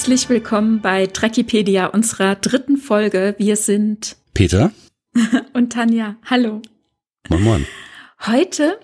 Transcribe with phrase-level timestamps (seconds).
[0.00, 3.34] Herzlich willkommen bei Trekipedia, unserer dritten Folge.
[3.36, 4.72] Wir sind Peter
[5.52, 6.16] und Tanja.
[6.24, 6.62] Hallo.
[7.28, 7.66] Moin, moin.
[8.26, 8.80] Heute,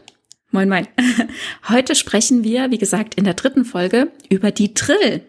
[0.51, 0.87] moin, moin.
[1.71, 5.23] Heute sprechen wir, wie gesagt, in der dritten Folge über die Trill.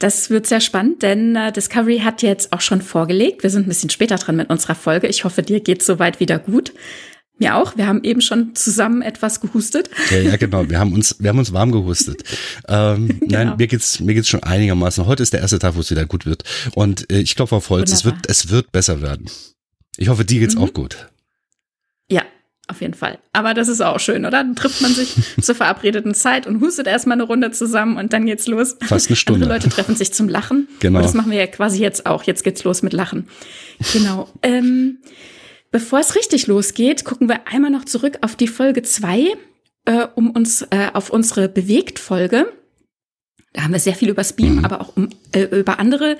[0.00, 3.44] Das wird sehr spannend, denn äh, Discovery hat jetzt auch schon vorgelegt.
[3.44, 5.06] Wir sind ein bisschen später dran mit unserer Folge.
[5.06, 6.72] Ich hoffe, dir geht soweit wieder gut.
[7.40, 7.74] Mir auch.
[7.74, 9.88] Wir haben eben schon zusammen etwas gehustet.
[10.10, 10.68] Ja, ja, genau.
[10.68, 12.22] Wir haben uns, wir haben uns warm gehustet.
[12.68, 13.44] Ähm, genau.
[13.44, 15.06] Nein, mir geht's, mir geht's schon einigermaßen.
[15.06, 16.44] Heute ist der erste Tag, wo es wieder gut wird.
[16.74, 19.28] Und äh, ich glaube auf Holz, es wird, es wird besser werden.
[19.96, 20.62] Ich hoffe, dir geht's mhm.
[20.62, 21.08] auch gut.
[22.08, 22.22] Ja,
[22.68, 23.18] auf jeden Fall.
[23.32, 24.30] Aber das ist auch schön, oder?
[24.30, 28.26] Dann trifft man sich zur verabredeten Zeit und hustet erstmal eine Runde zusammen und dann
[28.26, 28.76] geht's los.
[28.82, 29.46] Fast eine Stunde.
[29.46, 30.68] Andere Leute treffen sich zum Lachen.
[30.80, 30.98] Genau.
[30.98, 32.22] Und das machen wir ja quasi jetzt auch.
[32.24, 33.26] Jetzt geht's los mit Lachen.
[33.92, 34.28] Genau.
[34.42, 34.98] Ähm,
[35.70, 39.34] Bevor es richtig losgeht, gucken wir einmal noch zurück auf die Folge zwei,
[39.84, 42.52] äh, um uns äh, auf unsere Bewegt-Folge.
[43.52, 46.18] Da haben wir sehr viel über Beam, aber auch um, äh, über andere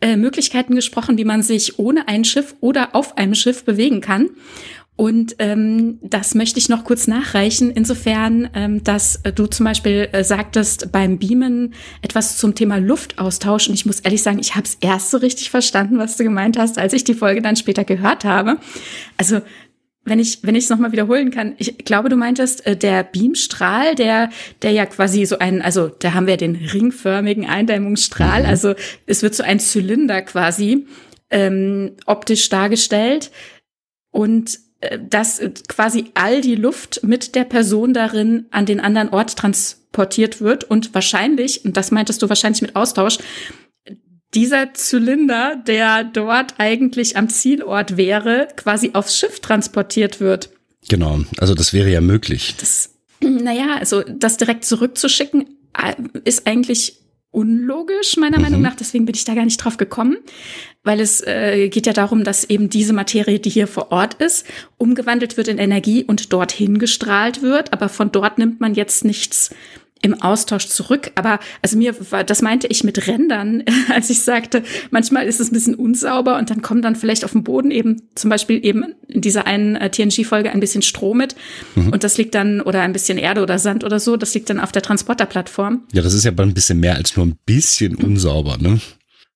[0.00, 4.30] äh, Möglichkeiten gesprochen, wie man sich ohne ein Schiff oder auf einem Schiff bewegen kann.
[5.02, 10.08] Und ähm, das möchte ich noch kurz nachreichen, insofern, ähm, dass äh, du zum Beispiel
[10.12, 13.66] äh, sagtest beim Beamen etwas zum Thema Luftaustausch.
[13.66, 16.56] Und ich muss ehrlich sagen, ich habe es erst so richtig verstanden, was du gemeint
[16.56, 18.58] hast, als ich die Folge dann später gehört habe.
[19.16, 19.40] Also
[20.04, 23.96] wenn ich wenn ich es nochmal wiederholen kann, ich glaube, du meintest, äh, der Beamstrahl,
[23.96, 24.30] der
[24.62, 28.48] der ja quasi so ein, also da haben wir den ringförmigen Eindämmungsstrahl, mhm.
[28.48, 28.74] also
[29.06, 30.86] es wird so ein Zylinder quasi
[31.28, 33.32] ähm, optisch dargestellt
[34.12, 34.60] und
[35.08, 40.64] dass quasi all die Luft mit der Person darin an den anderen Ort transportiert wird
[40.64, 43.18] und wahrscheinlich, und das meintest du wahrscheinlich mit Austausch,
[44.34, 50.50] dieser Zylinder, der dort eigentlich am Zielort wäre, quasi aufs Schiff transportiert wird.
[50.88, 52.54] Genau, also das wäre ja möglich.
[52.58, 55.94] Das, naja, also das direkt zurückzuschicken, äh,
[56.24, 57.01] ist eigentlich
[57.32, 58.42] unlogisch, meiner mhm.
[58.44, 58.76] Meinung nach.
[58.76, 60.18] Deswegen bin ich da gar nicht drauf gekommen,
[60.84, 64.46] weil es äh, geht ja darum, dass eben diese Materie, die hier vor Ort ist,
[64.78, 67.72] umgewandelt wird in Energie und dorthin gestrahlt wird.
[67.72, 69.50] Aber von dort nimmt man jetzt nichts
[70.02, 71.12] im Austausch zurück.
[71.14, 75.50] Aber also mir war, das meinte ich mit Rändern, als ich sagte, manchmal ist es
[75.50, 78.94] ein bisschen unsauber und dann kommt dann vielleicht auf dem Boden eben zum Beispiel eben
[79.08, 81.36] in dieser einen äh, TNG-Folge ein bisschen Stroh mit
[81.76, 81.90] mhm.
[81.90, 84.60] und das liegt dann oder ein bisschen Erde oder Sand oder so, das liegt dann
[84.60, 85.84] auf der Transporterplattform.
[85.92, 88.80] Ja, das ist ja ein bisschen mehr als nur ein bisschen unsauber, ne?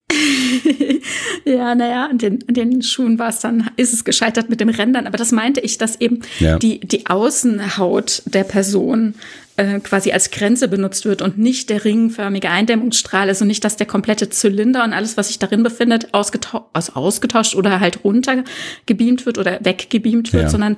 [1.44, 4.68] ja, naja, an den, an den Schuhen war es dann, ist es gescheitert mit dem
[4.68, 5.06] Rändern.
[5.06, 6.58] Aber das meinte ich, dass eben ja.
[6.58, 9.14] die, die Außenhaut der Person
[9.56, 13.86] äh, quasi als Grenze benutzt wird und nicht der ringförmige Eindämmungsstrahl, also nicht, dass der
[13.86, 19.38] komplette Zylinder und alles, was sich darin befindet, ausgetauscht, also ausgetauscht oder halt runtergebeamt wird
[19.38, 20.50] oder weggebeamt wird, ja.
[20.50, 20.76] sondern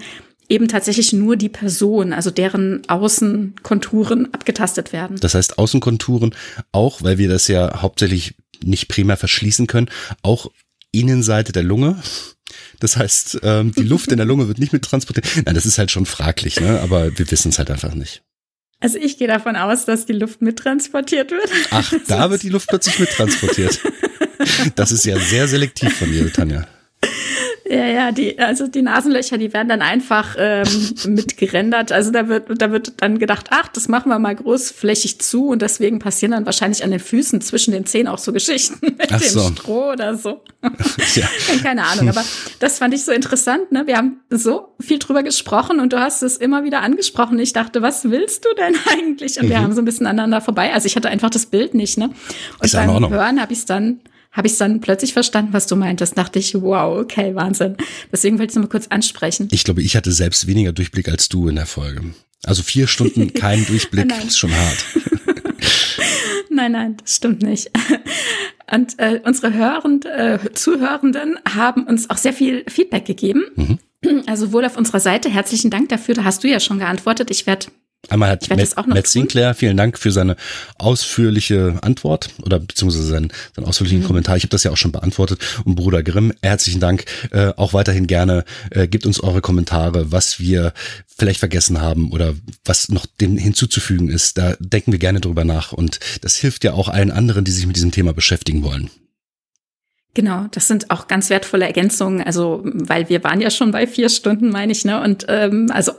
[0.49, 5.19] eben tatsächlich nur die Person, also deren Außenkonturen abgetastet werden.
[5.21, 6.35] Das heißt Außenkonturen
[6.73, 9.91] auch, weil wir das ja hauptsächlich nicht primär verschließen können,
[10.23, 10.51] auch
[10.93, 11.97] Innenseite der Lunge.
[12.81, 15.27] Das heißt, ähm, die Luft in der Lunge wird nicht mit transportiert.
[15.45, 16.81] Nein, das ist halt schon fraglich, ne?
[16.81, 18.23] aber wir wissen es halt einfach nicht.
[18.81, 21.51] Also ich gehe davon aus, dass die Luft mittransportiert wird.
[21.71, 23.81] Ach, da wird die Luft plötzlich mittransportiert.
[24.77, 26.67] Das ist ja sehr selektiv von dir, Tanja.
[27.71, 30.67] Ja, ja, die, also die Nasenlöcher, die werden dann einfach ähm,
[31.07, 31.93] mitgerendert.
[31.93, 35.61] Also da wird, da wird dann gedacht, ach, das machen wir mal großflächig zu und
[35.61, 39.21] deswegen passieren dann wahrscheinlich an den Füßen zwischen den Zehen auch so Geschichten mit ach
[39.21, 39.41] dem so.
[39.41, 40.41] Stroh oder so.
[41.15, 41.27] ja.
[41.63, 42.25] Keine Ahnung, aber
[42.59, 43.71] das fand ich so interessant.
[43.71, 43.87] Ne?
[43.87, 47.39] Wir haben so viel drüber gesprochen und du hast es immer wieder angesprochen.
[47.39, 49.39] Ich dachte, was willst du denn eigentlich?
[49.39, 49.51] Und mhm.
[49.51, 50.73] wir haben so ein bisschen aneinander vorbei.
[50.73, 51.99] Also ich hatte einfach das Bild nicht.
[51.99, 52.11] Ne?
[52.61, 54.01] Und beim Hören habe ich es dann
[54.33, 56.17] habe ich dann plötzlich verstanden, was du meintest.
[56.17, 57.77] Dachte ich, wow, okay, Wahnsinn.
[58.13, 59.49] Deswegen wollte ich es mal kurz ansprechen.
[59.51, 62.03] Ich glaube, ich hatte selbst weniger Durchblick als du in der Folge.
[62.45, 64.85] Also vier Stunden kein Durchblick ist schon hart.
[66.51, 67.71] nein, nein, das stimmt nicht.
[68.71, 73.45] Und äh, unsere Hörend, äh, Zuhörenden haben uns auch sehr viel Feedback gegeben.
[73.57, 73.79] Mhm.
[74.27, 75.29] Also wohl auf unserer Seite.
[75.29, 76.15] Herzlichen Dank dafür.
[76.15, 77.31] Da hast du ja schon geantwortet.
[77.31, 77.67] Ich werde
[78.09, 80.37] Einmal hat Matt, Matt Sinclair, vielen Dank für seine
[80.79, 84.07] ausführliche Antwort oder beziehungsweise seinen, seinen ausführlichen mhm.
[84.07, 84.37] Kommentar.
[84.37, 85.41] Ich habe das ja auch schon beantwortet.
[85.65, 87.05] Und Bruder Grimm, herzlichen Dank.
[87.33, 88.45] Äh, auch weiterhin gerne.
[88.71, 90.73] Äh, gebt uns eure Kommentare, was wir
[91.19, 92.35] vielleicht vergessen haben oder
[92.65, 94.39] was noch dem hinzuzufügen ist.
[94.39, 95.73] Da denken wir gerne drüber nach.
[95.73, 98.91] Und das hilft ja auch allen anderen, die sich mit diesem Thema beschäftigen wollen.
[100.15, 102.23] Genau, das sind auch ganz wertvolle Ergänzungen.
[102.23, 105.03] Also, weil wir waren ja schon bei vier Stunden, meine ich, ne?
[105.03, 105.93] Und ähm, also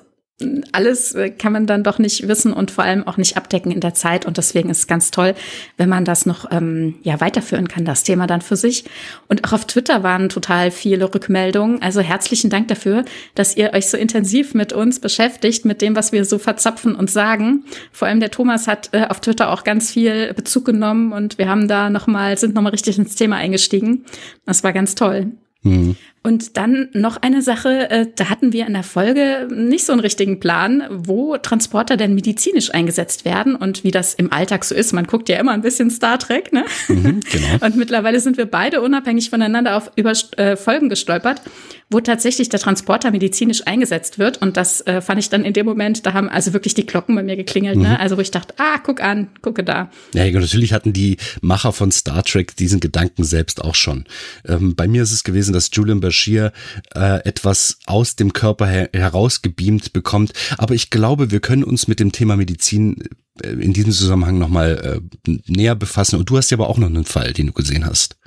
[0.71, 3.81] alles äh, kann man dann doch nicht wissen und vor allem auch nicht abdecken in
[3.81, 4.25] der Zeit.
[4.25, 5.35] Und deswegen ist es ganz toll,
[5.77, 8.85] wenn man das noch ähm, ja weiterführen kann, das Thema dann für sich.
[9.27, 11.81] Und auch auf Twitter waren total viele Rückmeldungen.
[11.81, 13.03] Also herzlichen Dank dafür,
[13.35, 17.09] dass ihr euch so intensiv mit uns beschäftigt, mit dem, was wir so verzapfen und
[17.09, 17.65] sagen.
[17.91, 21.49] Vor allem der Thomas hat äh, auf Twitter auch ganz viel Bezug genommen und wir
[21.49, 24.05] haben da noch mal sind noch mal richtig ins Thema eingestiegen.
[24.45, 25.31] Das war ganz toll.
[25.63, 25.97] Mhm.
[26.21, 30.01] Und dann noch eine Sache, äh, da hatten wir in der Folge nicht so einen
[30.01, 34.91] richtigen Plan, wo Transporter denn medizinisch eingesetzt werden und wie das im Alltag so ist.
[34.91, 36.65] Man guckt ja immer ein bisschen Star Trek, ne?
[36.89, 37.47] Mhm, genau.
[37.65, 41.41] Und mittlerweile sind wir beide unabhängig voneinander auf über äh, Folgen gestolpert,
[41.89, 44.41] wo tatsächlich der Transporter medizinisch eingesetzt wird.
[44.41, 47.15] Und das äh, fand ich dann in dem Moment, da haben also wirklich die Glocken
[47.15, 47.83] bei mir geklingelt, ne?
[47.83, 47.89] mhm.
[47.91, 47.99] ne?
[47.99, 49.89] Also wo ich dachte, ah, guck an, gucke da.
[50.13, 54.05] Ja, natürlich hatten die Macher von Star Trek diesen Gedanken selbst auch schon.
[54.45, 56.51] Ähm, bei mir ist es gewesen, dass Julian Bashir
[56.95, 60.33] äh, etwas aus dem Körper her herausgebeamt bekommt.
[60.57, 63.03] Aber ich glaube, wir können uns mit dem Thema Medizin
[63.43, 66.17] äh, in diesem Zusammenhang nochmal äh, näher befassen.
[66.17, 68.17] Und du hast ja aber auch noch einen Fall, den du gesehen hast.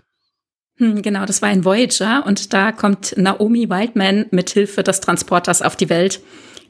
[0.78, 5.60] Hm, genau, das war ein Voyager und da kommt Naomi Wildman mit Hilfe des Transporters
[5.60, 6.20] auf die Welt.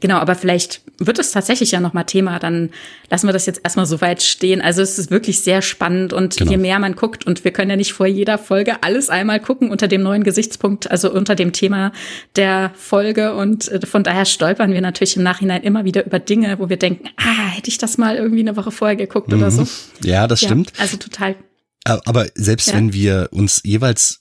[0.03, 2.71] Genau, aber vielleicht wird es tatsächlich ja nochmal Thema, dann
[3.09, 4.61] lassen wir das jetzt erstmal so weit stehen.
[4.61, 6.51] Also es ist wirklich sehr spannend und genau.
[6.51, 9.71] je mehr man guckt und wir können ja nicht vor jeder Folge alles einmal gucken
[9.71, 11.93] unter dem neuen Gesichtspunkt, also unter dem Thema
[12.35, 16.59] der Folge und äh, von daher stolpern wir natürlich im Nachhinein immer wieder über Dinge,
[16.59, 19.39] wo wir denken, ah, hätte ich das mal irgendwie eine Woche vorher geguckt mhm.
[19.39, 19.69] oder so.
[20.03, 20.73] Ja, das stimmt.
[20.79, 21.37] also total.
[21.85, 22.75] Aber selbst ja.
[22.75, 24.19] wenn wir uns jeweils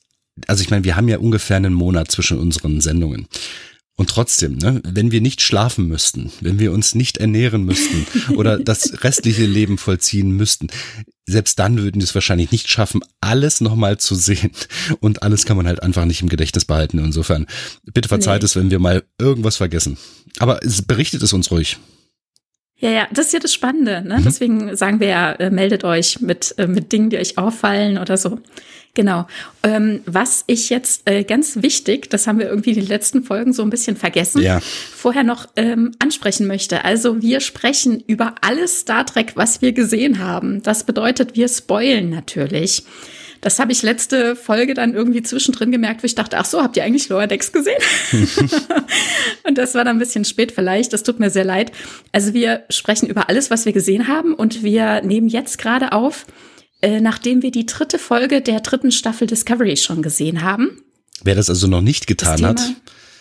[0.48, 3.28] also ich meine, wir haben ja ungefähr einen Monat zwischen unseren Sendungen.
[4.02, 8.58] Und trotzdem, ne, wenn wir nicht schlafen müssten, wenn wir uns nicht ernähren müssten oder
[8.58, 10.70] das restliche Leben vollziehen müssten,
[11.28, 14.54] selbst dann würden wir es wahrscheinlich nicht schaffen, alles nochmal zu sehen.
[15.02, 16.98] Und alles kann man halt einfach nicht im Gedächtnis behalten.
[16.98, 17.46] Insofern,
[17.94, 18.46] bitte verzeiht nee.
[18.46, 20.00] es, wenn wir mal irgendwas vergessen.
[20.40, 21.78] Aber es berichtet es uns ruhig.
[22.80, 24.02] Ja, ja, das ist ja das Spannende.
[24.02, 24.18] Ne?
[24.18, 24.24] Mhm.
[24.24, 28.18] Deswegen sagen wir ja, äh, meldet euch mit, äh, mit Dingen, die euch auffallen oder
[28.18, 28.40] so.
[28.94, 29.26] Genau.
[29.64, 33.64] Ähm, was ich jetzt äh, ganz wichtig, das haben wir irgendwie die letzten Folgen so
[33.64, 34.60] ein bisschen vergessen, ja.
[34.60, 36.84] vorher noch ähm, ansprechen möchte.
[36.84, 40.62] Also wir sprechen über alles Star Trek, was wir gesehen haben.
[40.62, 42.84] Das bedeutet, wir spoilen natürlich.
[43.40, 46.78] Das habe ich letzte Folge dann irgendwie zwischendrin gemerkt, wo ich dachte, ach so, habt
[46.78, 47.82] ihr eigentlich Lower Decks gesehen?
[49.48, 50.94] und das war dann ein bisschen spät vielleicht.
[50.94, 51.72] Das tut mir sehr leid.
[52.12, 56.28] Also wir sprechen über alles, was wir gesehen haben und wir nehmen jetzt gerade auf
[56.82, 60.82] äh, nachdem wir die dritte Folge der dritten Staffel Discovery schon gesehen haben.
[61.24, 62.62] Wer das also noch nicht getan Thema, hat,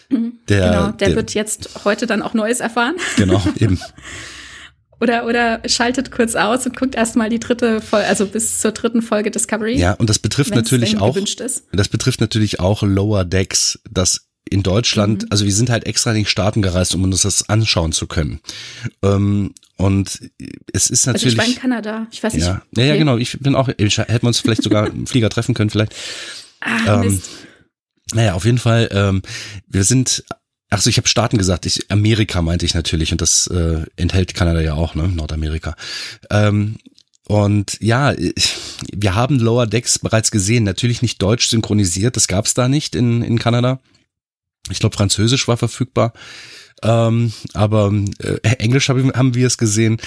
[0.08, 2.96] mhm, der, genau, der, der wird jetzt heute dann auch Neues erfahren.
[3.16, 3.78] Genau, eben.
[5.00, 9.02] oder, oder schaltet kurz aus und guckt erstmal die dritte Folge, also bis zur dritten
[9.02, 9.76] Folge Discovery.
[9.76, 11.16] Ja, und das betrifft natürlich auch,
[11.72, 15.28] das betrifft natürlich auch Lower Decks, das in Deutschland, mhm.
[15.30, 18.40] also wir sind halt extra in die Staaten gereist, um uns das anschauen zu können.
[19.02, 20.20] Ähm, und
[20.72, 21.38] es ist natürlich.
[21.38, 22.06] Also ich war in Kanada.
[22.10, 22.44] Ich weiß nicht.
[22.44, 23.16] Ja, ja, ja genau.
[23.16, 23.68] Ich bin auch.
[23.68, 25.94] Hätten wir uns vielleicht sogar im Flieger treffen können, vielleicht.
[26.60, 27.22] Ah, ähm,
[28.12, 28.90] naja, auf jeden Fall.
[28.92, 29.22] Ähm,
[29.66, 30.24] wir sind.
[30.68, 31.64] Ach so, ich habe Staaten gesagt.
[31.64, 35.08] Ich, Amerika meinte ich natürlich, und das äh, enthält Kanada ja auch, ne?
[35.08, 35.74] Nordamerika.
[36.28, 36.76] Ähm,
[37.26, 38.14] und ja,
[38.92, 40.64] wir haben Lower Decks bereits gesehen.
[40.64, 43.80] Natürlich nicht deutsch synchronisiert, das gab's da nicht in, in Kanada.
[44.68, 46.12] Ich glaube, Französisch war verfügbar.
[46.82, 50.00] Ähm, aber äh, Englisch hab, haben wir es gesehen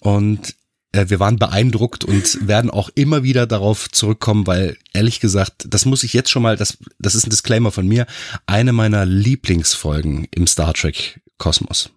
[0.00, 0.54] und
[0.92, 5.84] äh, wir waren beeindruckt und werden auch immer wieder darauf zurückkommen, weil ehrlich gesagt, das
[5.84, 8.06] muss ich jetzt schon mal, das, das ist ein Disclaimer von mir,
[8.46, 11.90] eine meiner Lieblingsfolgen im Star Trek Kosmos.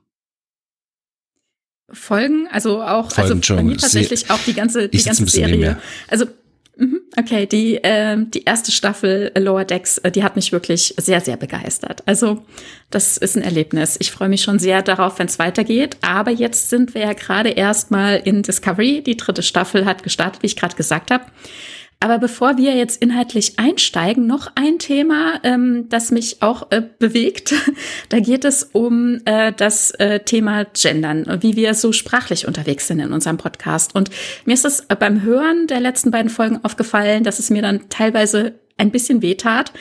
[1.91, 5.79] Folgen, also auch, Folgen, also bei mir tatsächlich auch die ganze, die ganze Serie.
[6.07, 6.25] Also.
[7.15, 11.37] Okay, die, äh, die erste Staffel Lower Decks, äh, die hat mich wirklich sehr, sehr
[11.37, 12.01] begeistert.
[12.07, 12.43] Also
[12.89, 13.97] das ist ein Erlebnis.
[13.99, 15.97] Ich freue mich schon sehr darauf, wenn es weitergeht.
[16.01, 19.03] Aber jetzt sind wir ja gerade erstmal in Discovery.
[19.03, 21.25] Die dritte Staffel hat gestartet, wie ich gerade gesagt habe.
[22.03, 27.53] Aber bevor wir jetzt inhaltlich einsteigen, noch ein Thema, ähm, das mich auch äh, bewegt.
[28.09, 32.99] da geht es um äh, das äh, Thema Gendern, wie wir so sprachlich unterwegs sind
[32.99, 33.95] in unserem Podcast.
[33.95, 34.09] Und
[34.43, 38.55] mir ist es beim Hören der letzten beiden Folgen aufgefallen, dass es mir dann teilweise
[38.75, 39.71] ein bisschen wehtat,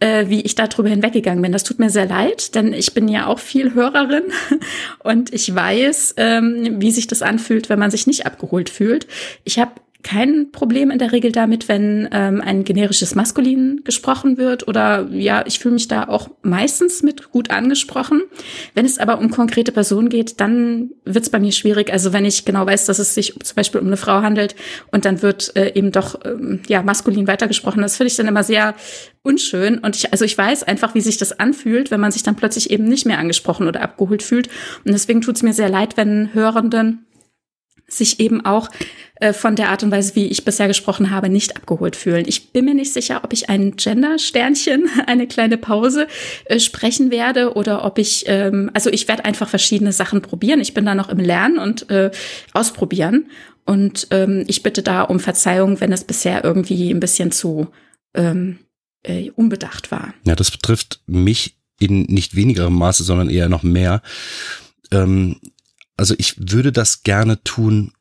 [0.00, 1.52] äh, wie ich darüber hinweggegangen bin.
[1.52, 4.24] Das tut mir sehr leid, denn ich bin ja auch viel Hörerin
[4.98, 9.06] und ich weiß, ähm, wie sich das anfühlt, wenn man sich nicht abgeholt fühlt.
[9.44, 9.70] Ich habe
[10.02, 15.44] kein Problem in der Regel damit, wenn ähm, ein generisches Maskulin gesprochen wird oder ja,
[15.46, 18.22] ich fühle mich da auch meistens mit gut angesprochen.
[18.74, 21.92] Wenn es aber um konkrete Personen geht, dann wird es bei mir schwierig.
[21.92, 24.56] Also wenn ich genau weiß, dass es sich zum Beispiel um eine Frau handelt
[24.90, 28.42] und dann wird äh, eben doch ähm, ja maskulin weitergesprochen, das finde ich dann immer
[28.42, 28.74] sehr
[29.22, 29.78] unschön.
[29.78, 32.70] Und ich, also ich weiß einfach, wie sich das anfühlt, wenn man sich dann plötzlich
[32.70, 34.48] eben nicht mehr angesprochen oder abgeholt fühlt.
[34.84, 37.06] Und deswegen tut es mir sehr leid, wenn Hörenden
[37.88, 38.68] sich eben auch
[39.22, 42.24] äh, von der Art und Weise, wie ich bisher gesprochen habe, nicht abgeholt fühlen.
[42.26, 46.08] Ich bin mir nicht sicher, ob ich ein Gender-Sternchen, eine kleine Pause
[46.46, 50.60] äh, sprechen werde oder ob ich, ähm, also ich werde einfach verschiedene Sachen probieren.
[50.60, 52.10] Ich bin da noch im Lernen und äh,
[52.52, 53.30] ausprobieren.
[53.64, 57.68] Und ähm, ich bitte da um Verzeihung, wenn es bisher irgendwie ein bisschen zu
[58.14, 58.58] ähm,
[59.04, 60.14] äh, unbedacht war.
[60.24, 64.02] Ja, das betrifft mich in nicht wenigerem Maße, sondern eher noch mehr.
[64.90, 65.36] Ähm,
[65.96, 67.92] also ich würde das gerne tun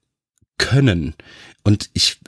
[0.57, 1.15] können.
[1.63, 2.19] Und ich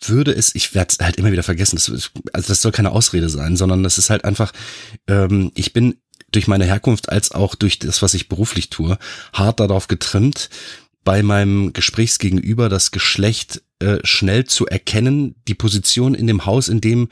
[0.00, 3.28] würde es, ich werde es halt immer wieder vergessen, das, also das soll keine Ausrede
[3.28, 4.52] sein, sondern das ist halt einfach,
[5.08, 5.96] ähm, ich bin
[6.30, 8.98] durch meine Herkunft als auch durch das, was ich beruflich tue,
[9.32, 10.50] hart darauf getrimmt,
[11.04, 16.80] bei meinem Gesprächsgegenüber das Geschlecht äh, schnell zu erkennen, die Position in dem Haus, in
[16.80, 17.08] dem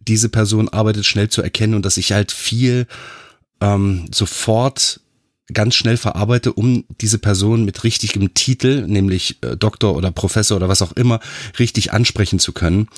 [0.00, 2.86] diese Person arbeitet, schnell zu erkennen und dass ich halt viel
[3.60, 5.00] ähm, sofort
[5.52, 10.68] ganz schnell verarbeite, um diese Person mit richtigem Titel, nämlich äh, Doktor oder Professor oder
[10.68, 11.20] was auch immer,
[11.58, 12.88] richtig ansprechen zu können.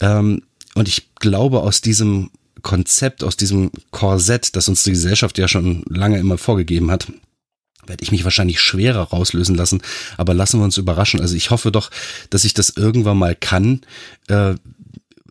[0.00, 0.42] Ähm,
[0.74, 2.30] und ich glaube, aus diesem
[2.62, 7.06] Konzept, aus diesem Korsett, das uns die Gesellschaft ja schon lange immer vorgegeben hat,
[7.86, 9.82] werde ich mich wahrscheinlich schwerer rauslösen lassen,
[10.16, 11.20] aber lassen wir uns überraschen.
[11.20, 11.90] Also ich hoffe doch,
[12.30, 13.82] dass ich das irgendwann mal kann.
[14.28, 14.54] Äh,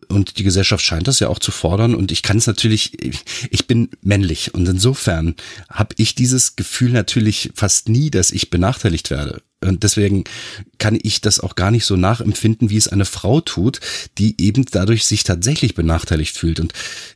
[0.08, 2.92] und die Gesellschaft scheint das ja auch zu fordern und ich kann es natürlich,
[3.50, 5.34] ich bin männlich und insofern
[5.68, 9.42] habe ich dieses Gefühl natürlich fast nie, dass ich benachteiligt werde.
[9.64, 10.24] Und deswegen
[10.78, 13.80] kann ich das auch gar nicht so nachempfinden, wie es eine Frau tut,
[14.18, 16.60] die eben dadurch sich tatsächlich benachteiligt fühlt.
[16.60, 16.72] Und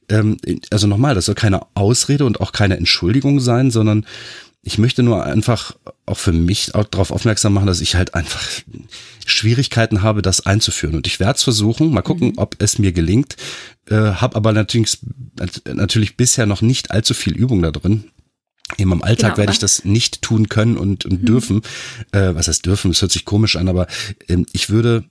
[0.09, 0.39] ähm,
[0.71, 4.07] also nochmal, das soll keine Ausrede und auch keine Entschuldigung sein, sondern
[4.63, 8.43] ich möchte nur einfach auch für mich auch darauf aufmerksam machen, dass ich halt einfach
[9.25, 10.97] Schwierigkeiten habe, das einzuführen.
[10.97, 12.39] Und ich werde es versuchen, mal gucken, mhm.
[12.39, 13.37] ob es mir gelingt.
[13.89, 14.99] Äh, habe aber natürlich,
[15.65, 18.11] natürlich bisher noch nicht allzu viel Übung da drin.
[18.77, 21.27] In meinem Alltag genau, werde ich das nicht tun können und, und mhm.
[21.27, 21.63] dürfen.
[22.13, 22.91] Äh, was heißt dürfen?
[22.91, 23.87] Das hört sich komisch an, aber
[24.27, 25.05] äh, ich würde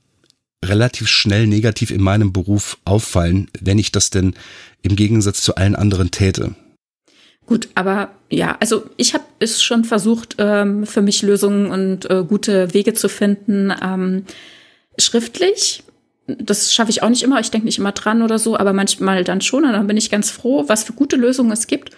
[0.63, 4.35] relativ schnell negativ in meinem Beruf auffallen, wenn ich das denn
[4.81, 6.55] im Gegensatz zu allen anderen täte.
[7.47, 12.25] Gut, aber ja, also ich habe es schon versucht, ähm, für mich Lösungen und äh,
[12.27, 13.73] gute Wege zu finden.
[13.81, 14.25] Ähm,
[14.99, 15.83] schriftlich,
[16.27, 19.23] das schaffe ich auch nicht immer, ich denke nicht immer dran oder so, aber manchmal
[19.23, 19.63] dann schon.
[19.63, 21.91] Und dann bin ich ganz froh, was für gute Lösungen es gibt,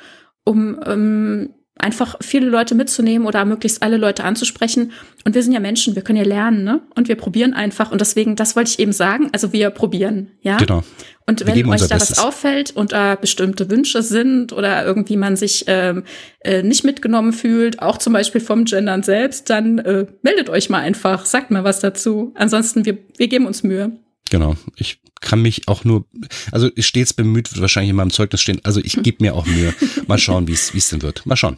[0.43, 4.91] um ähm, einfach viele Leute mitzunehmen oder möglichst alle Leute anzusprechen.
[5.25, 6.81] Und wir sind ja Menschen, wir können ja lernen, ne?
[6.93, 7.91] Und wir probieren einfach.
[7.91, 9.29] Und deswegen, das wollte ich eben sagen.
[9.31, 10.57] Also wir probieren, ja.
[10.57, 10.83] Genau.
[11.29, 12.17] Und wenn euch da Bestes.
[12.17, 16.03] was auffällt und da bestimmte Wünsche sind oder irgendwie man sich ähm,
[16.39, 20.79] äh, nicht mitgenommen fühlt, auch zum Beispiel vom Gendern selbst, dann äh, meldet euch mal
[20.79, 22.33] einfach, sagt mal was dazu.
[22.35, 23.91] Ansonsten, wir, wir geben uns Mühe.
[24.31, 24.55] Genau.
[24.75, 26.05] Ich kann mich auch nur,
[26.51, 28.59] also stets bemüht, wird wahrscheinlich in meinem Zeugnis stehen.
[28.63, 29.75] Also ich gebe mir auch Mühe.
[30.07, 31.27] Mal schauen, wie es denn wird.
[31.27, 31.57] Mal schauen.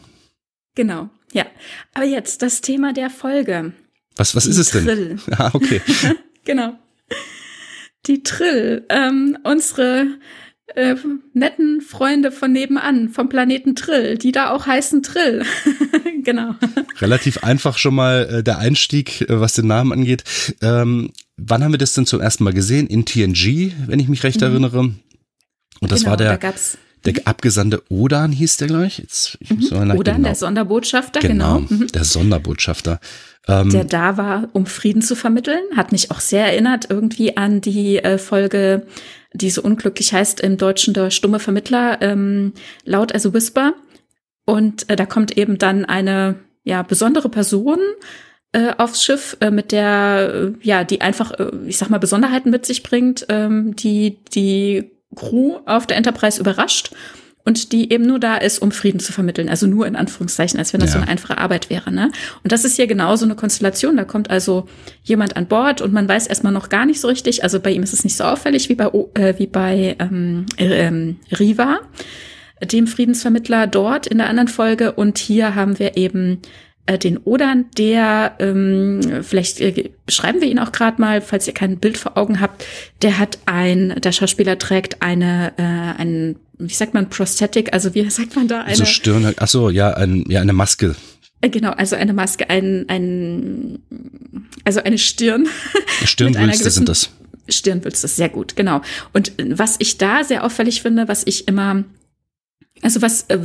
[0.74, 1.46] Genau, ja.
[1.94, 3.72] Aber jetzt das Thema der Folge.
[4.16, 4.84] Was, was ist es denn?
[4.84, 5.16] Trill.
[5.30, 5.80] Ah, okay.
[6.44, 6.78] genau.
[8.06, 10.06] Die Trill, ähm, unsere
[10.74, 10.96] äh,
[11.34, 15.44] netten Freunde von nebenan, vom Planeten Trill, die da auch heißen Trill.
[16.24, 16.54] genau.
[17.00, 20.24] Relativ einfach schon mal äh, der Einstieg, äh, was den Namen angeht.
[20.60, 22.86] Ähm, wann haben wir das denn zum ersten Mal gesehen?
[22.86, 24.46] In TNG, wenn ich mich recht mhm.
[24.46, 24.78] erinnere.
[24.78, 26.38] Und das genau, war der.
[26.38, 26.52] Da
[27.04, 28.98] der Abgesandte Odan hieß der gleich.
[28.98, 29.64] Jetzt, ich mhm.
[29.72, 30.28] Odan, genau.
[30.28, 31.60] der Sonderbotschafter, genau.
[31.60, 31.82] genau.
[31.82, 31.88] Mhm.
[31.88, 33.00] Der Sonderbotschafter.
[33.48, 35.62] Ähm, der da war, um Frieden zu vermitteln.
[35.76, 38.86] Hat mich auch sehr erinnert irgendwie an die äh, Folge,
[39.32, 42.52] die so unglücklich heißt im Deutschen der stumme Vermittler, ähm,
[42.84, 43.74] laut also Whisper.
[44.44, 47.78] Und äh, da kommt eben dann eine ja besondere Person
[48.52, 52.50] äh, aufs Schiff, äh, mit der äh, ja die einfach, äh, ich sag mal Besonderheiten
[52.50, 56.94] mit sich bringt, ähm, die die Crew auf der Enterprise überrascht
[57.44, 59.48] und die eben nur da ist, um Frieden zu vermitteln.
[59.48, 60.94] Also nur in Anführungszeichen, als wenn das ja.
[60.94, 61.90] so eine einfache Arbeit wäre.
[61.90, 62.10] Ne?
[62.42, 63.96] Und das ist hier genauso eine Konstellation.
[63.96, 64.68] Da kommt also
[65.02, 67.42] jemand an Bord und man weiß erstmal noch gar nicht so richtig.
[67.42, 70.90] Also bei ihm ist es nicht so auffällig wie bei, äh, wie bei ähm, äh,
[71.34, 71.80] Riva,
[72.62, 74.92] dem Friedensvermittler dort in der anderen Folge.
[74.92, 76.42] Und hier haben wir eben
[76.86, 81.54] äh, den Odern, der, ähm, vielleicht äh, beschreiben wir ihn auch gerade mal, falls ihr
[81.54, 82.64] kein Bild vor Augen habt,
[83.02, 86.36] der hat ein, der Schauspieler trägt eine, äh, ein,
[86.68, 88.62] wie sagt man, Prosthetic, also wie sagt man da?
[88.62, 90.94] Eine, so Stirn, ach so, ja, ein, ja, eine Maske.
[91.40, 93.80] Äh, genau, also eine Maske, ein, ein
[94.64, 95.48] also eine Stirn.
[96.04, 97.10] Stirnwülste sind das.
[97.48, 98.80] Stirnwülste, sehr gut, genau.
[99.12, 101.84] Und was ich da sehr auffällig finde, was ich immer,
[102.80, 103.38] also was, äh,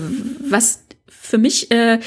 [0.50, 2.00] was für mich äh,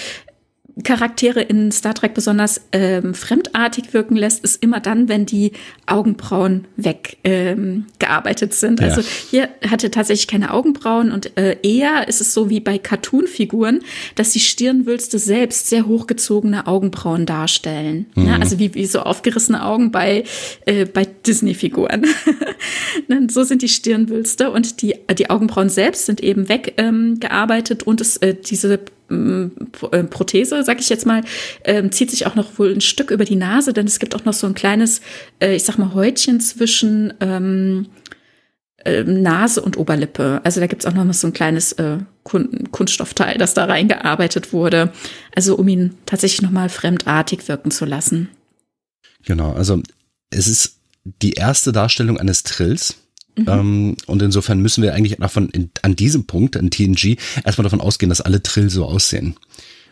[0.82, 5.52] Charaktere in Star Trek besonders ähm, fremdartig wirken lässt, ist immer dann, wenn die
[5.86, 8.80] Augenbrauen weggearbeitet ähm, sind.
[8.80, 8.86] Ja.
[8.86, 13.80] Also hier hatte tatsächlich keine Augenbrauen und äh, eher ist es so wie bei Cartoon-Figuren,
[14.14, 18.06] dass die Stirnwülste selbst sehr hochgezogene Augenbrauen darstellen.
[18.14, 18.26] Mhm.
[18.26, 20.24] Ja, also wie, wie so aufgerissene Augen bei,
[20.66, 22.06] äh, bei Disney-Figuren.
[23.28, 28.16] so sind die Stirnwülste und die, die Augenbrauen selbst sind eben weggearbeitet ähm, und es,
[28.18, 31.22] äh, diese Prothese, sag ich jetzt mal,
[31.64, 34.24] ähm, zieht sich auch noch wohl ein Stück über die Nase, denn es gibt auch
[34.24, 35.00] noch so ein kleines,
[35.40, 37.86] äh, ich sag mal, Häutchen zwischen ähm,
[38.84, 40.40] äh, Nase und Oberlippe.
[40.44, 44.52] Also da gibt's auch noch mal so ein kleines äh, Kun Kunststoffteil, das da reingearbeitet
[44.52, 44.92] wurde.
[45.34, 48.28] Also um ihn tatsächlich noch mal fremdartig wirken zu lassen.
[49.26, 49.82] Genau, also
[50.30, 52.99] es ist die erste Darstellung eines Trills
[53.36, 53.46] Mhm.
[53.48, 57.80] Ähm, und insofern müssen wir eigentlich davon in, an diesem Punkt, an TNG, erstmal davon
[57.80, 59.36] ausgehen, dass alle Trill so aussehen.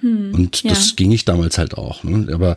[0.00, 0.70] Hm, und ja.
[0.70, 2.04] das ging ich damals halt auch.
[2.04, 2.32] Ne?
[2.32, 2.56] Aber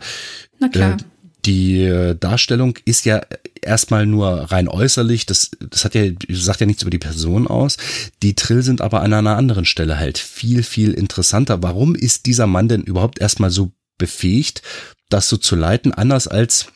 [0.59, 0.97] äh,
[1.45, 3.21] die äh, Darstellung ist ja
[3.61, 7.77] erstmal nur rein äußerlich, das, das hat ja, sagt ja nichts über die Person aus.
[8.21, 11.63] Die Trill sind aber an einer anderen Stelle halt viel, viel interessanter.
[11.63, 14.61] Warum ist dieser Mann denn überhaupt erstmal so befähigt,
[15.09, 16.67] das so zu leiten, anders als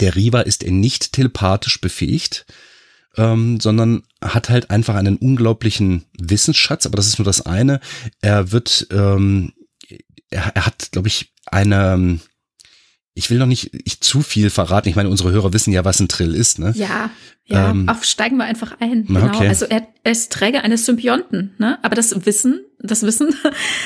[0.00, 2.46] der Riva ist er nicht telepathisch befähigt
[3.16, 7.80] ähm, sondern hat halt einfach einen unglaublichen Wissensschatz, aber das ist nur das eine.
[8.20, 9.52] Er wird, ähm,
[10.30, 12.20] er, er hat, glaube ich, eine,
[13.14, 14.88] ich will noch nicht ich, zu viel verraten.
[14.88, 16.72] Ich meine, unsere Hörer wissen ja, was ein Trill ist, ne?
[16.76, 17.10] Ja,
[17.46, 17.70] ja.
[17.70, 19.06] Ähm, auf steigen wir einfach ein.
[19.06, 19.26] Genau.
[19.26, 19.46] Okay.
[19.46, 21.78] Also er, er ist Träger eines Symbionten, ne?
[21.82, 23.34] Aber das Wissen, das Wissen,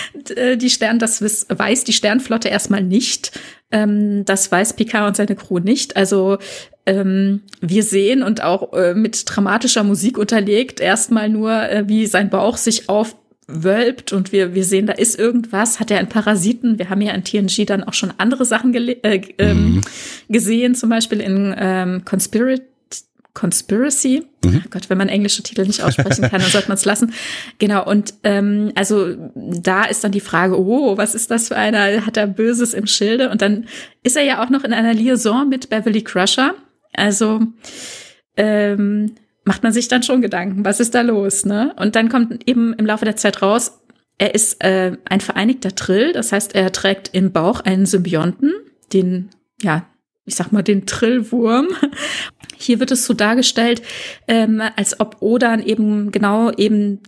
[0.56, 3.38] die Stern, das weiß die Sternflotte erstmal nicht.
[3.70, 5.97] Ähm, das weiß Picard und seine Crew nicht.
[5.97, 6.38] Also
[6.87, 12.30] ähm, wir sehen und auch äh, mit dramatischer Musik unterlegt erstmal nur, äh, wie sein
[12.30, 12.88] Bauch sich
[13.49, 16.78] aufwölbt und wir, wir sehen, da ist irgendwas, hat er einen Parasiten.
[16.78, 19.81] Wir haben ja in TNG dann auch schon andere Sachen äh, ähm, mhm.
[20.28, 22.62] gesehen, zum Beispiel in ähm, Conspiracy.
[23.35, 24.25] Conspiracy.
[24.45, 24.62] Mhm.
[24.64, 27.12] Oh Gott, wenn man englische Titel nicht aussprechen kann, dann sollte man es lassen.
[27.59, 32.05] Genau, und ähm, also da ist dann die Frage, oh, was ist das für einer?
[32.05, 33.31] Hat er Böses im Schilde?
[33.31, 33.67] Und dann
[34.02, 36.55] ist er ja auch noch in einer Liaison mit Beverly Crusher.
[36.95, 37.43] Also
[38.37, 39.14] ähm,
[39.49, 41.75] macht man sich dann schon Gedanken, was ist da los, ne?
[41.78, 43.81] Und dann kommt eben im Laufe der Zeit raus,
[44.19, 48.52] er ist äh, ein vereinigter Trill, das heißt, er trägt im Bauch einen Symbionten,
[48.93, 49.30] den,
[49.63, 49.87] ja,
[50.26, 51.69] ich sag mal, den Trillwurm.
[52.58, 53.80] Hier wird es so dargestellt,
[54.26, 57.00] ähm, als ob Odan eben genau eben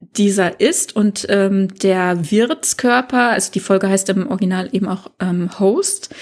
[0.00, 5.58] dieser ist und ähm, der Wirtskörper, also die Folge heißt im Original eben auch ähm,
[5.58, 6.14] Host,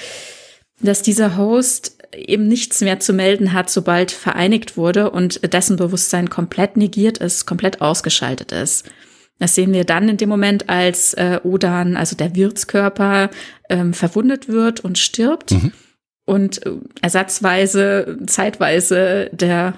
[0.81, 6.31] dass dieser Host eben nichts mehr zu melden hat, sobald vereinigt wurde und dessen Bewusstsein
[6.31, 8.87] komplett negiert ist, komplett ausgeschaltet ist.
[9.38, 13.31] Das sehen wir dann in dem Moment, als äh, Odan, also der Wirtskörper,
[13.68, 15.72] ähm, verwundet wird und stirbt mhm.
[16.25, 19.75] und äh, ersatzweise, zeitweise der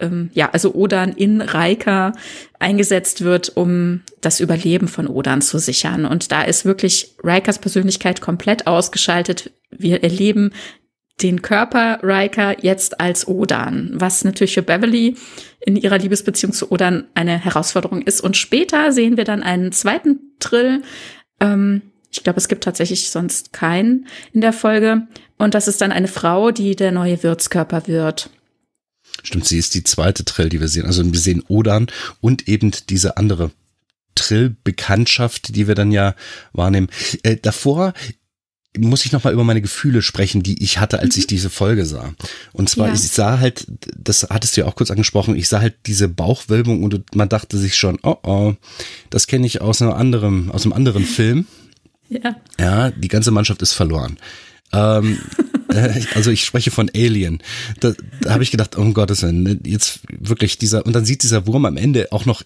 [0.00, 2.12] ähm, ja, also Odan in Reika
[2.58, 6.04] eingesetzt wird, um das Überleben von Odan zu sichern.
[6.04, 9.52] Und da ist wirklich Rikas Persönlichkeit komplett ausgeschaltet.
[9.70, 10.52] Wir erleben
[11.22, 15.16] den Körper Riker jetzt als Odan, was natürlich für Beverly
[15.60, 18.20] in ihrer Liebesbeziehung zu Odan eine Herausforderung ist.
[18.20, 20.82] Und später sehen wir dann einen zweiten Trill.
[21.40, 25.06] Ähm, ich glaube, es gibt tatsächlich sonst keinen in der Folge.
[25.38, 28.30] Und das ist dann eine Frau, die der neue Wirtskörper wird.
[29.22, 30.86] Stimmt, sie ist die zweite Trill, die wir sehen.
[30.86, 31.86] Also wir sehen Odan
[32.20, 33.50] und eben diese andere
[34.14, 36.14] Trill-Bekanntschaft, die wir dann ja
[36.52, 36.88] wahrnehmen.
[37.22, 37.94] Äh, davor
[38.78, 41.20] muss ich noch mal über meine Gefühle sprechen, die ich hatte, als mhm.
[41.20, 42.14] ich diese Folge sah.
[42.52, 42.94] Und zwar, ja.
[42.94, 46.82] ich sah halt, das hattest du ja auch kurz angesprochen, ich sah halt diese Bauchwölbung
[46.82, 48.54] und man dachte sich schon, oh oh,
[49.10, 51.46] das kenne ich aus einem anderen, aus einem anderen Film.
[52.10, 52.36] Ja.
[52.60, 54.18] Ja, die ganze Mannschaft ist verloren.
[54.72, 55.18] Ähm,
[55.70, 57.42] äh, also ich spreche von Alien.
[57.80, 61.22] Da, da habe ich gedacht, oh Gottes Willen, ne, jetzt wirklich dieser, und dann sieht
[61.22, 62.42] dieser Wurm am Ende auch noch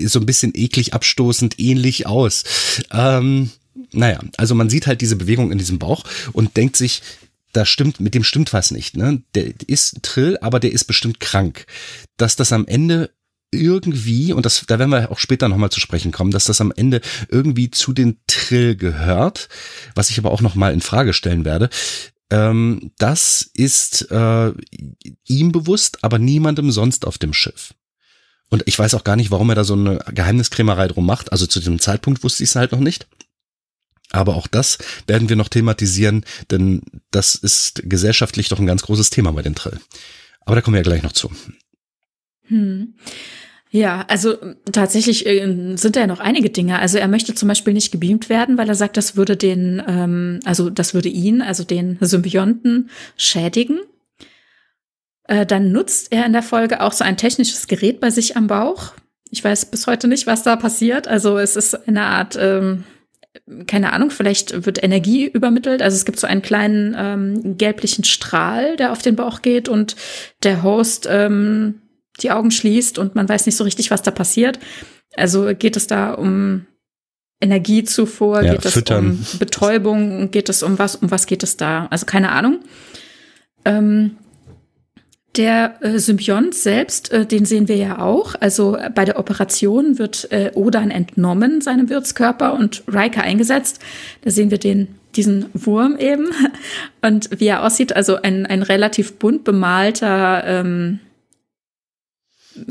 [0.00, 2.44] so ein bisschen eklig abstoßend ähnlich aus.
[2.90, 3.50] Ähm,
[3.92, 7.02] naja, also man sieht halt diese Bewegung in diesem Bauch und denkt sich,
[7.52, 9.22] da stimmt, mit dem stimmt was nicht, ne?
[9.34, 11.66] Der ist Trill, aber der ist bestimmt krank.
[12.16, 13.10] Dass das am Ende
[13.50, 16.72] irgendwie, und das, da werden wir auch später nochmal zu sprechen kommen, dass das am
[16.74, 19.48] Ende irgendwie zu den Trill gehört,
[19.94, 21.70] was ich aber auch nochmal in Frage stellen werde.
[22.30, 24.52] Ähm, das ist äh,
[25.26, 27.72] ihm bewusst, aber niemandem sonst auf dem Schiff.
[28.48, 31.32] Und ich weiß auch gar nicht, warum er da so eine Geheimniskrämerei drum macht.
[31.32, 33.06] Also zu dem Zeitpunkt wusste ich es halt noch nicht.
[34.16, 39.10] Aber auch das werden wir noch thematisieren, denn das ist gesellschaftlich doch ein ganz großes
[39.10, 39.78] Thema bei den Trill.
[40.44, 41.30] Aber da kommen wir ja gleich noch zu.
[42.48, 42.94] Hm.
[43.70, 44.36] Ja, also
[44.72, 46.78] tatsächlich äh, sind da ja noch einige Dinge.
[46.78, 50.40] Also er möchte zum Beispiel nicht gebeamt werden, weil er sagt, das würde den, ähm,
[50.44, 53.80] also das würde ihn, also den Symbionten schädigen.
[55.24, 58.46] Äh, dann nutzt er in der Folge auch so ein technisches Gerät bei sich am
[58.46, 58.94] Bauch.
[59.30, 61.08] Ich weiß bis heute nicht, was da passiert.
[61.08, 62.84] Also es ist eine Art, ähm,
[63.66, 65.82] keine Ahnung, vielleicht wird Energie übermittelt.
[65.82, 69.96] Also es gibt so einen kleinen ähm, gelblichen Strahl, der auf den Bauch geht und
[70.42, 71.82] der Host ähm,
[72.20, 74.58] die Augen schließt und man weiß nicht so richtig, was da passiert.
[75.14, 76.66] Also geht es da um
[77.40, 81.86] Energiezufuhr, ja, geht es um Betäubung, geht es um was, um was geht es da?
[81.90, 82.60] Also keine Ahnung.
[83.64, 84.16] Ähm,
[85.36, 88.34] der äh, Symbiont selbst, äh, den sehen wir ja auch.
[88.40, 93.80] Also äh, bei der Operation wird äh, Odan entnommen, seinem Wirtskörper, und Riker eingesetzt.
[94.22, 96.28] Da sehen wir den, diesen Wurm eben.
[97.02, 101.00] Und wie er aussieht, also ein, ein relativ bunt bemalter, ähm,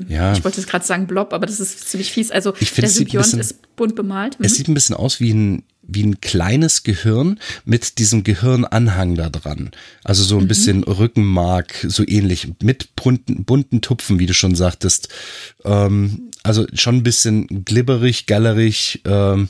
[0.08, 0.34] ja.
[0.34, 2.32] ich wollte jetzt gerade sagen Blob, aber das ist ziemlich fies.
[2.32, 4.40] Also ich der Symbiont ist bunt bemalt.
[4.40, 4.46] Mhm.
[4.46, 9.30] Es sieht ein bisschen aus wie ein wie ein kleines Gehirn mit diesem Gehirnanhang da
[9.30, 9.72] dran.
[10.04, 10.48] Also so ein mhm.
[10.48, 15.10] bisschen Rückenmark, so ähnlich, mit bunten, bunten Tupfen, wie du schon sagtest.
[15.64, 19.50] Ähm, also schon ein bisschen glibberig, gallerig, ähm,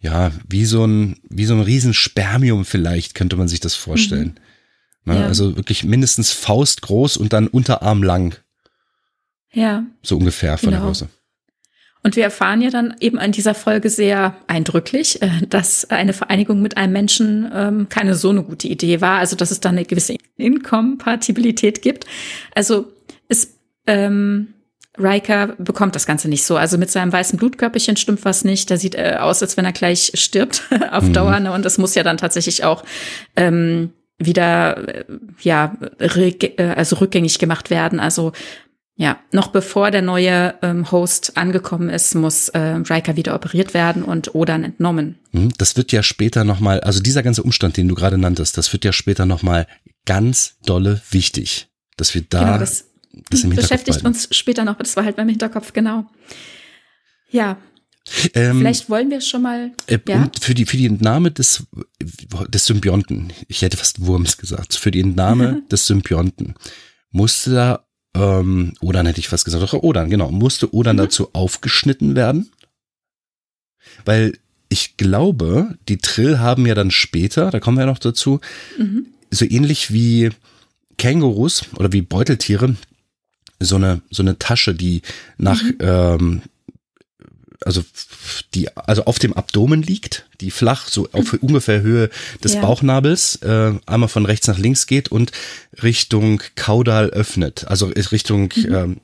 [0.00, 4.38] ja, wie so ein, wie so ein Riesenspermium vielleicht, könnte man sich das vorstellen.
[5.04, 5.12] Mhm.
[5.12, 5.20] Ne?
[5.20, 5.26] Ja.
[5.26, 8.36] Also wirklich mindestens faustgroß und dann Unterarm lang.
[9.52, 9.84] Ja.
[10.02, 10.82] So ungefähr von genau.
[10.82, 11.08] der Größe.
[12.02, 16.62] Und wir erfahren ja dann eben an dieser Folge sehr eindrücklich, äh, dass eine Vereinigung
[16.62, 19.18] mit einem Menschen ähm, keine so eine gute Idee war.
[19.18, 22.06] Also dass es da eine gewisse Inkompatibilität gibt.
[22.54, 22.92] Also
[23.28, 24.54] ist ähm,
[24.98, 26.56] Riker bekommt das Ganze nicht so.
[26.56, 28.70] Also mit seinem weißen Blutkörperchen stimmt was nicht.
[28.70, 31.12] Der sieht äh, aus, als wenn er gleich stirbt auf mhm.
[31.12, 31.40] Dauer.
[31.40, 31.52] Ne?
[31.52, 32.82] Und das muss ja dann tatsächlich auch
[33.36, 35.04] ähm, wieder äh,
[35.40, 38.00] ja äh, also rückgängig gemacht werden.
[38.00, 38.32] Also
[39.00, 44.02] ja, noch bevor der neue ähm, Host angekommen ist, muss äh, Riker wieder operiert werden
[44.04, 45.18] und Odan entnommen.
[45.32, 48.74] Mhm, das wird ja später nochmal, also dieser ganze Umstand, den du gerade nanntest, das
[48.74, 49.66] wird ja später nochmal
[50.04, 52.90] ganz dolle wichtig, dass wir da genau, das,
[53.30, 56.04] das im beschäftigt uns später noch, das war halt beim Hinterkopf, genau.
[57.30, 57.56] Ja,
[58.34, 59.70] ähm, Vielleicht wollen wir schon mal.
[59.86, 60.30] Äh, ja?
[60.40, 61.66] für die für die Entnahme des
[62.48, 66.54] des Symbionten, ich hätte fast Wurms gesagt, für die Entnahme des Symbionten
[67.12, 71.00] musste da ähm, Odan hätte ich fast gesagt, doch Odan, genau, musste Odan mhm.
[71.00, 72.50] dazu aufgeschnitten werden?
[74.04, 78.40] Weil ich glaube, die Trill haben ja dann später, da kommen wir ja noch dazu,
[78.78, 79.06] mhm.
[79.30, 80.30] so ähnlich wie
[80.96, 82.76] Kängurus oder wie Beuteltiere,
[83.58, 85.02] so eine, so eine Tasche, die
[85.38, 85.76] nach mhm.
[85.80, 86.42] ähm,
[87.64, 87.84] also
[88.54, 91.38] die also auf dem Abdomen liegt, die flach so auf mhm.
[91.40, 92.10] ungefähr Höhe
[92.42, 92.60] des ja.
[92.60, 95.32] Bauchnabels äh, einmal von rechts nach links geht und
[95.82, 98.74] Richtung Kaudal öffnet, also Richtung mhm.
[98.74, 99.00] ähm,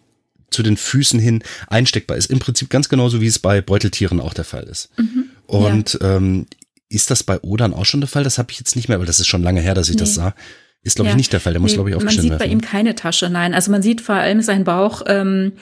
[0.51, 2.31] zu den Füßen hin einsteckbar ist.
[2.31, 4.89] Im Prinzip ganz genauso wie es bei Beuteltieren auch der Fall ist.
[4.97, 5.25] Mhm.
[5.47, 6.17] Und ja.
[6.17, 6.47] ähm,
[6.89, 8.25] ist das bei Odan auch schon der Fall?
[8.25, 10.01] Das habe ich jetzt nicht mehr, weil das ist schon lange her, dass ich nee.
[10.01, 10.35] das sah.
[10.83, 11.15] Ist, glaube ja.
[11.15, 11.53] ich, nicht der Fall.
[11.53, 12.39] Der muss, nee, glaube ich, aufgeschnitten werden.
[12.39, 12.61] Man sieht werden.
[12.61, 13.55] bei ihm keine Tasche, nein.
[13.55, 15.53] Also man sieht vor allem seinen Bauch ähm,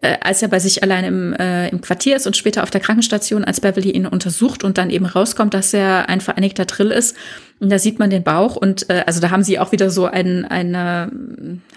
[0.00, 2.80] äh, als er bei sich allein im, äh, im Quartier ist und später auf der
[2.80, 7.16] Krankenstation, als Beverly ihn untersucht und dann eben rauskommt, dass er ein vereinigter Drill ist.
[7.60, 10.06] Und da sieht man den Bauch und äh, also da haben sie auch wieder so
[10.06, 11.10] ein, eine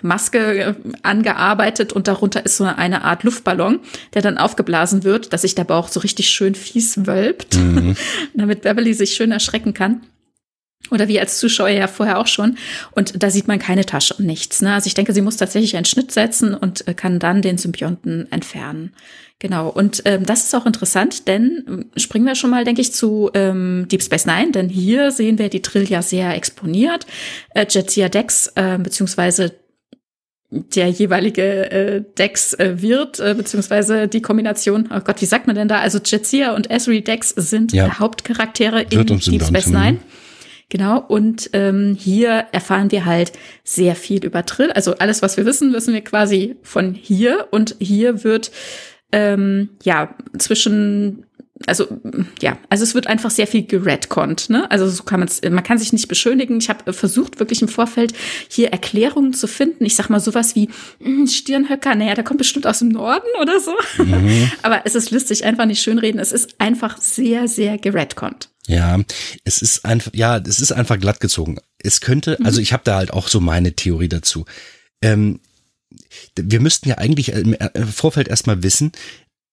[0.03, 3.79] Maske äh, angearbeitet und darunter ist so eine Art Luftballon,
[4.13, 7.95] der dann aufgeblasen wird, dass sich der Bauch so richtig schön fies wölbt, mhm.
[8.35, 10.01] damit Beverly sich schön erschrecken kann.
[10.89, 12.57] Oder wie als Zuschauer ja vorher auch schon.
[12.91, 14.61] Und da sieht man keine Tasche und nichts.
[14.61, 14.73] Ne?
[14.73, 18.29] Also ich denke, sie muss tatsächlich einen Schnitt setzen und äh, kann dann den Symbionten
[18.31, 18.93] entfernen.
[19.39, 19.69] Genau.
[19.69, 23.31] Und ähm, das ist auch interessant, denn äh, springen wir schon mal, denke ich, zu
[23.33, 27.07] ähm, Deep Space Nine, denn hier sehen wir die Trill ja sehr exponiert.
[27.55, 29.53] Äh, Jetsia Dex, äh, beziehungsweise
[30.51, 35.55] der jeweilige äh, Dex äh, wird, äh, beziehungsweise die Kombination, oh Gott, wie sagt man
[35.55, 35.79] denn da?
[35.79, 37.97] Also Jetsia und Esri Dex sind ja.
[37.99, 39.99] Hauptcharaktere in Deep Space Nine.
[40.71, 43.33] Genau, und ähm, hier erfahren wir halt
[43.65, 44.71] sehr viel über Trill.
[44.71, 47.49] Also alles, was wir wissen, wissen wir quasi von hier.
[47.51, 48.51] Und hier wird
[49.11, 51.25] ähm, ja zwischen
[51.67, 51.87] also
[52.41, 54.71] ja, also es wird einfach sehr viel geredconnt, ne?
[54.71, 56.57] Also so kann man es, man kann sich nicht beschönigen.
[56.59, 58.13] Ich habe versucht wirklich im Vorfeld
[58.47, 59.83] hier Erklärungen zu finden.
[59.83, 60.69] Ich sag mal sowas wie
[61.01, 63.73] hm, Stirnhöcker, naja, der kommt bestimmt aus dem Norden oder so.
[63.97, 64.49] Mhm.
[64.61, 66.19] Aber es ist lustig, einfach nicht schönreden.
[66.19, 68.50] Es ist einfach sehr, sehr geredconnt.
[68.67, 68.99] Ja,
[69.43, 71.57] es ist einfach, ja, es ist einfach glatt gezogen.
[71.79, 72.45] Es könnte, mhm.
[72.45, 74.45] also ich habe da halt auch so meine Theorie dazu.
[75.01, 75.39] Ähm,
[76.35, 77.55] wir müssten ja eigentlich im
[77.87, 78.91] Vorfeld erstmal wissen,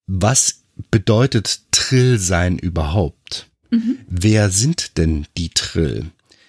[0.07, 3.49] was bedeutet Trill sein überhaupt?
[3.71, 3.99] Mhm.
[4.07, 6.07] Wer sind denn die Trill?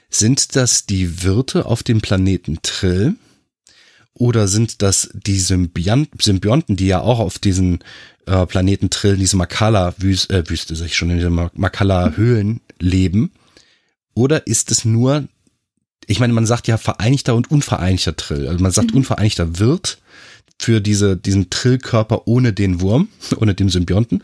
[0.10, 3.16] Sind das die Wirte auf dem Planeten Trill?
[4.14, 7.80] Oder sind das die Symbionten, die ja auch auf diesen
[8.30, 13.32] äh, Planeten Trill, diese Makala-Wüste, äh, Wüste, sag ich schon, in diesen Makala-Höhlen leben?
[14.14, 15.28] Oder ist es nur,
[16.06, 18.48] ich meine, man sagt ja vereinigter und unvereinigter Trill.
[18.48, 18.98] Also man sagt mhm.
[18.98, 19.98] unvereinigter Wirt
[20.60, 24.22] für diese, diesen Trillkörper ohne den Wurm, ohne den Symbionten.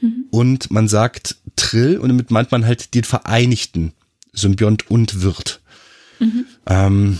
[0.00, 0.26] Mhm.
[0.30, 3.92] Und man sagt Trill und damit meint man halt den vereinigten
[4.32, 5.60] Symbiont und Wirt.
[6.18, 6.44] Mhm.
[6.66, 7.18] Ähm,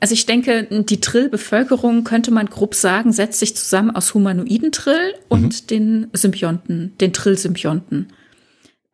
[0.00, 5.14] also ich denke, die Trill-Bevölkerung könnte man grob sagen, setzt sich zusammen aus humanoiden Trill
[5.28, 5.66] und mhm.
[5.66, 8.08] den Symbionten, den Trill-Symbionten.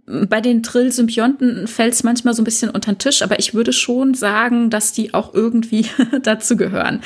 [0.06, 3.72] Bei den Trill-Symbionten fällt es manchmal so ein bisschen unter den Tisch, aber ich würde
[3.72, 5.86] schon sagen, dass die auch irgendwie
[6.22, 7.00] dazu gehören.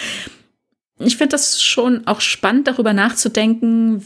[0.98, 4.02] Ich finde das schon auch spannend, darüber nachzudenken,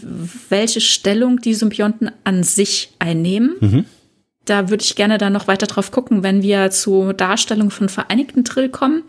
[0.49, 3.57] welche Stellung die Symbionten an sich einnehmen.
[3.61, 3.85] Mhm.
[4.45, 8.45] Da würde ich gerne dann noch weiter drauf gucken, wenn wir zur Darstellung von vereinigten
[8.45, 9.03] Trill kommen.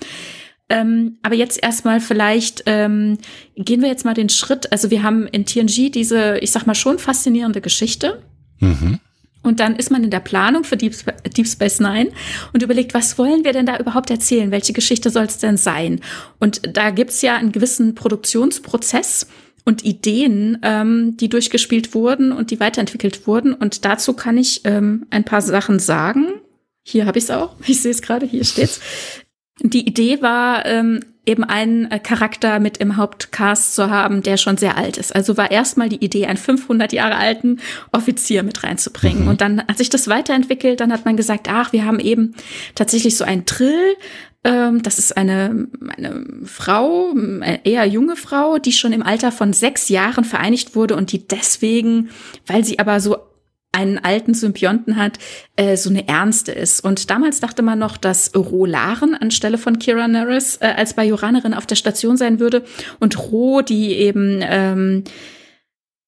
[0.67, 3.19] Ähm, aber jetzt erstmal vielleicht ähm,
[3.55, 4.71] gehen wir jetzt mal den Schritt.
[4.71, 8.23] Also wir haben in TNG diese, ich sag mal schon faszinierende Geschichte.
[8.59, 8.99] Mhm.
[9.43, 10.95] Und dann ist man in der Planung für Deep,
[11.37, 12.09] Deep, Space Nine
[12.51, 14.49] und überlegt, was wollen wir denn da überhaupt erzählen?
[14.49, 16.01] Welche Geschichte soll es denn sein?
[16.39, 19.27] Und da gibt's ja einen gewissen Produktionsprozess
[19.63, 23.53] und Ideen, ähm, die durchgespielt wurden und die weiterentwickelt wurden.
[23.53, 26.25] Und dazu kann ich ähm, ein paar Sachen sagen.
[26.81, 27.55] Hier habe ich es auch.
[27.67, 28.79] Ich sehe es gerade, hier steht's.
[29.61, 34.57] Die Idee war, ähm, eben einen äh, Charakter mit im Hauptcast zu haben, der schon
[34.57, 35.15] sehr alt ist.
[35.15, 37.59] Also war erstmal die Idee, einen 500 Jahre alten
[37.91, 39.23] Offizier mit reinzubringen.
[39.23, 39.29] Mhm.
[39.29, 40.79] Und dann hat sich das weiterentwickelt.
[40.79, 42.35] Dann hat man gesagt, ach, wir haben eben
[42.75, 43.95] tatsächlich so einen Trill.
[44.43, 49.53] Ähm, das ist eine, eine Frau, eine eher junge Frau, die schon im Alter von
[49.53, 52.09] sechs Jahren vereinigt wurde und die deswegen,
[52.45, 53.17] weil sie aber so
[53.75, 55.19] einen alten Symbionten hat,
[55.55, 56.79] äh, so eine ernste ist.
[56.79, 61.65] Und damals dachte man noch, dass Rolaren anstelle von Kira Nerys äh, als Bajoranerin auf
[61.65, 62.63] der Station sein würde
[62.99, 65.03] und Ro, die eben ähm,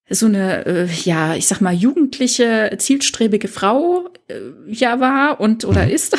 [0.10, 5.90] so eine, äh, ja, ich sag mal, jugendliche, zielstrebige Frau äh, ja war und oder
[5.90, 6.18] ist,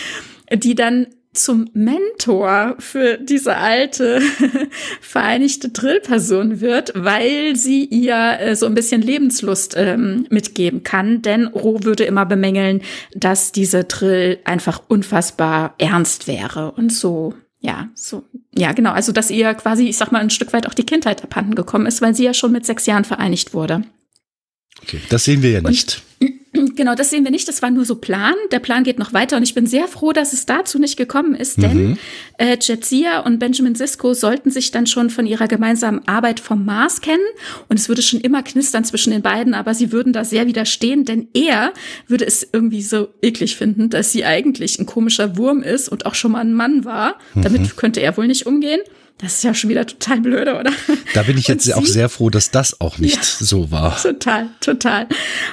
[0.52, 1.06] die dann
[1.38, 4.20] zum Mentor für diese alte
[5.00, 11.22] vereinigte Drillperson wird, weil sie ihr äh, so ein bisschen Lebenslust ähm, mitgeben kann.
[11.22, 12.82] Denn Ro würde immer bemängeln,
[13.14, 17.34] dass diese Drill einfach unfassbar ernst wäre und so.
[17.60, 18.24] Ja, so,
[18.54, 18.92] ja, genau.
[18.92, 21.86] Also, dass ihr quasi, ich sag mal, ein Stück weit auch die Kindheit abhanden gekommen
[21.86, 23.82] ist, weil sie ja schon mit sechs Jahren vereinigt wurde.
[24.82, 26.02] Okay, das sehen wir ja nicht.
[26.20, 26.28] Und,
[26.76, 27.48] Genau, das sehen wir nicht.
[27.48, 28.34] Das war nur so Plan.
[28.52, 31.34] Der Plan geht noch weiter und ich bin sehr froh, dass es dazu nicht gekommen
[31.34, 31.98] ist, denn mhm.
[32.38, 37.00] äh, Jetsia und Benjamin Sisko sollten sich dann schon von ihrer gemeinsamen Arbeit vom Mars
[37.00, 37.24] kennen
[37.68, 41.04] und es würde schon immer knistern zwischen den beiden, aber sie würden da sehr widerstehen,
[41.04, 41.72] denn er
[42.06, 46.14] würde es irgendwie so eklig finden, dass sie eigentlich ein komischer Wurm ist und auch
[46.14, 47.18] schon mal ein Mann war.
[47.34, 47.42] Mhm.
[47.42, 48.80] Damit könnte er wohl nicht umgehen.
[49.20, 50.70] Das ist ja schon wieder total blöde, oder?
[51.12, 54.00] Da bin ich jetzt sie, auch sehr froh, dass das auch nicht ja, so war.
[54.00, 55.08] Total, total.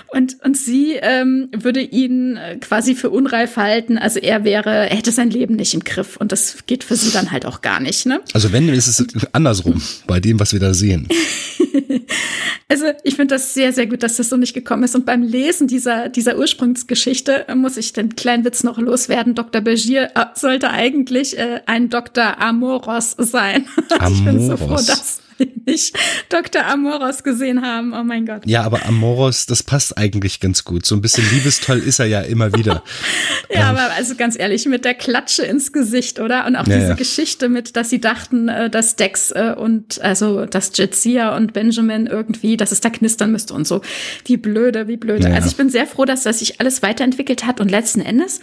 [0.09, 3.97] Und, und sie ähm, würde ihn äh, quasi für unreif halten.
[3.97, 6.15] Also er wäre, er hätte sein Leben nicht im Griff.
[6.17, 8.21] Und das geht für sie dann halt auch gar nicht, ne?
[8.33, 11.07] Also wenn, ist es andersrum, bei dem, was wir da sehen.
[12.69, 14.95] also ich finde das sehr, sehr gut, dass das so nicht gekommen ist.
[14.95, 19.35] Und beim Lesen dieser, dieser Ursprungsgeschichte äh, muss ich den kleinen Witz noch loswerden.
[19.35, 19.61] Dr.
[19.61, 22.41] Bergier äh, sollte eigentlich äh, ein Dr.
[22.41, 23.67] Amoros sein sein.
[23.89, 24.11] Amoros.
[24.13, 25.19] Ich bin so froh, dass
[25.65, 25.97] nicht
[26.29, 26.65] Dr.
[26.65, 27.93] Amoros gesehen haben.
[27.93, 28.43] Oh mein Gott.
[28.45, 30.85] Ja, aber Amoros, das passt eigentlich ganz gut.
[30.85, 32.83] So ein bisschen liebestoll ist er ja immer wieder.
[33.49, 33.77] ja, ähm.
[33.77, 36.45] aber also ganz ehrlich, mit der Klatsche ins Gesicht, oder?
[36.45, 36.95] Und auch ja, diese ja.
[36.95, 42.07] Geschichte mit, dass sie dachten, äh, dass Dex äh, und also dass Jetsia und Benjamin
[42.07, 43.81] irgendwie, dass es da knistern müsste und so.
[44.25, 45.29] Wie blöde, wie blöde.
[45.29, 48.39] Ja, also ich bin sehr froh, dass das sich alles weiterentwickelt hat und letzten Endes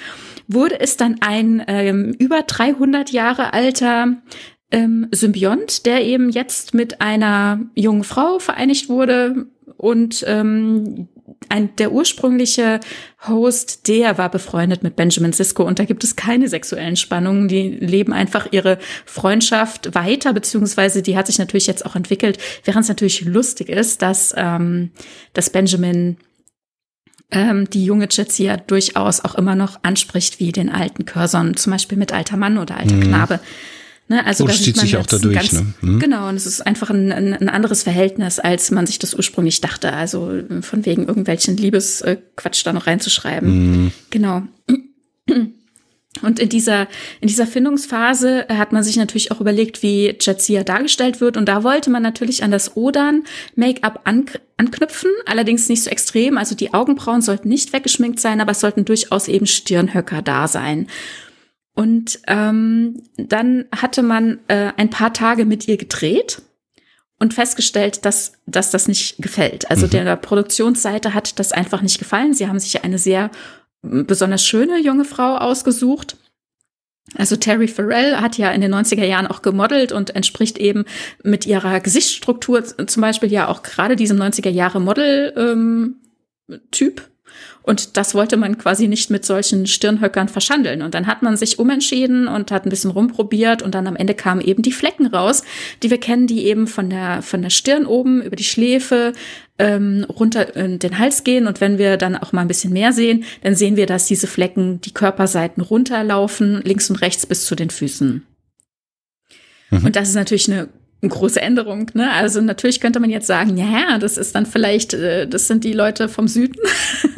[0.48, 4.16] wurde es dann ein ähm, über 300 Jahre alter
[4.72, 11.08] ähm, Symbiont, der eben jetzt mit einer jungen Frau vereinigt wurde und ähm,
[11.48, 12.80] ein, der ursprüngliche
[13.28, 17.48] Host, der war befreundet mit Benjamin Sisko und da gibt es keine sexuellen Spannungen.
[17.48, 22.84] Die leben einfach ihre Freundschaft weiter, beziehungsweise die hat sich natürlich jetzt auch entwickelt, während
[22.84, 24.90] es natürlich lustig ist, dass, ähm,
[25.34, 26.16] dass Benjamin
[27.30, 31.98] ähm, die junge Jetsia durchaus auch immer noch anspricht wie den alten Curzon, zum Beispiel
[31.98, 33.02] mit alter Mann oder alter mhm.
[33.02, 33.40] Knabe.
[34.12, 34.26] Ne?
[34.26, 35.34] Also das zieht sich auch dadurch.
[35.34, 35.72] Ganz, ne?
[35.80, 35.98] Hm?
[35.98, 39.94] Genau, und es ist einfach ein, ein, anderes Verhältnis, als man sich das ursprünglich dachte.
[39.94, 43.48] Also von wegen irgendwelchen Liebesquatsch da noch reinzuschreiben.
[43.48, 43.92] Hm.
[44.10, 44.42] Genau.
[46.20, 46.88] Und in dieser,
[47.22, 51.38] in dieser Findungsphase hat man sich natürlich auch überlegt, wie Jadzia dargestellt wird.
[51.38, 56.36] Und da wollte man natürlich an das Odan-Make-up anknüpfen, allerdings nicht so extrem.
[56.36, 60.86] Also die Augenbrauen sollten nicht weggeschminkt sein, aber es sollten durchaus eben Stirnhöcker da sein.
[61.74, 66.42] Und ähm, dann hatte man äh, ein paar Tage mit ihr gedreht
[67.18, 69.70] und festgestellt, dass, dass das nicht gefällt.
[69.70, 69.90] Also mhm.
[69.90, 72.34] der Produktionsseite hat das einfach nicht gefallen.
[72.34, 73.30] Sie haben sich eine sehr
[73.80, 76.16] besonders schöne junge Frau ausgesucht.
[77.16, 80.84] Also Terry Farrell hat ja in den 90er Jahren auch gemodelt und entspricht eben
[81.22, 85.96] mit ihrer Gesichtsstruktur zum Beispiel ja auch gerade diesem 90er Jahre Model-Typ.
[87.00, 87.11] Ähm,
[87.62, 90.82] und das wollte man quasi nicht mit solchen Stirnhöckern verschandeln.
[90.82, 94.14] Und dann hat man sich umentschieden und hat ein bisschen rumprobiert und dann am Ende
[94.14, 95.42] kamen eben die Flecken raus,
[95.82, 99.12] die wir kennen, die eben von der, von der Stirn oben über die Schläfe
[99.58, 101.46] ähm, runter in den Hals gehen.
[101.46, 104.26] Und wenn wir dann auch mal ein bisschen mehr sehen, dann sehen wir, dass diese
[104.26, 108.26] Flecken die Körperseiten runterlaufen, links und rechts bis zu den Füßen.
[109.70, 109.84] Mhm.
[109.84, 110.68] Und das ist natürlich eine
[111.02, 111.90] eine große Änderung.
[111.94, 112.10] Ne?
[112.12, 115.72] Also natürlich könnte man jetzt sagen, ja, das ist dann vielleicht, äh, das sind die
[115.72, 116.54] Leute vom Süden,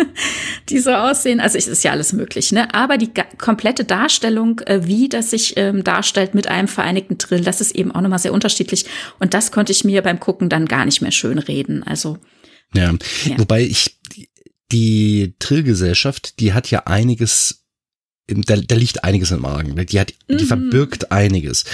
[0.71, 1.39] die so aussehen.
[1.39, 2.51] Also es ist ja alles möglich.
[2.51, 2.73] Ne?
[2.75, 7.61] Aber die komplette Darstellung, äh, wie das sich ähm, darstellt mit einem vereinigten Drill, das
[7.61, 8.87] ist eben auch nochmal sehr unterschiedlich.
[9.21, 11.83] Und das konnte ich mir beim Gucken dann gar nicht mehr schön reden.
[11.83, 12.17] Also
[12.75, 12.91] ja,
[13.25, 13.39] ja.
[13.39, 13.99] wobei ich
[14.73, 17.64] die Trillgesellschaft, die hat ja einiges
[18.27, 19.75] da, da liegt einiges im Argen.
[19.87, 20.49] Die hat, die mhm.
[20.49, 21.65] verbirgt einiges.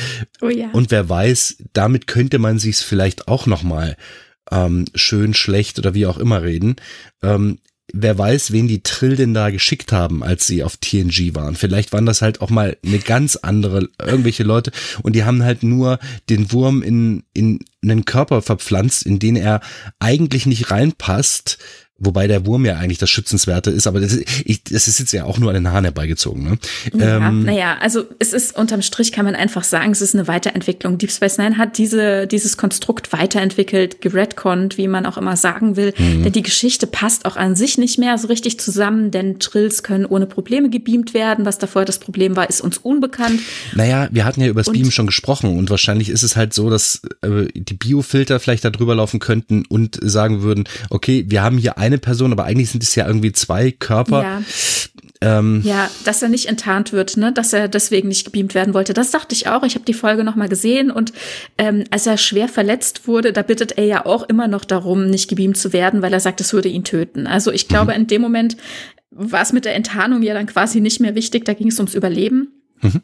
[0.41, 0.71] Oh ja.
[0.73, 3.97] Und wer weiß, damit könnte man sich's vielleicht auch noch mal
[4.51, 6.77] ähm, schön, schlecht oder wie auch immer reden.
[7.23, 7.59] Ähm,
[7.93, 11.55] wer weiß, wen die Trill denn da geschickt haben, als sie auf TNG waren.
[11.55, 15.63] Vielleicht waren das halt auch mal eine ganz andere, irgendwelche Leute und die haben halt
[15.63, 19.61] nur den Wurm in, in einen Körper verpflanzt, in den er
[19.99, 21.59] eigentlich nicht reinpasst,
[22.03, 25.13] Wobei der Wurm ja eigentlich das Schützenswerte ist, aber das ist, ich, das ist jetzt
[25.13, 26.43] ja auch nur an den Haaren herbeigezogen.
[26.43, 26.59] Ne?
[26.95, 30.27] Ja, ähm, naja, also es ist unterm Strich kann man einfach sagen, es ist eine
[30.27, 30.97] Weiterentwicklung.
[30.97, 35.93] Deep Space Nine hat diese, dieses Konstrukt weiterentwickelt, geredconnt, wie man auch immer sagen will.
[35.99, 36.23] Mhm.
[36.23, 40.07] Denn die Geschichte passt auch an sich nicht mehr so richtig zusammen, denn Trills können
[40.07, 41.45] ohne Probleme gebeamt werden.
[41.45, 43.41] Was davor das Problem war, ist uns unbekannt.
[43.75, 46.71] Naja, wir hatten ja über das Beamen schon gesprochen und wahrscheinlich ist es halt so,
[46.71, 51.59] dass äh, die Biofilter vielleicht da drüber laufen könnten und sagen würden, okay, wir haben
[51.59, 54.23] hier ein eine Person, aber eigentlich sind es ja irgendwie zwei Körper.
[54.23, 54.43] Ja.
[55.23, 58.95] Ähm, ja, dass er nicht enttarnt wird, ne, dass er deswegen nicht gebeamt werden wollte.
[58.95, 59.63] Das dachte ich auch.
[59.65, 61.13] Ich habe die Folge noch mal gesehen und
[61.59, 65.29] ähm, als er schwer verletzt wurde, da bittet er ja auch immer noch darum, nicht
[65.29, 67.27] gebeamt zu werden, weil er sagt, es würde ihn töten.
[67.27, 68.01] Also ich glaube, mhm.
[68.01, 68.57] in dem Moment
[69.11, 71.45] war es mit der Enttarnung ja dann quasi nicht mehr wichtig.
[71.45, 72.49] Da ging es ums Überleben.
[72.81, 73.03] Mhm.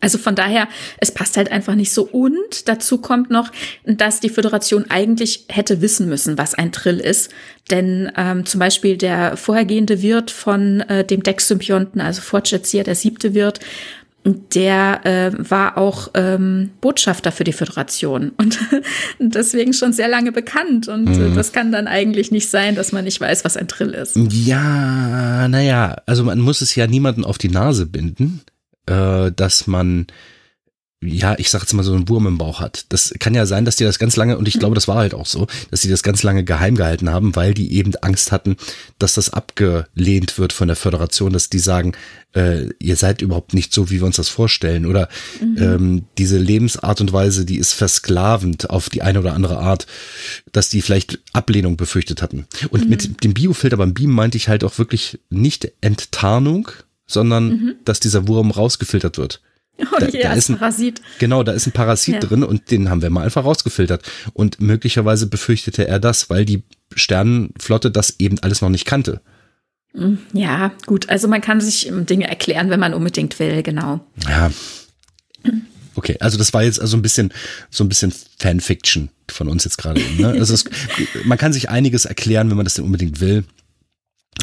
[0.00, 2.04] Also von daher, es passt halt einfach nicht so.
[2.04, 3.50] Und dazu kommt noch,
[3.84, 7.30] dass die Föderation eigentlich hätte wissen müssen, was ein Trill ist.
[7.70, 13.34] Denn ähm, zum Beispiel der vorhergehende Wirt von äh, dem Dex-Symbionten, also Fortschrittzier, der siebte
[13.34, 13.60] Wirt,
[14.24, 18.58] der äh, war auch ähm, Botschafter für die Föderation und
[19.18, 20.88] deswegen schon sehr lange bekannt.
[20.88, 21.34] Und äh, mhm.
[21.34, 24.16] das kann dann eigentlich nicht sein, dass man nicht weiß, was ein Trill ist.
[24.16, 28.42] Ja, naja, also man muss es ja niemanden auf die Nase binden
[28.86, 30.06] äh, dass man
[31.02, 32.84] ja, ich sag jetzt mal so einen Wurm im Bauch hat.
[32.90, 35.14] Das kann ja sein, dass die das ganz lange, und ich glaube, das war halt
[35.14, 38.56] auch so, dass die das ganz lange geheim gehalten haben, weil die eben Angst hatten,
[38.98, 41.92] dass das abgelehnt wird von der Föderation, dass die sagen,
[42.34, 44.84] äh, ihr seid überhaupt nicht so, wie wir uns das vorstellen.
[44.84, 45.08] Oder
[45.40, 45.56] mhm.
[45.58, 49.86] ähm, diese Lebensart und Weise, die ist versklavend auf die eine oder andere Art,
[50.52, 52.46] dass die vielleicht Ablehnung befürchtet hatten.
[52.68, 52.90] Und mhm.
[52.90, 56.72] mit dem Biofilter beim Beam meinte ich halt auch wirklich nicht Enttarnung,
[57.10, 57.74] sondern mhm.
[57.84, 59.40] dass dieser Wurm rausgefiltert wird.
[59.80, 61.00] Oh da, je, da ist ein Parasit.
[61.18, 62.20] Genau, da ist ein Parasit ja.
[62.20, 64.02] drin und den haben wir mal einfach rausgefiltert.
[64.34, 66.62] Und möglicherweise befürchtete er das, weil die
[66.94, 69.20] Sternenflotte das eben alles noch nicht kannte.
[69.94, 70.18] Mhm.
[70.32, 71.08] Ja, gut.
[71.08, 74.00] Also man kann sich ähm, Dinge erklären, wenn man unbedingt will, genau.
[74.28, 74.50] Ja.
[75.94, 77.32] Okay, also das war jetzt also ein bisschen
[77.70, 80.00] so ein bisschen Fanfiction von uns jetzt gerade.
[80.18, 80.28] Ne?
[80.28, 80.64] Also es,
[81.24, 83.44] man kann sich einiges erklären, wenn man das denn unbedingt will.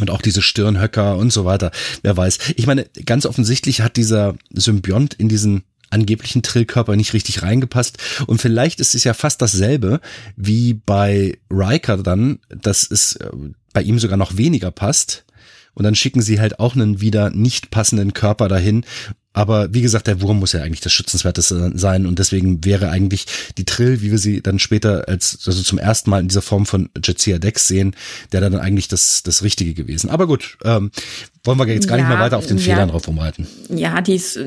[0.02, 1.72] Und auch diese Stirnhöcker und so weiter.
[2.02, 2.40] Wer weiß.
[2.56, 7.98] Ich meine, ganz offensichtlich hat dieser Symbiont in diesen angeblichen Trillkörper nicht richtig reingepasst.
[8.28, 10.02] Und vielleicht ist es ja fast dasselbe
[10.36, 13.30] wie bei Riker dann, dass es äh,
[13.74, 15.26] bei ihm sogar noch weniger passt.
[15.74, 18.84] Und dann schicken sie halt auch einen wieder nicht passenden Körper dahin
[19.38, 23.28] aber wie gesagt, der Wurm muss ja eigentlich das Schützenswerteste sein und deswegen wäre eigentlich
[23.60, 26.66] die Trill, wie wir sie dann später als also zum ersten Mal in dieser Form
[26.66, 27.96] von Jetsia Dex sehen,
[28.32, 30.10] der dann eigentlich das das Richtige gewesen.
[30.10, 30.90] Aber gut, ähm,
[31.48, 33.48] wollen wir jetzt gar ja, nicht mehr weiter auf den Fehlern drauf rumreiten.
[33.70, 34.40] Ja, die ist,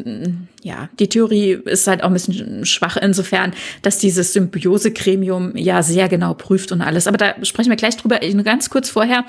[0.63, 6.09] ja, die Theorie ist halt auch ein bisschen schwach insofern, dass dieses Symbiose-Gremium ja sehr
[6.09, 7.07] genau prüft und alles.
[7.07, 8.21] Aber da sprechen wir gleich drüber.
[8.33, 9.25] Nur ganz kurz vorher.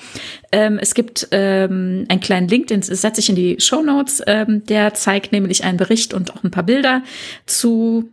[0.51, 4.21] Ähm, es gibt ähm, einen kleinen Link, den setze ich in die Show Notes.
[4.27, 7.01] Ähm, der zeigt nämlich einen Bericht und auch ein paar Bilder
[7.45, 8.09] zu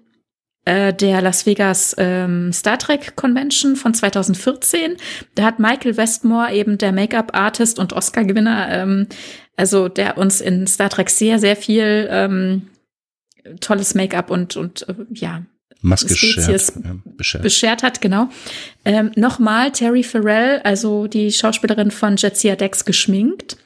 [0.68, 4.98] äh, der Las Vegas ähm, Star Trek Convention von 2014.
[5.34, 9.06] Da hat Michael Westmore, eben der Make-up-Artist und Oscar-Gewinner, ähm,
[9.58, 12.68] also der uns in Star Trek sehr, sehr viel ähm,
[13.60, 15.42] tolles Make-up und, und äh, ja,
[15.80, 17.42] Maske Spezies ja, beschert.
[17.42, 18.28] beschert hat, genau.
[18.84, 23.56] Ähm, Nochmal Terry Farrell, also die Schauspielerin von Jetsia Dex, geschminkt.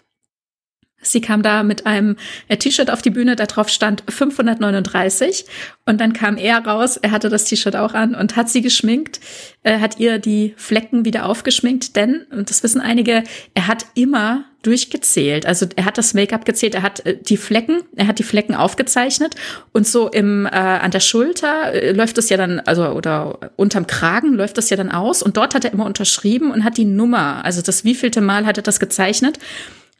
[1.05, 2.17] Sie kam da mit einem
[2.49, 5.47] äh, T-Shirt auf die Bühne, da drauf stand 539
[5.85, 9.21] und dann kam er raus, er hatte das T-Shirt auch an und hat sie geschminkt,
[9.63, 13.25] äh, hat ihr die Flecken wieder aufgeschminkt, denn, und das wissen einige,
[13.55, 15.47] er hat immer durchgezählt.
[15.47, 18.55] Also er hat das Make-up gezählt, er hat äh, die Flecken, er hat die Flecken
[18.55, 19.35] aufgezeichnet
[19.73, 23.87] und so im äh, an der Schulter äh, läuft es ja dann, also oder unterm
[23.87, 26.85] Kragen läuft das ja dann aus und dort hat er immer unterschrieben und hat die
[26.85, 29.39] Nummer, also das wievielte Mal hat er das gezeichnet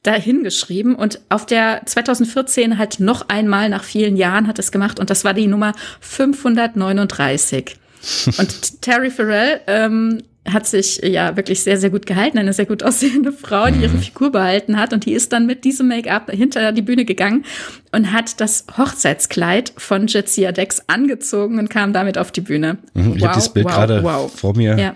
[0.03, 4.99] dahin geschrieben und auf der 2014 halt noch einmal nach vielen Jahren hat es gemacht
[4.99, 7.77] und das war die Nummer 539.
[8.39, 12.83] und Terry Farrell ähm, hat sich ja wirklich sehr, sehr gut gehalten, eine sehr gut
[12.85, 14.03] aussehende Frau, die ihre mhm.
[14.03, 17.45] Figur behalten hat und die ist dann mit diesem Make-up hinter die Bühne gegangen
[17.93, 22.79] und hat das Hochzeitskleid von Jetsia Dex angezogen und kam damit auf die Bühne.
[22.95, 24.33] Mhm, ich wow, habe das Bild wow, gerade wow.
[24.33, 24.79] vor mir.
[24.79, 24.95] Ja.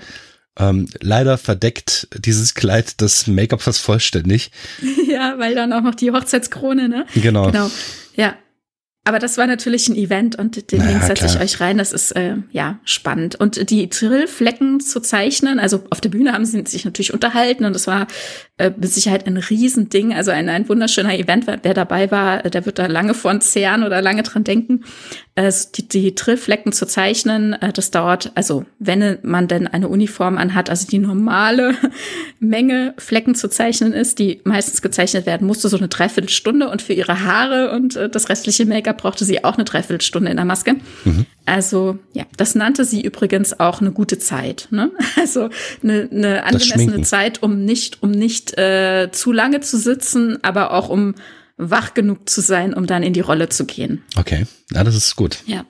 [0.59, 4.51] Ähm, leider verdeckt dieses Kleid das Make-up fast vollständig.
[5.09, 7.07] Ja, weil dann auch noch die Hochzeitskrone, ne?
[7.15, 7.47] Genau.
[7.47, 7.71] Genau.
[8.17, 8.35] Ja,
[9.07, 11.79] aber das war natürlich ein Event und den naja, Link setze ich euch rein.
[11.79, 13.37] Das ist äh, ja spannend.
[13.37, 17.73] Und die Trillflecken zu zeichnen, also auf der Bühne haben sie sich natürlich unterhalten und
[17.73, 18.09] das war
[18.59, 20.13] äh, mit Sicherheit ein Riesending.
[20.13, 21.47] Also ein, ein wunderschöner Event.
[21.47, 24.83] Wer dabei war, der wird da lange von zehren oder lange dran denken.
[25.37, 30.37] Äh, die, die Trillflecken zu zeichnen, äh, das dauert, also wenn man denn eine Uniform
[30.37, 31.75] anhat, also die normale
[32.41, 36.95] Menge Flecken zu zeichnen ist, die meistens gezeichnet werden musste, so eine Dreiviertelstunde und für
[36.95, 40.77] ihre Haare und äh, das restliche Make-up brauchte sie auch eine Dreiviertelstunde in der Maske.
[41.05, 41.27] Mhm.
[41.45, 44.69] Also ja, das nannte sie übrigens auch eine gute Zeit.
[44.71, 44.91] Ne?
[45.17, 45.49] Also
[45.83, 50.89] eine, eine angemessene Zeit, um nicht, um nicht äh, zu lange zu sitzen, aber auch
[50.89, 51.15] um
[51.57, 54.03] wach genug zu sein, um dann in die Rolle zu gehen.
[54.17, 55.39] Okay, ja, das ist gut.
[55.47, 55.65] Ja.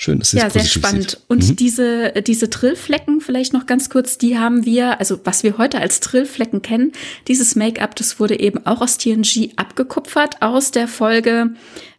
[0.00, 1.10] Schön, dass Ja, sehr spannend.
[1.10, 1.20] Sieht.
[1.26, 1.56] Und mhm.
[1.56, 5.98] diese, diese Trillflecken, vielleicht noch ganz kurz, die haben wir, also was wir heute als
[5.98, 6.92] Trillflecken kennen,
[7.26, 11.50] dieses Make-up, das wurde eben auch aus TNG abgekupfert aus der Folge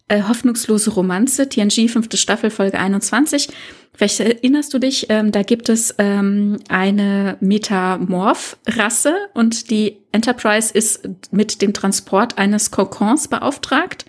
[0.10, 3.50] äh, Hoffnungslose Romanze, TNG, fünfte Staffel, Folge 21.
[3.94, 11.08] Vielleicht erinnerst du dich, ähm, da gibt es ähm, eine Metamorph-Rasse und die Enterprise ist
[11.32, 14.06] mit dem Transport eines Kokons beauftragt.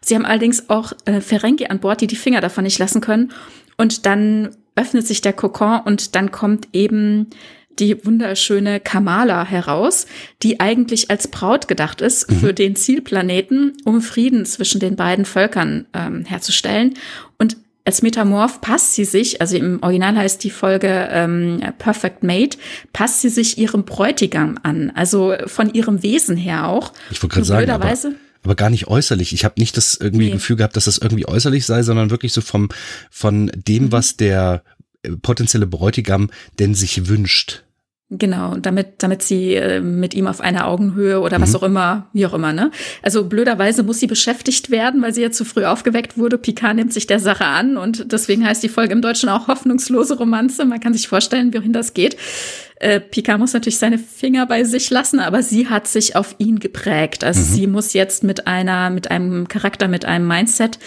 [0.00, 3.32] Sie haben allerdings auch äh, Ferengi an Bord, die die Finger davon nicht lassen können.
[3.76, 7.28] Und dann öffnet sich der Kokon und dann kommt eben
[7.78, 10.06] die wunderschöne Kamala heraus,
[10.42, 12.36] die eigentlich als Braut gedacht ist mhm.
[12.36, 16.94] für den Zielplaneten, um Frieden zwischen den beiden Völkern ähm, herzustellen.
[17.38, 22.56] Und als Metamorph passt sie sich, also im Original heißt die Folge ähm, Perfect Mate,
[22.92, 26.92] passt sie sich ihrem Bräutigam an, also von ihrem Wesen her auch.
[27.10, 27.92] Ich wollte gerade sagen, aber,
[28.44, 29.32] aber gar nicht äußerlich.
[29.32, 30.32] Ich habe nicht das irgendwie nee.
[30.32, 32.68] Gefühl gehabt, dass das irgendwie äußerlich sei, sondern wirklich so vom
[33.10, 33.92] von dem, mhm.
[33.92, 34.62] was der
[35.22, 37.62] potenzielle Bräutigam denn sich wünscht.
[38.14, 41.42] Genau, damit, damit sie äh, mit ihm auf einer Augenhöhe oder mhm.
[41.42, 42.70] was auch immer, wie auch immer, ne?
[43.00, 46.36] Also blöderweise muss sie beschäftigt werden, weil sie ja zu früh aufgeweckt wurde.
[46.36, 50.18] Picard nimmt sich der Sache an und deswegen heißt die Folge im Deutschen auch hoffnungslose
[50.18, 50.66] Romanze.
[50.66, 52.18] Man kann sich vorstellen, wohin das geht.
[52.76, 56.58] Äh, Picard muss natürlich seine Finger bei sich lassen, aber sie hat sich auf ihn
[56.58, 57.24] geprägt.
[57.24, 57.44] Also mhm.
[57.44, 60.78] sie muss jetzt mit einer, mit einem Charakter, mit einem Mindset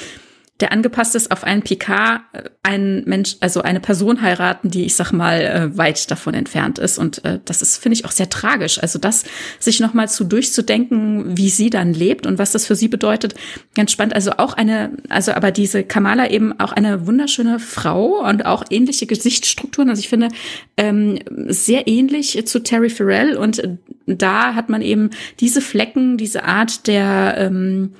[0.62, 4.96] der angepasst ist auf einen PK, äh, einen Mensch, also eine Person heiraten, die ich
[4.96, 6.98] sag mal äh, weit davon entfernt ist.
[6.98, 8.82] Und äh, das ist, finde ich, auch sehr tragisch.
[8.82, 9.26] Also das
[9.60, 13.36] sich nochmal zu durchzudenken, wie sie dann lebt und was das für sie bedeutet,
[13.76, 14.16] ganz spannend.
[14.16, 19.08] Also auch eine, also aber diese Kamala eben auch eine wunderschöne Frau und auch ähnliche
[19.08, 19.90] Gesichtsstrukturen.
[19.90, 20.30] Also ich finde
[20.78, 23.62] ähm, sehr ähnlich zu Terry Farrell und
[24.06, 27.94] da hat man eben diese Flecken, diese Art der ähm,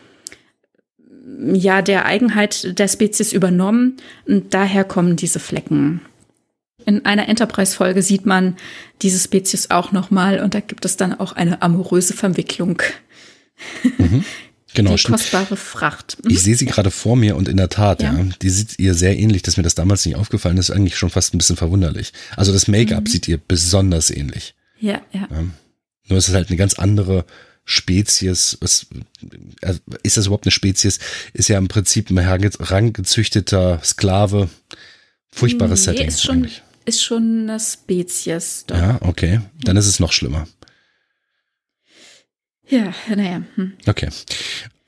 [1.54, 6.02] ja der Eigenheit der Spezies übernommen und daher kommen diese Flecken.
[6.86, 8.58] In einer Enterprise-Folge sieht man
[9.02, 12.82] diese Spezies auch nochmal und da gibt es dann auch eine amoröse Verwicklung.
[13.98, 14.24] Mhm.
[14.76, 15.20] Genau, die stimmt.
[15.20, 16.18] kostbare Fracht.
[16.24, 16.32] Mhm.
[16.32, 18.14] Ich sehe sie gerade vor mir und in der Tat, ja.
[18.14, 18.24] ja.
[18.42, 21.34] die sieht ihr sehr ähnlich, dass mir das damals nicht aufgefallen ist, eigentlich schon fast
[21.34, 22.12] ein bisschen verwunderlich.
[22.36, 23.08] Also das Make-up mhm.
[23.08, 24.54] sieht ihr besonders ähnlich.
[24.80, 25.44] Ja, ja, ja.
[26.08, 27.26] Nur ist es halt eine ganz andere
[27.66, 28.86] Spezies, was,
[29.64, 31.00] also ist das überhaupt eine Spezies?
[31.34, 34.50] Ist ja im Prinzip ein herangezüchteter Sklave.
[35.32, 36.08] Furchtbares nee, Setting.
[36.08, 36.64] Ist schon, eigentlich.
[36.86, 38.66] ist schon eine Spezies.
[38.68, 38.78] Doch.
[38.78, 39.42] Ja, okay.
[39.64, 40.48] Dann ist es noch schlimmer.
[42.68, 43.42] Ja, naja.
[43.56, 43.74] Hm.
[43.88, 44.10] Okay.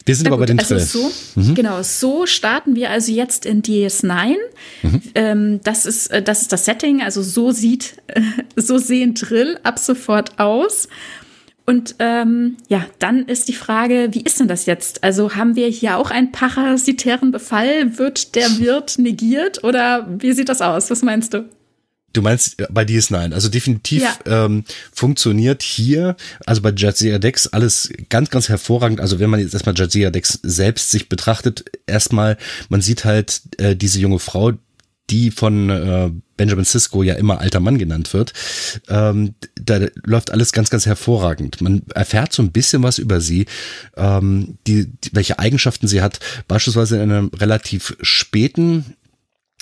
[0.06, 1.54] Wir sind aber bei den also so, mhm.
[1.54, 4.36] Genau, so starten wir also jetzt in DS9.
[4.82, 5.02] Mhm.
[5.16, 8.22] Ähm, das, ist, äh, das ist das Setting, also so sieht, äh,
[8.56, 10.88] so sehen Drill ab sofort aus.
[11.70, 15.04] Und ähm, ja, dann ist die Frage, wie ist denn das jetzt?
[15.04, 17.98] Also haben wir hier auch einen parasitären Befall?
[17.98, 20.90] Wird der Wirt negiert oder wie sieht das aus?
[20.90, 21.44] Was meinst du?
[22.14, 24.46] Du meinst bei DS9, also definitiv ja.
[24.46, 24.64] ähm,
[24.94, 26.16] funktioniert hier,
[26.46, 29.02] also bei Jadzia Dex alles ganz, ganz hervorragend.
[29.02, 32.38] Also wenn man jetzt erstmal Jadzia Dex selbst sich betrachtet, erstmal,
[32.70, 34.54] man sieht halt äh, diese junge Frau,
[35.10, 38.34] die von äh, Benjamin Sisko ja immer alter Mann genannt wird,
[38.90, 41.62] ähm, da läuft alles ganz, ganz hervorragend.
[41.62, 43.46] Man erfährt so ein bisschen was über sie,
[43.96, 46.20] ähm, die, die, welche Eigenschaften sie hat.
[46.48, 48.98] Beispielsweise in einem relativ späten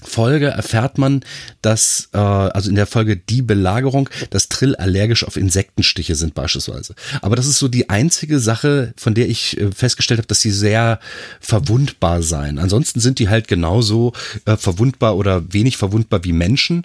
[0.03, 1.21] Folge erfährt man,
[1.61, 6.95] dass, äh, also in der Folge die Belagerung, dass Trill allergisch auf Insektenstiche sind beispielsweise.
[7.21, 10.51] Aber das ist so die einzige Sache, von der ich äh, festgestellt habe, dass sie
[10.51, 10.99] sehr
[11.39, 12.59] verwundbar seien.
[12.59, 14.11] Ansonsten sind die halt genauso
[14.45, 16.83] äh, verwundbar oder wenig verwundbar wie Menschen.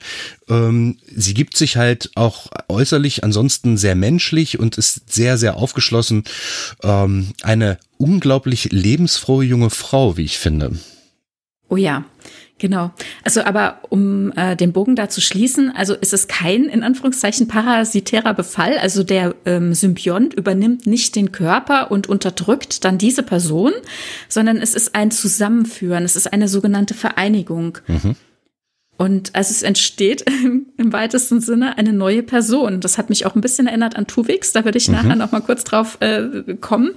[0.48, 6.22] Ähm, sie gibt sich halt auch äußerlich ansonsten sehr menschlich und ist sehr, sehr aufgeschlossen.
[6.84, 10.78] Ähm, eine unglaublich lebensfrohe junge Frau, wie ich finde.
[11.68, 12.04] Oh ja.
[12.61, 12.90] Genau.
[13.24, 17.48] Also aber um äh, den Bogen da zu schließen, also ist es kein in Anführungszeichen
[17.48, 18.76] parasitärer Befall.
[18.78, 23.72] Also der ähm, Symbiont übernimmt nicht den Körper und unterdrückt dann diese Person,
[24.28, 26.04] sondern es ist ein Zusammenführen.
[26.04, 27.78] Es ist eine sogenannte Vereinigung.
[27.88, 28.14] Mhm.
[28.98, 32.80] Und also es entsteht im, im, weitesten Sinne eine neue Person.
[32.82, 34.52] Das hat mich auch ein bisschen erinnert an Tuvix.
[34.52, 34.96] Da würde ich mhm.
[34.96, 36.90] nachher noch mal kurz drauf äh, kommen.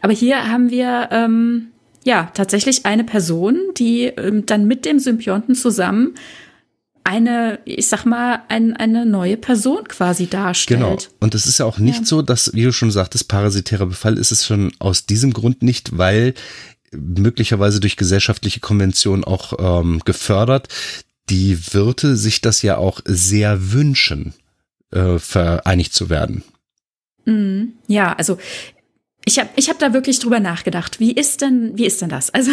[0.00, 1.68] Aber hier haben wir ähm,
[2.04, 6.14] ja, tatsächlich eine Person, die ähm, dann mit dem Symbionten zusammen
[7.04, 10.80] eine, ich sag mal, ein, eine neue Person quasi darstellt.
[10.80, 10.98] Genau.
[11.20, 12.04] Und es ist ja auch nicht ja.
[12.04, 15.98] so, dass, wie du schon sagtest, parasitärer Befall ist es schon aus diesem Grund nicht,
[15.98, 16.34] weil
[16.92, 20.68] möglicherweise durch gesellschaftliche Konventionen auch ähm, gefördert,
[21.28, 24.34] die Wirte sich das ja auch sehr wünschen,
[24.90, 26.44] äh, vereinigt zu werden.
[27.24, 27.74] Mhm.
[27.86, 28.38] Ja, also
[29.24, 30.98] ich habe ich hab da wirklich drüber nachgedacht.
[30.98, 32.30] Wie ist denn, wie ist denn das?
[32.30, 32.50] Also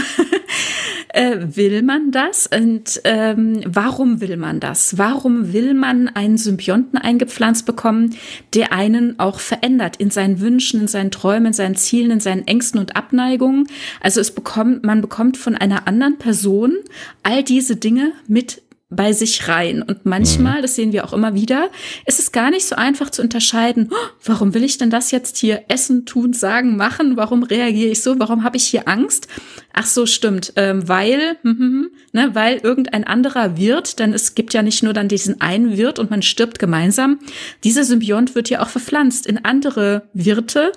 [1.09, 2.47] äh, will man das?
[2.47, 4.97] Und ähm, warum will man das?
[4.97, 8.15] Warum will man einen Symbionten eingepflanzt bekommen,
[8.53, 12.47] der einen auch verändert in seinen Wünschen, in seinen Träumen, in seinen Zielen, in seinen
[12.47, 13.67] Ängsten und Abneigungen?
[13.99, 16.75] Also es bekommt, man bekommt von einer anderen Person
[17.23, 19.83] all diese Dinge mit bei sich rein.
[19.83, 20.61] Und manchmal, mhm.
[20.63, 21.69] das sehen wir auch immer wieder,
[22.07, 25.37] ist es gar nicht so einfach zu unterscheiden, oh, warum will ich denn das jetzt
[25.37, 27.15] hier essen, tun, sagen, machen?
[27.15, 28.19] Warum reagiere ich so?
[28.19, 29.27] Warum habe ich hier Angst?
[29.73, 34.33] Ach so, stimmt, ähm, weil, hm, hm, hm, ne, weil irgendein anderer wird, denn es
[34.33, 37.19] gibt ja nicht nur dann diesen einen Wirt und man stirbt gemeinsam.
[37.63, 40.71] Dieser Symbiont wird ja auch verpflanzt in andere Wirte.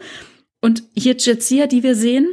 [0.60, 2.28] Und hier Jetsia, die wir sehen,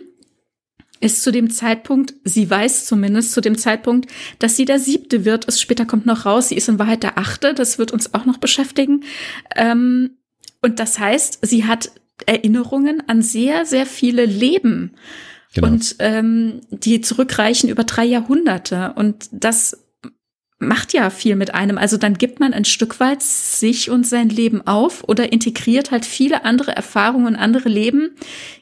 [1.00, 5.48] ist zu dem Zeitpunkt, sie weiß zumindest zu dem Zeitpunkt, dass sie der siebte wird.
[5.48, 7.54] Es später kommt noch raus, sie ist in Wahrheit der achte.
[7.54, 9.04] Das wird uns auch noch beschäftigen.
[9.56, 10.18] Ähm,
[10.62, 11.92] und das heißt, sie hat
[12.26, 14.92] Erinnerungen an sehr, sehr viele Leben.
[15.54, 15.68] Genau.
[15.68, 18.94] Und ähm, die zurückreichen über drei Jahrhunderte.
[18.96, 19.86] Und das
[20.60, 21.78] macht ja viel mit einem.
[21.78, 26.06] Also dann gibt man ein Stück weit sich und sein Leben auf oder integriert halt
[26.06, 28.12] viele andere Erfahrungen, andere Leben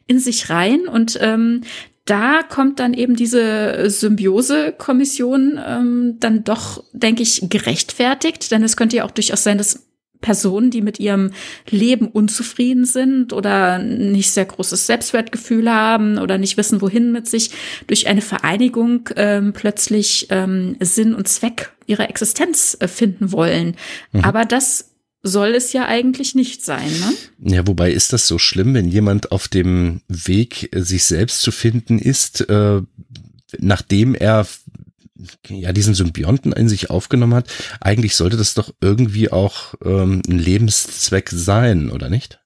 [0.05, 0.87] in sich rein.
[0.87, 1.61] Und ähm,
[2.07, 8.49] da kommt dann eben diese Symbiose-Kommission ähm, dann doch, denke ich, gerechtfertigt.
[8.51, 9.87] Denn es könnte ja auch durchaus sein, dass
[10.21, 11.31] Personen, die mit ihrem
[11.69, 17.51] Leben unzufrieden sind oder nicht sehr großes Selbstwertgefühl haben oder nicht wissen, wohin mit sich,
[17.87, 23.75] durch eine Vereinigung ähm, plötzlich ähm, Sinn und Zweck ihrer Existenz äh, finden wollen.
[24.11, 24.23] Mhm.
[24.23, 27.53] Aber das soll es ja eigentlich nicht sein, ne?
[27.53, 31.51] Ja, wobei ist das so schlimm, wenn jemand auf dem Weg, äh, sich selbst zu
[31.51, 32.81] finden ist, äh,
[33.59, 34.47] nachdem er
[35.47, 37.49] ja diesen Symbionten in sich aufgenommen hat,
[37.81, 42.39] eigentlich sollte das doch irgendwie auch ähm, ein Lebenszweck sein, oder nicht?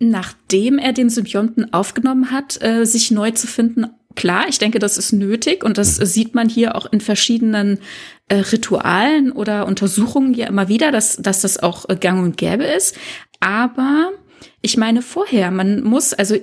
[0.00, 3.86] Nachdem er den Symbionten aufgenommen hat, äh, sich neu zu finden,
[4.18, 6.04] klar, ich denke, das ist nötig und das mhm.
[6.06, 7.78] sieht man hier auch in verschiedenen
[8.26, 12.64] äh, Ritualen oder Untersuchungen ja immer wieder, dass, dass das auch äh, gang und gäbe
[12.64, 12.96] ist.
[13.38, 14.10] Aber
[14.60, 16.34] ich meine vorher, man muss, also,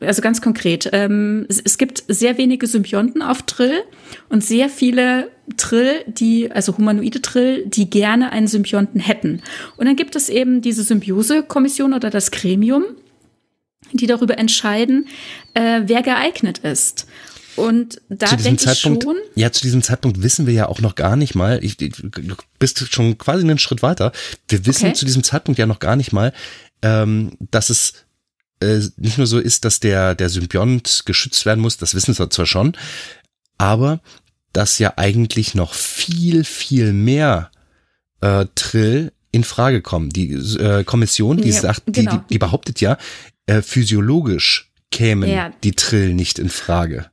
[0.00, 3.82] also ganz konkret, ähm, es, es, gibt sehr wenige Symbionten auf Trill
[4.28, 9.40] und sehr viele Trill, die, also humanoide Trill, die gerne einen Symbionten hätten.
[9.78, 12.84] Und dann gibt es eben diese Symbiose-Kommission oder das Gremium,
[13.92, 15.08] die darüber entscheiden,
[15.54, 17.06] äh, wer geeignet ist.
[17.56, 18.98] Und da denke ich schon.
[19.36, 21.88] Ja, zu diesem Zeitpunkt wissen wir ja auch noch gar nicht mal, ich, du
[22.58, 24.12] bist schon quasi einen Schritt weiter.
[24.48, 24.94] Wir wissen okay.
[24.94, 26.32] zu diesem Zeitpunkt ja noch gar nicht mal,
[26.82, 27.94] ähm, dass es
[28.60, 32.30] äh, nicht nur so ist, dass der, der Symbiont geschützt werden muss, das wissen wir
[32.30, 32.76] zwar schon,
[33.58, 34.00] aber
[34.52, 37.50] dass ja eigentlich noch viel, viel mehr
[38.20, 40.10] äh, Trill in Frage kommen.
[40.10, 42.12] Die äh, Kommission, die ja, sagt, die, genau.
[42.12, 42.96] die, die, behauptet ja,
[43.46, 45.52] äh, physiologisch kämen ja.
[45.62, 47.10] die Trill nicht in Frage.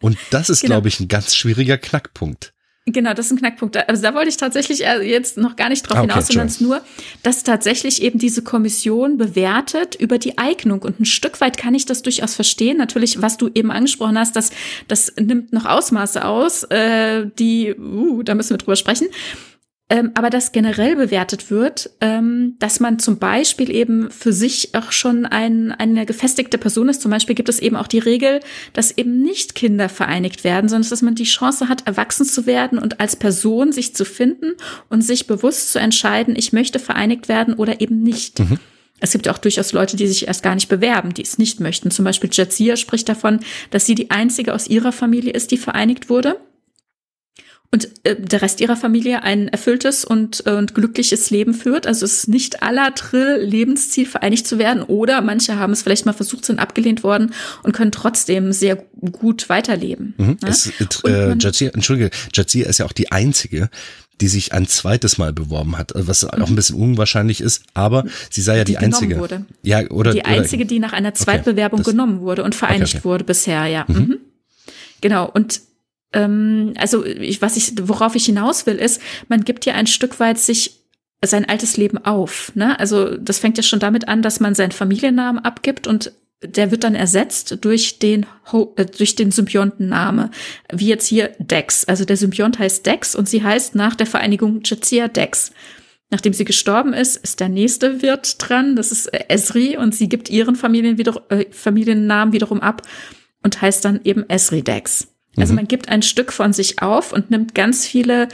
[0.00, 0.74] Und das ist, genau.
[0.74, 2.52] glaube ich, ein ganz schwieriger Knackpunkt.
[2.86, 3.76] Genau, das ist ein Knackpunkt.
[3.88, 6.60] Also da wollte ich tatsächlich jetzt noch gar nicht drauf ah, okay, hinaus, sondern es
[6.60, 6.80] nur,
[7.22, 10.80] dass tatsächlich eben diese Kommission bewertet über die Eignung.
[10.82, 12.78] Und ein Stück weit kann ich das durchaus verstehen.
[12.78, 14.50] Natürlich, was du eben angesprochen hast, das,
[14.88, 19.08] das nimmt noch Ausmaße aus, äh, die, uh, da müssen wir drüber sprechen
[19.90, 24.92] ähm, aber das generell bewertet wird, ähm, dass man zum Beispiel eben für sich auch
[24.92, 27.02] schon ein, eine gefestigte Person ist.
[27.02, 28.38] Zum Beispiel gibt es eben auch die Regel,
[28.72, 32.78] dass eben nicht Kinder vereinigt werden, sondern dass man die Chance hat, erwachsen zu werden
[32.78, 34.52] und als Person sich zu finden
[34.88, 38.38] und sich bewusst zu entscheiden, ich möchte vereinigt werden oder eben nicht.
[38.38, 38.60] Mhm.
[39.00, 41.90] Es gibt auch durchaus Leute, die sich erst gar nicht bewerben, die es nicht möchten.
[41.90, 46.10] Zum Beispiel Jadzia spricht davon, dass sie die einzige aus ihrer Familie ist, die vereinigt
[46.10, 46.36] wurde
[47.72, 51.86] und äh, der Rest ihrer Familie ein erfülltes und, äh, und glückliches Leben führt.
[51.86, 56.04] Also es ist nicht aller Trill Lebensziel vereinigt zu werden oder manche haben es vielleicht
[56.04, 60.14] mal versucht, sind abgelehnt worden und können trotzdem sehr gut weiterleben.
[60.18, 60.36] Mhm.
[60.42, 60.48] Ja?
[60.48, 60.72] Es,
[61.06, 63.70] äh, Jadzia, Entschuldige, Jadzia ist ja auch die einzige,
[64.20, 68.42] die sich ein zweites Mal beworben hat, was auch ein bisschen unwahrscheinlich ist, aber sie
[68.42, 69.18] sei ja die, die einzige.
[69.18, 69.46] Wurde.
[69.62, 73.04] Ja, oder die einzige, die nach einer Zweitbewerbung okay, genommen wurde und vereinigt okay, okay.
[73.04, 73.86] wurde bisher, ja.
[73.88, 73.96] Mhm.
[73.96, 74.18] Mhm.
[75.00, 75.30] Genau.
[75.32, 75.62] Und
[76.12, 80.20] ähm, also ich, was ich, worauf ich hinaus will, ist, man gibt ja ein Stück
[80.20, 80.80] weit sich
[81.24, 82.52] sein altes Leben auf.
[82.54, 82.78] Ne?
[82.78, 86.84] Also das fängt ja schon damit an, dass man seinen Familiennamen abgibt und der wird
[86.84, 88.24] dann ersetzt durch den
[88.76, 90.30] äh, durch den Symbiontenname,
[90.72, 91.84] wie jetzt hier Dex.
[91.84, 95.52] Also der Symbiont heißt Dex und sie heißt nach der Vereinigung Jadzia Dex.
[96.08, 100.28] Nachdem sie gestorben ist, ist der nächste Wirt dran, das ist Esri und sie gibt
[100.28, 102.82] ihren Familien wieder, äh, Familiennamen wiederum ab
[103.42, 105.08] und heißt dann eben Esri Dex.
[105.36, 105.56] Also mhm.
[105.56, 108.28] man gibt ein Stück von sich auf und nimmt ganz viele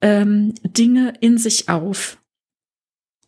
[0.00, 2.18] ähm, Dinge in sich auf.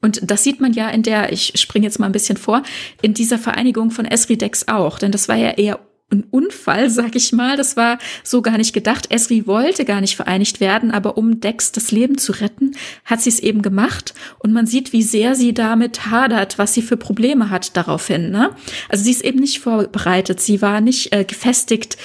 [0.03, 2.63] Und das sieht man ja in der, ich springe jetzt mal ein bisschen vor,
[3.03, 7.17] in dieser Vereinigung von Esri Dex auch, denn das war ja eher ein Unfall, sag
[7.17, 7.57] ich mal.
[7.57, 9.11] Das war so gar nicht gedacht.
[9.11, 13.31] Esri wollte gar nicht vereinigt werden, aber um Dex das Leben zu retten, hat sie
[13.31, 14.15] es eben gemacht.
[14.39, 18.31] Und man sieht, wie sehr sie damit hadert, was sie für Probleme hat daraufhin.
[18.31, 18.51] Ne?
[18.89, 20.41] Also sie ist eben nicht vorbereitet.
[20.41, 21.97] Sie war nicht äh, gefestigt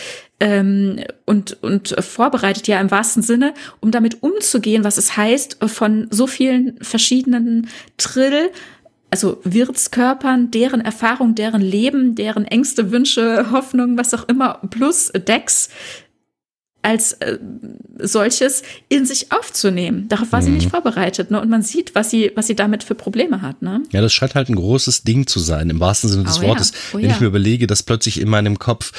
[0.42, 6.08] ähm, und, und vorbereitet ja im wahrsten Sinne, um damit umzugehen, was es heißt, von
[6.10, 8.50] so vielen verschiedenen Trill,
[9.12, 15.70] also Wirtskörpern, deren Erfahrung, deren Leben, deren Ängste, Wünsche, Hoffnungen, was auch immer, plus Decks
[16.82, 17.38] als äh,
[18.00, 20.08] solches in sich aufzunehmen.
[20.10, 20.46] Darauf war mhm.
[20.46, 21.32] sie nicht vorbereitet.
[21.32, 21.40] Ne?
[21.40, 23.62] Und man sieht, was sie, was sie damit für Probleme hat.
[23.62, 23.84] Ne?
[23.92, 26.72] Ja, das scheint halt ein großes Ding zu sein, im wahrsten Sinne des oh, Wortes.
[26.72, 26.78] Ja.
[26.94, 27.16] Oh, Wenn ja.
[27.16, 28.92] ich mir überlege, dass plötzlich in meinem Kopf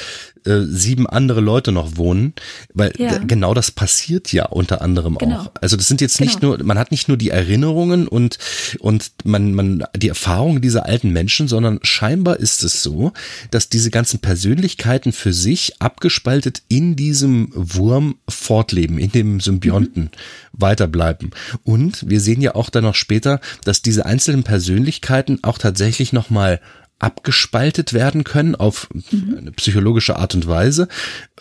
[0.45, 2.33] äh, sieben andere Leute noch wohnen,
[2.73, 3.17] weil ja.
[3.19, 5.39] genau das passiert ja unter anderem genau.
[5.39, 5.51] auch.
[5.61, 6.29] Also das sind jetzt genau.
[6.29, 8.37] nicht nur, man hat nicht nur die Erinnerungen und,
[8.79, 13.13] und man, man, die Erfahrungen dieser alten Menschen, sondern scheinbar ist es so,
[13.51, 20.09] dass diese ganzen Persönlichkeiten für sich abgespaltet in diesem Wurm fortleben, in dem Symbionten mhm.
[20.53, 21.31] weiterbleiben.
[21.63, 26.59] Und wir sehen ja auch dann noch später, dass diese einzelnen Persönlichkeiten auch tatsächlich nochmal
[26.99, 29.35] abgespaltet werden können auf mhm.
[29.37, 30.87] eine psychologische Art und Weise.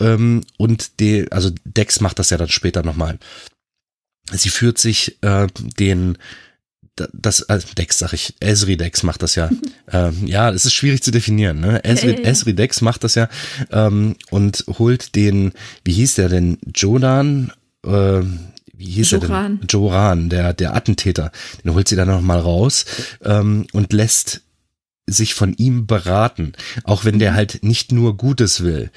[0.00, 3.18] Ähm, und die, also Dex macht das ja dann später nochmal.
[4.30, 5.46] Sie führt sich äh,
[5.78, 6.18] den
[6.96, 9.50] das also Dex sag ich, Esri Dex macht das ja.
[9.92, 11.60] ähm, ja, es ist schwierig zu definieren.
[11.60, 11.82] Ne?
[11.84, 12.24] Esri, hey.
[12.24, 13.28] Esri Dex macht das ja
[13.70, 15.52] ähm, und holt den,
[15.84, 17.52] wie hieß der denn, Jodan,
[17.84, 18.20] äh,
[18.74, 19.30] wie hieß Joran.
[19.30, 19.60] er denn?
[19.68, 21.32] Joran, der der Attentäter.
[21.64, 22.84] Den holt sie dann noch mal raus
[23.22, 24.42] ähm, und lässt
[25.06, 26.52] sich von ihm beraten,
[26.84, 27.36] auch wenn der mhm.
[27.36, 28.90] halt nicht nur Gutes will.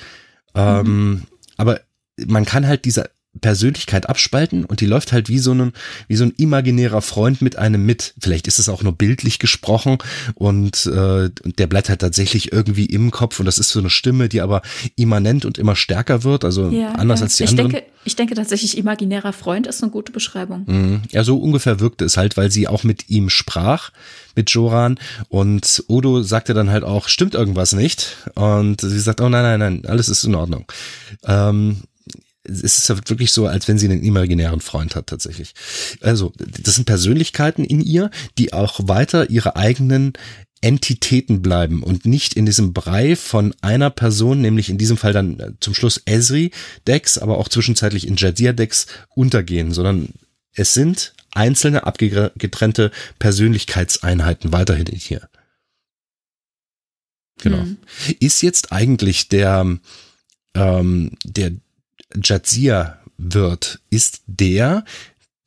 [0.54, 1.24] Ähm, mhm.
[1.58, 1.82] Aber
[2.26, 3.10] man kann halt dieser
[3.42, 5.74] Persönlichkeit abspalten und die läuft halt wie so ein,
[6.08, 8.14] wie so ein imaginärer Freund mit einem mit.
[8.20, 9.98] Vielleicht ist es auch nur bildlich gesprochen
[10.36, 14.30] und, äh, der bleibt halt tatsächlich irgendwie im Kopf und das ist so eine Stimme,
[14.30, 14.62] die aber
[14.96, 17.26] immanent und immer stärker wird, also ja, anders ja.
[17.26, 17.72] als die ich anderen.
[17.72, 20.64] Denke, ich denke tatsächlich, imaginärer Freund ist eine gute Beschreibung.
[20.68, 21.02] Mhm.
[21.12, 23.92] Ja, so ungefähr wirkte es halt, weil sie auch mit ihm sprach,
[24.36, 29.30] mit Joran und Odo sagte dann halt auch, stimmt irgendwas nicht und sie sagt, oh
[29.30, 30.66] nein, nein, nein, alles ist in Ordnung.
[31.26, 31.82] Ähm,
[32.48, 35.54] es ist wirklich so, als wenn sie einen imaginären Freund hat tatsächlich.
[36.02, 40.14] Also, das sind Persönlichkeiten in ihr, die auch weiter ihre eigenen
[40.62, 45.39] Entitäten bleiben und nicht in diesem Brei von einer Person, nämlich in diesem Fall dann
[45.39, 46.52] äh, zum Schluss Esri
[46.88, 50.10] Decks, aber auch zwischenzeitlich in Jadzia Decks untergehen, sondern
[50.54, 55.30] es sind einzelne abgetrennte Persönlichkeitseinheiten weiterhin hier.
[57.41, 57.60] Genau.
[57.60, 57.78] Hm.
[58.20, 59.78] Ist jetzt eigentlich der
[60.56, 61.52] ähm, der
[62.24, 64.84] Jadzia wird, ist der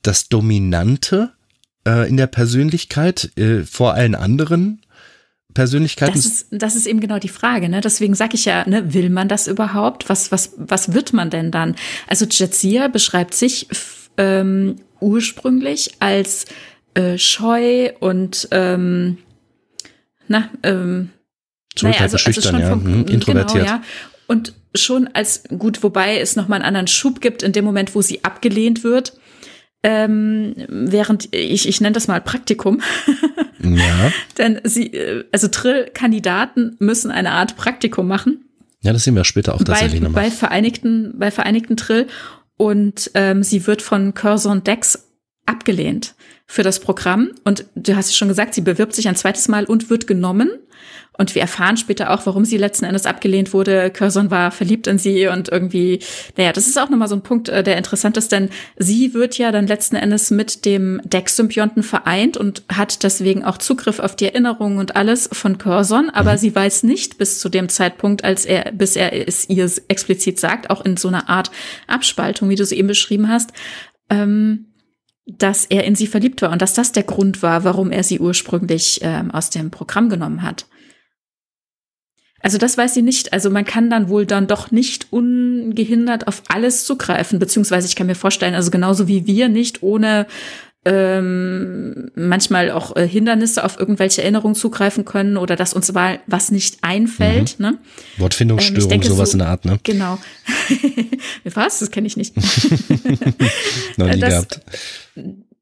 [0.03, 1.33] das Dominante
[1.87, 4.83] äh, in der Persönlichkeit äh, vor allen anderen
[5.55, 6.15] Persönlichkeiten?
[6.15, 7.69] Das ist, das ist eben genau die Frage.
[7.69, 7.81] Ne?
[7.81, 10.09] Deswegen sage ich ja, ne, will man das überhaupt?
[10.09, 11.75] Was, was, was wird man denn dann?
[12.07, 13.69] Also Jadzia beschreibt sich
[14.17, 16.47] ähm, ursprünglich als
[16.95, 19.19] äh, scheu und ähm,
[20.27, 21.11] na, ähm,
[21.81, 22.71] naja, also, also schon ja.
[22.71, 23.67] vom, mhm, introvertiert.
[23.67, 23.83] Genau, ja.
[24.29, 28.03] Und schon als gut, wobei es nochmal einen anderen Schub gibt in dem Moment, wo
[28.03, 29.19] sie abgelehnt wird.
[29.83, 32.83] Ähm, während ich, ich nenne das mal Praktikum.
[33.63, 34.13] ja.
[34.37, 38.45] Denn sie, äh, also Trill-Kandidaten müssen eine Art Praktikum machen.
[38.83, 40.25] Ja, das sehen wir später auch tatsächlich nochmal.
[40.25, 42.07] Bei Vereinigten, bei Vereinigten Trill.
[42.57, 45.09] Und ähm, sie wird von Curzon Dex
[45.47, 46.15] abgelehnt
[46.49, 47.31] für das Programm.
[47.45, 50.51] Und du hast es schon gesagt, sie bewirbt sich ein zweites Mal und wird genommen.
[51.13, 53.91] Und wir erfahren später auch, warum sie letzten Endes abgelehnt wurde.
[53.91, 55.99] Curzon war verliebt in sie und irgendwie,
[56.37, 59.37] naja, das ist auch nochmal so ein Punkt, äh, der interessant ist, denn sie wird
[59.37, 64.27] ja dann letzten Endes mit dem Dex-Symbionten vereint und hat deswegen auch Zugriff auf die
[64.27, 68.71] Erinnerungen und alles von Curzon, aber sie weiß nicht bis zu dem Zeitpunkt, als er,
[68.73, 71.51] bis er es ihr explizit sagt, auch in so einer Art
[71.89, 73.51] Abspaltung, wie du es eben beschrieben hast,
[74.09, 74.68] ähm,
[75.29, 78.19] dass er in sie verliebt war und dass das der Grund war, warum er sie
[78.19, 80.67] ursprünglich ähm, aus dem Programm genommen hat.
[82.41, 83.33] Also das weiß sie nicht.
[83.33, 88.07] Also man kann dann wohl dann doch nicht ungehindert auf alles zugreifen, beziehungsweise ich kann
[88.07, 90.27] mir vorstellen, also genauso wie wir nicht ohne
[90.85, 96.51] ähm, manchmal auch äh, Hindernisse auf irgendwelche Erinnerungen zugreifen können oder dass uns mal was
[96.51, 97.59] nicht einfällt.
[97.59, 97.67] Mhm.
[97.67, 97.79] Ne?
[98.17, 99.79] Wortfindungsstörung, ähm, denke, sowas so, in der Art, ne?
[99.83, 100.19] Genau.
[101.45, 101.81] was?
[101.81, 102.37] Das kenne ich nicht.
[103.97, 104.61] Noch nie das, gehabt.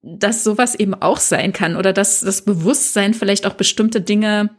[0.07, 4.51] Dass sowas eben auch sein kann oder dass das Bewusstsein vielleicht auch bestimmte Dinge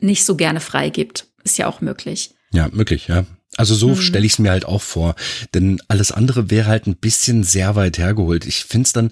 [0.00, 1.26] nicht so gerne freigibt.
[1.44, 2.34] Ist ja auch möglich.
[2.52, 3.24] Ja, möglich, ja.
[3.56, 3.96] Also so hm.
[3.96, 5.14] stelle ich es mir halt auch vor.
[5.54, 8.46] Denn alles andere wäre halt ein bisschen sehr weit hergeholt.
[8.46, 9.10] Ich finde es dann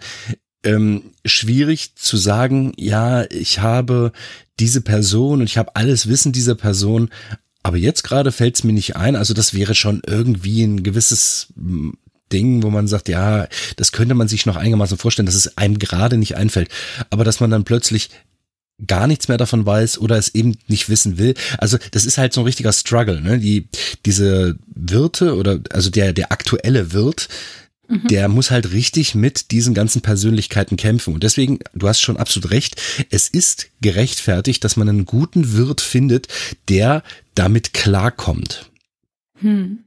[0.64, 4.12] ähm, schwierig zu sagen, ja, ich habe
[4.58, 7.10] diese Person und ich habe alles Wissen dieser Person,
[7.62, 9.16] aber jetzt gerade fällt es mir nicht ein.
[9.16, 11.52] Also das wäre schon irgendwie ein gewisses
[12.32, 13.46] Ding, wo man sagt, ja,
[13.76, 16.70] das könnte man sich noch einigermaßen vorstellen, dass es einem gerade nicht einfällt.
[17.10, 18.10] Aber dass man dann plötzlich
[18.86, 21.34] gar nichts mehr davon weiß oder es eben nicht wissen will.
[21.58, 23.38] Also das ist halt so ein richtiger Struggle, ne?
[23.38, 23.68] Die,
[24.04, 27.28] diese Wirte oder also der, der aktuelle Wirt,
[27.88, 28.06] mhm.
[28.08, 31.14] der muss halt richtig mit diesen ganzen Persönlichkeiten kämpfen.
[31.14, 35.80] Und deswegen, du hast schon absolut recht, es ist gerechtfertigt, dass man einen guten Wirt
[35.80, 36.28] findet,
[36.68, 37.02] der
[37.34, 38.70] damit klarkommt.
[39.40, 39.85] Hm.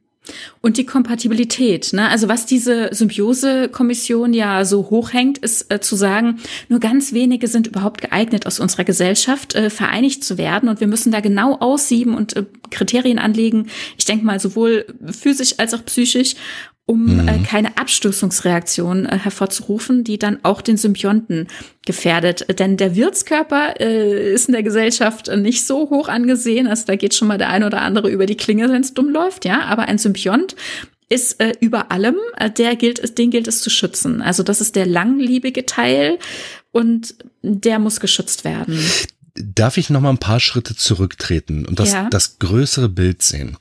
[0.62, 2.10] Und die Kompatibilität, ne?
[2.10, 7.68] Also was diese Symbiose-Kommission ja so hochhängt, ist äh, zu sagen, nur ganz wenige sind
[7.68, 10.70] überhaupt geeignet, aus unserer Gesellschaft äh, vereinigt zu werden.
[10.70, 13.68] Und wir müssen da genau aussieben und äh, Kriterien anlegen.
[13.98, 16.36] Ich denke mal, sowohl physisch als auch psychisch
[16.90, 17.28] um äh, mhm.
[17.28, 21.48] äh, keine Abstoßungsreaktion äh, hervorzurufen, die dann auch den Symbionten
[21.86, 22.48] gefährdet.
[22.58, 27.14] Denn der Wirtskörper äh, ist in der Gesellschaft nicht so hoch angesehen, also da geht
[27.14, 29.66] schon mal der eine oder andere über die Klinge, wenn es dumm läuft, ja.
[29.66, 30.56] Aber ein Symbiont
[31.10, 34.24] ist äh, über allem, äh, der gilt, den gilt es zu schützen.
[34.24, 36.18] Also das ist der langlebige Teil
[36.72, 37.14] und
[37.44, 38.80] der muss geschützt werden.
[39.36, 42.10] Darf ich noch mal ein paar Schritte zurücktreten und das, ja.
[42.10, 43.58] das größere Bild sehen?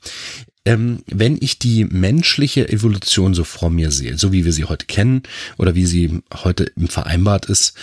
[0.65, 4.85] Ähm, wenn ich die menschliche Evolution so vor mir sehe, so wie wir sie heute
[4.85, 5.23] kennen
[5.57, 7.73] oder wie sie heute vereinbart ist,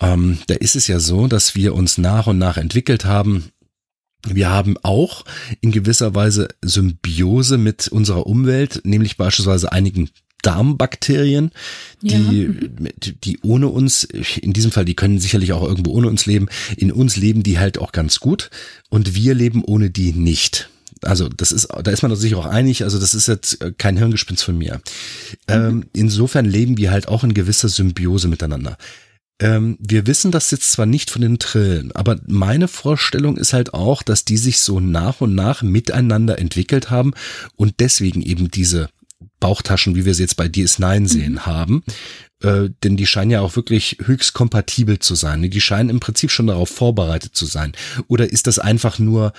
[0.00, 3.46] ähm, da ist es ja so, dass wir uns nach und nach entwickelt haben.
[4.26, 5.24] Wir haben auch
[5.60, 10.10] in gewisser Weise Symbiose mit unserer Umwelt, nämlich beispielsweise einigen
[10.42, 11.50] Darmbakterien,
[12.00, 12.90] die, ja.
[13.24, 16.92] die ohne uns, in diesem Fall, die können sicherlich auch irgendwo ohne uns leben, in
[16.92, 18.50] uns leben die halt auch ganz gut
[18.88, 20.70] und wir leben ohne die nicht.
[21.02, 23.96] Also das ist, da ist man sich auch einig, also das ist jetzt äh, kein
[23.96, 24.80] Hirngespinst von mir.
[25.46, 28.76] Ähm, insofern leben wir halt auch in gewisser Symbiose miteinander.
[29.40, 33.72] Ähm, wir wissen das jetzt zwar nicht von den Trillen, aber meine Vorstellung ist halt
[33.72, 37.12] auch, dass die sich so nach und nach miteinander entwickelt haben
[37.54, 38.88] und deswegen eben diese
[39.40, 41.06] Bauchtaschen, wie wir sie jetzt bei DS9 mhm.
[41.06, 41.46] sehen, mhm.
[41.46, 41.84] haben.
[42.42, 45.48] Äh, denn die scheinen ja auch wirklich höchst kompatibel zu sein.
[45.48, 47.72] Die scheinen im Prinzip schon darauf vorbereitet zu sein.
[48.06, 49.32] Oder ist das einfach nur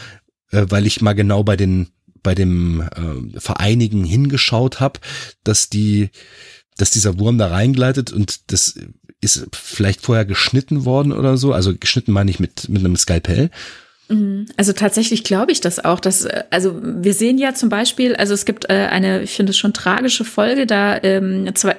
[0.51, 1.89] äh, weil ich mal genau bei den
[2.21, 4.99] bei dem äh, Vereinigen hingeschaut habe,
[5.43, 6.09] dass die,
[6.77, 8.75] dass dieser Wurm da reingleitet und das
[9.21, 11.53] ist vielleicht vorher geschnitten worden oder so.
[11.53, 13.49] Also geschnitten meine ich mit, mit einem Skalpell.
[14.07, 14.47] Mhm.
[14.57, 15.99] Also tatsächlich glaube ich das auch.
[15.99, 19.51] Dass, äh, also wir sehen ja zum Beispiel, also es gibt äh, eine, ich finde
[19.51, 21.77] es schon tragische Folge, da ähm, zwei,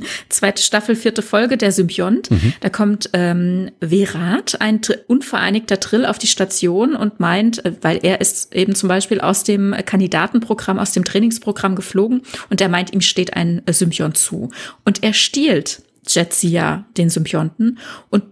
[0.28, 2.30] zweite Staffel, vierte Folge, der Symbiont.
[2.30, 2.52] Mhm.
[2.60, 8.20] Da kommt ähm, Verat, ein unvereinigter Trill, auf die Station und meint, äh, weil er
[8.20, 13.00] ist eben zum Beispiel aus dem Kandidatenprogramm, aus dem Trainingsprogramm geflogen und er meint, ihm
[13.00, 14.50] steht ein Symbiont zu.
[14.84, 17.78] Und er stiehlt Jetsia, den Symbionten,
[18.10, 18.24] und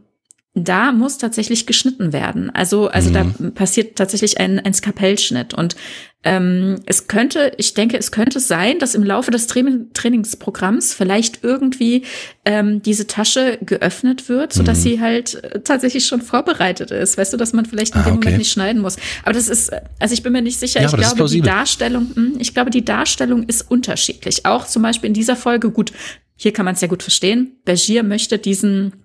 [0.55, 2.51] da muss tatsächlich geschnitten werden.
[2.51, 3.15] Also, also mhm.
[3.15, 5.55] da passiert tatsächlich ein, ein Skapellschnitt.
[5.55, 5.77] Und
[6.25, 9.61] ähm, es könnte, ich denke, es könnte sein, dass im Laufe des Tra
[9.95, 12.03] Trainingsprogramms vielleicht irgendwie
[12.45, 14.83] ähm, diese Tasche geöffnet wird, so dass mhm.
[14.83, 17.17] sie halt äh, tatsächlich schon vorbereitet ist.
[17.17, 18.27] Weißt du, dass man vielleicht in ah, dem okay.
[18.27, 18.97] Moment nicht schneiden muss.
[19.23, 20.81] Aber das ist, also ich bin mir nicht sicher.
[20.81, 24.45] Ja, ich glaube, die Darstellung, hm, ich glaube, die Darstellung ist unterschiedlich.
[24.45, 25.93] Auch zum Beispiel in dieser Folge, gut,
[26.37, 27.57] hier kann man es ja gut verstehen.
[27.65, 29.02] Bergier möchte diesen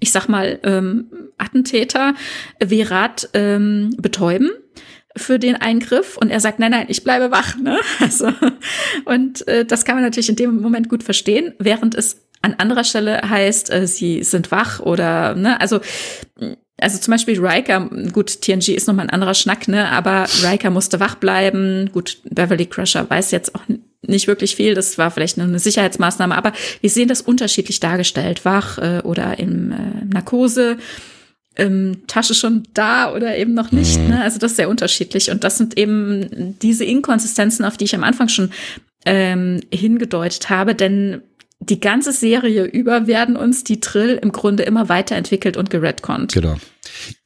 [0.00, 1.06] ich sag mal, ähm,
[1.38, 2.14] Attentäter
[2.58, 4.50] Verat ähm, betäuben
[5.16, 7.56] für den Eingriff und er sagt, nein, nein, ich bleibe wach.
[7.56, 7.78] Ne?
[8.00, 8.32] Also,
[9.04, 12.84] und äh, das kann man natürlich in dem Moment gut verstehen, während es an anderer
[12.84, 15.80] Stelle heißt, äh, sie sind wach oder, ne, also,
[16.78, 21.00] also zum Beispiel Riker, gut, TNG ist nochmal ein anderer Schnack, ne, aber Riker musste
[21.00, 21.90] wach bleiben.
[21.92, 23.62] Gut, Beverly Crusher weiß jetzt auch
[24.06, 24.74] nicht wirklich viel.
[24.74, 29.38] Das war vielleicht nur eine Sicherheitsmaßnahme, aber wir sehen das unterschiedlich dargestellt, wach äh, oder
[29.38, 30.78] in äh, Narkose.
[31.56, 33.98] Ähm, Tasche schon da oder eben noch nicht.
[33.98, 34.08] Mhm.
[34.08, 34.22] Ne?
[34.22, 35.30] Also das ist sehr unterschiedlich.
[35.30, 38.50] Und das sind eben diese Inkonsistenzen, auf die ich am Anfang schon
[39.04, 40.74] ähm, hingedeutet habe.
[40.74, 41.22] Denn
[41.60, 46.32] die ganze Serie über werden uns die Trill im Grunde immer weiterentwickelt und geredconnt.
[46.32, 46.56] Genau.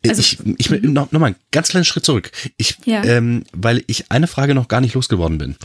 [0.07, 0.93] Also, ich, ich mhm.
[0.93, 2.33] noch, noch mal einen ganz kleinen Schritt zurück.
[2.57, 3.03] Ich, ja.
[3.05, 5.57] ähm, weil ich eine Frage noch gar nicht losgeworden bin.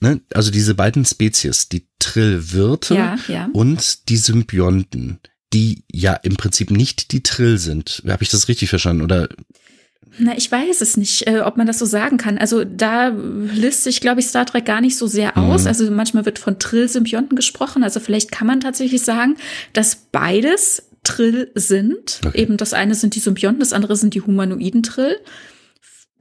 [0.00, 0.20] Ne?
[0.34, 3.48] Also diese beiden Spezies, die Trillwirte ja, ja.
[3.52, 5.20] und die Symbionten,
[5.52, 8.02] die ja im Prinzip nicht die Trill sind.
[8.06, 9.02] Habe ich das richtig verstanden?
[9.02, 9.28] Oder
[10.18, 12.38] na, ich weiß es nicht, äh, ob man das so sagen kann.
[12.38, 15.62] Also da listet sich, glaube ich, Star Trek gar nicht so sehr aus.
[15.62, 15.68] Mhm.
[15.68, 17.82] Also manchmal wird von Trill-Symbionten gesprochen.
[17.82, 19.36] Also vielleicht kann man tatsächlich sagen,
[19.72, 22.20] dass beides Trill sind.
[22.26, 22.40] Okay.
[22.42, 25.16] Eben das eine sind die Symbionten, das andere sind die humanoiden Trill.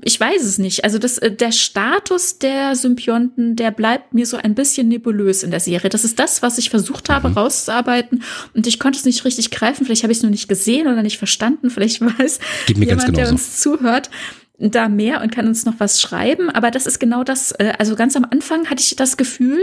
[0.04, 0.84] Ich weiß es nicht.
[0.84, 5.52] Also das, äh, der Status der Symbionten, der bleibt mir so ein bisschen nebulös in
[5.52, 5.90] der Serie.
[5.90, 7.38] Das ist das, was ich versucht habe mhm.
[7.38, 8.24] rauszuarbeiten
[8.54, 9.86] und ich konnte es nicht richtig greifen.
[9.86, 11.70] Vielleicht habe ich es nur nicht gesehen oder nicht verstanden.
[11.70, 12.40] Vielleicht weiß
[12.76, 14.10] jemand, der uns zuhört,
[14.58, 16.50] da mehr und kann uns noch was schreiben.
[16.50, 17.54] Aber das ist genau das.
[17.54, 19.62] Äh, also ganz am Anfang hatte ich das Gefühl,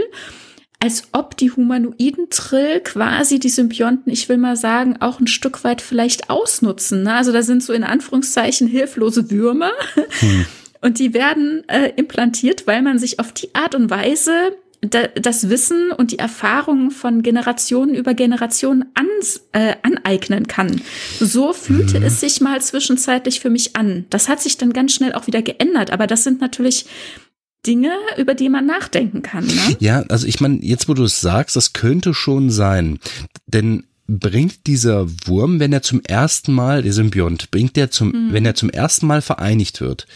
[0.83, 5.63] als ob die humanoiden Trill quasi die Symbionten, ich will mal sagen, auch ein Stück
[5.63, 7.03] weit vielleicht ausnutzen.
[7.03, 7.13] Ne?
[7.13, 9.71] Also da sind so in Anführungszeichen hilflose Würmer.
[10.19, 10.45] Hm.
[10.81, 15.49] Und die werden äh, implantiert, weil man sich auf die Art und Weise da, das
[15.49, 20.81] Wissen und die Erfahrungen von Generationen über Generationen ans, äh, aneignen kann.
[21.17, 22.05] So fühlte mhm.
[22.05, 24.03] es sich mal zwischenzeitlich für mich an.
[24.09, 26.87] Das hat sich dann ganz schnell auch wieder geändert, aber das sind natürlich
[27.65, 29.45] Dinge, über die man nachdenken kann.
[29.45, 29.77] Ne?
[29.79, 32.99] Ja, also ich meine, jetzt wo du es sagst, das könnte schon sein.
[33.47, 38.33] Denn bringt dieser Wurm, wenn er zum ersten Mal, der Symbiont, bringt der zum, mhm.
[38.33, 40.07] wenn er zum ersten Mal vereinigt wird,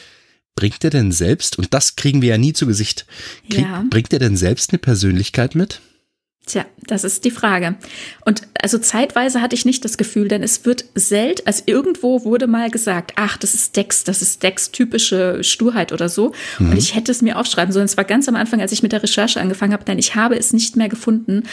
[0.56, 3.06] bringt er denn selbst, und das kriegen wir ja nie zu Gesicht,
[3.50, 3.86] krieg, ja.
[3.90, 5.82] bringt er denn selbst eine Persönlichkeit mit?
[6.48, 7.76] Tja, das ist die Frage.
[8.24, 12.48] Und also zeitweise hatte ich nicht das Gefühl, denn es wird selten, also irgendwo wurde
[12.48, 16.32] mal gesagt, ach, das ist Dex, das ist Dex typische Sturheit oder so.
[16.58, 16.72] Mhm.
[16.72, 17.86] Und ich hätte es mir aufschreiben sollen.
[17.86, 20.38] Es war ganz am Anfang, als ich mit der Recherche angefangen habe, denn ich habe
[20.38, 21.44] es nicht mehr gefunden.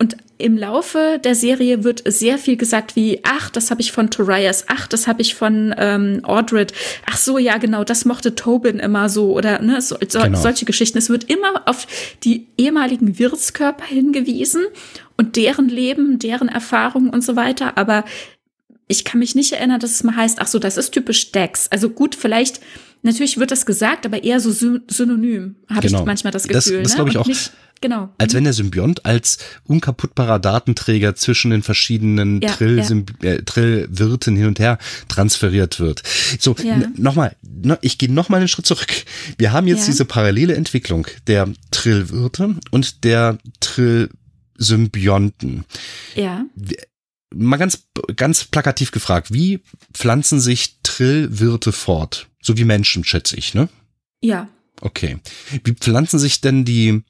[0.00, 4.10] Und im Laufe der Serie wird sehr viel gesagt wie, ach, das habe ich von
[4.10, 6.72] Torias, ach, das habe ich von ähm, Audred,
[7.04, 10.40] ach so, ja, genau, das mochte Tobin immer so oder ne, so, so, genau.
[10.40, 10.96] solche Geschichten.
[10.96, 11.86] Es wird immer auf
[12.24, 14.64] die ehemaligen Wirtskörper hingewiesen
[15.18, 18.06] und deren Leben, deren Erfahrungen und so weiter, aber
[18.88, 21.68] ich kann mich nicht erinnern, dass es mal heißt, ach so, das ist typisch Dex.
[21.70, 22.60] Also gut, vielleicht
[23.02, 26.00] Natürlich wird das gesagt, aber eher so synonym, habe genau.
[26.00, 26.82] ich manchmal das Gefühl.
[26.82, 27.10] Das, das ne?
[27.10, 27.50] glaube ich auch.
[27.82, 28.10] Genau.
[28.18, 33.26] Als wenn der Symbiont als unkaputtbarer Datenträger zwischen den verschiedenen ja, Trill, ja.
[33.26, 34.78] Äh, Trillwirten hin und her
[35.08, 36.02] transferiert wird.
[36.38, 36.82] So, ja.
[36.96, 39.04] nochmal, no, ich gehe nochmal einen Schritt zurück.
[39.38, 39.86] Wir haben jetzt ja.
[39.86, 45.64] diese parallele Entwicklung der Trillwirte und der Trill-Symbionten.
[46.14, 46.44] Ja
[47.34, 49.60] mal ganz, ganz plakativ gefragt, wie
[49.92, 52.28] pflanzen sich Trillwirte fort?
[52.42, 53.68] So wie Menschen, schätze ich, ne?
[54.20, 54.48] Ja.
[54.80, 55.18] Okay.
[55.64, 57.02] Wie pflanzen sich denn die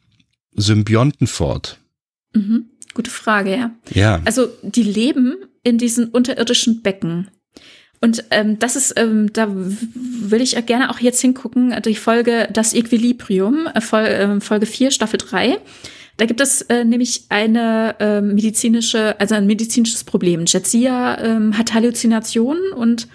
[0.54, 1.78] Symbionten fort?
[2.34, 2.66] Mhm.
[2.94, 3.70] Gute Frage, ja.
[3.92, 4.20] Ja.
[4.24, 7.30] Also die leben in diesen unterirdischen Becken.
[8.00, 12.72] Und ähm, das ist, ähm, da will ich gerne auch jetzt hingucken, die Folge Das
[12.72, 15.58] Equilibrium, äh, Folge 4, Staffel 3.
[16.16, 20.44] Da gibt es äh, nämlich eine äh, medizinische, also ein medizinisches Problem.
[20.46, 23.08] Jetsia ähm, hat Halluzinationen und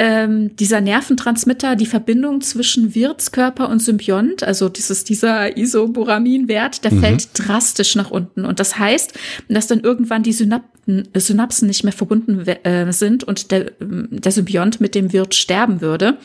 [0.00, 7.00] ähm, dieser Nerventransmitter, die Verbindung zwischen Wirtskörper und Symbiont, also dieses, dieser Isoburamin-Wert, der mhm.
[7.00, 8.46] fällt drastisch nach unten.
[8.46, 9.12] Und das heißt,
[9.50, 14.80] dass dann irgendwann die Synapten, Synapsen nicht mehr verbunden äh, sind und der, der Symbiont
[14.80, 16.16] mit dem Wirt sterben würde.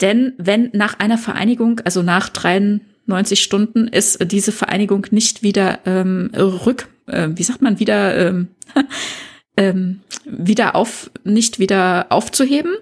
[0.00, 6.32] Denn wenn nach einer Vereinigung, also nach 93 Stunden, ist diese Vereinigung nicht wieder ähm,
[6.34, 8.48] rück, äh, wie sagt man, wieder ähm,
[9.56, 12.72] ähm, wieder auf, nicht wieder aufzuheben.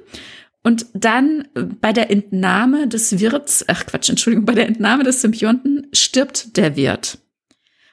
[0.63, 5.23] Und dann äh, bei der Entnahme des Wirts, ach Quatsch, Entschuldigung, bei der Entnahme des
[5.23, 7.19] Symbionten stirbt der Wirt.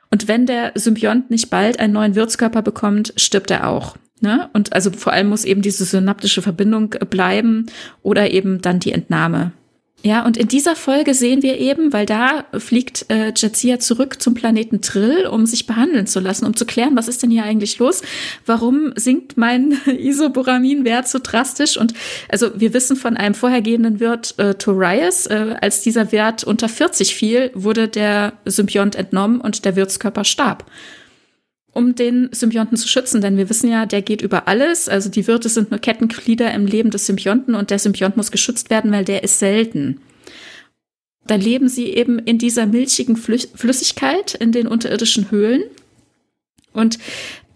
[0.10, 3.98] Und wenn der Symbiont nicht bald einen neuen Wirtskörper bekommt, stirbt er auch.
[4.20, 4.50] Ne?
[4.54, 7.68] Und also vor allem muss eben diese synaptische Verbindung bleiben
[8.02, 9.52] oder eben dann die Entnahme
[10.04, 14.36] ja, und in dieser Folge sehen wir eben, weil da fliegt äh, Jadzia zurück zum
[14.36, 17.80] Planeten Trill, um sich behandeln zu lassen, um zu klären, was ist denn hier eigentlich
[17.80, 18.04] los?
[18.46, 21.78] Warum sinkt mein Isoburamin-Wert so drastisch?
[21.78, 21.94] Und
[22.30, 27.16] also wir wissen von einem vorhergehenden Wirt äh, Torias, äh, als dieser Wert unter 40
[27.16, 30.70] fiel, wurde der Symbiont entnommen und der Wirtskörper starb
[31.72, 34.90] um den Symbionten zu schützen, denn wir wissen ja, der geht über alles.
[34.90, 38.70] Also die Wirte sind nur Kettenglieder im Leben des Symbionten und der Symbiont muss geschützt
[38.70, 40.02] werden, weil der ist selten.
[41.28, 45.64] Dann leben sie eben in dieser milchigen Flüssigkeit in den unterirdischen Höhlen.
[46.72, 46.98] Und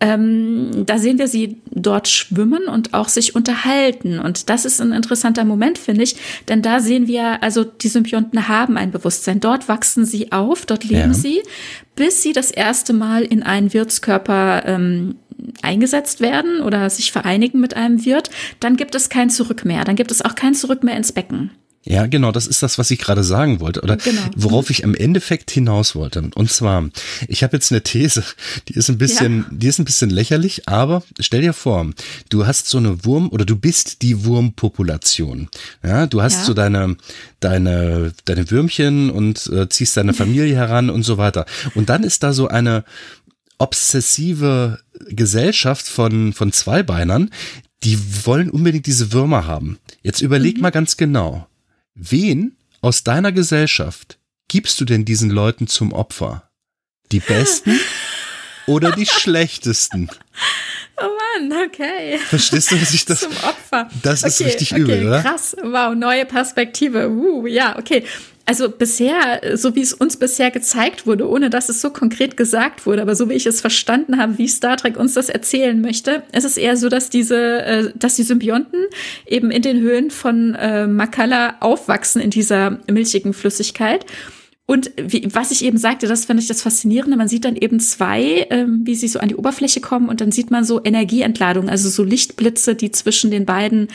[0.01, 4.19] ähm, da sehen wir sie dort schwimmen und auch sich unterhalten.
[4.19, 6.15] Und das ist ein interessanter Moment, finde ich,
[6.49, 9.39] denn da sehen wir, also die Symbionten haben ein Bewusstsein.
[9.39, 11.13] Dort wachsen sie auf, dort leben ja.
[11.13, 11.41] sie,
[11.95, 15.15] bis sie das erste Mal in einen Wirtskörper ähm,
[15.61, 18.31] eingesetzt werden oder sich vereinigen mit einem Wirt.
[18.59, 19.83] Dann gibt es kein Zurück mehr.
[19.83, 21.51] Dann gibt es auch kein Zurück mehr ins Becken.
[21.84, 24.21] Ja, genau, das ist das, was ich gerade sagen wollte oder genau.
[24.36, 26.29] worauf ich im Endeffekt hinaus wollte.
[26.36, 26.88] Und zwar,
[27.27, 28.23] ich habe jetzt eine These,
[28.67, 29.45] die ist ein bisschen, ja.
[29.49, 31.89] die ist ein bisschen lächerlich, aber stell dir vor,
[32.29, 35.49] du hast so eine Wurm oder du bist die Wurmpopulation.
[35.84, 36.43] Ja, du hast ja.
[36.43, 36.97] so deine
[37.39, 41.47] deine deine Würmchen und äh, ziehst deine Familie heran und so weiter.
[41.73, 42.84] Und dann ist da so eine
[43.57, 44.79] obsessive
[45.09, 47.32] Gesellschaft von von Zweibeinern,
[47.84, 49.79] die wollen unbedingt diese Würmer haben.
[50.03, 50.61] Jetzt überleg mhm.
[50.61, 51.47] mal ganz genau
[51.93, 54.17] Wen aus deiner Gesellschaft
[54.47, 56.49] gibst du denn diesen Leuten zum Opfer?
[57.11, 57.79] Die Besten
[58.65, 60.09] oder die Schlechtesten?
[60.97, 61.07] Oh
[61.39, 62.17] Mann, okay.
[62.17, 63.21] Verstehst du, was ich das?
[63.21, 63.89] Zum Opfer.
[64.03, 65.21] Das ist richtig okay, übel, oder?
[65.21, 67.09] Krass, wow, neue Perspektive.
[67.09, 68.05] Uh, ja, okay
[68.45, 72.85] also bisher, so wie es uns bisher gezeigt wurde, ohne dass es so konkret gesagt
[72.85, 76.23] wurde, aber so wie ich es verstanden habe, wie Star Trek uns das erzählen möchte,
[76.33, 78.85] ist es eher so, dass diese, äh, dass die Symbionten
[79.25, 84.05] eben in den Höhen von äh, Makala aufwachsen in dieser milchigen Flüssigkeit.
[84.65, 87.17] Und wie, was ich eben sagte, das fand ich das Faszinierende.
[87.17, 90.31] Man sieht dann eben zwei, ähm, wie sie so an die Oberfläche kommen und dann
[90.31, 93.89] sieht man so Energieentladung, also so Lichtblitze, die zwischen den beiden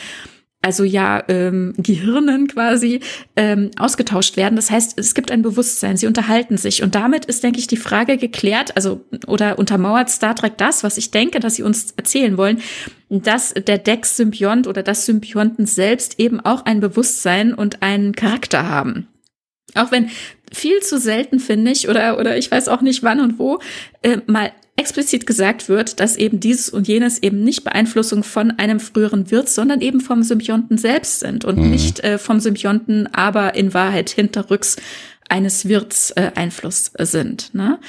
[0.61, 2.99] also ja ähm, Gehirnen quasi
[3.35, 4.55] ähm, ausgetauscht werden.
[4.55, 7.77] Das heißt, es gibt ein Bewusstsein, sie unterhalten sich und damit ist, denke ich, die
[7.77, 12.37] Frage geklärt, also oder untermauert Star Trek das, was ich denke, dass sie uns erzählen
[12.37, 12.61] wollen,
[13.09, 19.07] dass der Dex-Symbiont oder das Symbionten selbst eben auch ein Bewusstsein und einen Charakter haben.
[19.75, 20.09] Auch wenn
[20.53, 23.59] viel zu selten, finde ich, oder, oder ich weiß auch nicht wann und wo,
[24.01, 28.79] äh, mal explizit gesagt wird, dass eben dieses und jenes eben nicht Beeinflussung von einem
[28.79, 31.71] früheren Wirt, sondern eben vom Symbionten selbst sind und mhm.
[31.71, 34.77] nicht äh, vom Symbionten, aber in Wahrheit hinterrücks
[35.29, 37.53] eines Wirts äh, Einfluss sind.
[37.53, 37.79] Ne?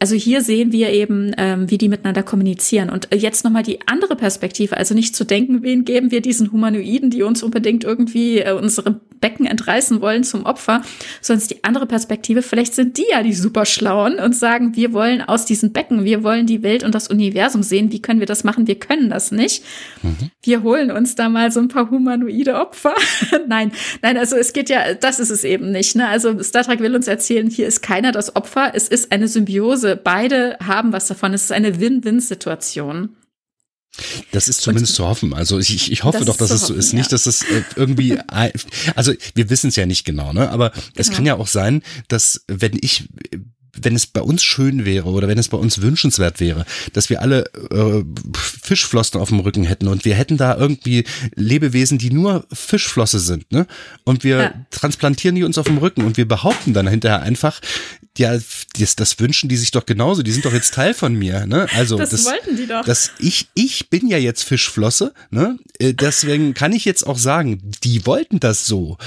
[0.00, 2.88] Also hier sehen wir eben, ähm, wie die miteinander kommunizieren.
[2.88, 7.10] Und jetzt nochmal die andere Perspektive, also nicht zu denken, wen geben wir diesen Humanoiden,
[7.10, 10.82] die uns unbedingt irgendwie äh, unsere Becken entreißen wollen zum Opfer,
[11.20, 15.44] sondern die andere Perspektive, vielleicht sind die ja die Superschlauen und sagen, wir wollen aus
[15.44, 18.68] diesen Becken, wir wollen die Welt und das Universum sehen, wie können wir das machen?
[18.68, 19.64] Wir können das nicht.
[20.02, 20.30] Mhm.
[20.42, 22.94] Wir holen uns da mal so ein paar humanoide Opfer.
[23.48, 23.72] nein,
[24.02, 25.96] nein, also es geht ja, das ist es eben nicht.
[25.96, 26.06] Ne?
[26.06, 29.87] Also Star Trek will uns erzählen, hier ist keiner das Opfer, es ist eine Symbiose.
[29.96, 31.34] Beide haben was davon.
[31.34, 33.16] Es ist eine Win-Win-Situation.
[34.32, 35.34] Das ist zumindest und, zu hoffen.
[35.34, 36.92] Also ich, ich hoffe doch, dass es so ist.
[36.92, 36.98] Ja.
[36.98, 38.18] Nicht, dass es irgendwie,
[38.94, 40.50] also wir wissen es ja nicht genau, ne?
[40.50, 40.84] Aber genau.
[40.94, 43.08] es kann ja auch sein, dass wenn ich
[43.80, 47.22] wenn es bei uns schön wäre oder wenn es bei uns wünschenswert wäre, dass wir
[47.22, 48.02] alle äh,
[48.34, 53.50] Fischflossen auf dem Rücken hätten und wir hätten da irgendwie Lebewesen, die nur Fischflosse sind,
[53.52, 53.66] ne?
[54.04, 54.54] Und wir ja.
[54.70, 57.60] transplantieren die uns auf dem Rücken und wir behaupten dann hinterher einfach,
[58.18, 58.36] Ja,
[58.78, 60.22] das, das wünschen die sich doch genauso.
[60.22, 61.46] Die sind doch jetzt Teil von mir.
[61.46, 61.66] Ne?
[61.74, 62.84] Also das, das wollten die doch.
[62.84, 65.14] Das, ich, ich bin ja jetzt Fischflosse.
[65.30, 65.58] Ne?
[65.78, 68.98] Äh, deswegen kann ich jetzt auch sagen, die wollten das so.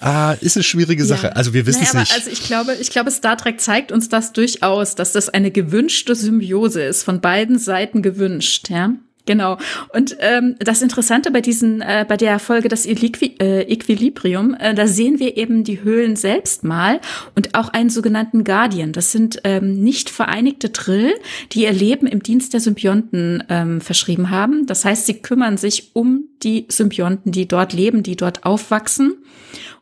[0.00, 1.28] Ah, ist eine schwierige Sache.
[1.28, 1.32] Ja.
[1.32, 2.12] Also wir wissen naja, es nicht.
[2.12, 6.14] Also ich glaube, ich glaube, Star Trek zeigt uns das durchaus, dass das eine gewünschte
[6.14, 8.94] Symbiose ist, von beiden Seiten gewünscht, ja.
[9.26, 9.58] Genau.
[9.92, 14.74] Und ähm, das Interessante bei diesen, äh, bei der Folge das Equi äh, Equilibrium, äh,
[14.74, 17.00] da sehen wir eben die Höhlen selbst mal
[17.34, 18.92] und auch einen sogenannten Guardian.
[18.92, 21.12] Das sind ähm, nicht vereinigte Drill,
[21.52, 24.66] die ihr Leben im Dienst der Symbionten ähm, verschrieben haben.
[24.66, 29.14] Das heißt, sie kümmern sich um die Symbionten, die dort leben, die dort aufwachsen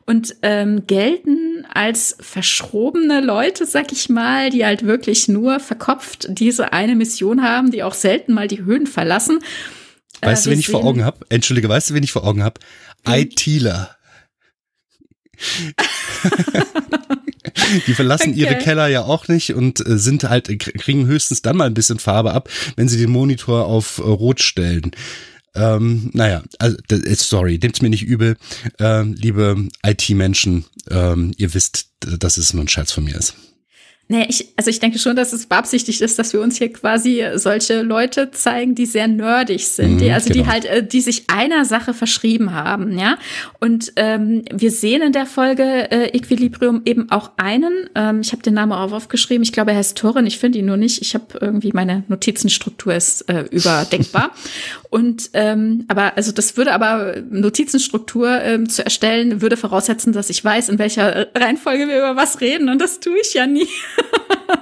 [0.09, 6.73] und ähm, gelten als verschrobene Leute, sag ich mal, die halt wirklich nur verkopft diese
[6.73, 9.37] eine Mission haben, die auch selten mal die Höhen verlassen.
[10.21, 11.27] Weißt äh, du, wen ich vor Augen habe?
[11.29, 12.59] Entschuldige, weißt du, wen ich vor Augen habe?
[13.07, 13.97] ITler.
[17.85, 18.39] die verlassen okay.
[18.39, 21.99] ihre Keller ja auch nicht und äh, sind halt kriegen höchstens dann mal ein bisschen
[21.99, 24.89] Farbe ab, wenn sie den Monitor auf äh, rot stellen.
[25.55, 26.77] Ähm, naja, also,
[27.15, 28.37] sorry, nehmt's mir nicht übel,
[28.79, 33.35] ähm, liebe IT-Menschen, ähm, ihr wisst, dass es nur ein Scherz von mir ist.
[34.11, 37.23] Nee, ich, also ich denke schon, dass es beabsichtigt ist, dass wir uns hier quasi
[37.35, 40.43] solche Leute zeigen, die sehr nerdig sind, mhm, die, also genau.
[40.43, 43.19] die halt, äh, die sich einer Sache verschrieben haben, ja.
[43.59, 48.41] Und ähm, wir sehen in der Folge äh, Equilibrium eben auch einen, ähm, ich habe
[48.41, 51.13] den Namen auch aufgeschrieben, ich glaube, er heißt Torin, ich finde ihn nur nicht, ich
[51.13, 54.31] habe irgendwie meine Notizenstruktur ist äh, überdenkbar.
[54.89, 60.43] Und ähm, aber also das würde aber Notizenstruktur ähm, zu erstellen, würde voraussetzen, dass ich
[60.43, 62.69] weiß, in welcher Reihenfolge wir über was reden.
[62.69, 63.67] Und das tue ich ja nie.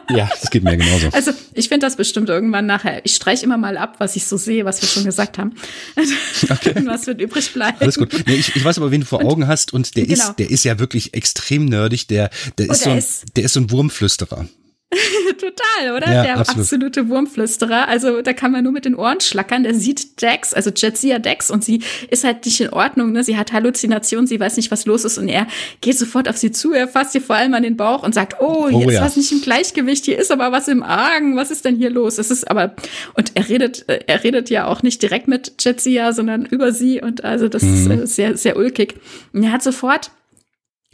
[0.10, 1.10] Ja, das geht mir genauso.
[1.12, 3.02] Also ich finde das bestimmt irgendwann nachher.
[3.06, 5.56] Ich streiche immer mal ab, was ich so sehe, was wir schon gesagt haben.
[6.50, 6.74] Okay.
[6.86, 7.78] was wird übrig bleiben.
[7.80, 8.14] Alles gut.
[8.26, 10.30] Nee, ich, ich weiß aber, wen du vor und, Augen hast und der genau.
[10.30, 12.08] ist, der ist ja wirklich extrem nerdig.
[12.08, 13.04] Der, der ist, so ein,
[13.36, 14.48] der ist so ein Wurmflüsterer.
[15.38, 16.12] Total, oder?
[16.12, 16.62] Ja, der absolut.
[16.62, 17.90] absolute Wurmflüsterer.
[17.90, 19.64] Also da kann man nur mit den Ohren schlackern.
[19.64, 23.12] Der sieht Dex, also Jetsia Dex, und sie ist halt nicht in Ordnung.
[23.12, 23.22] Ne?
[23.22, 25.18] Sie hat Halluzinationen, sie weiß nicht, was los ist.
[25.18, 25.48] Und er
[25.82, 28.38] geht sofort auf sie zu, er fasst ihr vor allem an den Bauch und sagt,
[28.40, 29.02] oh, hier oh, ist ja.
[29.02, 32.18] was nicht im Gleichgewicht, hier ist aber was im Argen, was ist denn hier los?
[32.18, 32.74] Es ist aber,
[33.14, 37.02] und er redet, äh, er redet ja auch nicht direkt mit Jetsia, sondern über sie.
[37.02, 37.74] Und also das mhm.
[37.74, 38.96] ist äh, sehr, sehr ulkig.
[39.34, 40.12] Und er hat sofort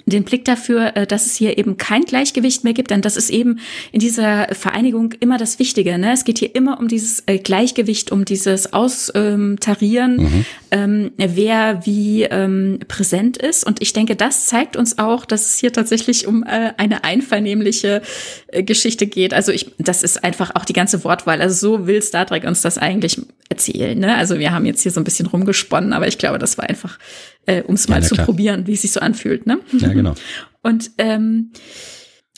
[0.06, 3.30] den Blick dafür, äh, dass es hier eben kein Gleichgewicht mehr gibt, denn das ist
[3.30, 3.60] eben
[3.91, 5.97] in dieser Vereinigung immer das Wichtige.
[5.97, 6.14] Ne?
[6.14, 10.45] Es geht hier immer um dieses äh, Gleichgewicht, um dieses Austarieren, mhm.
[10.72, 13.66] ähm, wer wie ähm, präsent ist.
[13.66, 18.01] Und ich denke, das zeigt uns auch, dass es hier tatsächlich um äh, eine einvernehmliche
[18.47, 19.34] äh, Geschichte geht.
[19.34, 21.41] Also ich, das ist einfach auch die ganze Wortwahl.
[21.41, 23.98] Also so will Star Trek uns das eigentlich erzählen.
[23.98, 24.16] Ne?
[24.16, 26.98] Also wir haben jetzt hier so ein bisschen rumgesponnen, aber ich glaube, das war einfach
[27.46, 28.26] äh, um es mal ja, zu klar.
[28.26, 29.46] probieren, wie es sich so anfühlt.
[29.46, 29.60] Ne?
[29.74, 30.14] Ja, genau.
[30.62, 31.52] Und ähm,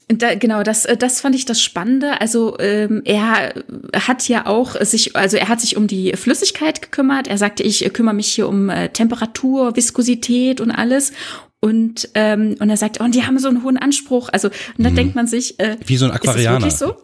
[0.07, 2.21] da, genau, das, äh, das fand ich das Spannende.
[2.21, 3.53] Also ähm, er
[3.93, 7.27] hat ja auch sich, also er hat sich um die Flüssigkeit gekümmert.
[7.27, 11.13] Er sagte, ich kümmere mich hier um äh, Temperatur, Viskosität und alles.
[11.61, 14.29] Und und er sagt, oh, und die haben so einen hohen Anspruch.
[14.31, 14.95] Also und da mhm.
[14.95, 16.67] denkt man sich, äh, wie so ein Aquarianer.
[16.67, 16.95] Ist so?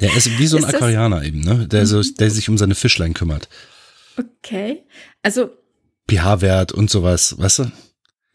[0.00, 1.68] Der ist wie so ein Aquarianer eben, ne?
[1.68, 3.48] Der, so, der sich um seine Fischlein kümmert.
[4.18, 4.82] Okay,
[5.22, 5.50] also
[6.10, 7.72] pH-Wert und sowas, weißt du?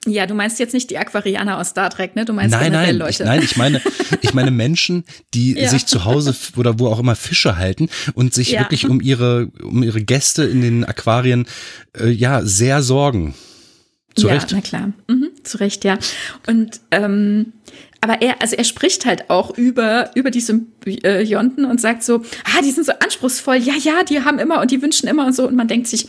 [0.08, 2.26] Ja, du meinst jetzt nicht die Aquarianer aus Star Trek, ne?
[2.26, 3.24] Du meinst nein, nein, Leute.
[3.24, 3.82] Ich, nein, ich meine,
[4.22, 5.04] ich meine Menschen,
[5.34, 5.68] die ja.
[5.68, 8.60] sich zu Hause oder wo auch immer Fische halten und sich ja.
[8.60, 11.48] wirklich um ihre um ihre Gäste in den Aquarien
[11.98, 13.34] äh, ja sehr sorgen.
[14.16, 14.52] Zu ja, Recht.
[14.52, 15.98] na klar, mhm, zu Recht, ja.
[16.48, 17.54] Und ähm,
[18.06, 22.62] aber er, also er spricht halt auch über, über die Symbionten und sagt so, ah,
[22.64, 25.48] die sind so anspruchsvoll, ja, ja, die haben immer und die wünschen immer und so.
[25.48, 26.08] Und man denkt sich,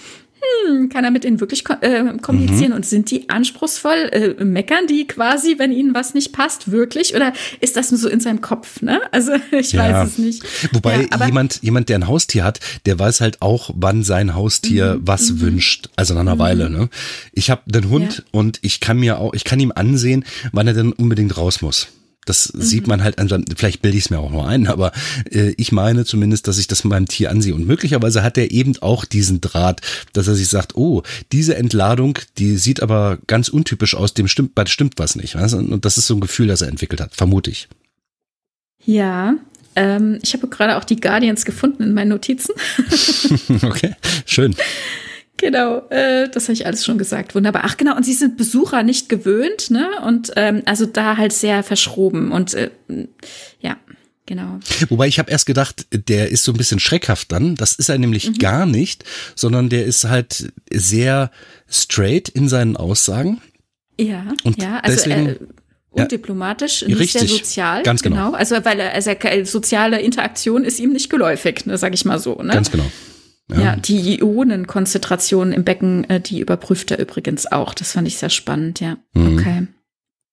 [0.66, 2.76] hm, kann er mit denen wirklich äh, kommunizieren mhm.
[2.76, 4.09] und sind die anspruchsvoll?
[4.12, 7.14] Äh, meckern die quasi, wenn ihnen was nicht passt, wirklich?
[7.14, 8.82] Oder ist das nur so in seinem Kopf?
[8.82, 9.01] Ne?
[9.12, 10.03] Also ich ja.
[10.03, 10.42] weiß es nicht.
[10.72, 14.97] Wobei ja, jemand, jemand, der ein Haustier hat, der weiß halt auch, wann sein Haustier
[14.97, 15.01] mhm.
[15.07, 15.40] was mhm.
[15.40, 15.88] wünscht.
[15.97, 16.40] Also nach einer mhm.
[16.40, 16.70] Weile.
[16.70, 16.88] Ne?
[17.32, 18.24] Ich habe den Hund ja.
[18.32, 21.88] und ich kann mir auch, ich kann ihm ansehen, wann er denn unbedingt raus muss.
[22.27, 22.61] Das mhm.
[22.61, 24.93] sieht man halt an, vielleicht bilde ich es mir auch nur ein, aber
[25.31, 27.55] äh, ich meine zumindest, dass ich das meinem Tier ansehe.
[27.55, 29.81] Und möglicherweise hat er eben auch diesen Draht,
[30.12, 31.03] dass er sich sagt, oh,
[31.33, 35.37] diese Entladung, die sieht aber ganz untypisch aus, dem stimmt, bei stimmt was nicht.
[35.37, 35.55] Weißt?
[35.55, 37.68] Und das ist so ein Gefühl, das er entwickelt hat, vermute ich.
[38.85, 39.37] Ja,
[39.77, 42.55] ähm, ich habe gerade auch die Guardians gefunden in meinen Notizen.
[43.62, 44.57] okay, schön.
[45.39, 47.34] Genau, äh, das habe ich alles schon gesagt.
[47.34, 47.62] Wunderbar.
[47.64, 49.89] Ach genau, und sie sind Besucher nicht gewöhnt, ne?
[50.05, 52.70] Und ähm, also da halt sehr verschroben und äh,
[53.61, 53.76] ja.
[54.28, 54.59] Genau.
[54.89, 57.55] Wobei ich habe erst gedacht, der ist so ein bisschen schreckhaft dann.
[57.55, 58.39] Das ist er nämlich mhm.
[58.39, 59.05] gar nicht,
[59.37, 61.30] sondern der ist halt sehr
[61.70, 63.41] straight in seinen Aussagen.
[64.01, 65.37] Ja, und ja, also deswegen, äh,
[65.91, 67.83] undiplomatisch, ja, nicht richtig, sehr sozial.
[67.84, 68.26] Ganz genau.
[68.26, 68.37] genau.
[68.37, 69.13] Also weil er, also
[69.45, 72.34] soziale Interaktion ist ihm nicht geläufig, ne, sag ich mal so.
[72.42, 72.53] Ne?
[72.53, 72.91] Ganz genau.
[73.49, 73.61] Ja.
[73.61, 77.75] ja, die Ionenkonzentration im Becken, äh, die überprüft er übrigens auch.
[77.75, 78.97] Das fand ich sehr spannend, ja.
[79.14, 79.39] Mhm.
[79.39, 79.67] Okay.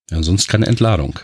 [0.09, 1.19] Ja, sonst keine Entladung.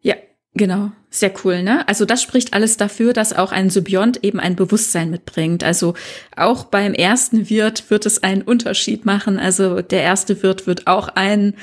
[0.00, 0.16] Ja,
[0.54, 0.90] genau.
[1.10, 1.86] Sehr cool, ne?
[1.88, 5.64] Also das spricht alles dafür, dass auch ein Symbiont eben ein Bewusstsein mitbringt.
[5.64, 5.94] Also
[6.36, 9.38] auch beim ersten Wirt wird es einen Unterschied machen.
[9.38, 11.54] Also der erste Wirt wird auch ein,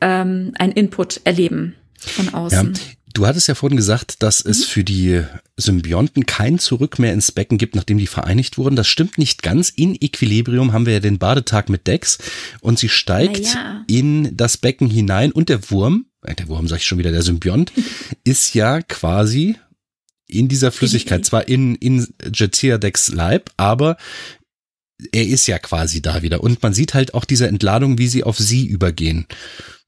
[0.00, 2.74] ähm, ein Input erleben von außen.
[2.74, 2.80] Ja,
[3.16, 4.64] Du hattest ja vorhin gesagt, dass es mhm.
[4.64, 5.22] für die
[5.56, 8.76] Symbionten kein Zurück mehr ins Becken gibt, nachdem die vereinigt wurden.
[8.76, 9.70] Das stimmt nicht ganz.
[9.70, 12.18] In Equilibrium haben wir ja den Badetag mit Dex
[12.60, 13.82] und sie steigt ja.
[13.86, 17.22] in das Becken hinein und der Wurm, äh, der Wurm sag ich schon wieder, der
[17.22, 17.72] Symbiont,
[18.24, 19.56] ist ja quasi
[20.28, 23.96] in dieser Flüssigkeit, zwar in, in Jetia Dex Leib, aber
[25.10, 26.42] er ist ja quasi da wieder.
[26.42, 29.24] Und man sieht halt auch diese Entladung, wie sie auf sie übergehen.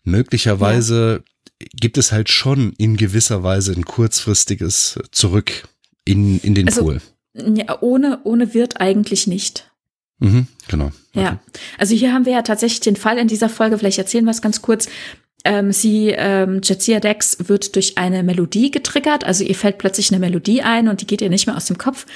[0.02, 5.68] Möglicherweise ja gibt es halt schon in gewisser Weise ein kurzfristiges Zurück
[6.04, 7.00] in, in den also, Pool.
[7.34, 9.70] Ja, ohne, ohne wird eigentlich nicht.
[10.18, 10.90] Mhm, genau.
[11.14, 11.24] Okay.
[11.24, 11.38] Ja,
[11.78, 14.42] also hier haben wir ja tatsächlich den Fall in dieser Folge, vielleicht erzählen wir es
[14.42, 14.88] ganz kurz.
[15.44, 20.18] Ähm, sie, ähm, Jetsia Dex wird durch eine Melodie getriggert, also ihr fällt plötzlich eine
[20.18, 22.06] Melodie ein und die geht ihr nicht mehr aus dem Kopf.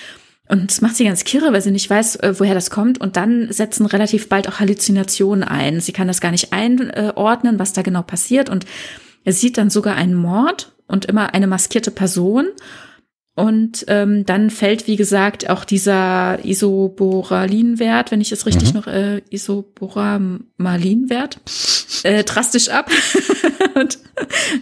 [0.48, 3.00] Und das macht sie ganz kirre, weil sie nicht weiß, äh, woher das kommt.
[3.00, 5.80] Und dann setzen relativ bald auch Halluzinationen ein.
[5.80, 8.50] Sie kann das gar nicht einordnen, was da genau passiert.
[8.50, 8.66] Und
[9.24, 12.46] er sieht dann sogar einen Mord und immer eine maskierte Person.
[13.34, 18.80] Und ähm, dann fällt, wie gesagt, auch dieser Isoboralin-Wert, wenn ich es richtig mhm.
[18.80, 21.40] noch, äh, Isoboramalin-Wert,
[22.02, 22.90] äh, drastisch ab
[23.74, 23.98] und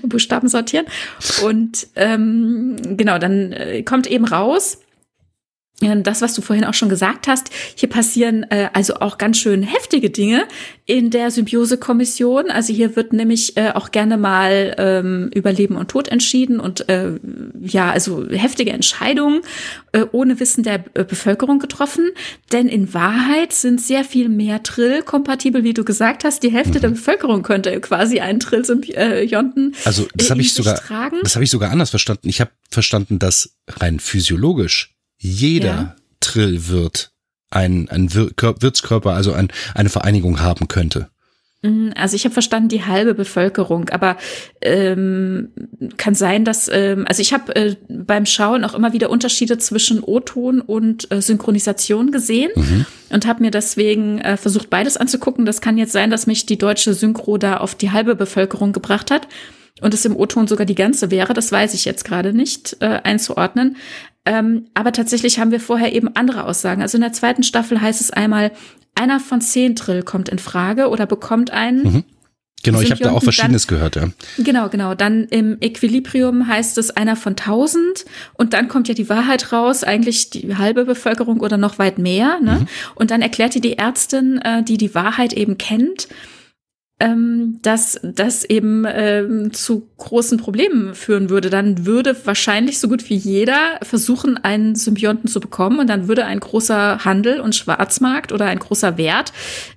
[0.03, 0.87] Buchstaben sortieren.
[1.43, 4.79] Und ähm, genau, dann äh, kommt eben raus,
[5.81, 9.63] das, was du vorhin auch schon gesagt hast, hier passieren äh, also auch ganz schön
[9.63, 10.47] heftige Dinge
[10.87, 12.51] in der Symbiose-Kommission.
[12.51, 16.89] Also hier wird nämlich äh, auch gerne mal ähm, über Leben und Tod entschieden und
[16.89, 17.13] äh,
[17.61, 19.41] ja, also heftige Entscheidungen
[19.93, 22.11] äh, ohne Wissen der äh, Bevölkerung getroffen.
[22.53, 26.43] Denn in Wahrheit sind sehr viel mehr Trill kompatibel, wie du gesagt hast.
[26.43, 26.83] Die Hälfte mhm.
[26.83, 29.73] der Bevölkerung könnte quasi einen Trill-Symbionten.
[29.73, 31.19] Äh, also das habe ich sogar, tragen.
[31.23, 32.29] das habe ich sogar anders verstanden.
[32.29, 35.97] Ich habe verstanden, dass rein physiologisch jeder ja.
[36.21, 37.13] Trillwirt
[37.51, 41.11] ein, ein Wirtskörper, also ein, eine Vereinigung haben könnte.
[41.63, 44.17] Mhm, also ich habe verstanden die halbe Bevölkerung, aber
[44.63, 45.51] ähm,
[45.99, 50.03] kann sein, dass ähm, also ich habe äh, beim Schauen auch immer wieder Unterschiede zwischen
[50.03, 52.87] O-Ton und äh, Synchronisation gesehen mhm.
[53.11, 55.45] und habe mir deswegen äh, versucht beides anzugucken.
[55.45, 59.11] Das kann jetzt sein, dass mich die deutsche Synchro da auf die halbe Bevölkerung gebracht
[59.11, 59.29] hat
[59.81, 61.35] und es im O-Ton sogar die ganze wäre.
[61.35, 63.77] Das weiß ich jetzt gerade nicht äh, einzuordnen.
[64.27, 66.83] Ähm, aber tatsächlich haben wir vorher eben andere Aussagen.
[66.83, 68.53] Also in der zweiten Staffel heißt es einmal,
[68.95, 71.83] einer von zehn Trill kommt in Frage oder bekommt einen.
[71.83, 72.05] Mhm.
[72.63, 74.09] Genau, ich habe da auch Verschiedenes dann, gehört, ja.
[74.37, 74.95] Genau, genau.
[74.95, 79.83] Dann im Equilibrium heißt es einer von tausend und dann kommt ja die Wahrheit raus,
[79.83, 82.39] eigentlich die halbe Bevölkerung oder noch weit mehr.
[82.43, 82.61] Ne?
[82.61, 82.69] Mhm.
[82.97, 86.09] Und dann erklärt die die Ärztin, äh, die die Wahrheit eben kennt,
[87.01, 91.49] ähm, dass das eben ähm, zu großen Problemen führen würde.
[91.49, 96.27] Dann würde wahrscheinlich so gut wie jeder versuchen, einen Symbionten zu bekommen und dann würde
[96.27, 99.33] ein großer Handel und Schwarzmarkt oder ein großer Wert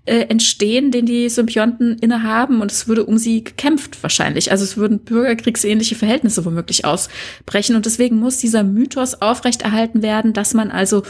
[0.06, 4.52] äh, entstehen, den die Symbionten innehaben und es würde um sie gekämpft wahrscheinlich.
[4.52, 10.54] Also es würden bürgerkriegsähnliche Verhältnisse womöglich ausbrechen und deswegen muss dieser Mythos aufrechterhalten werden, dass
[10.54, 11.04] man also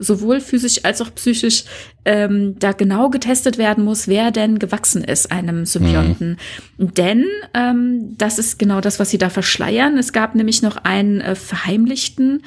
[0.00, 1.64] sowohl physisch als auch psychisch
[2.04, 6.38] ähm, da genau getestet werden muss, wer denn gewachsen ist einem Symbionten.
[6.78, 6.94] Mhm.
[6.94, 9.98] Denn ähm, das ist genau das, was sie da verschleiern.
[9.98, 12.42] Es gab nämlich noch einen äh, verheimlichten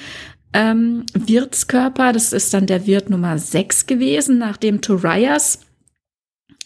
[0.53, 2.11] ähm, Wirtskörper.
[2.11, 5.59] Das ist dann der Wirt Nummer 6 gewesen, nachdem Torias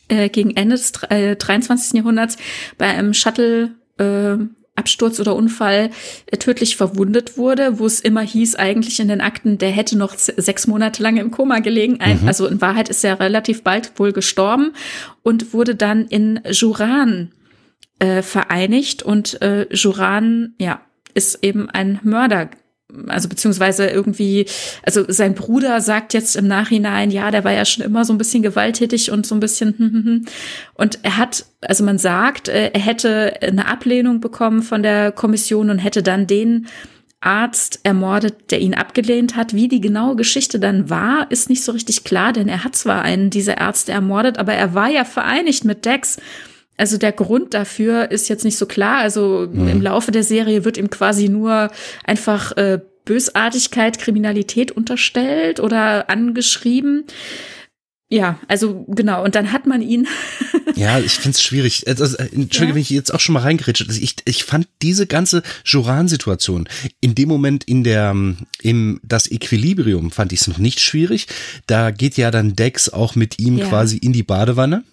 [0.07, 1.93] äh, gegen Ende des äh, 23.
[1.95, 2.37] Jahrhunderts
[2.77, 4.37] bei einem Shuttle äh,
[4.77, 5.89] Absturz oder Unfall
[6.27, 10.15] äh, tödlich verwundet wurde, wo es immer hieß eigentlich in den Akten, der hätte noch
[10.17, 11.93] sechs Monate lang im Koma gelegen.
[11.93, 12.27] Mhm.
[12.27, 14.73] Also in Wahrheit ist er relativ bald wohl gestorben
[15.23, 17.31] und wurde dann in Juran
[17.99, 20.81] äh, vereinigt und äh, Juran, ja,
[21.13, 22.49] ist eben ein Mörder
[23.07, 24.45] also beziehungsweise irgendwie,
[24.83, 28.17] also sein Bruder sagt jetzt im Nachhinein, ja, der war ja schon immer so ein
[28.17, 30.25] bisschen gewalttätig und so ein bisschen, hm, hm, hm.
[30.75, 35.69] und er hat, also man sagt, äh, er hätte eine Ablehnung bekommen von der Kommission
[35.69, 36.67] und hätte dann den
[37.19, 39.53] Arzt ermordet, der ihn abgelehnt hat.
[39.53, 43.01] Wie die genaue Geschichte dann war, ist nicht so richtig klar, denn er hat zwar
[43.01, 46.17] einen dieser Ärzte ermordet, aber er war ja vereinigt mit Dex.
[46.77, 48.99] Also der Grund dafür ist jetzt nicht so klar.
[48.99, 49.67] Also mhm.
[49.67, 51.71] im Laufe der Serie wird ihm quasi nur
[52.03, 57.05] einfach äh, Bösartigkeit, Kriminalität unterstellt oder angeschrieben.
[58.09, 60.07] ja, also genau, und dann hat man ihn.
[60.75, 61.87] ja, ich find's schwierig.
[61.87, 62.75] Also, Entschuldige, ja.
[62.75, 63.85] wenn ich jetzt auch schon mal reingerätsche.
[63.87, 66.69] Also ich, ich fand diese ganze Joran-Situation
[67.01, 68.13] in dem Moment in der,
[68.61, 71.27] im das Equilibrium fand ich es noch nicht schwierig.
[71.65, 73.67] Da geht ja dann Dex auch mit ihm ja.
[73.67, 74.83] quasi in die Badewanne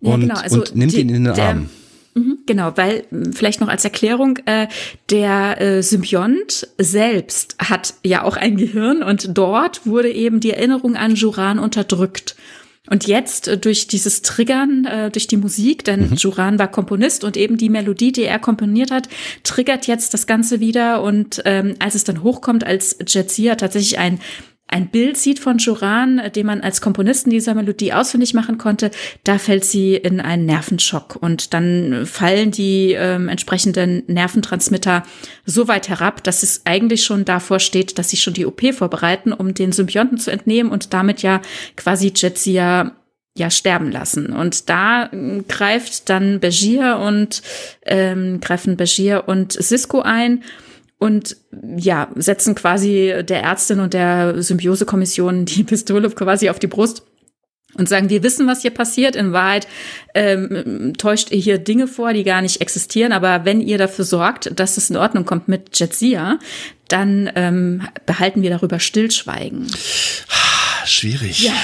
[0.00, 0.34] und, genau.
[0.34, 1.68] also und nimmt die, ihn in den Arm.
[2.14, 4.66] Mhm, genau, weil vielleicht noch als Erklärung, äh,
[5.10, 10.96] der äh, Symbiont selbst hat ja auch ein Gehirn und dort wurde eben die Erinnerung
[10.96, 12.34] an Juran unterdrückt.
[12.88, 16.16] Und jetzt äh, durch dieses Triggern, äh, durch die Musik, denn mhm.
[16.16, 19.08] Juran war Komponist und eben die Melodie, die er komponiert hat,
[19.44, 21.02] triggert jetzt das Ganze wieder.
[21.02, 24.18] Und ähm, als es dann hochkommt, als Jetsia tatsächlich ein
[24.70, 28.90] ein Bild sieht von Joran, äh, den man als Komponisten dieser Melodie ausfindig machen konnte,
[29.24, 35.02] da fällt sie in einen Nervenschock und dann fallen die ähm, entsprechenden Nerventransmitter
[35.44, 39.32] so weit herab, dass es eigentlich schon davor steht, dass sie schon die OP vorbereiten,
[39.32, 41.40] um den Symbionten zu entnehmen und damit ja
[41.76, 42.92] quasi Jetsia
[43.36, 44.32] ja sterben lassen.
[44.32, 47.42] Und da äh, greift dann Begier und
[47.84, 50.44] ähm, greifen Begier und Cisco ein
[51.00, 51.38] und
[51.76, 57.02] ja, setzen quasi der Ärztin und der Symbiosekommission die Pistole quasi auf die Brust
[57.74, 59.16] und sagen, wir wissen, was hier passiert.
[59.16, 59.66] In Wahrheit
[60.14, 63.12] ähm, täuscht ihr hier Dinge vor, die gar nicht existieren.
[63.12, 66.38] Aber wenn ihr dafür sorgt, dass es in Ordnung kommt mit Jetsia,
[66.88, 69.68] dann ähm, behalten wir darüber Stillschweigen.
[70.84, 71.42] Schwierig.
[71.42, 71.54] Ja.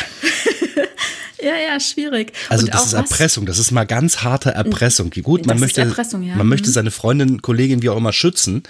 [1.39, 2.33] Ja, ja, schwierig.
[2.49, 5.11] Also das ist Erpressung, das ist mal ganz harte Erpressung.
[5.11, 6.35] Gut, man möchte, ja.
[6.35, 6.73] man möchte mhm.
[6.73, 8.65] seine Freundin, Kollegin wie auch immer schützen,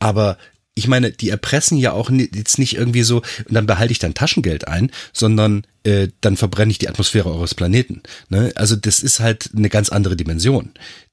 [0.00, 0.36] aber
[0.74, 4.14] ich meine, die erpressen ja auch jetzt nicht irgendwie so, und dann behalte ich dein
[4.14, 8.02] Taschengeld ein, sondern äh, dann verbrenne ich die Atmosphäre eures Planeten.
[8.28, 8.52] Ne?
[8.54, 10.70] Also das ist halt eine ganz andere Dimension.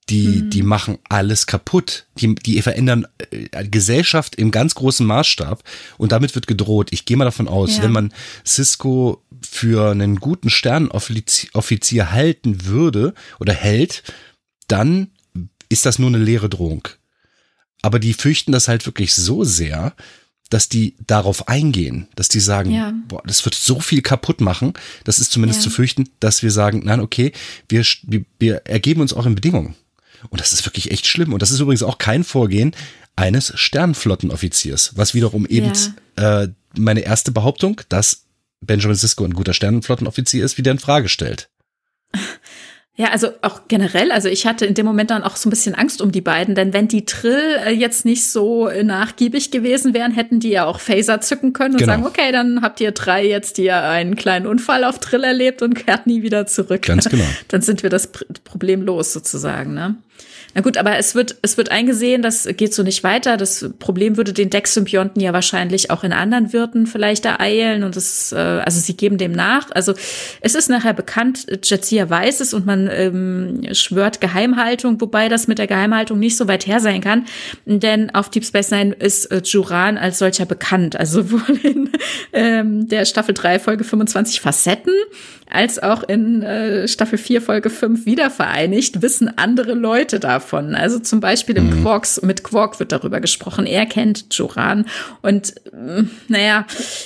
[0.09, 0.49] Die, mhm.
[0.51, 2.05] die machen alles kaputt.
[2.19, 5.63] Die, die verändern äh, Gesellschaft im ganz großen Maßstab
[5.97, 6.89] und damit wird gedroht.
[6.91, 7.83] Ich gehe mal davon aus, ja.
[7.83, 8.13] wenn man
[8.45, 14.03] Cisco für einen guten Sternenoffizier halten würde oder hält,
[14.67, 15.11] dann
[15.67, 16.87] ist das nur eine leere Drohung.
[17.81, 19.93] Aber die fürchten das halt wirklich so sehr,
[20.49, 22.93] dass die darauf eingehen, dass die sagen, ja.
[23.07, 24.73] boah, das wird so viel kaputt machen,
[25.03, 25.63] das ist zumindest ja.
[25.65, 27.33] zu fürchten, dass wir sagen, nein, okay,
[27.67, 27.85] wir,
[28.39, 29.75] wir ergeben uns auch in Bedingungen.
[30.29, 31.33] Und das ist wirklich echt schlimm.
[31.33, 32.75] Und das ist übrigens auch kein Vorgehen
[33.15, 35.71] eines Sternflottenoffiziers, was wiederum eben
[36.17, 36.43] ja.
[36.43, 38.23] äh, meine erste Behauptung, dass
[38.61, 41.49] Benjamin Sisko ein guter Sternenflottenoffizier ist, wieder in Frage stellt.
[42.99, 45.75] Ja, also auch generell, also ich hatte in dem Moment dann auch so ein bisschen
[45.75, 49.93] Angst um die beiden, denn wenn die Trill äh, jetzt nicht so äh, nachgiebig gewesen
[49.93, 51.93] wären, hätten die ja auch Phaser zücken können und genau.
[51.93, 55.75] sagen, okay, dann habt ihr drei jetzt hier einen kleinen Unfall auf Trill erlebt und
[55.75, 56.81] kehrt nie wieder zurück.
[56.81, 57.23] Ganz genau.
[57.49, 58.07] Dann sind wir das
[58.43, 59.95] Problem los sozusagen, ne?
[60.57, 63.37] Na gut, aber es wird, es wird eingesehen, das geht so nicht weiter.
[63.37, 68.31] Das Problem würde den Dex-Symbionten ja wahrscheinlich auch in anderen Wirten vielleicht ereilen und es,
[68.31, 69.69] äh, also sie geben dem nach.
[69.69, 69.93] Also
[70.41, 75.59] es ist nachher bekannt, Jetsia weiß es und man ähm, schwört Geheimhaltung, wobei das mit
[75.59, 77.25] der Geheimhaltung nicht so weit her sein kann,
[77.65, 80.95] denn auf Deep Space Nine ist äh, Juran als solcher bekannt.
[80.99, 81.91] Also sowohl in
[82.33, 84.93] ähm, der Staffel 3 Folge 25 Facetten
[85.49, 90.46] als auch in äh, Staffel 4 Folge 5 wiedervereinigt, wissen andere Leute davon.
[90.53, 91.81] Also zum Beispiel im mhm.
[91.81, 93.65] Quarks, mit Quark wird darüber gesprochen.
[93.65, 94.85] Er kennt Joran
[95.21, 96.65] und äh, naja,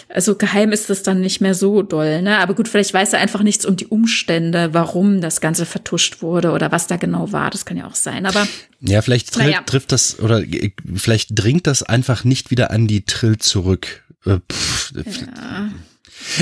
[0.10, 2.22] also geheim ist das dann nicht mehr so doll.
[2.22, 2.38] Ne?
[2.38, 6.52] Aber gut, vielleicht weiß er einfach nichts um die Umstände, warum das Ganze vertuscht wurde
[6.52, 7.50] oder was da genau war.
[7.50, 8.26] Das kann ja auch sein.
[8.26, 8.48] Aber
[8.82, 9.62] ja, vielleicht trifft, naja.
[9.66, 14.04] trifft das oder äh, vielleicht dringt das einfach nicht wieder an die Trill zurück.
[14.26, 15.70] Äh, pff, ja.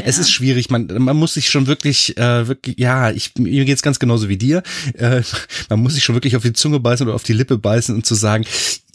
[0.04, 3.82] Es ist schwierig, man, man muss sich schon wirklich, äh, wirklich, ja, ich, mir geht's
[3.82, 4.64] ganz genauso wie dir.
[4.94, 5.22] Äh,
[5.70, 8.06] man muss sich schon wirklich auf die Zunge beißen oder auf die Lippe beißen und
[8.06, 8.46] zu sagen,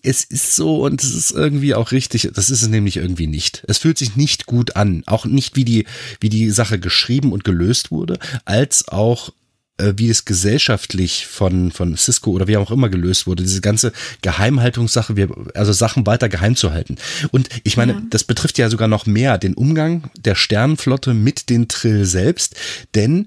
[0.05, 2.29] es ist so und es ist irgendwie auch richtig.
[2.35, 3.65] Das ist es nämlich irgendwie nicht.
[3.67, 5.03] Es fühlt sich nicht gut an.
[5.07, 5.87] Auch nicht wie die,
[6.21, 9.33] wie die Sache geschrieben und gelöst wurde, als auch
[9.79, 13.93] wie es gesellschaftlich von, von Cisco oder wie auch immer gelöst wurde, diese ganze
[14.23, 16.97] Geheimhaltungssache, wir, also Sachen weiter geheim zu halten.
[17.33, 18.03] Und ich meine, ja.
[18.11, 22.55] das betrifft ja sogar noch mehr den Umgang der Sternenflotte mit den Trill selbst,
[22.95, 23.27] denn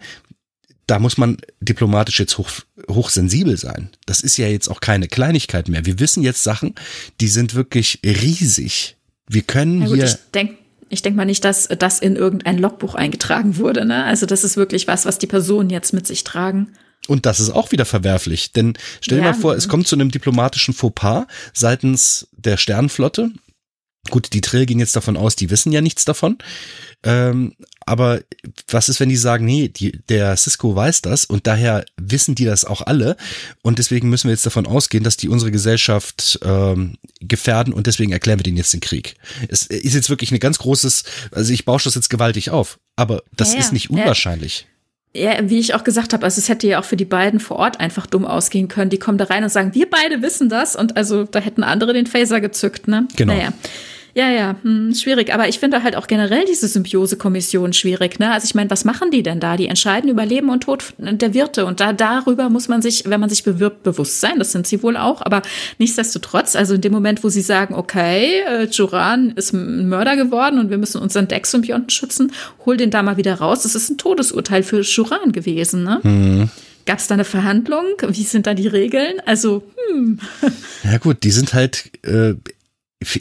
[0.86, 2.50] da muss man diplomatisch jetzt hoch,
[2.90, 3.90] hochsensibel sein.
[4.06, 5.86] Das ist ja jetzt auch keine Kleinigkeit mehr.
[5.86, 6.76] Wir wissen jetzt Sachen,
[7.20, 8.96] die sind wirklich riesig.
[9.28, 10.06] Wir können ja, gut, hier.
[10.06, 10.56] Ich denke
[10.90, 13.86] ich denke mal nicht, dass das in irgendein Logbuch eingetragen wurde.
[13.86, 14.04] Ne?
[14.06, 16.74] Also das ist wirklich was, was die Personen jetzt mit sich tragen.
[17.08, 19.32] Und das ist auch wieder verwerflich, denn stell dir ja.
[19.32, 23.32] mal vor, es kommt zu einem diplomatischen Fauxpas seitens der Sternenflotte.
[24.10, 26.38] Gut, die Trill gehen jetzt davon aus, die wissen ja nichts davon.
[27.04, 27.54] Ähm,
[27.88, 28.22] aber
[28.70, 32.46] was ist, wenn die sagen, nee, die, der Cisco weiß das und daher wissen die
[32.46, 33.16] das auch alle
[33.62, 38.12] und deswegen müssen wir jetzt davon ausgehen, dass die unsere Gesellschaft ähm, gefährden und deswegen
[38.12, 39.16] erklären wir denen jetzt den Krieg.
[39.48, 43.24] Es ist jetzt wirklich ein ganz großes, also ich bausche das jetzt gewaltig auf, aber
[43.36, 44.62] das ja, ist nicht unwahrscheinlich.
[44.62, 44.74] Ja.
[45.14, 47.58] Ja, wie ich auch gesagt habe, also es hätte ja auch für die beiden vor
[47.58, 48.92] Ort einfach dumm ausgehen können.
[48.92, 50.76] Die kommen da rein und sagen, wir beide wissen das.
[50.76, 53.08] Und also da hätten andere den Phaser gezückt, ne?
[53.16, 53.34] Genau.
[53.34, 53.52] Naja.
[54.18, 55.32] Ja, ja, hm, schwierig.
[55.32, 58.18] Aber ich finde halt auch generell diese Symbiose-Kommission schwierig.
[58.18, 58.32] Ne?
[58.32, 59.58] Also ich meine, was machen die denn da?
[59.58, 61.68] Die entscheiden über Leben und Tod der Wirte.
[61.68, 64.40] Und da darüber muss man sich, wenn man sich bewirbt, bewusst sein.
[64.40, 65.22] Das sind sie wohl auch.
[65.22, 65.44] Aber
[65.78, 70.58] nichtsdestotrotz, also in dem Moment, wo sie sagen, okay, äh, Joran ist ein Mörder geworden
[70.58, 72.32] und wir müssen unseren Deck-Symbionten schützen,
[72.66, 73.62] hol den da mal wieder raus.
[73.62, 75.84] Das ist ein Todesurteil für Joran gewesen.
[75.84, 76.00] Ne?
[76.02, 76.50] Hm.
[76.88, 77.86] Gab es da eine Verhandlung?
[78.08, 79.22] Wie sind da die Regeln?
[79.28, 79.62] Also,
[79.92, 80.20] hm.
[80.84, 82.34] Ja gut, die sind halt äh,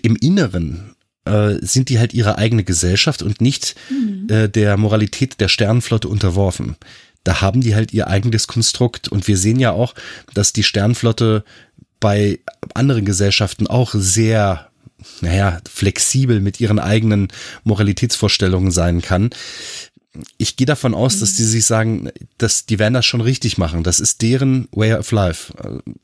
[0.03, 0.97] im Inneren
[1.27, 4.27] äh, sind die halt ihre eigene Gesellschaft und nicht mhm.
[4.31, 6.77] äh, der Moralität der Sternenflotte unterworfen.
[7.25, 9.95] Da haben die halt ihr eigenes Konstrukt und wir sehen ja auch,
[10.35, 11.45] dass die Sternenflotte
[11.99, 12.39] bei
[12.75, 14.69] anderen Gesellschaften auch sehr,
[15.21, 17.29] naja, flexibel mit ihren eigenen
[17.65, 19.31] Moralitätsvorstellungen sein kann.
[20.39, 21.37] Ich gehe davon aus, dass mhm.
[21.39, 23.83] die sich sagen, dass die werden das schon richtig machen.
[23.83, 25.53] Das ist deren Way of Life.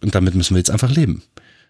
[0.01, 1.23] Und damit müssen wir jetzt einfach leben.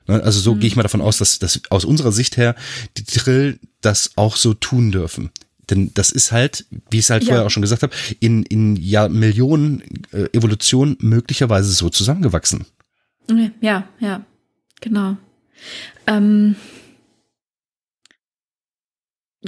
[0.06, 0.60] Ne, also so mhm.
[0.60, 2.54] gehe ich mal davon aus, dass, dass aus unserer Sicht her
[2.96, 5.30] die Trill das auch so tun dürfen.
[5.70, 7.28] Denn das ist halt, wie ich es halt ja.
[7.28, 12.66] vorher auch schon gesagt habe, in, in ja, Millionen äh, Evolution möglicherweise so zusammengewachsen.
[13.60, 14.24] Ja, ja,
[14.80, 15.16] genau.
[16.06, 16.56] Ähm,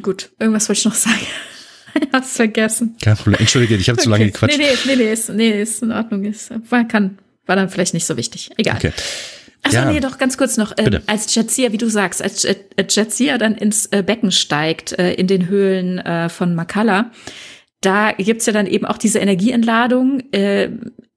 [0.01, 1.27] gut, irgendwas wollte ich noch sagen.
[2.01, 2.97] ich hab's vergessen.
[3.03, 3.41] Kein Problem.
[3.41, 4.05] Entschuldige, ich habe okay.
[4.05, 4.57] zu lange gequatscht.
[4.57, 6.25] Nee, nee, nee, nee, ist, nee, ist in Ordnung.
[6.25, 8.51] Ist, war, kann, war dann vielleicht nicht so wichtig.
[8.57, 8.77] Egal.
[8.77, 8.93] Okay.
[9.65, 9.91] Achso, ja.
[9.91, 10.73] nee, doch ganz kurz noch.
[10.77, 12.55] Ähm, als Jetsia, wie du sagst, als äh,
[12.89, 17.11] Jetsia dann ins äh, Becken steigt, äh, in den Höhlen äh, von Makala,
[17.81, 20.71] da gibt's ja dann eben auch diese Energieentladung äh,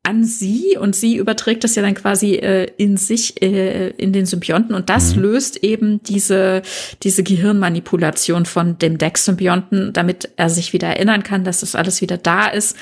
[0.03, 4.25] an sie und sie überträgt das ja dann quasi äh, in sich, äh, in den
[4.25, 5.23] Symbionten und das mhm.
[5.23, 6.61] löst eben diese,
[7.03, 12.17] diese Gehirnmanipulation von dem Deck-Symbionten, damit er sich wieder erinnern kann, dass das alles wieder
[12.17, 12.77] da ist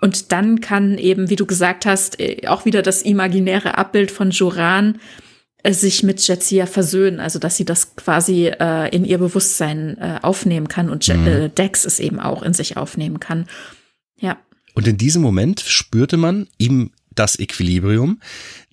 [0.00, 4.30] und dann kann eben, wie du gesagt hast, äh, auch wieder das imaginäre Abbild von
[4.30, 4.98] Joran
[5.62, 10.18] äh, sich mit Jetsia versöhnen, also dass sie das quasi äh, in ihr Bewusstsein äh,
[10.22, 11.26] aufnehmen kann und mhm.
[11.26, 13.46] äh, Dex es eben auch in sich aufnehmen kann.
[14.18, 14.38] Ja.
[14.74, 18.20] Und in diesem Moment spürte man ihm das Equilibrium,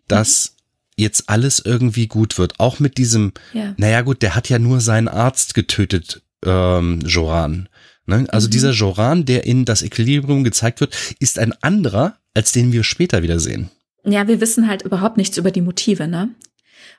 [0.07, 1.03] dass mhm.
[1.03, 2.59] jetzt alles irgendwie gut wird.
[2.59, 3.73] Auch mit diesem, ja.
[3.75, 7.67] naja gut, der hat ja nur seinen Arzt getötet, ähm, Joran.
[8.07, 8.25] Ne?
[8.29, 8.51] Also mhm.
[8.51, 13.21] dieser Joran, der in das Equilibrium gezeigt wird, ist ein anderer, als den wir später
[13.21, 13.69] wieder sehen.
[14.05, 16.29] Ja, wir wissen halt überhaupt nichts über die Motive, ne?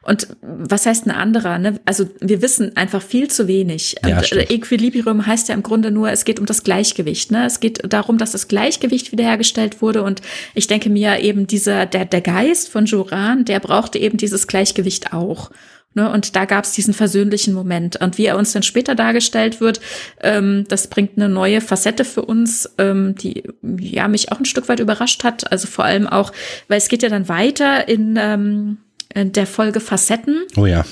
[0.02, 1.58] Und was heißt ein anderer?
[1.58, 1.80] Ne?
[1.84, 3.96] Also wir wissen einfach viel zu wenig.
[4.06, 7.32] Ja, und Equilibrium heißt ja im Grunde nur, es geht um das Gleichgewicht.
[7.32, 7.44] Ne?
[7.44, 10.04] Es geht darum, dass das Gleichgewicht wiederhergestellt wurde.
[10.04, 10.22] Und
[10.54, 15.12] ich denke mir eben dieser der der Geist von Joran, der brauchte eben dieses Gleichgewicht
[15.12, 15.50] auch.
[15.94, 17.96] Ne, und da gab es diesen versöhnlichen Moment.
[17.96, 19.80] Und wie er uns dann später dargestellt wird,
[20.20, 23.44] ähm, das bringt eine neue Facette für uns, ähm, die
[23.80, 25.50] ja mich auch ein Stück weit überrascht hat.
[25.50, 26.32] Also vor allem auch,
[26.68, 28.78] weil es geht ja dann weiter in, ähm,
[29.14, 30.42] in der Folge Facetten.
[30.56, 30.84] Oh ja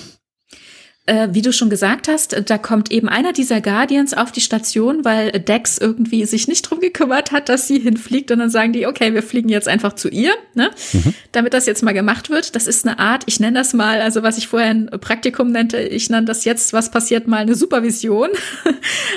[1.07, 5.05] äh, wie du schon gesagt hast, da kommt eben einer dieser Guardians auf die Station,
[5.05, 8.87] weil Dex irgendwie sich nicht drum gekümmert hat, dass sie hinfliegt und dann sagen die,
[8.87, 10.71] okay, wir fliegen jetzt einfach zu ihr, ne?
[10.93, 11.15] Mhm.
[11.33, 12.57] damit das jetzt mal gemacht wird.
[12.57, 15.79] Das ist eine Art, ich nenne das mal, also was ich vorher ein Praktikum nannte,
[15.79, 18.31] ich nenne das jetzt, was passiert mal eine Supervision.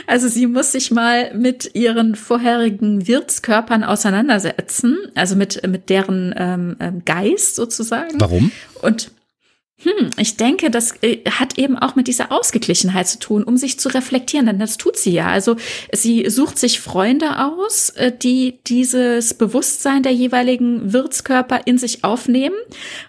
[0.07, 6.75] also sie muss sich mal mit ihren vorherigen Wirtskörpern auseinandersetzen, also mit, mit deren ähm,
[6.79, 8.19] ähm Geist sozusagen.
[8.19, 8.51] Warum?
[8.81, 9.11] Und
[9.81, 13.79] hm, ich denke, das äh, hat eben auch mit dieser Ausgeglichenheit zu tun, um sich
[13.79, 15.27] zu reflektieren, denn das tut sie ja.
[15.27, 15.55] Also
[15.93, 22.55] sie sucht sich Freunde aus, äh, die dieses Bewusstsein der jeweiligen Wirtskörper in sich aufnehmen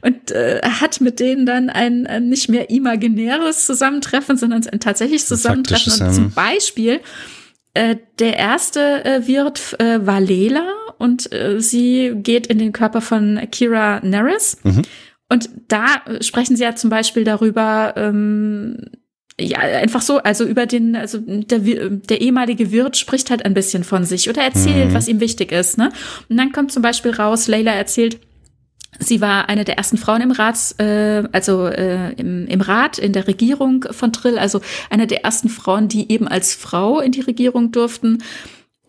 [0.02, 5.26] und äh, hat mit denen dann ein, ein nicht mehr imaginäres Zusammentreffen, sondern ein tatsächliches
[5.26, 6.06] Zusammentreffen.
[6.06, 7.00] Und zum Beispiel
[7.74, 10.68] äh, der erste äh, Wirt äh, war Lela
[10.98, 14.58] und äh, sie geht in den Körper von Kira Neris.
[14.62, 14.82] Mhm.
[15.30, 18.76] Und da sprechen sie ja zum Beispiel darüber, ähm,
[19.40, 23.84] ja, einfach so, also über den, also der, der ehemalige Wirt spricht halt ein bisschen
[23.84, 24.94] von sich oder erzählt, mhm.
[24.94, 25.92] was ihm wichtig ist, ne?
[26.28, 28.18] Und dann kommt zum Beispiel raus, Leila erzählt,
[28.98, 33.12] Sie war eine der ersten Frauen im Rat, äh, also äh, im, im Rat, in
[33.12, 37.20] der Regierung von Trill, also eine der ersten Frauen, die eben als Frau in die
[37.20, 38.18] Regierung durften.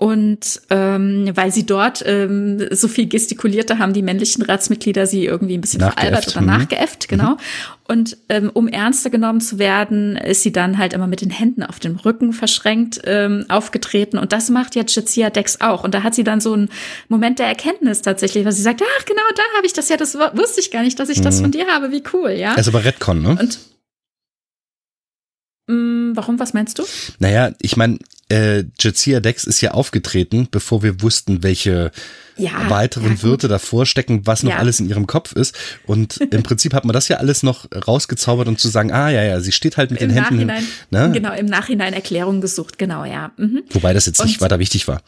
[0.02, 5.56] Und ähm, weil sie dort ähm, so viel gestikulierte, haben die männlichen Ratsmitglieder sie irgendwie
[5.56, 6.48] ein bisschen veralbert oder mhm.
[6.48, 7.34] nachgeäfft, genau.
[7.34, 7.38] Mhm.
[7.88, 11.62] Und ähm, um ernster genommen zu werden, ist sie dann halt immer mit den Händen
[11.62, 14.18] auf dem Rücken verschränkt ähm, aufgetreten.
[14.18, 15.84] Und das macht jetzt Jazia Dex auch.
[15.84, 16.70] Und da hat sie dann so einen
[17.08, 20.16] Moment der Erkenntnis tatsächlich, weil sie sagt, ach genau, da habe ich das ja, das
[20.16, 21.26] wusste ich gar nicht, dass ich mhm.
[21.26, 22.56] das von dir habe, wie cool, ja.
[22.56, 23.38] Also bei Redcon, ne?
[23.40, 23.60] Und
[25.68, 26.86] mm, warum, was meinst du?
[27.20, 28.00] Naja, ich meine,
[28.32, 31.92] äh, Jazia Dex ist ja aufgetreten, bevor wir wussten, welche
[32.38, 34.58] ja, weiteren ja, Wirte davor stecken, was noch ja.
[34.58, 35.56] alles in ihrem Kopf ist.
[35.86, 39.22] Und im Prinzip hat man das ja alles noch rausgezaubert, um zu sagen, ah ja,
[39.22, 40.52] ja, sie steht halt mit Im den Händen.
[40.90, 41.12] Ne?
[41.14, 43.32] Genau, im Nachhinein Erklärung gesucht, genau, ja.
[43.38, 43.64] Mhm.
[43.72, 45.02] Wobei das jetzt und, nicht weiter wichtig war.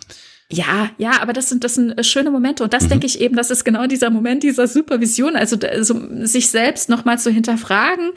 [0.52, 2.64] Ja, ja, aber das sind, das sind äh, schöne Momente.
[2.64, 2.90] Und das mhm.
[2.90, 7.20] denke ich eben, das ist genau dieser Moment dieser Supervision, also, also sich selbst nochmal
[7.20, 8.12] zu hinterfragen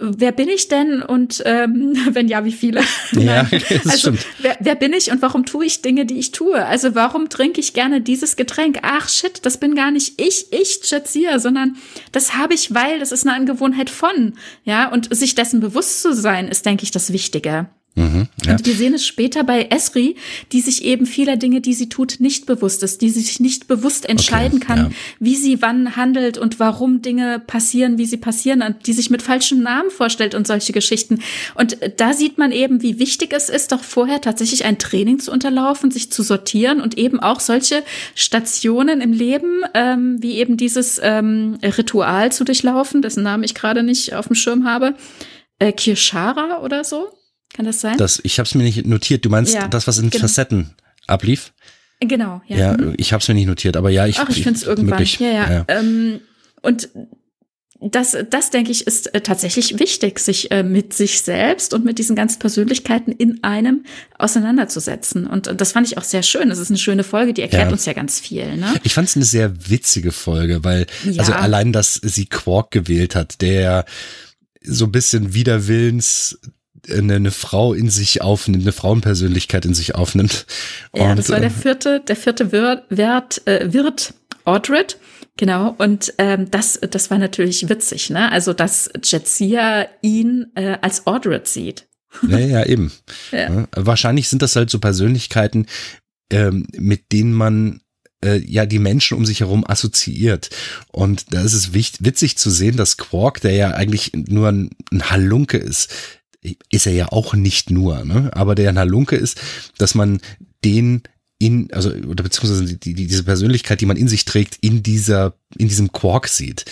[0.00, 2.82] wer bin ich denn und ähm, wenn ja, wie viele?
[3.12, 4.26] Ja, das also, stimmt.
[4.38, 6.64] Wer, wer bin ich und warum tue ich Dinge, die ich tue?
[6.64, 8.78] Also warum trinke ich gerne dieses Getränk?
[8.82, 11.76] Ach shit, das bin gar nicht ich, ich Jazia, sondern
[12.12, 14.34] das habe ich, weil das ist eine Angewohnheit von.
[14.64, 17.68] Ja, und sich dessen bewusst zu sein, ist, denke ich, das Wichtige.
[17.98, 18.52] Mhm, ja.
[18.52, 20.14] Und wir sehen es später bei Esri,
[20.52, 24.08] die sich eben vieler Dinge, die sie tut, nicht bewusst ist, die sich nicht bewusst
[24.08, 24.90] entscheiden okay, kann, ja.
[25.18, 29.20] wie sie wann handelt und warum Dinge passieren, wie sie passieren, und die sich mit
[29.20, 31.18] falschem Namen vorstellt und solche Geschichten.
[31.56, 35.32] Und da sieht man eben, wie wichtig es ist, doch vorher tatsächlich ein Training zu
[35.32, 37.82] unterlaufen, sich zu sortieren und eben auch solche
[38.14, 43.82] Stationen im Leben, ähm, wie eben dieses ähm, Ritual zu durchlaufen, dessen Namen ich gerade
[43.82, 44.94] nicht auf dem Schirm habe.
[45.58, 47.17] Äh, Kirschara oder so.
[47.58, 47.98] Kann das sein?
[47.98, 49.24] Das, ich habe es mir nicht notiert.
[49.24, 50.22] Du meinst ja, das, was in genau.
[50.22, 50.76] Facetten
[51.08, 51.52] ablief?
[51.98, 52.56] Genau, ja.
[52.56, 52.94] Ja, mhm.
[52.96, 54.20] ich habe es mir nicht notiert, aber ja, ich.
[54.20, 55.00] Ach, ich finde es irgendwann.
[55.00, 55.18] Möglich.
[55.18, 55.50] Ja, ja.
[55.50, 55.64] ja.
[55.66, 56.20] Ähm,
[56.62, 56.88] und
[57.80, 61.98] das, das denke ich, ist äh, tatsächlich wichtig, sich äh, mit sich selbst und mit
[61.98, 63.84] diesen ganzen Persönlichkeiten in einem
[64.18, 65.26] auseinanderzusetzen.
[65.26, 66.50] Und, und das fand ich auch sehr schön.
[66.50, 67.72] Das ist eine schöne Folge, die erklärt ja.
[67.72, 68.56] uns ja ganz viel.
[68.56, 68.72] Ne?
[68.84, 71.18] Ich fand es eine sehr witzige Folge, weil ja.
[71.18, 73.84] also allein, dass sie Quark gewählt hat, der
[74.62, 76.38] so ein bisschen widerwillens
[76.90, 80.46] eine, eine Frau in sich aufnimmt, eine Frauenpersönlichkeit in sich aufnimmt.
[80.94, 84.14] Ja, und, das war der äh, vierte, der vierte Wirt, Wirt, äh, Wirt
[84.44, 84.98] Audred.
[85.36, 88.32] Genau, und ähm, das, das war natürlich witzig, ne?
[88.32, 91.86] Also, dass Jetsia ihn äh, als Audred sieht.
[92.26, 92.92] Ja, ja, eben.
[93.30, 93.52] ja.
[93.52, 95.66] Ja, wahrscheinlich sind das halt so Persönlichkeiten,
[96.32, 97.82] ähm, mit denen man
[98.24, 100.50] äh, ja die Menschen um sich herum assoziiert.
[100.90, 105.10] Und da ist es witzig zu sehen, dass Quark, der ja eigentlich nur ein, ein
[105.10, 106.17] Halunke ist,
[106.70, 108.30] ist er ja auch nicht nur, ne?
[108.34, 109.40] aber der Halunke ist,
[109.76, 110.20] dass man
[110.64, 111.02] den
[111.40, 115.34] in, also, oder beziehungsweise die, die, diese Persönlichkeit, die man in sich trägt, in dieser,
[115.56, 116.64] in diesem Quark sieht.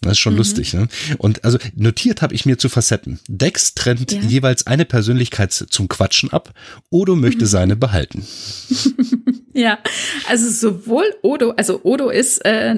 [0.00, 0.38] Das ist schon mhm.
[0.38, 0.86] lustig, ne?
[1.18, 3.18] Und also notiert habe ich mir zu Facetten.
[3.26, 4.20] Dex trennt ja.
[4.20, 6.54] jeweils eine Persönlichkeit zum Quatschen ab.
[6.88, 7.48] Odo möchte mhm.
[7.48, 8.24] seine behalten.
[9.54, 9.78] ja,
[10.28, 12.76] also sowohl Odo, also Odo ist äh,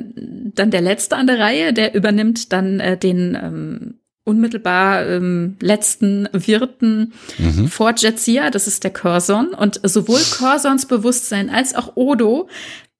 [0.55, 3.95] dann der Letzte an der Reihe, der übernimmt dann äh, den ähm,
[4.25, 7.69] unmittelbar ähm, letzten Wirten mhm.
[7.69, 9.49] vor Jetsia, das ist der Curzon.
[9.49, 12.49] Und sowohl Curzons Bewusstsein als auch Odo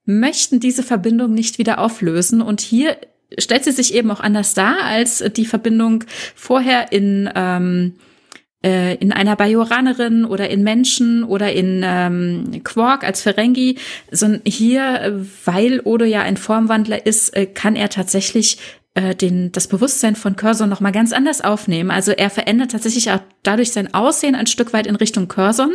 [0.05, 2.43] möchten diese Verbindung nicht wieder auflösen.
[2.43, 2.99] Und hier
[3.39, 7.95] stellt sie sich eben auch anders dar als die Verbindung vorher in ähm,
[8.65, 13.77] äh, in einer Bajoranerin oder in Menschen oder in ähm, Quark als Ferengi,
[14.11, 18.59] sondern hier, weil Odo ja ein Formwandler ist, äh, kann er tatsächlich
[18.95, 21.91] äh, den, das Bewusstsein von Curzon noch mal ganz anders aufnehmen.
[21.91, 25.73] Also er verändert tatsächlich auch dadurch sein Aussehen ein Stück weit in Richtung Curzon.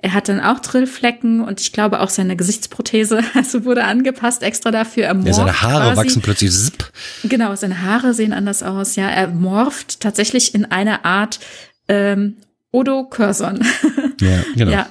[0.00, 4.70] Er hat dann auch Drillflecken und ich glaube auch seine Gesichtsprothese also wurde angepasst extra
[4.70, 5.04] dafür.
[5.04, 5.96] Er ja, seine Haare quasi.
[5.96, 6.52] wachsen plötzlich.
[6.52, 6.90] Zipp.
[7.24, 8.96] Genau, seine Haare sehen anders aus.
[8.96, 11.40] Ja, er morpht tatsächlich in eine Art
[11.88, 12.36] ähm,
[12.72, 13.64] Odo Curzon.
[14.20, 14.72] Ja, genau.
[14.72, 14.88] ja,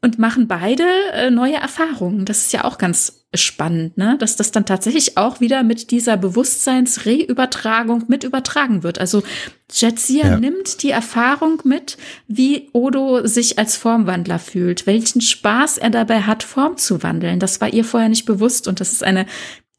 [0.00, 2.24] und machen beide äh, neue Erfahrungen.
[2.24, 4.16] Das ist ja auch ganz spannend, ne?
[4.18, 8.98] dass das dann tatsächlich auch wieder mit dieser Bewusstseinsreübertragung mit übertragen wird.
[9.00, 9.22] Also
[9.70, 10.40] Jetsia ja.
[10.40, 16.42] nimmt die Erfahrung mit, wie Odo sich als Formwandler fühlt, welchen Spaß er dabei hat,
[16.42, 17.38] Form zu wandeln.
[17.38, 19.26] Das war ihr vorher nicht bewusst und das ist eine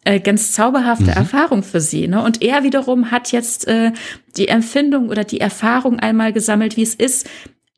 [0.06, 1.10] äh, ganz zauberhafte mhm.
[1.10, 2.08] Erfahrung für sie.
[2.08, 2.24] Ne?
[2.24, 3.94] Und er wiederum hat jetzt äh,
[4.38, 7.28] die Empfindung oder die Erfahrung einmal gesammelt, wie es ist,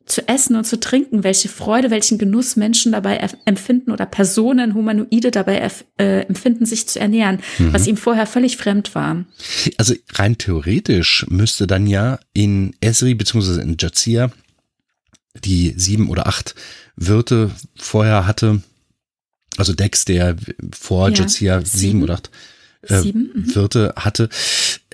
[0.06, 5.30] zu essen und zu trinken, welche Freude, welchen Genuss Menschen dabei empfinden oder Personen, Humanoide
[5.30, 7.72] dabei äh, empfinden, sich zu ernähren, mhm.
[7.72, 9.24] was ihm vorher völlig fremd war.
[9.78, 13.60] Also rein theoretisch müsste dann ja in Esri bzw.
[13.60, 14.30] in Jazia
[15.44, 16.54] die sieben oder acht
[16.96, 18.62] Wirte vorher hatte,
[19.56, 20.36] also Dex, der
[20.72, 22.30] vor ja, Jazia sieben, sieben oder acht
[22.82, 23.54] äh, sieben, mhm.
[23.54, 24.28] Wirte hatte,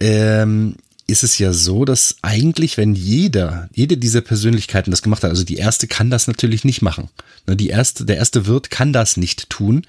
[0.01, 0.77] ähm,
[1.09, 5.43] ist es ja so, dass eigentlich, wenn jeder, jede dieser Persönlichkeiten das gemacht hat, also
[5.43, 7.09] die erste kann das natürlich nicht machen.
[7.47, 9.87] Ne, die erste, der erste Wirt kann das nicht tun,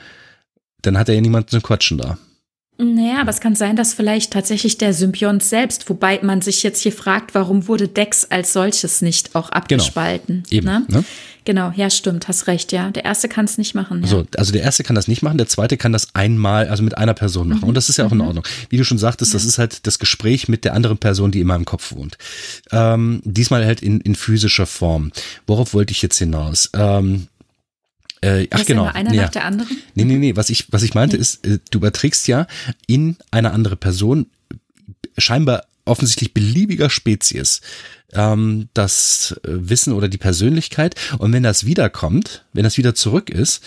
[0.82, 2.18] dann hat er ja niemanden zu quatschen da.
[2.82, 6.82] Naja, aber es kann sein, dass vielleicht tatsächlich der Symbiont selbst, wobei man sich jetzt
[6.82, 9.58] hier fragt, warum wurde Dex als solches nicht auch genau.
[9.58, 10.44] abgespalten?
[10.50, 10.78] Genau.
[10.78, 11.00] Eben, ne?
[11.00, 11.04] Ne?
[11.49, 12.91] Genau, ja, stimmt, hast recht, ja.
[12.91, 14.03] Der erste kann es nicht machen.
[14.03, 14.07] Ja.
[14.07, 16.95] So, also der erste kann das nicht machen, der zweite kann das einmal, also mit
[16.95, 17.61] einer Person machen.
[17.61, 17.69] Mhm.
[17.69, 18.27] Und das ist ja auch in mhm.
[18.27, 18.47] Ordnung.
[18.69, 19.38] Wie du schon sagtest, ja.
[19.38, 22.19] das ist halt das Gespräch mit der anderen Person, die immer im Kopf wohnt.
[22.71, 25.11] Ähm, diesmal halt in, in physischer Form.
[25.47, 26.69] Worauf wollte ich jetzt hinaus?
[26.76, 27.30] Ähm,
[28.21, 28.85] äh, ach genau.
[28.85, 29.23] Einer ja.
[29.23, 29.76] nach der anderen?
[29.95, 30.35] Nee, nee, nee.
[30.35, 31.21] Was ich, was ich meinte nee.
[31.23, 32.45] ist, äh, du überträgst ja
[32.85, 34.27] in eine andere Person
[35.17, 37.61] scheinbar offensichtlich beliebiger Spezies
[38.14, 40.95] ähm, das Wissen oder die Persönlichkeit.
[41.18, 43.64] Und wenn das wiederkommt, wenn das wieder zurück ist,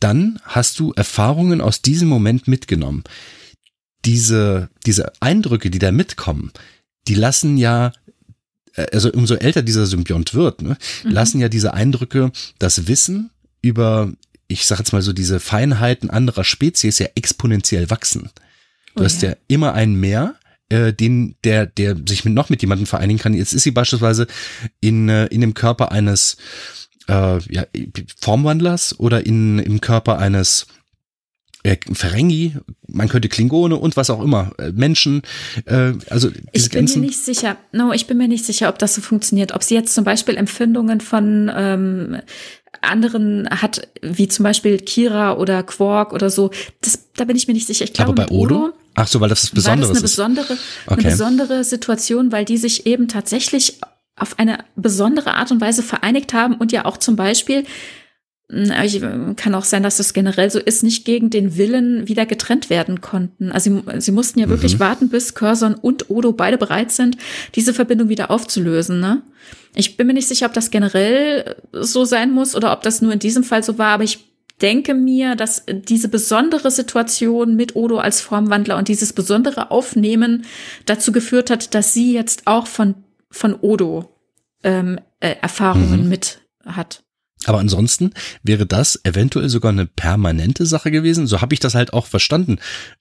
[0.00, 3.04] dann hast du Erfahrungen aus diesem Moment mitgenommen.
[4.04, 6.50] Diese, diese Eindrücke, die da mitkommen,
[7.06, 7.92] die lassen ja,
[8.74, 11.10] äh, also umso älter dieser Symbiont wird, ne, mhm.
[11.10, 14.12] lassen ja diese Eindrücke das Wissen über,
[14.48, 18.30] ich sag jetzt mal so, diese Feinheiten anderer Spezies ja exponentiell wachsen.
[18.96, 19.30] Du oh, hast ja.
[19.30, 20.34] ja immer ein Mehr
[20.72, 23.34] äh, den, der, der sich mit, noch mit jemandem vereinigen kann.
[23.34, 24.26] Jetzt ist sie beispielsweise
[24.80, 26.38] in, äh, in dem Körper eines
[27.08, 27.66] äh, ja,
[28.18, 30.66] Formwandlers oder in, im Körper eines
[31.62, 32.56] äh, Ferengi,
[32.88, 35.22] man könnte Klingone und was auch immer, äh, Menschen,
[35.66, 38.94] äh, also Ich bin mir nicht sicher, no, ich bin mir nicht sicher, ob das
[38.94, 42.16] so funktioniert, ob sie jetzt zum Beispiel Empfindungen von ähm,
[42.80, 46.50] anderen hat, wie zum Beispiel Kira oder Quark oder so,
[46.80, 47.84] das, da bin ich mir nicht sicher.
[47.84, 48.56] Ich glaube, Aber bei Odo?
[48.56, 51.00] Odo Ach so, weil das ist Besonderes war das eine besondere, okay.
[51.00, 53.78] eine besondere Situation, weil die sich eben tatsächlich
[54.16, 57.64] auf eine besondere Art und Weise vereinigt haben und ja auch zum Beispiel
[58.50, 59.00] hm, ich,
[59.36, 63.00] kann auch sein, dass das generell so ist, nicht gegen den Willen wieder getrennt werden
[63.00, 63.50] konnten.
[63.50, 64.80] Also sie, sie mussten ja wirklich mhm.
[64.80, 67.16] warten, bis Curzon und Odo beide bereit sind,
[67.54, 69.00] diese Verbindung wieder aufzulösen.
[69.00, 69.22] Ne?
[69.74, 73.12] Ich bin mir nicht sicher, ob das generell so sein muss oder ob das nur
[73.12, 77.98] in diesem Fall so war, aber ich denke mir, dass diese besondere Situation mit Odo
[77.98, 80.44] als Formwandler und dieses besondere Aufnehmen
[80.86, 82.94] dazu geführt hat, dass sie jetzt auch von,
[83.30, 84.08] von Odo
[84.62, 86.08] ähm, äh, Erfahrungen mhm.
[86.08, 87.02] mit hat.
[87.44, 88.12] Aber ansonsten
[88.42, 91.26] wäre das eventuell sogar eine permanente Sache gewesen.
[91.26, 92.58] So habe ich das halt auch verstanden.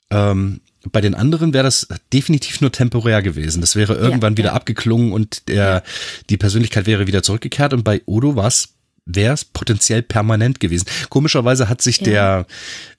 [0.09, 0.61] Ähm,
[0.91, 3.61] bei den anderen wäre das definitiv nur temporär gewesen.
[3.61, 4.55] Das wäre irgendwann ja, wieder ja.
[4.55, 5.83] abgeklungen und der,
[6.29, 7.73] die Persönlichkeit wäre wieder zurückgekehrt.
[7.73, 8.69] Und bei Odo war es
[9.05, 10.85] wäre es potenziell permanent gewesen.
[11.09, 12.03] Komischerweise hat sich ja.
[12.05, 12.45] der,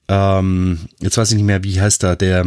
[0.07, 2.45] ähm, jetzt weiß ich nicht mehr, wie heißt er, der,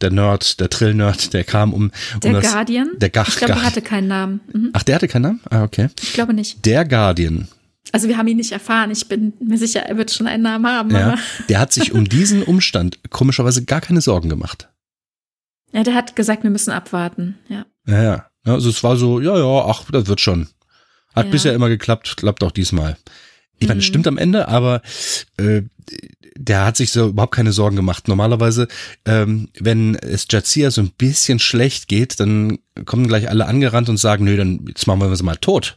[0.00, 2.90] der Nerd, der Trill-Nerd, der kam um, um der das, Guardian.
[2.96, 4.40] Der Gach, ich glaube, der hatte keinen Namen.
[4.52, 4.70] Mhm.
[4.72, 5.40] Ach, der hatte keinen Namen?
[5.50, 5.88] Ah, okay.
[6.02, 6.64] Ich glaube nicht.
[6.64, 7.48] Der Guardian.
[7.90, 8.90] Also wir haben ihn nicht erfahren.
[8.90, 10.90] Ich bin mir sicher, er wird schon einen Namen haben.
[10.90, 11.16] Ja,
[11.48, 14.68] der hat sich um diesen Umstand komischerweise gar keine Sorgen gemacht.
[15.72, 17.38] Ja, der hat gesagt, wir müssen abwarten.
[17.48, 17.66] Ja.
[17.86, 18.26] Ja, ja.
[18.44, 20.48] Also es war so, ja, ja, ach, das wird schon.
[21.14, 21.32] Hat ja.
[21.32, 22.96] bisher immer geklappt, klappt auch diesmal.
[23.58, 23.90] Ich meine, es mhm.
[23.90, 24.82] stimmt am Ende, aber
[25.36, 25.62] äh,
[26.36, 28.08] der hat sich so überhaupt keine Sorgen gemacht.
[28.08, 28.68] Normalerweise,
[29.04, 33.98] ähm, wenn es Jazia so ein bisschen schlecht geht, dann kommen gleich alle angerannt und
[33.98, 35.76] sagen, nö, dann jetzt machen wir sie mal tot.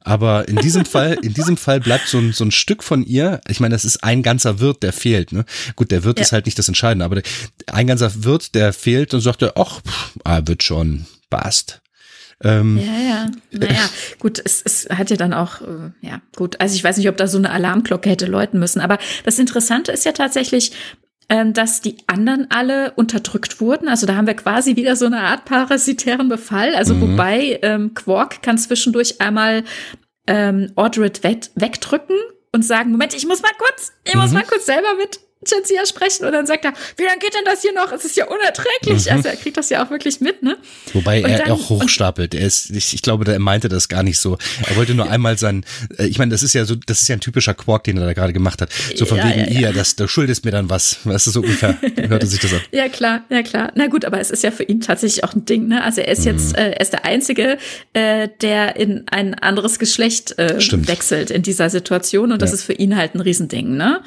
[0.00, 3.40] Aber in diesem Fall, in diesem Fall bleibt so ein, so ein Stück von ihr.
[3.48, 5.32] Ich meine, das ist ein ganzer Wirt, der fehlt.
[5.32, 5.44] Ne?
[5.76, 6.22] Gut, der Wirt ja.
[6.22, 7.20] ist halt nicht das Entscheidende, aber
[7.66, 9.80] ein ganzer Wirt, der fehlt und sagt, ach,
[10.24, 11.80] ah, wird schon, passt.
[12.44, 13.30] Ähm, ja, ja.
[13.50, 13.88] Naja,
[14.20, 16.60] gut, es, es hat ja dann auch, äh, ja, gut.
[16.60, 18.80] Also ich weiß nicht, ob da so eine Alarmglocke hätte läuten müssen.
[18.80, 20.72] Aber das Interessante ist ja tatsächlich,
[21.28, 23.88] ähm, dass die anderen alle unterdrückt wurden.
[23.88, 26.74] Also da haben wir quasi wieder so eine Art parasitären Befall.
[26.74, 27.00] Also mhm.
[27.00, 29.64] wobei ähm, Quark kann zwischendurch einmal
[30.26, 32.16] ähm, Ordred wegdrücken
[32.52, 34.34] und sagen, Moment, ich muss mal kurz, ich muss mhm.
[34.34, 37.62] mal kurz selber mit Jadzia sprechen und dann sagt er, wie lange geht denn das
[37.62, 37.92] hier noch?
[37.92, 39.06] Es ist ja unerträglich.
[39.06, 39.12] Mhm.
[39.16, 40.56] Also er kriegt das ja auch wirklich mit, ne?
[40.92, 42.34] Wobei und er dann, auch hochstapelt.
[42.34, 44.36] Er ist, ich, ich glaube, er meinte das gar nicht so.
[44.68, 45.64] Er wollte nur einmal sein,
[45.96, 48.06] äh, ich meine, das ist ja so, das ist ja ein typischer Quark, den er
[48.06, 48.70] da gerade gemacht hat.
[48.96, 49.58] So von ja, wegen, ja, ja.
[49.58, 50.98] hier, das, du schuldest mir dann was.
[51.04, 51.78] Weißt du, so ungefähr
[52.08, 52.60] hörte sich das an.
[52.72, 53.72] Ja, klar, ja, klar.
[53.76, 55.84] Na gut, aber es ist ja für ihn tatsächlich auch ein Ding, ne?
[55.84, 56.32] Also er ist mhm.
[56.32, 57.58] jetzt, äh, er ist der Einzige,
[57.92, 62.72] äh, der in ein anderes Geschlecht äh, wechselt in dieser Situation und das ist für
[62.72, 64.02] ihn halt ein Riesending, ne?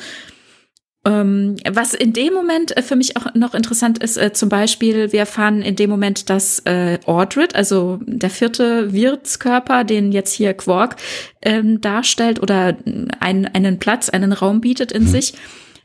[1.04, 5.12] Ähm, was in dem Moment äh, für mich auch noch interessant ist, äh, zum Beispiel,
[5.12, 10.54] wir erfahren in dem Moment, dass äh, Ordred, also der vierte Wirtskörper, den jetzt hier
[10.54, 10.98] Quark
[11.42, 12.78] ähm, darstellt oder
[13.20, 15.08] ein, einen Platz, einen Raum bietet in mhm.
[15.08, 15.34] sich,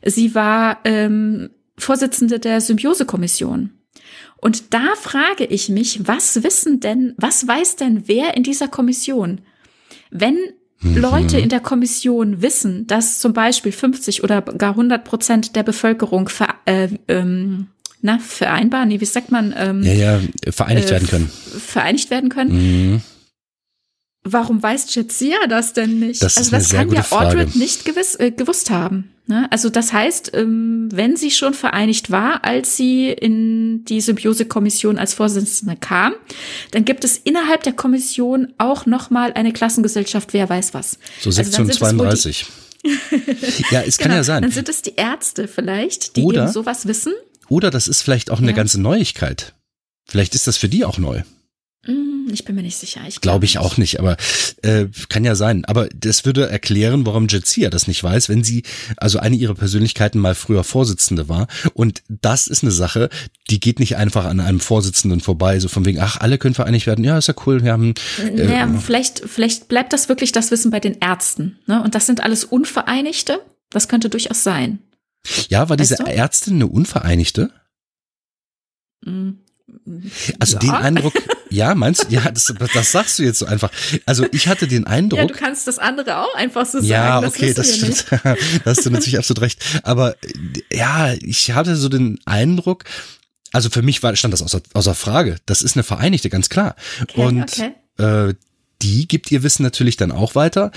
[0.05, 1.49] sie war ähm,
[1.79, 3.71] Vorsitzende der Symbiosekommission.
[4.39, 9.41] Und da frage ich mich, was wissen denn, was weiß denn wer in dieser Kommission?
[10.11, 10.37] Wenn
[10.81, 11.43] Leute mhm.
[11.43, 16.49] in der Kommission wissen, dass zum Beispiel 50 oder gar 100 Prozent der Bevölkerung ver,
[16.65, 17.67] äh, ähm,
[18.01, 19.55] na, vereinbar, nee, wie sagt man?
[19.57, 20.19] Ähm, ja, ja,
[20.51, 21.29] vereinigt äh, werden können.
[21.29, 22.91] Vereinigt werden können.
[22.91, 23.01] Mhm.
[24.33, 26.21] Warum weiß Jetsia das denn nicht?
[26.21, 29.11] Das also das kann ja Ordred nicht gewiss, äh, gewusst haben.
[29.29, 29.47] Ne?
[29.51, 35.13] Also das heißt, ähm, wenn sie schon vereinigt war, als sie in die Symbiose-Kommission als
[35.13, 36.13] Vorsitzende kam,
[36.71, 40.91] dann gibt es innerhalb der Kommission auch noch mal eine Klassengesellschaft, wer weiß was.
[41.19, 42.45] So Also Sektion dann sind es wohl die- 32.
[43.71, 44.41] ja, es kann Genau, ja sein.
[44.43, 47.13] Dann sind es die Ärzte vielleicht, die Oder- eben sowas wissen.
[47.49, 48.55] Oder das ist vielleicht auch eine Ja.
[48.55, 49.53] ganze Neuigkeit.
[50.07, 51.23] Vielleicht ist das für die auch neu.
[51.85, 53.01] Hm, Ich bin mir nicht sicher.
[53.07, 54.17] Ich Glaube ich auch nicht, aber
[54.63, 55.63] äh, kann ja sein.
[55.65, 58.63] Aber das würde erklären, warum Jetsia das nicht weiß, wenn sie,
[58.97, 61.47] also eine ihrer Persönlichkeiten mal früher Vorsitzende war.
[61.73, 63.09] Und das ist eine Sache,
[63.49, 66.87] die geht nicht einfach an einem Vorsitzenden vorbei, so von wegen, ach, alle können vereinigt
[66.87, 67.05] werden.
[67.05, 67.93] Ja, ist ja cool, wir haben.
[68.21, 71.59] Äh, Naja, vielleicht, vielleicht bleibt das wirklich das Wissen bei den Ärzten.
[71.67, 71.81] Ne?
[71.83, 73.39] Und das sind alles Unvereinigte.
[73.69, 74.79] Das könnte durchaus sein.
[75.49, 76.11] ja, war diese weißt du?
[76.11, 77.51] Ärztin eine Unvereinigte?
[79.05, 79.39] Hm.
[80.39, 80.59] Also Ja.
[80.59, 81.13] den Eindruck,
[81.49, 83.71] ja, meinst du, ja, das, das sagst du jetzt so einfach.
[84.05, 85.19] Also ich hatte den Eindruck.
[85.19, 87.27] Ja, du kannst das andere auch einfach so Ja, sagen.
[87.27, 87.97] okay, das nicht.
[87.99, 88.05] stimmt.
[88.23, 88.35] da
[88.65, 89.59] hast du natürlich absolut recht.
[89.83, 90.15] Aber
[90.71, 92.85] ja, ich hatte so den Eindruck,
[93.51, 95.37] also für mich war, stand das außer, außer Frage.
[95.45, 96.75] Das ist eine Vereinigte, ganz klar.
[97.01, 97.71] Okay, Und okay.
[98.29, 98.33] Äh,
[98.81, 100.71] die gibt ihr Wissen natürlich dann auch weiter.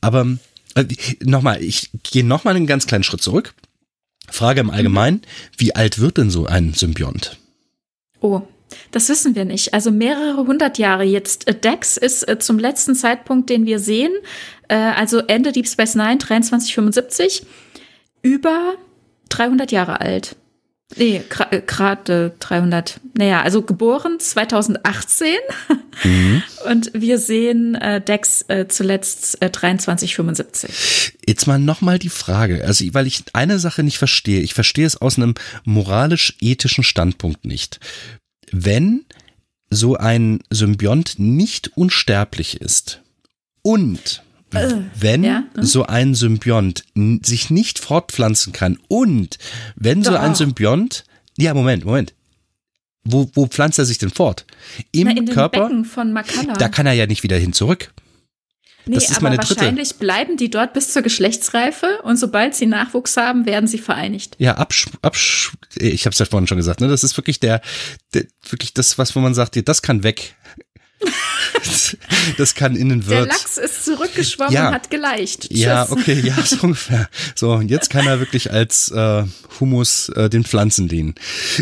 [0.00, 0.26] Aber
[0.74, 0.84] äh,
[1.22, 3.54] nochmal, ich gehe nochmal einen ganz kleinen Schritt zurück.
[4.30, 5.22] Frage im Allgemeinen,
[5.58, 7.36] wie alt wird denn so ein Symbiont?
[8.22, 8.42] Oh,
[8.90, 9.74] das wissen wir nicht.
[9.74, 11.48] Also mehrere hundert Jahre jetzt.
[11.48, 14.12] Äh, Dex ist äh, zum letzten Zeitpunkt, den wir sehen,
[14.68, 17.44] äh, also Ende Deep Space Nine, 2375,
[18.22, 18.74] über
[19.28, 20.36] 300 Jahre alt.
[20.96, 23.00] Nee, gerade 300.
[23.14, 25.36] Naja, also geboren 2018
[26.04, 26.42] Mhm.
[26.70, 31.14] und wir sehen äh, Dex äh, zuletzt äh, 2375.
[31.26, 34.40] Jetzt mal nochmal die Frage, also weil ich eine Sache nicht verstehe.
[34.40, 37.80] Ich verstehe es aus einem moralisch-ethischen Standpunkt nicht.
[38.50, 39.04] Wenn
[39.70, 43.00] so ein Symbiont nicht unsterblich ist
[43.62, 44.22] und
[44.52, 45.64] wenn ja, hm.
[45.64, 46.84] so ein Symbiont
[47.22, 49.38] sich nicht fortpflanzen kann und
[49.76, 50.20] wenn so Doch.
[50.20, 51.04] ein Symbiont,
[51.38, 52.14] ja Moment, Moment,
[53.04, 54.46] wo, wo pflanzt er sich denn fort?
[54.92, 55.62] Im Na, in den Körper?
[55.62, 56.54] Becken von Makala.
[56.54, 57.92] Da kann er ja nicht wieder hin zurück.
[58.84, 59.60] Nee, Das ist aber meine dritte.
[59.60, 64.34] wahrscheinlich bleiben die dort bis zur Geschlechtsreife und sobald sie Nachwuchs haben, werden sie vereinigt.
[64.38, 66.88] Ja, absch, absch ich habe es ja vorhin schon gesagt, ne?
[66.88, 67.60] Das ist wirklich der,
[68.12, 70.34] der wirklich das, was wo man sagt, das kann weg.
[72.38, 73.26] das kann in den Der.
[73.26, 74.68] Lachs ist zurückgeschwommen Ja.
[74.68, 75.48] und hat geleicht.
[75.48, 75.58] Tschüss.
[75.60, 77.08] Ja, okay, ja, so ungefähr.
[77.34, 79.24] So, und jetzt kann er wirklich als äh,
[79.60, 81.14] Humus äh, den Pflanzen dienen.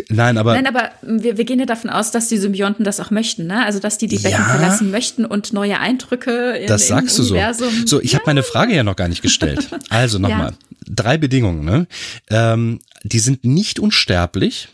[0.09, 3.11] Nein, aber Nein, aber wir, wir gehen ja davon aus, dass die Symbionten das auch
[3.11, 3.65] möchten, ne?
[3.65, 4.45] Also dass die die Becken Ja.
[4.57, 7.35] verlassen möchten und neue Eindrücke in, das sagst du so.
[7.35, 7.87] Universum.
[7.87, 9.69] So, ich habe meine Frage ja noch gar nicht gestellt.
[9.89, 10.55] Also nochmal,
[10.87, 11.65] drei Bedingungen.
[11.65, 11.87] Ne?
[12.31, 14.69] Ähm, die sind nicht unsterblich,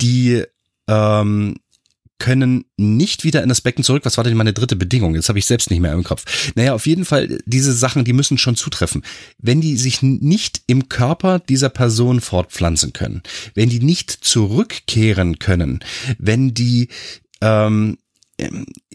[0.00, 0.44] die
[0.88, 1.56] ähm,
[2.18, 4.04] können nicht wieder in das Becken zurück.
[4.04, 5.14] Was war denn meine dritte Bedingung?
[5.14, 6.52] Jetzt habe ich selbst nicht mehr im Kopf.
[6.54, 9.02] Naja, auf jeden Fall, diese Sachen, die müssen schon zutreffen.
[9.38, 13.22] Wenn die sich nicht im Körper dieser Person fortpflanzen können,
[13.54, 15.80] wenn die nicht zurückkehren können,
[16.18, 16.88] wenn die
[17.40, 17.98] ähm,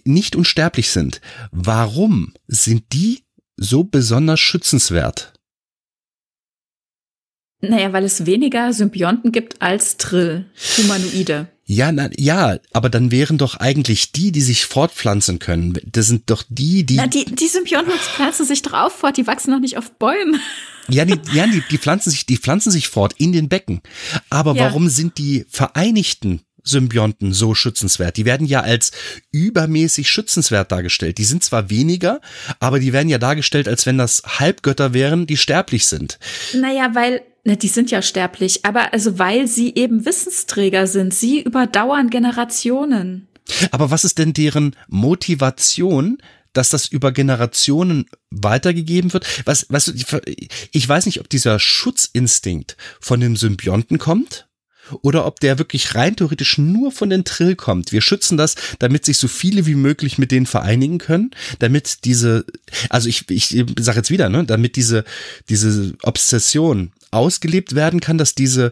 [0.04, 1.22] nicht unsterblich sind,
[1.52, 3.24] warum sind die
[3.58, 5.34] so besonders schützenswert?
[7.62, 10.45] Naja, weil es weniger Symbionten gibt als Trill,
[10.78, 11.48] Humanoide.
[11.65, 15.77] Ja, na, ja, aber dann wären doch eigentlich die, die sich fortpflanzen können.
[15.85, 16.95] Das sind doch die, die.
[16.95, 20.40] Na, die, die Symbionten pflanzen sich drauf fort, die wachsen noch nicht auf Bäumen.
[20.90, 23.81] Ja, die, ja die, die pflanzen sich, die pflanzen sich fort in den Becken.
[24.30, 24.65] Aber Ja.
[24.65, 28.18] warum sind die Vereinigten Symbionten so schützenswert?
[28.18, 28.91] Die werden ja als
[29.31, 31.18] übermäßig schützenswert dargestellt.
[31.18, 32.22] Die sind zwar weniger,
[32.60, 36.19] aber die werden ja dargestellt, als wenn das Halbgötter wären, die sterblich sind.
[36.53, 41.14] Naja, weil, na, die sind ja sterblich, aber also weil sie eben Wissensträger sind.
[41.14, 43.27] Sie überdauern Generationen.
[43.72, 46.18] Aber was ist denn deren Motivation,
[46.53, 49.26] dass das über Generationen weitergegeben wird?
[49.45, 50.06] Was, ich-
[50.72, 54.48] ich weiß nicht, ob dieser Schutzinstinkt von dem Symbionten kommt
[55.02, 57.92] oder ob der wirklich rein theoretisch nur von den Trill kommt.
[57.92, 62.46] Wir schützen das, damit sich so viele wie möglich mit denen vereinigen können, damit diese,
[62.90, 65.04] also ich, ich sage jetzt wieder, ne, damit diese,
[65.50, 68.72] diese Obsession ausgelebt werden kann, dass diese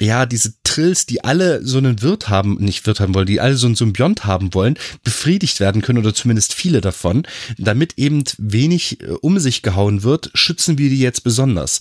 [0.00, 3.56] ja, diese Trills, die alle so einen Wirt haben, nicht Wirt haben wollen, die alle
[3.56, 7.26] so einen Symbiont haben wollen, befriedigt werden können oder zumindest viele davon,
[7.56, 11.80] damit eben wenig äh, um sich gehauen wird, schützen wir die jetzt besonders.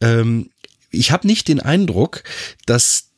[0.00, 0.50] Ähm,
[0.92, 2.22] ich habe nicht den Eindruck,
[2.66, 3.08] dass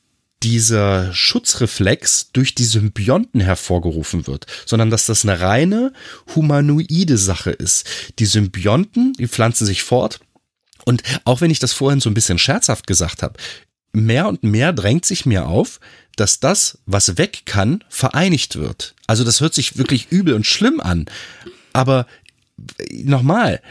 [0.43, 5.93] dieser Schutzreflex durch die Symbionten hervorgerufen wird, sondern dass das eine reine
[6.35, 7.87] humanoide Sache ist.
[8.19, 10.19] Die Symbionten, die pflanzen sich fort,
[10.85, 13.39] und auch wenn ich das vorhin so ein bisschen scherzhaft gesagt habe,
[13.91, 15.79] mehr und mehr drängt sich mir auf,
[16.15, 18.93] dass das, was weg kann, vereinigt wird.
[19.07, 21.05] Also das hört sich wirklich übel und schlimm an.
[21.73, 22.05] Aber
[22.91, 23.61] nochmal,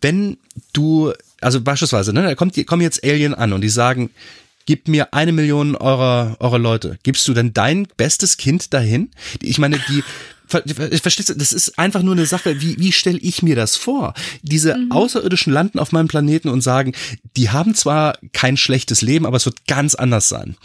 [0.00, 0.38] wenn
[0.72, 4.10] du, also beispielsweise, ne, da kommt, kommen jetzt Alien an und die sagen,
[4.66, 6.98] gib mir eine Million eurer, eurer Leute.
[7.02, 9.10] Gibst du denn dein bestes Kind dahin?
[9.40, 10.02] Ich meine, die,
[10.48, 14.14] Verstehst du, das ist einfach nur eine Sache, wie, wie stelle ich mir das vor?
[14.42, 14.92] Diese mhm.
[14.92, 16.92] Außerirdischen landen auf meinem Planeten und sagen,
[17.36, 20.56] die haben zwar kein schlechtes Leben, aber es wird ganz anders sein.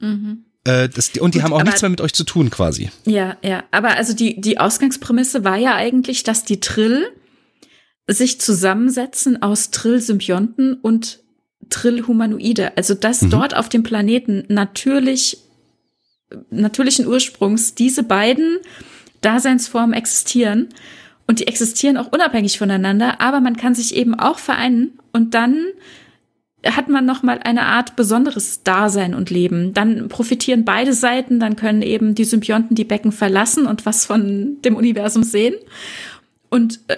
[0.00, 0.44] Mhm.
[0.64, 2.90] Äh, das, und die Gut, haben auch nichts mehr mit euch zu tun, quasi.
[3.06, 3.64] Ja, ja.
[3.70, 7.06] Aber also die, die Ausgangsprämisse war ja eigentlich, dass die Trill
[8.08, 11.20] sich zusammensetzen aus Trill-Symbionten und
[11.70, 12.76] Trill-Humanoide.
[12.76, 13.30] Also dass mhm.
[13.30, 15.38] dort auf dem Planeten natürlich
[16.50, 18.58] natürlichen Ursprungs diese beiden
[19.20, 20.68] Daseinsformen existieren
[21.26, 25.66] und die existieren auch unabhängig voneinander, aber man kann sich eben auch vereinen und dann
[26.64, 29.72] hat man noch mal eine Art besonderes Dasein und Leben.
[29.72, 34.60] Dann profitieren beide Seiten, dann können eben die Symbionten die Becken verlassen und was von
[34.62, 35.54] dem Universum sehen
[36.48, 36.96] und äh,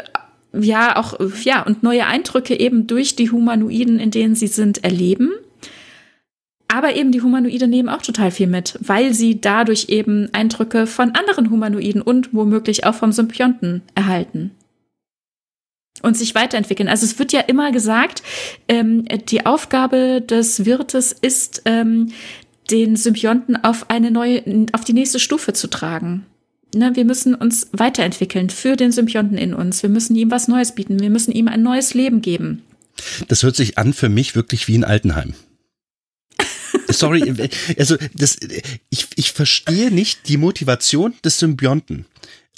[0.52, 5.32] ja auch ja und neue Eindrücke eben durch die Humanoiden, in denen sie sind, erleben.
[6.68, 11.12] Aber eben die Humanoide nehmen auch total viel mit, weil sie dadurch eben Eindrücke von
[11.12, 14.50] anderen Humanoiden und womöglich auch vom Symbionten erhalten
[16.02, 16.88] und sich weiterentwickeln.
[16.88, 18.22] Also es wird ja immer gesagt,
[18.68, 22.12] ähm, die Aufgabe des Wirtes ist, ähm,
[22.70, 24.42] den Symbionten auf eine neue,
[24.72, 26.26] auf die nächste Stufe zu tragen.
[26.74, 29.82] Ne, wir müssen uns weiterentwickeln für den Symbionten in uns.
[29.82, 31.00] Wir müssen ihm was Neues bieten.
[31.00, 32.62] Wir müssen ihm ein neues Leben geben.
[33.28, 35.34] Das hört sich an für mich wirklich wie ein Altenheim.
[36.88, 38.38] Sorry, also das,
[38.90, 42.06] ich, ich verstehe nicht die Motivation des Symbionten.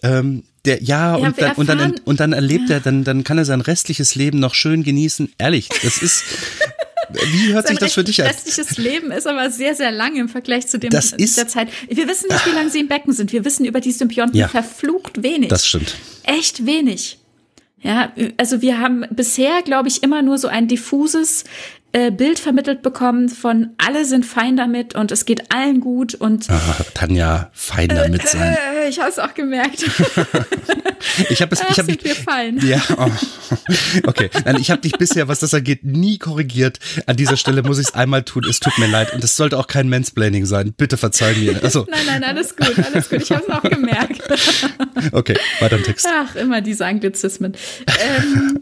[0.03, 2.77] Ähm, der, ja, ja und, dann, und, dann, und dann erlebt ja.
[2.77, 5.33] er, dann, dann kann er sein restliches Leben noch schön genießen.
[5.39, 6.25] Ehrlich, das ist.
[7.13, 8.29] Wie hört sich das für dich an?
[8.29, 11.69] restliches Leben ist aber sehr, sehr lang im Vergleich zu dem das ist, der Zeit.
[11.89, 13.33] Wir wissen nicht, wie lange sie im Becken sind.
[13.33, 15.49] Wir wissen über die Symbionten ja, verflucht wenig.
[15.49, 15.95] Das stimmt.
[16.25, 17.19] Echt wenig.
[17.83, 21.45] Ja, also wir haben bisher, glaube ich, immer nur so ein diffuses
[21.93, 26.47] äh, Bild vermittelt bekommen von alle sind fein damit und es geht allen gut und
[26.49, 28.57] Ach, Tanja fein damit sein.
[28.77, 29.83] Äh, ich habe es auch gemerkt.
[31.29, 32.59] ich habe es, ich habe mich, fein.
[32.65, 33.11] Ja, oh.
[34.07, 34.31] okay.
[34.45, 36.79] Nein, ich habe dich bisher, was das angeht, nie korrigiert.
[37.07, 38.45] An dieser Stelle muss ich es einmal tun.
[38.49, 40.73] Es tut mir leid und es sollte auch kein Mansplaining sein.
[40.77, 41.63] Bitte verzeih mir.
[41.63, 41.87] Also.
[41.91, 43.23] Nein, nein, alles gut, alles gut.
[43.23, 44.23] Ich habe es auch gemerkt.
[45.13, 46.07] okay, weiter im Text.
[46.09, 47.55] Ach, immer diese Anglizismen.
[47.87, 48.61] Ähm,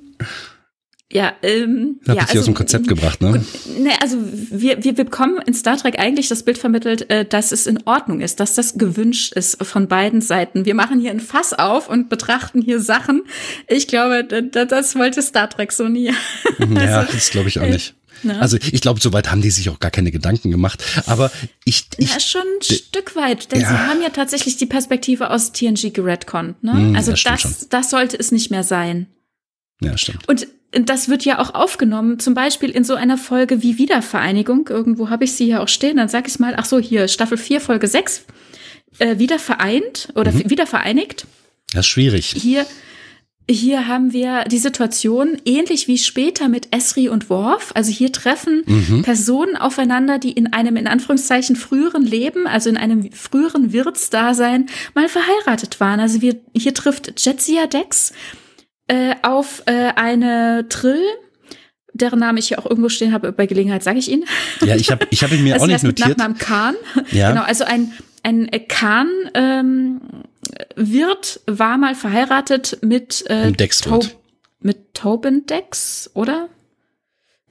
[1.11, 3.43] ja, ähm, Hab ja, ich also, aus dem Konzept gebracht, ne?
[3.79, 4.19] Ne, also
[4.51, 8.21] wir, wir bekommen in Star Trek eigentlich das Bild vermittelt, äh, dass es in Ordnung
[8.21, 10.67] ist, dass das gewünscht ist von beiden Seiten.
[10.67, 13.23] Wir machen hier ein Fass auf und betrachten hier Sachen.
[13.69, 16.13] Ich glaube, das wollte Star Trek so nie.
[16.59, 17.95] Ja, also, das glaube ich auch äh, nicht.
[18.23, 18.39] Ne?
[18.39, 20.85] Also ich glaube, soweit haben die sich auch gar keine Gedanken gemacht.
[21.07, 21.31] Aber
[21.65, 23.69] ich, ich ja, schon ein Stück weit, denn ja.
[23.69, 26.63] sie haben ja tatsächlich die Perspektive aus TNG geredconnt.
[26.63, 26.75] Ne?
[26.75, 29.07] Mm, also das, das sollte es nicht mehr sein.
[29.81, 30.29] Ja, stimmt.
[30.29, 34.69] Und das wird ja auch aufgenommen, zum Beispiel in so einer Folge wie Wiedervereinigung.
[34.69, 35.97] Irgendwo habe ich sie hier auch stehen.
[35.97, 38.25] Dann sag ich mal, ach so, hier, Staffel 4, Folge 6,
[38.99, 40.51] äh, wieder vereint oder mhm.
[40.51, 41.27] wieder vereinigt.
[41.73, 42.35] Das ist schwierig.
[42.37, 42.67] Hier,
[43.51, 47.73] hier haben wir die Situation ähnlich wie später mit Esri und Worf.
[47.75, 49.03] Also hier treffen mhm.
[49.03, 55.09] Personen aufeinander, die in einem in Anführungszeichen früheren Leben, also in einem früheren Wirtsdasein mal
[55.09, 55.99] verheiratet waren.
[55.99, 58.13] Also wir, hier trifft Jetsia Dex
[58.89, 61.03] äh, auf äh, eine Trill,
[61.93, 64.25] deren Name ich hier auch irgendwo stehen habe, bei Gelegenheit sage ich ihn.
[64.65, 66.09] Ja, ich habe ich hab ihn mir also auch nicht notiert.
[66.09, 66.75] Mit Nachnamen Kahn.
[67.13, 67.31] Ja.
[67.31, 67.93] Genau, also ein,
[68.23, 70.01] ein Kahn ähm,
[70.77, 73.53] Wirt war mal verheiratet mit äh,
[74.61, 76.49] mit Tobin Dex, oder?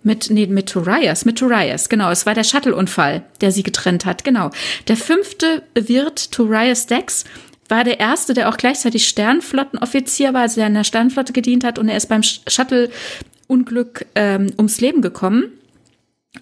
[0.03, 2.11] Mit, nee, mit Torias, mit Torias, genau.
[2.11, 4.51] Es war der Shuttle-Unfall, der sie getrennt hat, genau.
[4.87, 7.25] Der fünfte Wirt, Torias Dex,
[7.69, 11.79] war der erste, der auch gleichzeitig Sternflottenoffizier war, also der in der Sternflotte gedient hat
[11.79, 15.51] und er ist beim Shuttle-Unglück ähm, ums Leben gekommen.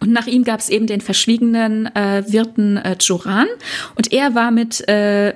[0.02, 3.48] Und nach ihm gab es eben den verschwiegenen äh, Wirten äh, Joran
[3.96, 5.34] und er war mit äh,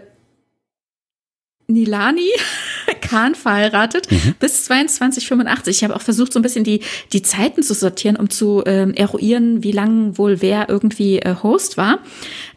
[1.69, 2.29] Nilani
[3.01, 4.35] Khan verheiratet mhm.
[4.39, 5.77] bis 2285.
[5.77, 6.81] Ich habe auch versucht, so ein bisschen die,
[7.13, 11.77] die Zeiten zu sortieren, um zu ähm, eruieren, wie lang wohl wer irgendwie äh, Host
[11.77, 11.99] war.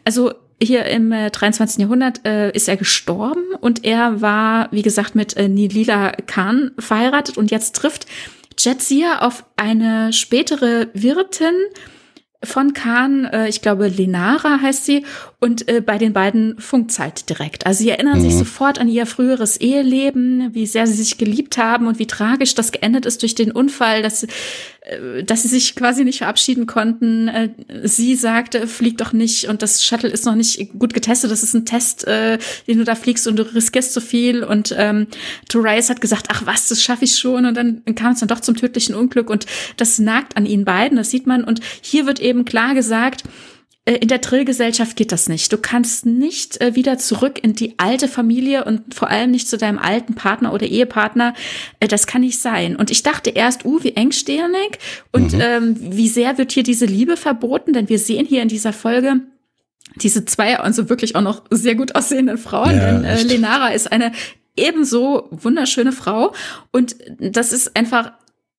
[0.03, 1.79] Also hier im äh, 23.
[1.79, 7.37] Jahrhundert äh, ist er gestorben und er war, wie gesagt, mit äh, Nilila Khan verheiratet
[7.37, 8.05] und jetzt trifft
[8.57, 11.55] Jetsia auf eine spätere Wirtin
[12.43, 15.05] von Khan, äh, ich glaube Lenara heißt sie,
[15.39, 17.65] und äh, bei den beiden funkt's halt direkt.
[17.65, 18.23] Also sie erinnern mhm.
[18.23, 22.53] sich sofort an ihr früheres Eheleben, wie sehr sie sich geliebt haben und wie tragisch
[22.53, 24.27] das geendet ist durch den Unfall, dass
[25.25, 27.29] dass sie sich quasi nicht verabschieden konnten.
[27.29, 27.49] Äh,
[27.83, 31.31] sie sagte, flieg doch nicht und das Shuttle ist noch nicht gut getestet.
[31.31, 32.37] Das ist ein Test, äh,
[32.67, 34.43] den du da fliegst und du riskierst so viel.
[34.43, 35.07] Und ähm,
[35.47, 37.45] Torais hat gesagt, ach was, das schaffe ich schon.
[37.45, 39.45] Und dann kam es dann doch zum tödlichen Unglück und
[39.77, 40.97] das nagt an ihnen beiden.
[40.97, 41.45] Das sieht man.
[41.45, 43.52] Und hier wird eben klar gesagt, äh,
[43.85, 45.51] in der Trillgesellschaft geht das nicht.
[45.51, 49.57] Du kannst nicht äh, wieder zurück in die alte Familie und vor allem nicht zu
[49.57, 51.33] deinem alten Partner oder Ehepartner.
[51.81, 52.77] Äh, das kann nicht sein.
[52.77, 54.79] Und ich dachte erst, uh, wie engstirnig
[55.11, 55.41] und mhm.
[55.41, 57.73] ähm, wie sehr wird hier diese Liebe verboten?
[57.73, 59.19] Denn wir sehen hier in dieser Folge,
[59.95, 62.77] diese zwei also wirklich auch noch sehr gut aussehenden Frauen.
[62.77, 64.13] Ja, denn äh, Lenara ist eine
[64.55, 66.33] ebenso wunderschöne Frau
[66.71, 68.13] und das ist einfach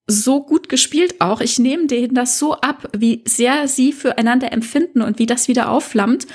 [0.06, 1.40] so gut gespielt auch.
[1.40, 5.70] Ich nehme denen das so ab, wie sehr sie füreinander empfinden und wie das wieder
[5.70, 6.26] aufflammt.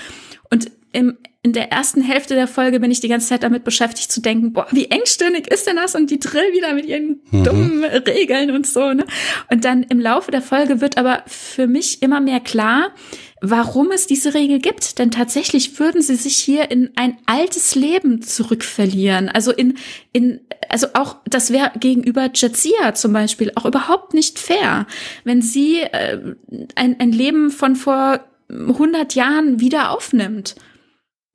[0.49, 4.11] Und im, in der ersten Hälfte der Folge bin ich die ganze Zeit damit beschäftigt
[4.11, 5.95] zu denken, boah, wie engstirnig ist denn das?
[5.95, 7.43] Und die Drill wieder mit ihren mhm.
[7.43, 8.93] dummen Regeln und so.
[8.93, 9.05] Ne?
[9.51, 12.91] Und dann im Laufe der Folge wird aber für mich immer mehr klar,
[13.41, 14.99] warum es diese Regel gibt.
[14.99, 19.29] Denn tatsächlich würden sie sich hier in ein altes Leben zurückverlieren.
[19.29, 19.77] Also in,
[20.11, 24.87] in, also auch, das wäre gegenüber Jadzia zum Beispiel auch überhaupt nicht fair,
[25.23, 26.35] wenn sie äh,
[26.75, 30.55] ein, ein Leben von vor 100 Jahren wieder aufnimmt.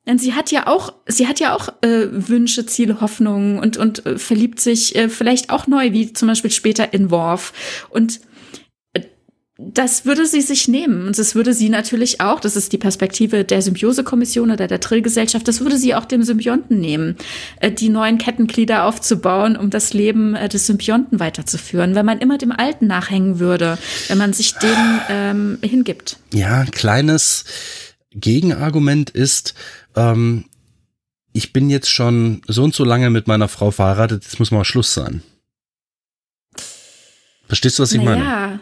[0.07, 4.05] Denn sie hat ja auch, sie hat ja auch äh, Wünsche, Ziele, Hoffnungen und und
[4.05, 7.53] äh, verliebt sich äh, vielleicht auch neu, wie zum Beispiel später in Worf.
[7.89, 8.19] Und
[9.57, 11.07] das würde sie sich nehmen.
[11.07, 15.47] Und das würde sie natürlich auch, das ist die Perspektive der Symbiose-Kommission oder der Trillgesellschaft,
[15.47, 17.15] das würde sie auch dem Symbionten nehmen,
[17.61, 21.95] äh, die neuen Kettenglieder aufzubauen, um das Leben äh, des Symbionten weiterzuführen.
[21.95, 23.77] Wenn man immer dem Alten nachhängen würde,
[24.09, 26.17] wenn man sich dem ähm, hingibt.
[26.33, 27.45] Ja, kleines
[28.11, 29.53] Gegenargument ist,
[29.95, 30.45] ähm,
[31.31, 34.65] ich bin jetzt schon so und so lange mit meiner Frau verheiratet, jetzt muss mal
[34.65, 35.21] Schluss sein.
[37.47, 38.17] Verstehst du, was ich naja.
[38.17, 38.59] meine?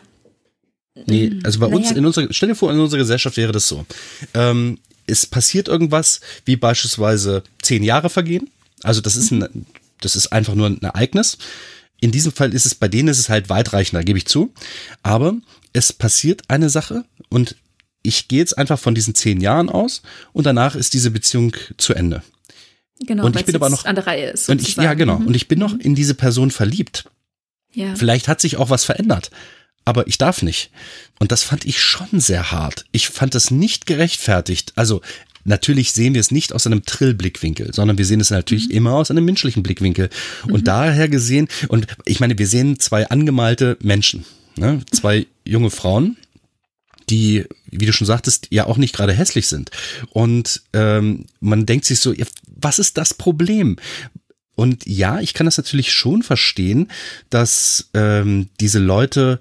[0.95, 1.41] Nee, mhm.
[1.43, 1.77] also bei naja.
[1.77, 3.85] uns, in unserer, stell dir vor, in unserer Gesellschaft wäre das so.
[4.33, 8.49] Ähm, es passiert irgendwas, wie beispielsweise zehn Jahre vergehen.
[8.83, 9.65] Also das ist ein,
[10.01, 11.37] das ist einfach nur ein Ereignis.
[11.99, 14.53] In diesem Fall ist es, bei denen ist es halt weitreichender, gebe ich zu.
[15.01, 15.35] Aber
[15.73, 17.55] es passiert eine Sache und
[18.03, 20.03] ich gehe jetzt einfach von diesen zehn Jahren aus
[20.33, 22.21] und danach ist diese Beziehung zu Ende.
[23.05, 24.49] Genau, und ich bin aber noch an der Reihe ist.
[24.49, 25.19] Und ich, ja, genau.
[25.19, 25.27] Mhm.
[25.27, 27.05] Und ich bin noch in diese Person verliebt.
[27.73, 27.95] Ja.
[27.95, 29.31] Vielleicht hat sich auch was verändert
[29.85, 30.71] aber ich darf nicht.
[31.19, 32.85] Und das fand ich schon sehr hart.
[32.91, 34.73] Ich fand das nicht gerechtfertigt.
[34.75, 35.01] Also
[35.43, 38.75] natürlich sehen wir es nicht aus einem Trill-Blickwinkel, sondern wir sehen es natürlich mhm.
[38.75, 40.09] immer aus einem menschlichen Blickwinkel.
[40.47, 40.65] Und mhm.
[40.65, 44.81] daher gesehen, und ich meine, wir sehen zwei angemalte Menschen, ne?
[44.91, 46.17] zwei junge Frauen,
[47.09, 49.71] die, wie du schon sagtest, ja auch nicht gerade hässlich sind.
[50.11, 53.77] Und ähm, man denkt sich so, ja, was ist das Problem?
[54.55, 56.89] Und ja, ich kann das natürlich schon verstehen,
[57.29, 59.39] dass ähm, diese Leute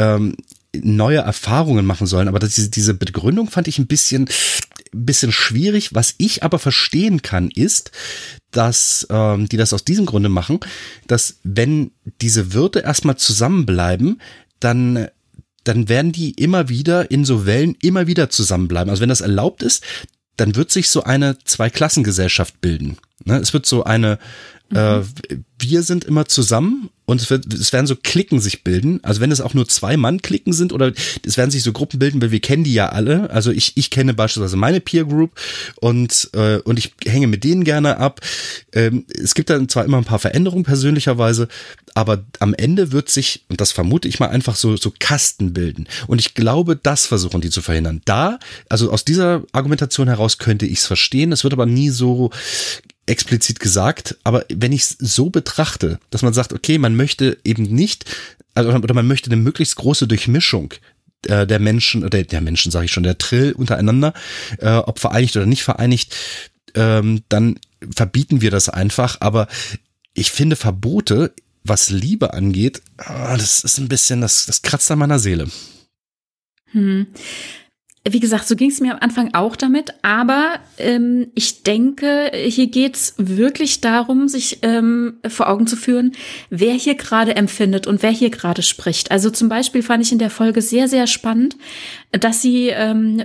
[0.00, 0.36] ähm,
[0.74, 2.28] neue Erfahrungen machen sollen.
[2.28, 4.28] Aber das, diese, Begründung fand ich ein bisschen,
[4.92, 5.94] bisschen schwierig.
[5.94, 7.90] Was ich aber verstehen kann, ist,
[8.50, 10.60] dass ähm, die das aus diesem Grunde machen,
[11.06, 11.90] dass wenn
[12.20, 14.20] diese Wirte erstmal zusammenbleiben,
[14.60, 15.08] dann
[15.64, 18.88] dann werden die immer wieder in so Wellen immer wieder zusammenbleiben.
[18.88, 19.84] Also wenn das erlaubt ist,
[20.36, 22.96] dann wird sich so eine Zweiklassengesellschaft bilden.
[23.26, 23.36] Ne?
[23.36, 24.18] Es wird so eine,
[24.70, 25.04] mhm.
[25.58, 29.00] wir sind immer zusammen und es, wird, es werden so Klicken sich bilden.
[29.02, 30.92] Also wenn es auch nur zwei Mann-Klicken sind oder
[31.26, 33.30] es werden sich so Gruppen bilden, weil wir kennen die ja alle.
[33.30, 35.32] Also ich, ich kenne beispielsweise meine Peer Group
[35.80, 38.20] und, äh, und ich hänge mit denen gerne ab.
[38.72, 41.48] Ähm, es gibt dann zwar immer ein paar Veränderungen persönlicherweise,
[41.94, 45.88] aber am Ende wird sich, und das vermute ich mal, einfach so, so Kasten bilden.
[46.06, 48.02] Und ich glaube, das versuchen die zu verhindern.
[48.04, 48.38] Da,
[48.68, 51.32] also aus dieser Argumentation heraus könnte ich es verstehen.
[51.32, 52.30] Es wird aber nie so
[53.06, 57.64] explizit gesagt, aber wenn ich es so betrachte, dass man sagt, okay, man möchte eben
[57.64, 58.04] nicht,
[58.54, 60.74] also, oder man möchte eine möglichst große Durchmischung
[61.26, 64.12] äh, der Menschen, oder der Menschen sage ich schon, der Trill untereinander,
[64.58, 66.14] äh, ob vereinigt oder nicht vereinigt,
[66.74, 67.58] ähm, dann
[67.94, 69.16] verbieten wir das einfach.
[69.20, 69.48] Aber
[70.14, 71.32] ich finde Verbote,
[71.64, 75.48] was Liebe angeht, ah, das ist ein bisschen, das, das kratzt an meiner Seele.
[76.72, 77.08] Hm
[78.08, 82.68] wie gesagt, so ging es mir am Anfang auch damit, aber ähm, ich denke, hier
[82.68, 86.12] geht's wirklich darum, sich ähm, vor Augen zu führen,
[86.48, 89.10] wer hier gerade empfindet und wer hier gerade spricht.
[89.10, 91.56] Also zum Beispiel fand ich in der Folge sehr, sehr spannend,
[92.12, 93.24] dass sie ähm,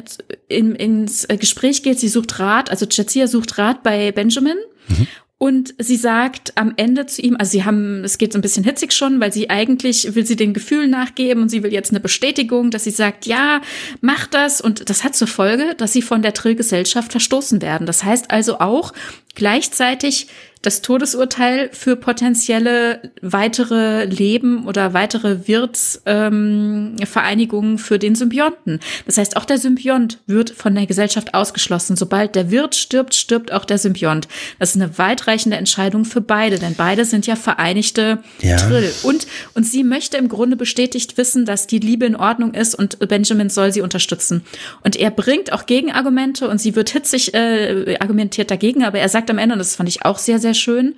[0.49, 4.57] in, ins Gespräch geht, sie sucht Rat, also Jazia sucht Rat bei Benjamin.
[4.89, 5.07] Mhm.
[5.46, 8.64] Und sie sagt am Ende zu ihm, also sie haben, es geht so ein bisschen
[8.64, 12.00] hitzig schon, weil sie eigentlich will sie den Gefühlen nachgeben und sie will jetzt eine
[12.00, 13.62] Bestätigung, dass sie sagt, ja,
[14.02, 14.60] mach das.
[14.60, 17.86] Und das hat zur Folge, dass sie von der Trillgesellschaft verstoßen werden.
[17.86, 18.92] Das heißt also auch,
[19.36, 20.30] gleichzeitig
[20.61, 28.80] das Todesurteil für potenzielle weitere Leben oder weitere Wirtsvereinigungen ähm, für den Symbionten.
[29.06, 31.95] Das heißt, auch der Symbiont wird von der Gesellschaft ausgeschlossen.
[31.95, 34.27] Sobald der Wirt stirbt, stirbt auch der Symbiont.
[34.60, 38.57] Das ist eine weitreichende Entscheidung für beide, denn beide sind ja vereinigte ja.
[38.57, 38.91] Trill.
[39.03, 42.98] Und, und sie möchte im Grunde bestätigt wissen, dass die Liebe in Ordnung ist und
[43.07, 44.44] Benjamin soll sie unterstützen.
[44.84, 49.30] Und er bringt auch Gegenargumente und sie wird hitzig äh, argumentiert dagegen, aber er sagt
[49.30, 50.95] am Ende, und das fand ich auch sehr, sehr schön.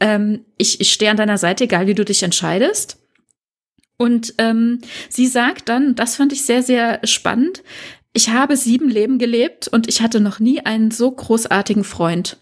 [0.00, 2.98] Ähm, ich ich stehe an deiner Seite, egal wie du dich entscheidest.
[3.96, 7.62] Und ähm, sie sagt dann, das fand ich sehr, sehr spannend,
[8.16, 12.38] ich habe sieben Leben gelebt und ich hatte noch nie einen so großartigen Freund.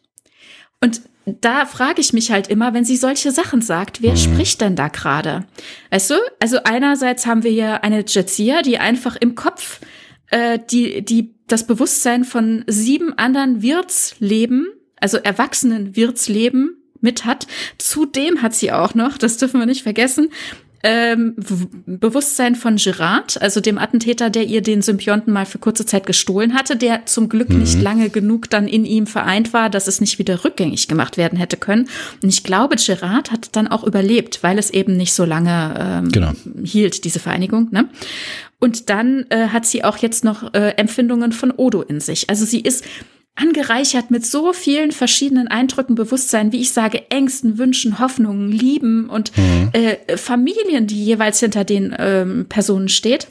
[0.80, 4.16] Und da frage ich mich halt immer, wenn sie solche Sachen sagt, wer mhm.
[4.16, 5.46] spricht denn da gerade?
[5.90, 6.14] Weißt du?
[6.40, 9.80] Also einerseits haben wir ja eine Jetsia, die einfach im Kopf
[10.30, 14.66] äh, die, die das Bewusstsein von sieben anderen Wirtsleben
[15.02, 17.46] also erwachsenen Wirtsleben mit hat.
[17.78, 20.28] Zudem hat sie auch noch, das dürfen wir nicht vergessen,
[20.84, 21.36] ähm,
[21.86, 26.54] Bewusstsein von Gerard, also dem Attentäter, der ihr den Symbionten mal für kurze Zeit gestohlen
[26.54, 27.60] hatte, der zum Glück mhm.
[27.60, 31.38] nicht lange genug dann in ihm vereint war, dass es nicht wieder rückgängig gemacht werden
[31.38, 31.88] hätte können.
[32.22, 36.10] Und ich glaube, Gerard hat dann auch überlebt, weil es eben nicht so lange ähm,
[36.10, 36.32] genau.
[36.64, 37.68] hielt, diese Vereinigung.
[37.70, 37.88] Ne?
[38.58, 42.28] Und dann äh, hat sie auch jetzt noch äh, Empfindungen von Odo in sich.
[42.28, 42.84] Also sie ist
[43.34, 49.36] angereichert mit so vielen verschiedenen Eindrücken, Bewusstsein, wie ich sage, Ängsten, Wünschen, Hoffnungen, Lieben und
[49.36, 49.70] mhm.
[49.72, 53.28] äh, Familien, die jeweils hinter den ähm, Personen steht.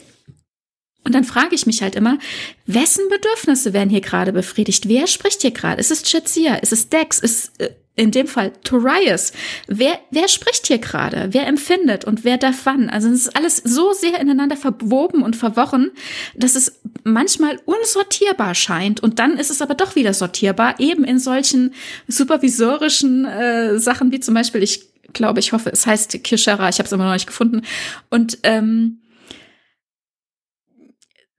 [1.04, 2.18] Und dann frage ich mich halt immer,
[2.66, 4.88] wessen Bedürfnisse werden hier gerade befriedigt?
[4.88, 5.80] Wer spricht hier gerade?
[5.80, 6.54] Ist es Chetsia?
[6.56, 7.18] Ist es Dex?
[7.18, 9.32] Ist äh, in dem Fall Torias.
[9.66, 11.28] Wer, wer spricht hier gerade?
[11.32, 12.88] Wer empfindet und wer darf wann?
[12.88, 15.90] Also es ist alles so sehr ineinander verwoben und verworren,
[16.34, 19.00] dass es manchmal unsortierbar scheint.
[19.00, 21.74] Und dann ist es aber doch wieder sortierbar, eben in solchen
[22.08, 26.86] supervisorischen äh, Sachen wie zum Beispiel, ich glaube, ich hoffe, es heißt Kirschera, ich habe
[26.86, 27.60] es immer noch nicht gefunden.
[28.08, 29.01] Und ähm,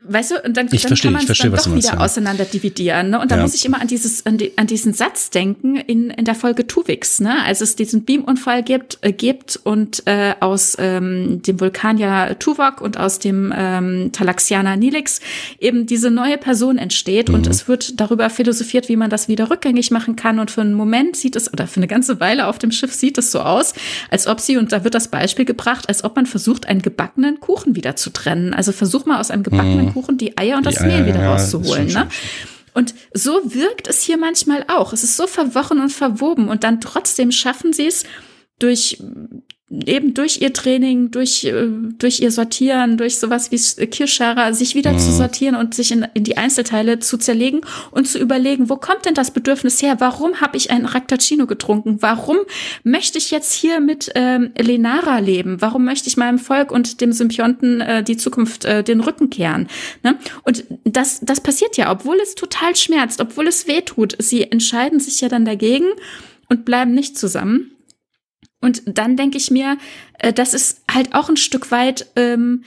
[0.06, 2.44] Weißt du, und dann, ich dann verstehe, kann man es dann doch wieder meinst, auseinander
[2.44, 3.12] dividieren.
[3.12, 3.22] Ne?
[3.22, 3.42] Und da ja.
[3.42, 6.68] muss ich immer an dieses, an, die, an, diesen Satz denken in, in der Folge
[6.68, 7.42] Tuvix, ne?
[7.46, 12.98] Als es diesen Beamunfall gibt, äh, gibt und äh, aus ähm, dem Vulkanier Tuvok und
[12.98, 15.22] aus dem ähm, Talaxianer Nilix
[15.60, 17.36] eben diese neue Person entsteht mhm.
[17.36, 20.40] und es wird darüber philosophiert, wie man das wieder rückgängig machen kann.
[20.40, 23.18] Und für einen Moment sieht es, oder für eine ganze Weile auf dem Schiff sieht
[23.18, 23.74] es so aus,
[24.10, 27.40] als ob sie, und da wird das Beispiel gebracht, als ob man versucht, einen gebackenen
[27.40, 28.54] Kuchen wieder zu trennen.
[28.54, 31.32] Also versuch mal aus einem gebackenen mhm Kuchen die Eier und das Mehl wieder ja,
[31.32, 31.88] rauszuholen.
[31.88, 32.08] Ne?
[32.74, 34.94] Und so wirkt es hier manchmal auch.
[34.94, 38.04] Es ist so verworren und verwoben und dann trotzdem schaffen sie es
[38.60, 39.02] durch
[39.86, 41.68] eben durch ihr Training, durch, äh,
[41.98, 45.00] durch ihr Sortieren, durch sowas wie Kirschara, sich wieder mhm.
[45.00, 49.06] zu sortieren und sich in, in die Einzelteile zu zerlegen und zu überlegen, wo kommt
[49.06, 49.96] denn das Bedürfnis her?
[50.00, 51.98] Warum habe ich ein Raktacino getrunken?
[52.02, 52.38] Warum
[52.84, 55.62] möchte ich jetzt hier mit ähm, Lenara leben?
[55.62, 59.68] Warum möchte ich meinem Volk und dem Symbionten äh, die Zukunft äh, den Rücken kehren?
[60.04, 60.18] Ne?
[60.44, 64.16] Und das, das passiert ja, obwohl es total schmerzt, obwohl es weh tut.
[64.20, 65.88] Sie entscheiden sich ja dann dagegen
[66.50, 67.73] und bleiben nicht zusammen.
[68.64, 69.78] Und dann denke ich mir,
[70.20, 72.64] äh, das ist halt auch ein Stück weit ähm,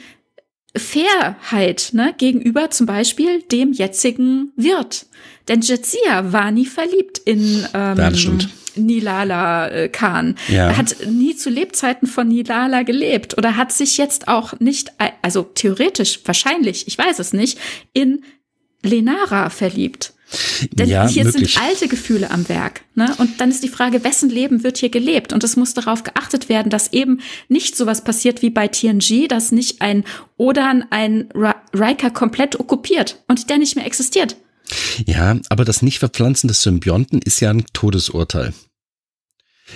[0.76, 5.06] Fairheit ne, gegenüber zum Beispiel dem jetzigen Wirt.
[5.48, 8.10] Denn Jetsia war nie verliebt in ähm, ja,
[8.74, 10.34] Nilala äh, Khan.
[10.48, 10.68] Ja.
[10.68, 14.92] Er hat nie zu Lebzeiten von Nilala gelebt oder hat sich jetzt auch nicht,
[15.22, 17.58] also theoretisch, wahrscheinlich, ich weiß es nicht,
[17.94, 18.22] in
[18.82, 20.12] Lenara verliebt.
[20.72, 21.54] Denn ja, hier möglich.
[21.54, 22.82] sind alte Gefühle am Werk.
[22.94, 23.14] Ne?
[23.18, 25.32] Und dann ist die Frage, wessen Leben wird hier gelebt?
[25.32, 29.52] Und es muss darauf geachtet werden, dass eben nicht sowas passiert wie bei TNG, dass
[29.52, 30.04] nicht ein
[30.36, 31.28] Odan ein
[31.72, 34.36] Riker komplett okkupiert und der nicht mehr existiert.
[35.06, 38.52] Ja, aber das Nicht-Verpflanzen des Symbionten ist ja ein Todesurteil.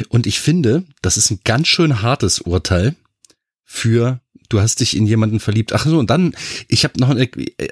[0.09, 2.97] Und ich finde, das ist ein ganz schön hartes Urteil
[3.65, 4.21] für
[4.51, 5.73] du hast dich in jemanden verliebt.
[5.73, 6.35] Ach so, und dann,
[6.69, 7.09] ich habe noch,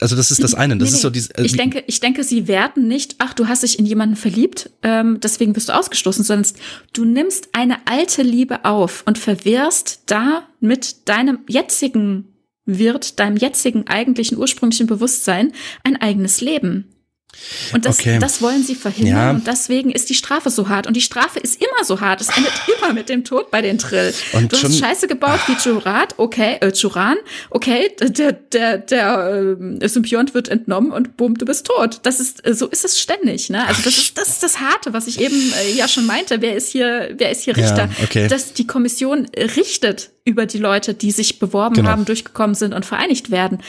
[0.01, 0.79] also das ist das eine.
[0.79, 3.49] Das nee, ist so diese, äh, ich denke, ich denke, sie werten nicht, ach, du
[3.49, 6.51] hast dich in jemanden verliebt, ähm, deswegen bist du ausgestoßen, sondern
[6.95, 12.29] du nimmst eine alte Liebe auf und verwirrst da mit deinem jetzigen
[12.65, 15.53] Wirt, deinem jetzigen eigentlichen ursprünglichen Bewusstsein
[15.85, 16.87] ein eigenes Leben.
[17.73, 18.19] Und das, okay.
[18.19, 19.31] das wollen sie verhindern ja.
[19.31, 20.87] und deswegen ist die Strafe so hart.
[20.87, 22.21] Und die Strafe ist immer so hart.
[22.21, 24.13] Es endet immer mit dem Tod bei den Trill.
[24.33, 27.17] Und du schon, hast Scheiße gebaut wie Jurat, okay, äh, Juran,
[27.51, 32.01] okay, der, der, der äh, Symbiont wird entnommen und bumm, du bist tot.
[32.03, 33.67] Das ist, äh, so ist es ständig, ne?
[33.67, 36.41] Also das ist, das ist das Harte, was ich eben äh, ja schon meinte.
[36.41, 37.89] Wer ist hier, wer ist hier Richter?
[37.99, 38.29] Ja, okay.
[38.29, 41.89] Dass die Kommission richtet über die Leute, die sich beworben genau.
[41.91, 43.61] haben, durchgekommen sind und vereinigt werden.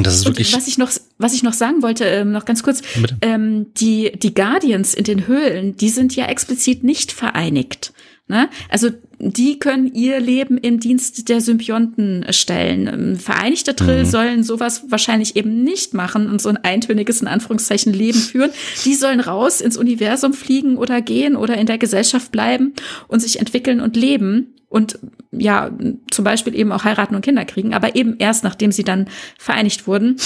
[0.00, 0.54] Und das ist wirklich.
[0.54, 2.80] Und was ich noch, was ich noch sagen wollte, ähm, noch ganz kurz,
[3.20, 7.92] ähm, die, die Guardians in den Höhlen, die sind ja explizit nicht vereinigt.
[8.26, 8.48] Ne?
[8.70, 8.88] Also
[9.22, 12.86] die können ihr Leben im Dienst der Symbionten stellen.
[12.86, 14.08] Ähm, vereinigte Trill mhm.
[14.08, 18.50] sollen sowas wahrscheinlich eben nicht machen und so ein eintöniges, in Anführungszeichen, Leben führen.
[18.84, 22.72] Die sollen raus ins Universum fliegen oder gehen oder in der Gesellschaft bleiben
[23.08, 24.98] und sich entwickeln und leben und
[25.32, 25.70] ja,
[26.10, 29.86] zum Beispiel eben auch heiraten und Kinder kriegen, aber eben erst nachdem sie dann vereinigt
[29.86, 30.16] wurden.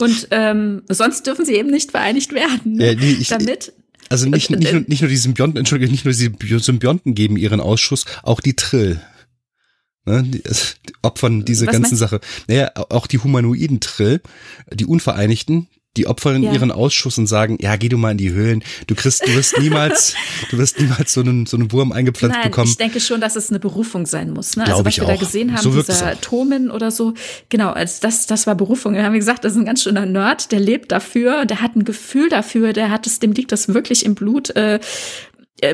[0.00, 2.80] Und ähm, sonst dürfen sie eben nicht vereinigt werden.
[2.80, 3.72] Ja, nee, ich, damit
[4.08, 7.60] also nicht, nicht, nur, nicht nur die Symbionten, entschuldige, nicht nur die Symbionten geben ihren
[7.60, 9.00] Ausschuss, auch die Trill.
[10.04, 12.20] Ne, die, die opfern diese Was ganzen Sache.
[12.46, 14.22] Naja, auch die humanoiden Trill,
[14.72, 15.68] die Unvereinigten,
[15.98, 16.52] die opfern ja.
[16.52, 18.62] ihren Ausschuss und sagen, ja, geh du mal in die Höhlen.
[18.86, 20.14] Du kriegst, du wirst niemals,
[20.50, 22.68] du wirst niemals so einen, so einen Wurm eingepflanzt Nein, bekommen.
[22.70, 24.56] Ich denke schon, dass es eine Berufung sein muss.
[24.56, 24.64] Ne?
[24.64, 25.08] also was wir auch.
[25.08, 27.14] da gesehen haben, so dieser Tomen oder so,
[27.48, 28.94] genau, als das, das war Berufung.
[28.94, 31.84] Wir haben gesagt, das ist ein ganz schöner Nerd, der lebt dafür, der hat ein
[31.84, 34.78] Gefühl dafür, der hat es, dem liegt das wirklich im Blut, äh,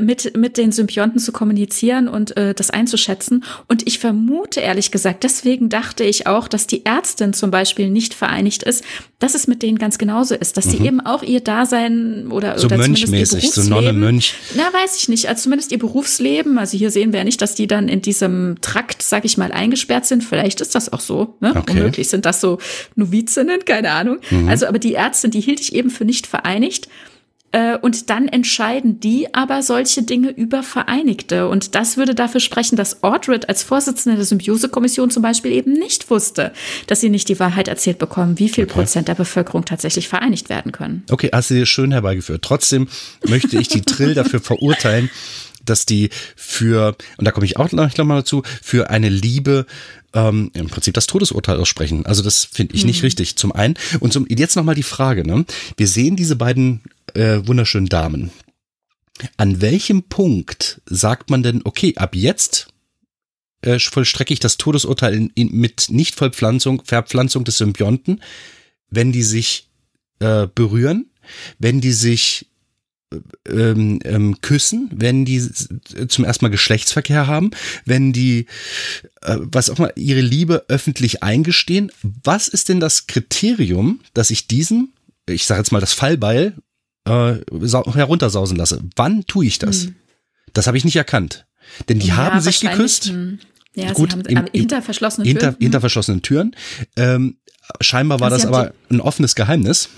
[0.01, 3.45] mit, mit den Symbionten zu kommunizieren und äh, das einzuschätzen.
[3.69, 8.15] Und ich vermute ehrlich gesagt, deswegen dachte ich auch, dass die Ärztin zum Beispiel nicht
[8.15, 8.83] vereinigt ist,
[9.19, 10.71] dass es mit denen ganz genauso ist, dass mhm.
[10.71, 14.35] sie eben auch ihr Dasein oder, so oder mönchmäßig, so Nonne Mönch.
[14.55, 15.29] Na, weiß ich nicht.
[15.29, 16.59] Also zumindest ihr Berufsleben.
[16.59, 19.53] Also hier sehen wir ja nicht, dass die dann in diesem Trakt, sag ich mal,
[19.53, 20.25] eingesperrt sind.
[20.25, 21.37] Vielleicht ist das auch so.
[21.41, 21.53] Ne?
[21.55, 21.73] Okay.
[21.73, 22.59] Unmöglich sind das so
[22.97, 24.19] Novizinnen, keine Ahnung.
[24.31, 24.49] Mhm.
[24.49, 26.89] Also, aber die Ärztin, die hielt ich eben für nicht vereinigt.
[27.55, 31.49] Äh, und dann entscheiden die aber solche Dinge über Vereinigte.
[31.49, 36.11] Und das würde dafür sprechen, dass Ordred als Vorsitzende der Symbiosekommission zum Beispiel eben nicht
[36.11, 36.53] wusste,
[36.89, 38.73] dass sie nicht die Wahrheit erzählt bekommen, wie viel okay.
[38.73, 41.05] Prozent der Bevölkerung tatsächlich vereinigt werden können.
[41.09, 42.43] Okay, hast du dir schön herbeigeführt.
[42.43, 42.89] Trotzdem
[43.29, 45.09] möchte ich die Trill dafür verurteilen,
[45.65, 49.65] dass die für, und da komme ich auch gleich nochmal dazu, für eine Liebe
[50.13, 52.05] ähm, im Prinzip das Todesurteil aussprechen.
[52.05, 53.37] Also das finde ich nicht richtig.
[53.37, 53.75] Zum einen.
[54.01, 55.45] Und zum, jetzt nochmal die Frage, ne?
[55.77, 56.83] Wir sehen diese beiden
[57.15, 58.31] äh, wunderschönen Damen.
[59.37, 62.69] An welchem Punkt sagt man denn, okay, ab jetzt
[63.63, 68.23] äh, vollstrecke ich das Todesurteil in, in, mit Nichtvollpflanzung, Verpflanzung des Symbionten,
[68.91, 69.69] wenn die sich
[70.19, 71.11] äh, berühren,
[71.59, 72.49] wenn die sich
[73.49, 75.41] ähm, ähm, küssen, wenn die
[76.09, 77.51] zum ersten Mal Geschlechtsverkehr haben,
[77.85, 78.47] wenn die,
[79.23, 81.93] äh, was auch mal, ihre Liebe öffentlich eingestehen.
[82.03, 84.93] Was ist denn das Kriterium, dass ich diesen,
[85.29, 86.55] ich sage jetzt mal das Fallbeil,
[87.05, 87.37] äh,
[87.93, 88.83] heruntersausen lasse?
[88.97, 89.85] Wann tue ich das?
[89.85, 89.97] Hm.
[90.53, 91.47] Das habe ich nicht erkannt.
[91.89, 93.07] Denn die ja, haben sich geküsst.
[93.07, 93.39] Hm.
[93.75, 95.41] Ja, Gut, sie haben im, hinter verschlossenen Türen.
[95.41, 96.57] Hinter, hinter verschlossenen Türen.
[96.97, 97.39] Ähm,
[97.81, 99.89] scheinbar war also das aber ein offenes Geheimnis.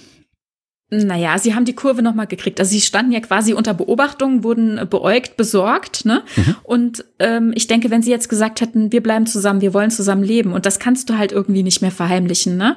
[0.89, 2.61] Naja, sie haben die Kurve nochmal gekriegt.
[2.61, 6.05] Also sie standen ja quasi unter Beobachtung, wurden beäugt, besorgt.
[6.05, 6.23] Ne?
[6.37, 6.57] Mhm.
[6.63, 10.23] Und ähm, ich denke, wenn sie jetzt gesagt hätten, wir bleiben zusammen, wir wollen zusammen
[10.23, 12.77] leben, und das kannst du halt irgendwie nicht mehr verheimlichen, ne?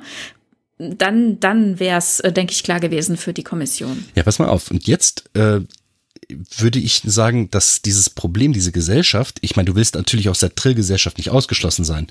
[0.80, 4.06] Dann, dann wäre es, äh, denke ich, klar gewesen für die Kommission.
[4.16, 4.72] Ja, pass mal auf.
[4.72, 5.60] Und jetzt äh,
[6.58, 10.56] würde ich sagen, dass dieses Problem, diese Gesellschaft, ich meine, du willst natürlich aus der
[10.56, 12.08] Trill-Gesellschaft nicht ausgeschlossen sein,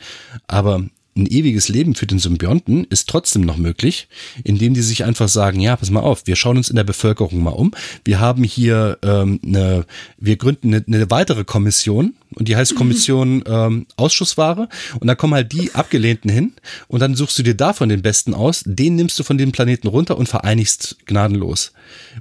[0.46, 0.84] aber
[1.18, 4.08] ein ewiges Leben für den Symbionten ist trotzdem noch möglich,
[4.44, 7.42] indem die sich einfach sagen, ja, pass mal auf, wir schauen uns in der Bevölkerung
[7.42, 7.72] mal um.
[8.04, 9.84] Wir haben hier ähm, eine,
[10.18, 14.68] wir gründen eine, eine weitere Kommission und die heißt Kommission ähm, Ausschussware
[15.00, 16.52] und da kommen halt die Abgelehnten hin
[16.86, 19.88] und dann suchst du dir davon den Besten aus, den nimmst du von dem Planeten
[19.88, 21.72] runter und vereinigst gnadenlos.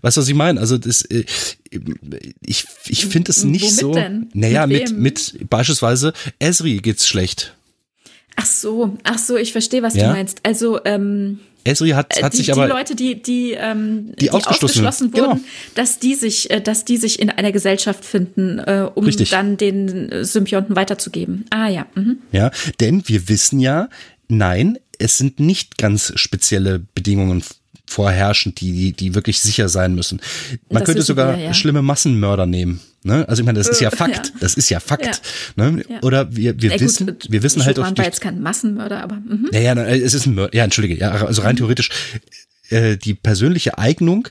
[0.02, 0.60] Weißt du, was ich meine?
[0.60, 1.26] Also das, äh,
[2.42, 3.94] ich, ich finde es nicht Womit so.
[3.94, 4.30] Denn?
[4.34, 7.57] Naja, mit, mit, mit beispielsweise Esri geht's schlecht.
[8.38, 10.08] Ach so, ach so, ich verstehe, was ja?
[10.08, 10.40] du meinst.
[10.44, 14.32] Also ähm, Esri hat, hat die, sich aber die Leute, die die ähm, die, die
[14.32, 15.40] ausgeschlossen, ausgeschlossen wurden, genau.
[15.76, 19.32] dass die sich, äh, dass die sich in einer Gesellschaft finden, äh, um Richtig.
[19.32, 21.46] dann den Symbionten weiterzugeben.
[21.50, 21.88] Ah ja.
[21.96, 22.20] Mhm.
[22.32, 23.90] Ja, denn wir wissen ja,
[24.28, 27.44] nein, es sind nicht ganz spezielle Bedingungen
[27.88, 30.22] vorherrschend, die, die, die wirklich sicher sein müssen.
[30.70, 31.54] Man das könnte sogar wir, ja.
[31.54, 32.82] schlimme Massenmörder nehmen.
[33.08, 33.28] Ne?
[33.28, 34.28] Also ich meine, das ist ja äh, Fakt.
[34.28, 34.34] Ja.
[34.42, 35.22] Das ist ja Fakt.
[35.56, 35.72] Ja.
[35.72, 35.84] Ne?
[36.02, 37.98] Oder wir, wir ja, wissen, gut, wir wissen halt auch.
[37.98, 39.16] war jetzt kein Massenmörder, aber.
[39.16, 39.50] Mhm.
[39.54, 40.56] Ja, ja, es ist ein Mörder.
[40.56, 41.00] Ja, entschuldige.
[41.00, 41.60] Ja, also rein mhm.
[41.60, 41.90] theoretisch
[42.70, 44.28] äh, die persönliche Eignung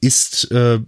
[0.00, 0.80] ist äh,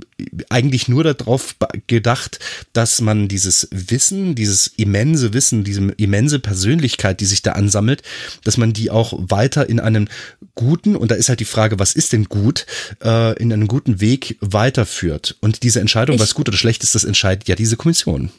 [0.48, 1.56] eigentlich nur darauf
[1.86, 2.38] gedacht,
[2.72, 8.02] dass man dieses Wissen, dieses immense Wissen, diese immense Persönlichkeit, die sich da ansammelt,
[8.44, 10.08] dass man die auch weiter in einem
[10.54, 12.66] guten, und da ist halt die Frage, was ist denn gut,
[13.02, 15.36] äh, in einem guten Weg weiterführt.
[15.40, 18.30] Und diese Entscheidung, ich was gut oder schlecht ist, das entscheidet ja diese Kommission.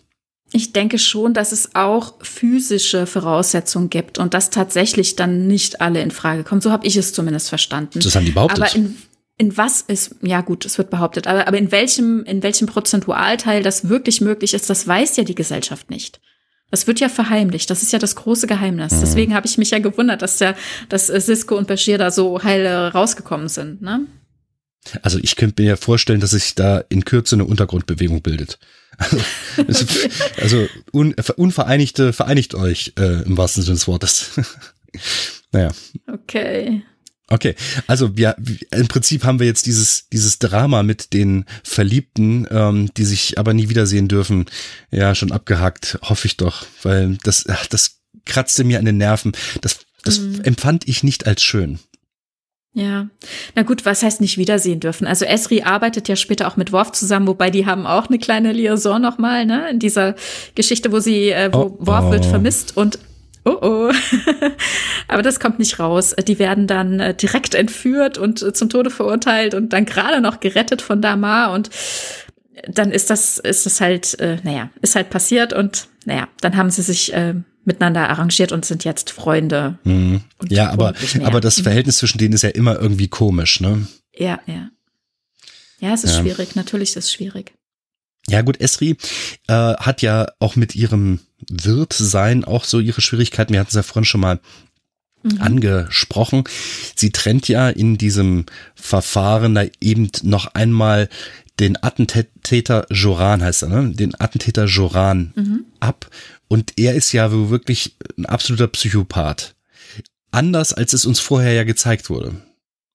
[0.53, 6.01] Ich denke schon, dass es auch physische Voraussetzungen gibt und dass tatsächlich dann nicht alle
[6.01, 6.59] in Frage kommen.
[6.59, 8.01] So habe ich es zumindest verstanden.
[8.01, 8.61] Das haben die behauptet.
[8.61, 8.97] Aber in,
[9.41, 13.63] in was ist, ja gut, es wird behauptet, aber, aber in welchem, in welchem Prozentualteil
[13.63, 16.21] das wirklich möglich ist, das weiß ja die Gesellschaft nicht.
[16.69, 17.69] Das wird ja verheimlicht.
[17.71, 18.93] Das ist ja das große Geheimnis.
[18.93, 18.99] Mhm.
[19.01, 20.55] Deswegen habe ich mich ja gewundert, dass der,
[20.89, 23.81] dass Cisco und Bashir da so heil rausgekommen sind.
[23.81, 24.05] Ne?
[25.01, 28.59] Also ich könnte mir ja vorstellen, dass sich da in Kürze eine Untergrundbewegung bildet.
[28.99, 29.17] Also,
[29.57, 30.09] okay.
[30.37, 34.39] also un, unvereinigte, vereinigt euch äh, im wahrsten Sinne des Wortes.
[35.51, 35.71] naja.
[36.07, 36.83] Okay.
[37.31, 37.55] Okay,
[37.87, 38.35] also wir
[38.71, 43.53] im Prinzip haben wir jetzt dieses dieses Drama mit den Verliebten, ähm, die sich aber
[43.53, 44.45] nie wiedersehen dürfen,
[44.91, 49.31] ja schon abgehakt, hoffe ich doch, weil das ach, das kratzte mir an den Nerven.
[49.61, 50.41] Das das mhm.
[50.41, 51.79] empfand ich nicht als schön.
[52.73, 53.09] Ja,
[53.55, 55.05] na gut, was heißt nicht wiedersehen dürfen?
[55.05, 58.53] Also Esri arbeitet ja später auch mit Worf zusammen, wobei die haben auch eine kleine
[58.53, 59.69] Liaison nochmal, ne?
[59.69, 60.15] In dieser
[60.55, 62.11] Geschichte, wo sie, äh, wo oh, Worf oh.
[62.11, 62.97] wird vermisst und
[63.43, 63.91] Oh oh.
[65.07, 66.15] Aber das kommt nicht raus.
[66.27, 70.39] Die werden dann äh, direkt entführt und äh, zum Tode verurteilt und dann gerade noch
[70.39, 71.69] gerettet von Damar und
[72.67, 76.69] dann ist das, ist das halt, äh, naja, ist halt passiert und naja, dann haben
[76.69, 77.35] sie sich äh,
[77.65, 79.79] miteinander arrangiert und sind jetzt Freunde.
[79.83, 80.21] Mhm.
[80.49, 80.93] Ja, aber,
[81.23, 83.87] aber das Verhältnis zwischen denen ist ja immer irgendwie komisch, ne?
[84.15, 84.69] Ja, ja.
[85.79, 86.21] Ja, es ist ja.
[86.21, 87.53] schwierig, natürlich ist es schwierig.
[88.29, 88.97] Ja, gut, Esri
[89.47, 91.19] äh, hat ja auch mit ihrem
[91.49, 93.53] Wirtsein auch so ihre Schwierigkeiten.
[93.53, 94.39] Wir hatten es ja vorhin schon mal
[95.23, 95.41] mhm.
[95.41, 96.43] angesprochen.
[96.95, 98.45] Sie trennt ja in diesem
[98.75, 101.09] Verfahren da eben noch einmal
[101.59, 103.93] den Attentäter Joran heißt er, ne?
[103.93, 105.65] Den Attentäter Joran mhm.
[105.79, 106.09] ab.
[106.47, 109.55] Und er ist ja wirklich ein absoluter Psychopath.
[110.31, 112.33] Anders als es uns vorher ja gezeigt wurde.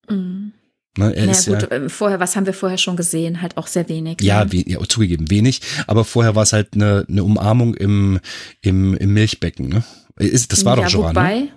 [0.09, 0.52] Mhm.
[0.97, 3.43] Ne, er naja, gut, ja, äh, vorher, was haben wir vorher schon gesehen?
[3.43, 4.20] Halt auch sehr wenig.
[4.23, 4.52] Ja, ne?
[4.52, 5.60] we ja zugegeben, wenig.
[5.86, 8.20] Aber vorher war es halt eine, eine Umarmung im,
[8.62, 9.68] im, im Milchbecken.
[9.68, 9.85] Ne?
[10.18, 11.14] Ist, das war ja, doch Joran.
[11.14, 11.20] Ne?
[11.20, 11.51] Wobei, ne?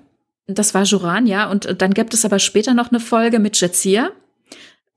[0.48, 1.50] das war Joran, ja.
[1.50, 4.12] Und dann gibt es aber später noch eine Folge mit Jazia,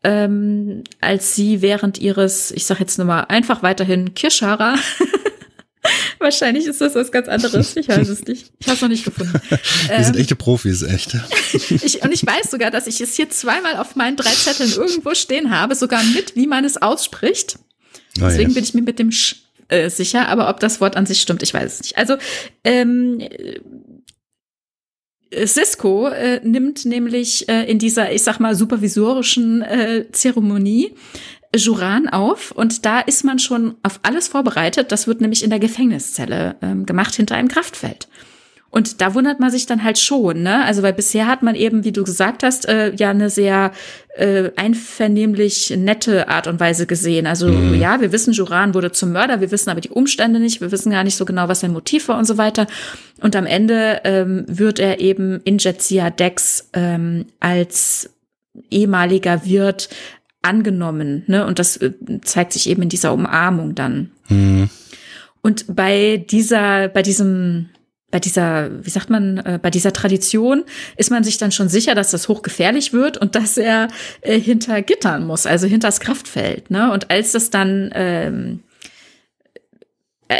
[0.02, 4.74] ähm, als sie während ihres, ich sag jetzt nur mal einfach weiterhin Kirschara
[6.18, 7.76] Wahrscheinlich ist das was ganz anderes.
[7.76, 8.52] Ich weiß es nicht.
[8.58, 9.32] Ich habe es noch nicht gefunden.
[9.48, 9.58] Wir
[9.90, 11.14] ähm, sind echte Profis, echt.
[11.52, 15.14] ich, und ich weiß sogar, dass ich es hier zweimal auf meinen drei Zetteln irgendwo
[15.14, 17.58] stehen habe, sogar mit, wie man es ausspricht.
[18.18, 18.54] Oh, Deswegen ja.
[18.54, 19.36] bin ich mir mit dem Sch
[19.68, 21.96] äh, sicher, aber ob das Wort an sich stimmt, ich weiß es nicht.
[21.96, 22.16] Also
[22.62, 23.20] ähm,
[25.46, 30.94] Cisco äh, nimmt nämlich äh, in dieser, ich sag mal, supervisorischen äh, Zeremonie
[31.54, 34.90] Juran auf und da ist man schon auf alles vorbereitet.
[34.90, 38.08] Das wird nämlich in der Gefängniszelle ähm, gemacht hinter einem Kraftfeld.
[38.72, 40.64] Und da wundert man sich dann halt schon, ne?
[40.64, 43.70] Also weil bisher hat man eben, wie du gesagt hast, äh, ja eine sehr
[44.16, 47.26] äh, einvernehmlich nette Art und Weise gesehen.
[47.26, 47.74] Also mhm.
[47.78, 50.90] ja, wir wissen, Juran wurde zum Mörder, wir wissen aber die Umstände nicht, wir wissen
[50.90, 52.66] gar nicht so genau, was sein Motiv war und so weiter.
[53.20, 58.08] Und am Ende ähm, wird er eben in Jetsia Dex ähm, als
[58.70, 59.90] ehemaliger Wirt
[60.42, 61.46] angenommen, ne?
[61.46, 61.92] Und das äh,
[62.22, 64.10] zeigt sich eben in dieser Umarmung dann.
[64.28, 64.68] Mhm.
[65.40, 67.68] Und bei dieser, bei diesem,
[68.10, 70.64] bei dieser, wie sagt man, äh, bei dieser Tradition
[70.96, 73.88] ist man sich dann schon sicher, dass das hochgefährlich wird und dass er
[74.20, 76.70] äh, hinter Gittern muss, also hinter das Kraftfeld.
[76.70, 76.92] Ne?
[76.92, 78.60] Und als das dann ähm,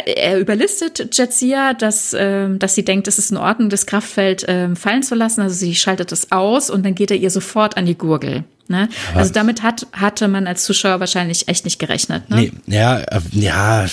[0.05, 4.75] er überlistet Jetsia, dass, ähm, dass sie denkt, es ist in Ordnung, das Kraftfeld ähm,
[4.75, 5.41] fallen zu lassen.
[5.41, 8.43] Also sie schaltet es aus und dann geht er ihr sofort an die Gurgel.
[8.67, 8.89] Ne?
[9.13, 12.29] Also damit hat, hatte man als Zuschauer wahrscheinlich echt nicht gerechnet.
[12.29, 12.35] Ne?
[12.35, 13.87] Nee, ja, äh, ja,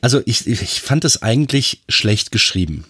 [0.00, 2.84] also ich, ich fand es eigentlich schlecht geschrieben.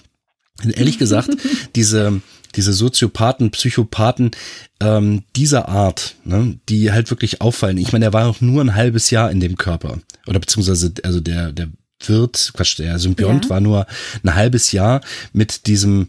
[0.65, 1.31] Ehrlich gesagt,
[1.77, 2.21] diese,
[2.55, 4.33] diese Soziopathen, Psychopathen
[4.81, 7.79] ähm, dieser Art, ne, die halt wirklich auffallen.
[7.79, 9.99] Ich meine, er war auch nur ein halbes Jahr in dem Körper.
[10.27, 11.69] Oder beziehungsweise, also der, der
[12.05, 13.51] wird, Quatsch, der Symbiont ja.
[13.51, 13.87] war nur
[14.25, 15.01] ein halbes Jahr
[15.33, 16.09] mit diesem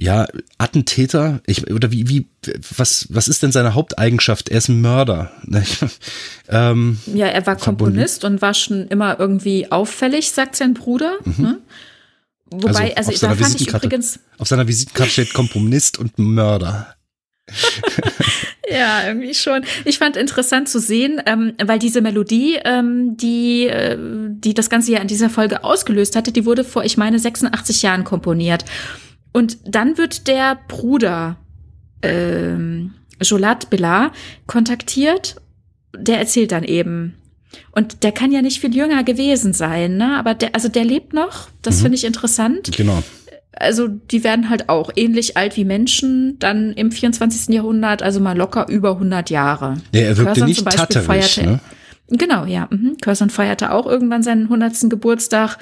[0.00, 2.26] ja, Attentäter, ich, oder wie, wie,
[2.74, 4.48] was, was ist denn seine Haupteigenschaft?
[4.48, 5.30] Er ist ein Mörder.
[5.44, 5.62] Ne?
[6.48, 11.18] ähm, ja, er war Komponist und war schon immer irgendwie auffällig, sagt sein Bruder.
[11.24, 11.42] Mhm.
[11.44, 11.58] Ne?
[12.46, 14.20] Wobei, also, also da fand ich übrigens.
[14.38, 16.94] Auf seiner Visitenkarte steht Komponist und Mörder.
[18.72, 19.64] Ja, irgendwie schon.
[19.84, 24.92] Ich fand interessant zu sehen, ähm, weil diese Melodie, ähm, die, äh, die das Ganze
[24.92, 28.64] ja in dieser Folge ausgelöst hatte, die wurde vor, ich meine, 86 Jahren komponiert.
[29.32, 31.36] Und dann wird der Bruder
[32.02, 34.12] ähm, Jolat Billar
[34.46, 35.36] kontaktiert.
[35.96, 37.14] Der erzählt dann eben.
[37.72, 40.16] Und der kann ja nicht viel jünger gewesen sein, ne?
[40.16, 41.48] Aber der, also der lebt noch.
[41.62, 41.82] Das mhm.
[41.82, 42.70] finde ich interessant.
[42.76, 43.02] Genau
[43.60, 47.54] also die werden halt auch ähnlich alt wie Menschen, dann im 24.
[47.54, 49.76] Jahrhundert, also mal locker über 100 Jahre.
[49.92, 51.60] Ja, er wirkte Curzon nicht tatterisch, ne?
[52.08, 52.68] Genau, ja.
[52.70, 52.96] Mhm.
[53.00, 54.90] Curzon feierte auch irgendwann seinen 100.
[54.90, 55.58] Geburtstag.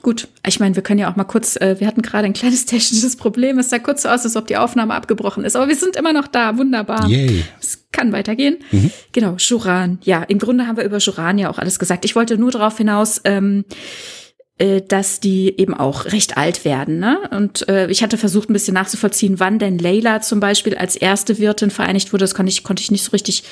[0.00, 2.66] Gut, ich meine, wir können ja auch mal kurz, äh, wir hatten gerade ein kleines
[2.66, 3.58] technisches Problem.
[3.58, 5.54] Es sah kurz so aus, als ob die Aufnahme abgebrochen ist.
[5.54, 7.08] Aber wir sind immer noch da, wunderbar.
[7.08, 7.44] Yay.
[7.60, 8.58] Es kann weitergehen.
[8.72, 8.90] Mhm.
[9.12, 9.98] Genau, Shuran.
[10.02, 12.04] Ja, im Grunde haben wir über Shuran ja auch alles gesagt.
[12.04, 13.64] Ich wollte nur darauf hinaus, ähm,
[14.58, 16.98] äh, dass die eben auch recht alt werden.
[16.98, 17.18] Ne?
[17.30, 21.38] Und äh, ich hatte versucht, ein bisschen nachzuvollziehen, wann denn Layla zum Beispiel als erste
[21.38, 22.24] Wirtin vereinigt wurde.
[22.24, 23.44] Das konnte ich, konnte ich nicht so richtig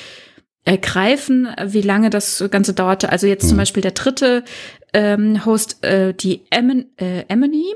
[0.63, 3.11] ergreifen, wie lange das Ganze dauerte.
[3.11, 3.49] Also jetzt mhm.
[3.49, 4.43] zum Beispiel der dritte
[4.93, 7.73] ähm, Host, äh, die Emin, äh, Emily,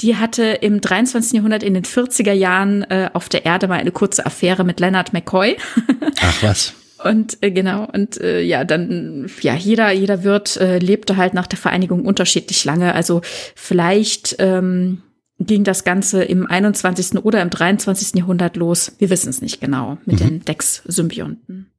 [0.00, 1.32] die hatte im 23.
[1.32, 5.12] Jahrhundert in den 40er Jahren äh, auf der Erde mal eine kurze Affäre mit Leonard
[5.12, 5.56] McCoy.
[6.20, 6.74] Ach was.
[7.04, 11.46] Und äh, genau, und äh, ja, dann, ja, jeder, jeder Wirt äh, lebte halt nach
[11.46, 12.94] der Vereinigung unterschiedlich lange.
[12.94, 13.22] Also
[13.56, 15.02] vielleicht ähm,
[15.40, 17.24] ging das Ganze im 21.
[17.24, 18.14] oder im 23.
[18.14, 18.92] Jahrhundert los.
[18.98, 20.24] Wir wissen es nicht genau mit mhm.
[20.24, 21.71] den Dex-Symbionten.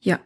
[0.00, 0.20] Ja.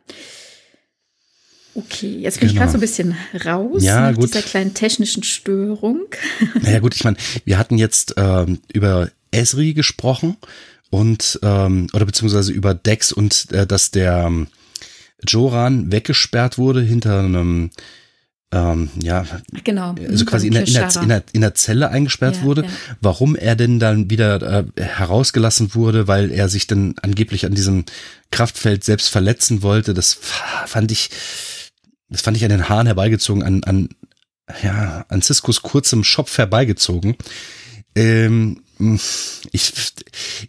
[1.75, 2.53] Okay, jetzt bin genau.
[2.53, 3.17] ich gerade so ein bisschen
[3.47, 4.25] raus ja, nach gut.
[4.25, 6.01] dieser kleinen technischen Störung.
[6.61, 10.37] Naja gut, ich meine, wir hatten jetzt ähm, über Esri gesprochen
[10.91, 14.49] und ähm, oder beziehungsweise über Dex und äh, dass der ähm,
[15.27, 17.71] Joran weggesperrt wurde hinter einem
[18.53, 19.25] ähm, ja,
[19.65, 19.95] genau.
[20.09, 22.63] also quasi in der, in, der, in, der, in der Zelle eingesperrt ja, wurde.
[22.65, 22.69] Ja.
[23.01, 27.85] Warum er denn dann wieder äh, herausgelassen wurde, weil er sich dann angeblich an diesem
[28.31, 30.19] Kraftfeld selbst verletzen wollte, das
[30.67, 31.09] fand ich,
[32.11, 33.89] das fand ich an den Haaren herbeigezogen, an, an,
[34.63, 37.17] ja, an Ciscos kurzem Schopf herbeigezogen.
[37.95, 38.61] Ähm,
[39.53, 39.73] ich,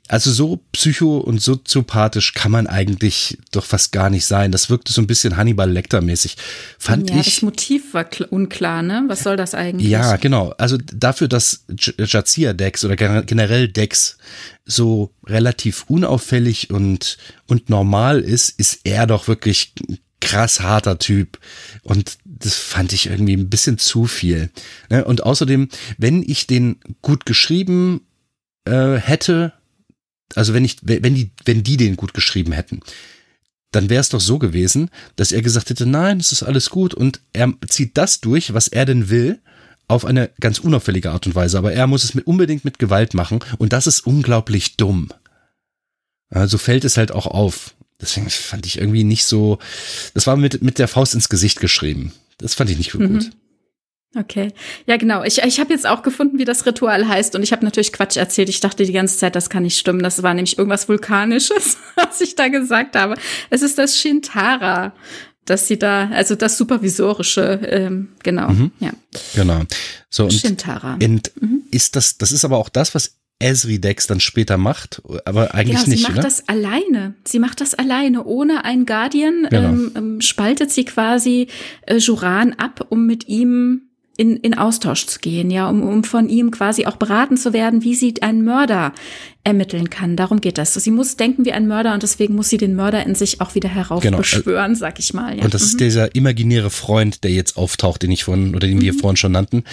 [0.07, 4.51] also so psycho und soziopathisch kann man eigentlich doch fast gar nicht sein.
[4.51, 6.37] Das wirkte so ein bisschen Hannibal Lecter mäßig.
[6.79, 7.35] Fand ja, ich.
[7.35, 9.03] Das Motiv war unklar, ne?
[9.07, 9.89] Was soll das eigentlich?
[9.89, 10.53] Ja, genau.
[10.57, 14.17] Also dafür, dass Jazia Dex oder generell Dex
[14.65, 19.73] so relativ unauffällig und, und normal ist, ist er doch wirklich
[20.23, 21.37] krass harter Typ.
[21.83, 24.49] Und das fand ich irgendwie ein bisschen zu viel.
[24.89, 25.03] Ne?
[25.03, 28.01] Und außerdem, wenn ich den gut geschrieben
[28.65, 29.53] äh, hätte,
[30.35, 32.81] also wenn ich, wenn die, wenn die den gut geschrieben hätten,
[33.71, 36.93] dann wäre es doch so gewesen, dass er gesagt hätte, nein, es ist alles gut
[36.93, 39.39] und er zieht das durch, was er denn will,
[39.87, 43.13] auf eine ganz unauffällige Art und Weise, aber er muss es mit, unbedingt mit Gewalt
[43.13, 45.09] machen und das ist unglaublich dumm.
[46.29, 47.75] Also fällt es halt auch auf.
[48.01, 49.59] Deswegen fand ich irgendwie nicht so,
[50.13, 52.11] das war mit, mit der Faust ins Gesicht geschrieben.
[52.37, 53.01] Das fand ich nicht gut.
[53.01, 53.31] Mhm.
[54.15, 54.53] Okay,
[54.85, 55.23] ja genau.
[55.23, 58.15] Ich, ich habe jetzt auch gefunden, wie das Ritual heißt und ich habe natürlich Quatsch
[58.15, 58.49] erzählt.
[58.49, 60.03] Ich dachte die ganze Zeit, das kann nicht stimmen.
[60.03, 63.15] Das war nämlich irgendwas Vulkanisches, was ich da gesagt habe.
[63.49, 64.93] Es ist das Shintara,
[65.45, 68.71] dass sie da, also das Supervisorische, ähm, genau, mhm.
[68.79, 68.91] ja.
[69.35, 69.61] Genau.
[70.09, 70.93] So, und, Shintara.
[71.01, 71.63] Und mhm.
[71.71, 75.79] ist das, das ist aber auch das, was Esri Dex dann später macht, aber eigentlich
[75.79, 75.99] genau, nicht.
[75.99, 76.23] Sie macht oder?
[76.23, 77.15] das alleine.
[77.25, 79.47] Sie macht das alleine, ohne einen Guardian.
[79.49, 79.69] Genau.
[79.69, 81.47] Ähm, ähm spaltet sie quasi
[81.87, 86.29] äh, Juran ab, um mit ihm in, in Austausch zu gehen, ja, um, um von
[86.29, 88.93] ihm quasi auch beraten zu werden, wie sie einen Mörder
[89.43, 90.15] ermitteln kann.
[90.15, 90.75] Darum geht das.
[90.75, 93.55] Sie muss denken wie ein Mörder und deswegen muss sie den Mörder in sich auch
[93.55, 94.79] wieder heraufbeschwören, genau.
[94.79, 95.37] sag ich mal.
[95.37, 95.43] Ja.
[95.43, 95.67] Und das mhm.
[95.67, 98.81] ist dieser imaginäre Freund, der jetzt auftaucht, den ich vorhin oder den mhm.
[98.81, 99.63] wir vorhin schon nannten.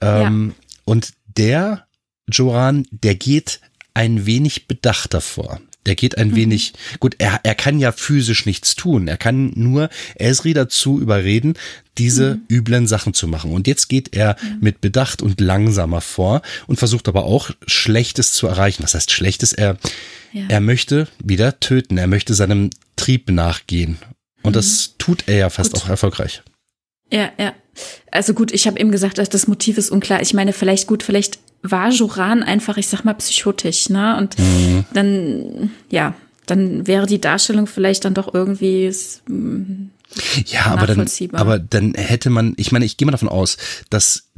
[0.00, 0.64] Ähm, ja.
[0.84, 1.86] Und der
[2.28, 3.60] Joran, der geht
[3.94, 5.60] ein wenig bedachter vor.
[5.86, 6.36] Der geht ein mhm.
[6.36, 9.08] wenig, gut, er, er kann ja physisch nichts tun.
[9.08, 11.54] Er kann nur Esri dazu überreden,
[11.98, 12.42] diese mhm.
[12.50, 13.52] üblen Sachen zu machen.
[13.52, 14.56] Und jetzt geht er ja.
[14.60, 18.82] mit Bedacht und langsamer vor und versucht aber auch Schlechtes zu erreichen.
[18.82, 19.52] Was heißt Schlechtes?
[19.52, 19.76] Er,
[20.32, 20.44] ja.
[20.48, 21.98] er möchte wieder töten.
[21.98, 23.98] Er möchte seinem Trieb nachgehen.
[24.42, 24.54] Und mhm.
[24.54, 25.82] das tut er ja fast gut.
[25.82, 26.42] auch erfolgreich.
[27.12, 27.54] Ja, ja.
[28.10, 30.22] Also gut, ich habe eben gesagt, das Motiv ist unklar.
[30.22, 34.16] Ich meine, vielleicht gut, vielleicht war Joran einfach, ich sag mal, psychotisch, ne?
[34.18, 34.84] Und mhm.
[34.92, 36.14] dann, ja,
[36.46, 38.92] dann wäre die Darstellung vielleicht dann doch irgendwie
[39.26, 39.90] mm,
[40.46, 43.56] ja, aber dann, aber dann hätte man, ich meine, ich gehe mal davon aus,
[43.90, 44.28] dass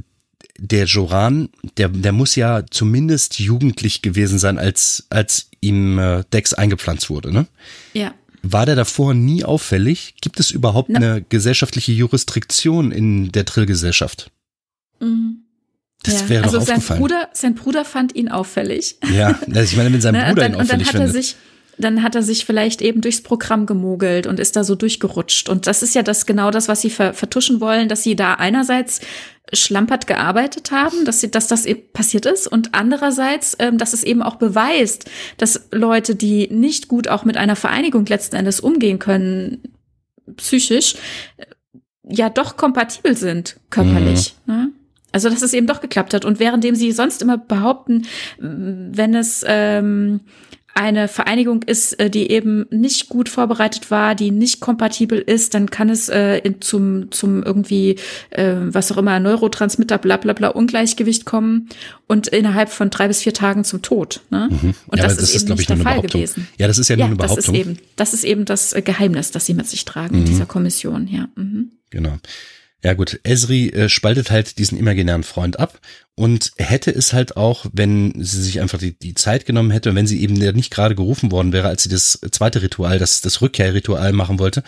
[0.58, 6.54] der Joran, der, der muss ja zumindest jugendlich gewesen sein, als, als ihm äh, Dex
[6.54, 7.46] eingepflanzt wurde, ne?
[7.92, 8.14] Ja.
[8.42, 10.14] War der davor nie auffällig?
[10.20, 10.98] Gibt es überhaupt Na.
[10.98, 14.30] eine gesellschaftliche Jurisdiktion in der Trillgesellschaft?
[15.00, 15.45] Mhm.
[16.06, 16.28] Das ja.
[16.28, 17.00] wäre also doch sein aufgefallen.
[17.00, 18.96] Bruder, sein Bruder fand ihn auffällig.
[19.12, 21.36] Ja, ich meine, wenn sein ne, Bruder dann, ihn auffällig und dann hat er sich
[21.78, 25.48] dann hat er sich vielleicht eben durchs Programm gemogelt und ist da so durchgerutscht.
[25.48, 29.00] Und das ist ja das genau das, was sie vertuschen wollen, dass sie da einerseits
[29.52, 34.22] schlampert gearbeitet haben, dass sie, dass das passiert ist und andererseits, ähm, dass es eben
[34.22, 39.62] auch beweist, dass Leute, die nicht gut auch mit einer Vereinigung letzten Endes umgehen können,
[40.36, 40.96] psychisch,
[42.02, 44.34] ja doch kompatibel sind körperlich.
[44.46, 44.54] Mhm.
[44.54, 44.70] Ne?
[45.16, 46.26] Also dass es eben doch geklappt hat.
[46.26, 48.06] Und währenddem sie sonst immer behaupten,
[48.38, 50.20] wenn es ähm,
[50.74, 55.70] eine Vereinigung ist, äh, die eben nicht gut vorbereitet war, die nicht kompatibel ist, dann
[55.70, 57.96] kann es äh, in, zum, zum irgendwie,
[58.28, 61.70] äh, was auch immer, Neurotransmitter, bla bla bla, Ungleichgewicht kommen
[62.06, 64.20] und innerhalb von drei bis vier Tagen zum Tod.
[64.28, 64.50] Ne?
[64.50, 64.74] Mhm.
[64.88, 66.46] Und ja, das, das, ist, eben nicht der Fall gewesen.
[66.58, 67.38] Ja, das ist ja nur ja, eine Behauptung.
[67.38, 70.20] Das ist eben das, ist eben das Geheimnis, das sie mit sich tragen mhm.
[70.20, 71.30] in dieser Kommission, ja.
[71.36, 71.70] Mhm.
[71.88, 72.18] Genau.
[72.86, 75.80] Ja gut, Esri äh, spaltet halt diesen imaginären Freund ab
[76.14, 80.06] und hätte es halt auch, wenn sie sich einfach die, die Zeit genommen hätte, wenn
[80.06, 84.12] sie eben nicht gerade gerufen worden wäre, als sie das zweite Ritual, das, das Rückkehrritual
[84.12, 84.62] machen wollte,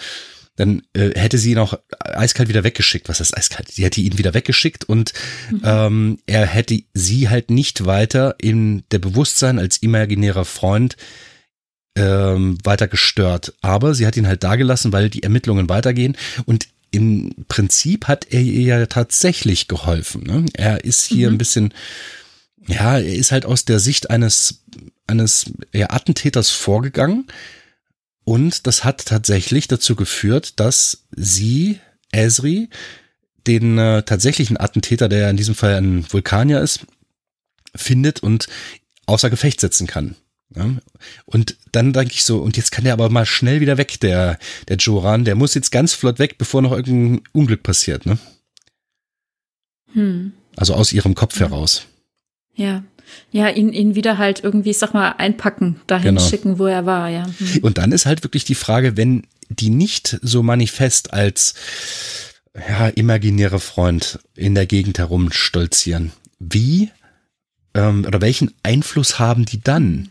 [0.56, 3.08] dann äh, hätte sie ihn auch eiskalt wieder weggeschickt.
[3.08, 3.68] Was heißt eiskalt?
[3.70, 5.12] Sie hätte ihn wieder weggeschickt und
[5.52, 5.60] mhm.
[5.62, 10.96] ähm, er hätte sie halt nicht weiter in der Bewusstsein als imaginärer Freund
[11.96, 13.54] ähm, weiter gestört.
[13.60, 16.16] Aber sie hat ihn halt dagelassen, weil die Ermittlungen weitergehen
[16.46, 20.22] und im Prinzip hat er ihr ja tatsächlich geholfen.
[20.24, 20.46] Ne?
[20.54, 21.34] Er ist hier mhm.
[21.34, 21.74] ein bisschen,
[22.66, 24.62] ja, er ist halt aus der Sicht eines,
[25.06, 27.26] eines ja, Attentäters vorgegangen
[28.28, 31.80] und das hat tatsächlich dazu geführt, dass sie,
[32.12, 32.68] Esri,
[33.46, 36.80] den äh, tatsächlichen Attentäter, der in diesem Fall ein Vulkanier ist,
[37.74, 38.48] findet und
[39.06, 40.14] außer Gefecht setzen kann.
[40.54, 40.70] Ja?
[41.26, 44.38] Und dann denke ich so, und jetzt kann der aber mal schnell wieder weg, der,
[44.68, 48.18] der Joran, der muss jetzt ganz flott weg, bevor noch irgendein Unglück passiert, ne?
[49.92, 50.32] Hm.
[50.56, 51.48] Also aus ihrem Kopf ja.
[51.48, 51.86] heraus.
[52.54, 52.82] Ja,
[53.30, 56.28] ja, ihn, ihn wieder halt irgendwie, ich sag mal, einpacken, dahin genau.
[56.28, 57.26] schicken, wo er war, ja.
[57.38, 57.62] Hm.
[57.62, 61.54] Und dann ist halt wirklich die Frage, wenn die nicht so manifest als
[62.68, 66.90] ja, imaginäre Freund in der Gegend herumstolzieren, wie
[67.74, 70.08] ähm, oder welchen Einfluss haben die dann?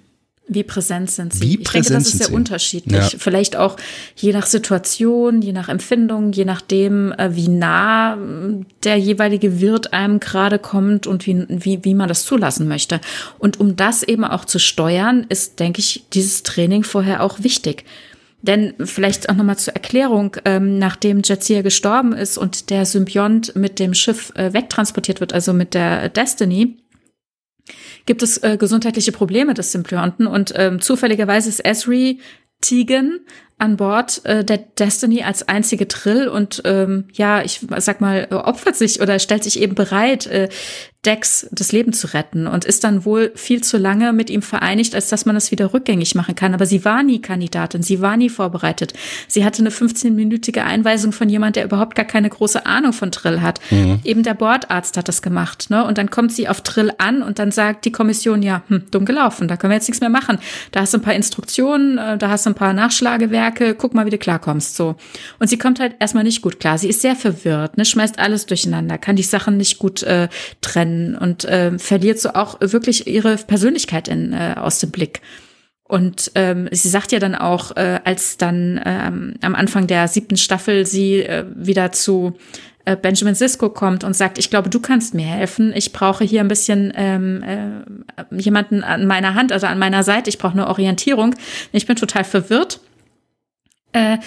[0.48, 1.42] Wie präsent sind sie?
[1.42, 2.34] Wie ich denke, das ist sehr sie?
[2.34, 3.12] unterschiedlich.
[3.12, 3.20] Ja.
[3.20, 3.76] Vielleicht auch
[4.16, 9.94] je nach Situation, je nach Empfindung, je nachdem, äh, wie nah äh, der jeweilige Wirt
[9.94, 13.02] einem gerade kommt und wie, wie, wie man das zulassen möchte.
[13.40, 17.84] Und um das eben auch zu steuern, ist, denke ich, dieses Training vorher auch wichtig.
[18.42, 23.80] Denn vielleicht auch nochmal zur Erklärung, ähm, nachdem Jetsia gestorben ist und der Symbiont mit
[23.80, 26.78] dem Schiff äh, wegtransportiert wird, also mit der Destiny,
[28.06, 32.20] gibt es äh, gesundheitliche Probleme des Symplionten und ähm, zufälligerweise ist Esri
[32.62, 33.20] Tegan
[33.60, 38.76] an Bord äh, der Destiny als einzige Trill und ähm, ja, ich sag mal, opfert
[38.76, 40.50] sich oder stellt sich eben bereit, äh,
[41.08, 44.94] Dex das Leben zu retten und ist dann wohl viel zu lange mit ihm vereinigt,
[44.94, 46.54] als dass man das wieder rückgängig machen kann.
[46.54, 48.94] Aber sie war nie Kandidatin, sie war nie vorbereitet.
[49.28, 53.42] Sie hatte eine 15-minütige Einweisung von jemand, der überhaupt gar keine große Ahnung von Trill
[53.42, 53.62] hat.
[53.72, 54.02] Mhm.
[54.04, 55.70] Eben der Bordarzt hat das gemacht.
[55.70, 55.86] Ne?
[55.86, 59.06] Und dann kommt sie auf Trill an und dann sagt die Kommission, ja, hm, dumm
[59.06, 60.40] gelaufen, da können wir jetzt nichts mehr machen.
[60.74, 64.06] Da hast du ein paar Instruktionen, äh, da hast du ein paar Nachschlagewerke, guck mal,
[64.06, 64.76] wie du klarkommst.
[64.76, 64.96] So.
[65.40, 66.78] Und sie kommt halt erstmal nicht gut klar.
[66.78, 67.86] Sie ist sehr verwirrt, ne?
[67.86, 70.30] schmeißt alles durcheinander, kann die Sachen nicht gut äh,
[70.62, 75.22] trennen und äh, verliert so auch wirklich ihre Persönlichkeit in, äh, aus dem Blick.
[75.84, 80.36] Und ähm, sie sagt ja dann auch, äh, als dann ähm, am Anfang der siebten
[80.36, 82.36] Staffel sie äh, wieder zu
[82.88, 85.74] äh, Benjamin Sisko kommt und sagt, ich glaube, du kannst mir helfen.
[85.76, 90.30] Ich brauche hier ein bisschen ähm, äh, jemanden an meiner Hand, also an meiner Seite.
[90.30, 91.36] Ich brauche eine Orientierung.
[91.72, 92.80] Ich bin total verwirrt.
[93.94, 94.18] Äh,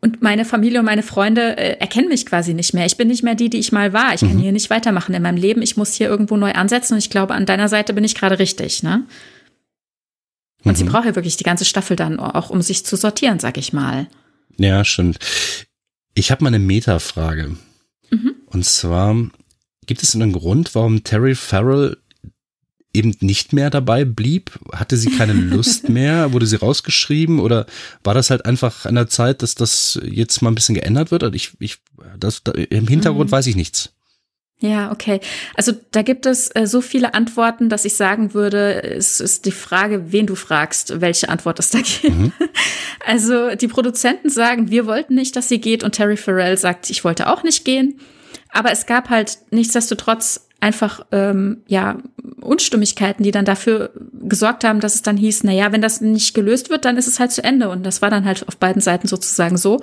[0.00, 2.86] und meine Familie und meine Freunde äh, erkennen mich quasi nicht mehr.
[2.86, 4.14] Ich bin nicht mehr die, die ich mal war.
[4.14, 4.40] Ich kann mhm.
[4.40, 5.60] hier nicht weitermachen in meinem Leben.
[5.60, 8.38] Ich muss hier irgendwo neu ansetzen und ich glaube, an deiner Seite bin ich gerade
[8.38, 9.04] richtig, ne?
[10.64, 10.76] Und mhm.
[10.76, 13.72] sie braucht ja wirklich die ganze Staffel dann auch, um sich zu sortieren, sag ich
[13.72, 14.06] mal.
[14.56, 15.18] Ja, stimmt.
[16.14, 17.56] Ich habe mal eine Metafrage.
[18.10, 18.34] Mhm.
[18.46, 19.16] Und zwar,
[19.86, 21.96] gibt es einen Grund, warum Terry Farrell
[22.92, 24.58] eben nicht mehr dabei blieb?
[24.72, 26.32] Hatte sie keine Lust mehr?
[26.32, 27.40] Wurde sie rausgeschrieben?
[27.40, 27.66] Oder
[28.04, 31.34] war das halt einfach an der Zeit, dass das jetzt mal ein bisschen geändert wird?
[31.34, 31.78] Ich, ich,
[32.18, 33.32] das, da, Im Hintergrund mhm.
[33.32, 33.92] weiß ich nichts.
[34.60, 35.20] Ja, okay.
[35.54, 39.52] Also da gibt es äh, so viele Antworten, dass ich sagen würde, es ist die
[39.52, 42.16] Frage, wen du fragst, welche Antwort es da gibt.
[42.16, 42.32] Mhm.
[43.06, 47.04] Also die Produzenten sagen, wir wollten nicht, dass sie geht und Terry Farrell sagt, ich
[47.04, 48.00] wollte auch nicht gehen.
[48.50, 51.98] Aber es gab halt nichtsdestotrotz einfach ähm, ja
[52.40, 56.34] Unstimmigkeiten, die dann dafür gesorgt haben, dass es dann hieß, na ja, wenn das nicht
[56.34, 58.82] gelöst wird, dann ist es halt zu Ende und das war dann halt auf beiden
[58.82, 59.80] Seiten sozusagen so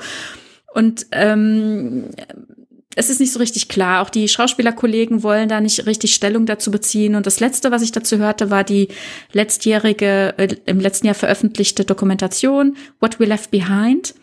[0.74, 2.10] und ähm,
[2.96, 4.02] es ist nicht so richtig klar.
[4.02, 7.16] Auch die Schauspielerkollegen wollen da nicht richtig Stellung dazu beziehen.
[7.16, 8.88] Und das letzte, was ich dazu hörte, war die
[9.34, 14.16] letztjährige, äh, im letzten Jahr veröffentlichte Dokumentation What We Left Behind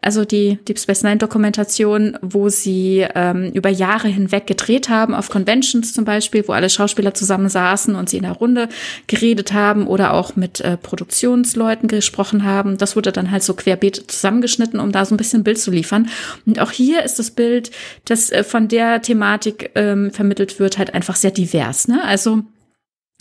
[0.00, 5.28] also die Deep Space Nine Dokumentation, wo sie ähm, über Jahre hinweg gedreht haben, auf
[5.28, 8.68] Conventions zum Beispiel, wo alle Schauspieler zusammen saßen und sie in der Runde
[9.08, 12.78] geredet haben oder auch mit äh, Produktionsleuten gesprochen haben.
[12.78, 16.08] Das wurde dann halt so querbeet zusammengeschnitten, um da so ein bisschen Bild zu liefern.
[16.46, 17.72] Und auch hier ist das Bild,
[18.04, 21.88] das äh, von der Thematik ähm, vermittelt wird, halt einfach sehr divers.
[21.88, 22.04] Ne?
[22.04, 22.44] Also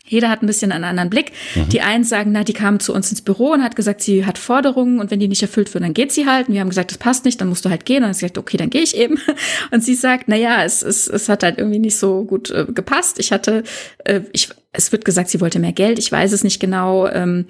[0.07, 1.31] jeder hat ein bisschen einen anderen Blick.
[1.55, 1.69] Mhm.
[1.69, 4.37] Die einen sagen, na, die kam zu uns ins Büro und hat gesagt, sie hat
[4.37, 6.47] Forderungen und wenn die nicht erfüllt werden, dann geht sie halt.
[6.47, 7.97] Und wir haben gesagt, das passt nicht, dann musst du halt gehen.
[7.97, 9.19] Und dann hat sie gesagt, okay, dann gehe ich eben.
[9.71, 12.65] Und sie sagt, na ja, es, es, es hat halt irgendwie nicht so gut äh,
[12.65, 13.19] gepasst.
[13.19, 13.63] Ich hatte,
[14.05, 15.99] äh, ich, es wird gesagt, sie wollte mehr Geld.
[15.99, 17.07] Ich weiß es nicht genau.
[17.07, 17.45] Ähm,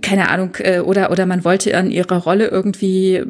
[0.00, 3.22] keine Ahnung, äh, oder, oder man wollte an ihrer Rolle irgendwie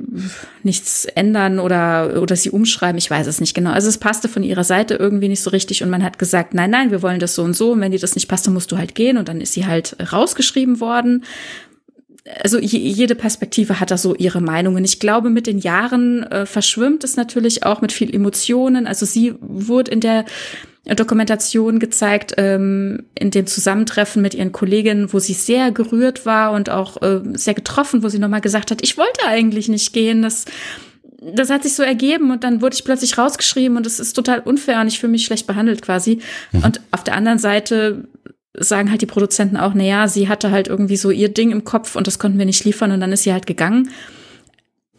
[0.62, 3.70] nichts ändern oder, oder sie umschreiben, ich weiß es nicht genau.
[3.70, 6.70] Also es passte von ihrer Seite irgendwie nicht so richtig und man hat gesagt, nein,
[6.70, 8.70] nein, wir wollen das so und so und wenn dir das nicht passt, dann musst
[8.70, 11.24] du halt gehen und dann ist sie halt rausgeschrieben worden.
[12.42, 14.84] Also jede Perspektive hat da so ihre Meinungen.
[14.84, 18.86] Ich glaube, mit den Jahren äh, verschwimmt es natürlich auch mit viel Emotionen.
[18.86, 20.24] Also sie wurde in der
[20.84, 26.68] Dokumentation gezeigt, ähm, in dem Zusammentreffen mit ihren Kolleginnen, wo sie sehr gerührt war und
[26.68, 30.20] auch äh, sehr getroffen, wo sie nochmal gesagt hat, ich wollte eigentlich nicht gehen.
[30.20, 30.44] Das,
[31.22, 34.40] das hat sich so ergeben und dann wurde ich plötzlich rausgeschrieben und es ist total
[34.40, 36.18] unfair und ich fühle mich schlecht behandelt quasi.
[36.52, 36.64] Mhm.
[36.64, 38.06] Und auf der anderen Seite
[38.52, 41.64] sagen halt die Produzenten auch, na ja, sie hatte halt irgendwie so ihr Ding im
[41.64, 43.88] Kopf und das konnten wir nicht liefern und dann ist sie halt gegangen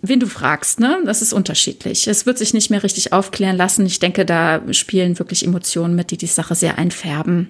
[0.07, 0.99] wen du fragst, ne?
[1.05, 2.07] Das ist unterschiedlich.
[2.07, 3.85] Es wird sich nicht mehr richtig aufklären lassen.
[3.85, 7.49] Ich denke, da spielen wirklich Emotionen mit, die die Sache sehr einfärben.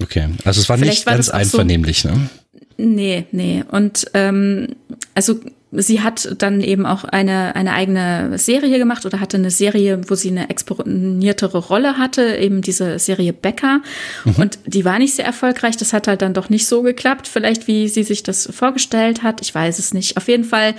[0.00, 2.30] Okay, also es war Vielleicht nicht war ganz einvernehmlich, so, ne?
[2.78, 3.64] Nee, nee.
[3.70, 4.68] Und ähm,
[5.14, 5.38] also
[5.72, 10.14] sie hat dann eben auch eine, eine eigene Serie gemacht oder hatte eine Serie, wo
[10.14, 13.80] sie eine exponiertere Rolle hatte, eben diese Serie Becker.
[14.24, 14.34] Mhm.
[14.36, 15.76] Und die war nicht sehr erfolgreich.
[15.76, 19.40] Das hat halt dann doch nicht so geklappt, vielleicht wie sie sich das vorgestellt hat.
[19.40, 20.16] Ich weiß es nicht.
[20.16, 20.74] Auf jeden Fall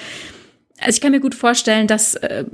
[0.80, 2.45] also ich kann mir gut vorstellen, dass, äh,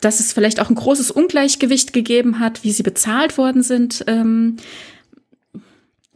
[0.00, 4.04] dass es vielleicht auch ein großes Ungleichgewicht gegeben hat, wie sie bezahlt worden sind.
[4.06, 4.56] Ähm,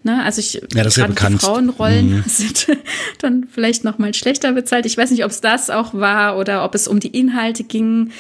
[0.03, 1.31] Ne, also ich ja, das ist ja.
[1.39, 2.25] Frauenrollen mhm.
[2.27, 2.69] sind
[3.19, 4.87] dann vielleicht noch mal schlechter bezahlt.
[4.87, 8.11] Ich weiß nicht, ob es das auch war oder ob es um die Inhalte ging,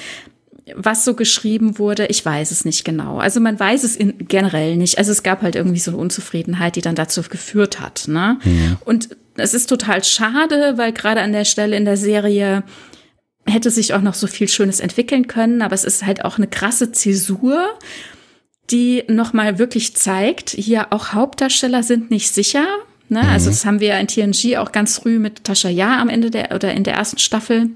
[0.76, 2.06] was so geschrieben wurde.
[2.06, 3.18] Ich weiß es nicht genau.
[3.18, 4.98] Also man weiß es in, generell nicht.
[4.98, 8.08] Also es gab halt irgendwie so eine Unzufriedenheit, die dann dazu geführt hat.
[8.08, 8.38] Ne?
[8.44, 8.76] Mhm.
[8.84, 12.62] Und es ist total schade, weil gerade an der Stelle in der Serie
[13.46, 16.46] hätte sich auch noch so viel Schönes entwickeln können, aber es ist halt auch eine
[16.46, 17.66] krasse Zäsur,
[18.70, 22.66] die nochmal wirklich zeigt, hier auch Hauptdarsteller sind nicht sicher.
[23.08, 23.20] Ne?
[23.20, 23.34] Also mhm.
[23.34, 26.54] Also das haben wir in TNG auch ganz früh mit Tascha Ja am Ende der
[26.54, 27.70] oder in der ersten Staffel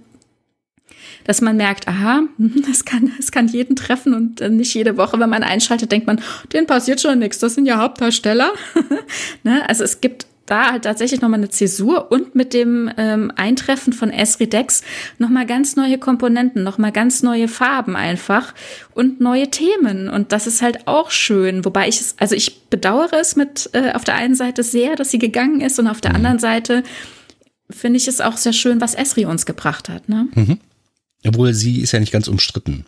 [1.24, 2.22] dass man merkt, aha,
[2.68, 6.20] das kann, das kann jeden treffen und nicht jede Woche, wenn man einschaltet, denkt man,
[6.52, 8.52] denen passiert schon nichts, das sind ja Hauptdarsteller.
[9.42, 9.68] ne?
[9.68, 14.10] Also es gibt da halt tatsächlich nochmal eine Zäsur und mit dem ähm, Eintreffen von
[14.10, 14.82] Esri Dex
[15.18, 18.54] nochmal ganz neue Komponenten, nochmal ganz neue Farben einfach
[18.94, 20.08] und neue Themen.
[20.08, 21.64] Und das ist halt auch schön.
[21.64, 25.10] Wobei ich es, also ich bedauere es mit äh, auf der einen Seite sehr, dass
[25.10, 26.16] sie gegangen ist und auf der mhm.
[26.16, 26.82] anderen Seite
[27.70, 30.08] finde ich es auch sehr schön, was Esri uns gebracht hat.
[30.08, 30.28] Ne?
[30.34, 30.58] Mhm.
[31.26, 32.84] Obwohl sie ist ja nicht ganz umstritten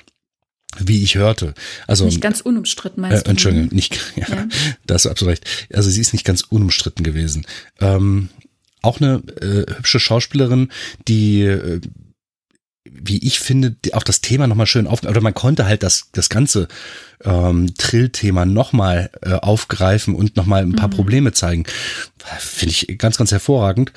[0.79, 1.55] wie ich hörte.
[1.87, 3.31] Also nicht ganz unumstritten, meinst äh, du?
[3.31, 4.49] Entschuldigung, nicht, ja, ja.
[4.87, 5.69] da hast du absolut recht.
[5.73, 7.47] Also sie ist nicht ganz unumstritten gewesen.
[7.81, 8.29] Ähm,
[8.83, 10.71] auch eine äh, hübsche Schauspielerin,
[11.09, 11.81] die äh,
[12.93, 16.29] wie ich finde, auch das Thema nochmal schön auf, oder man konnte halt das, das
[16.29, 16.69] ganze
[17.25, 20.95] ähm, Trill-Thema nochmal äh, aufgreifen und nochmal ein paar mhm.
[20.95, 21.65] Probleme zeigen.
[22.39, 23.93] Finde ich ganz, ganz hervorragend.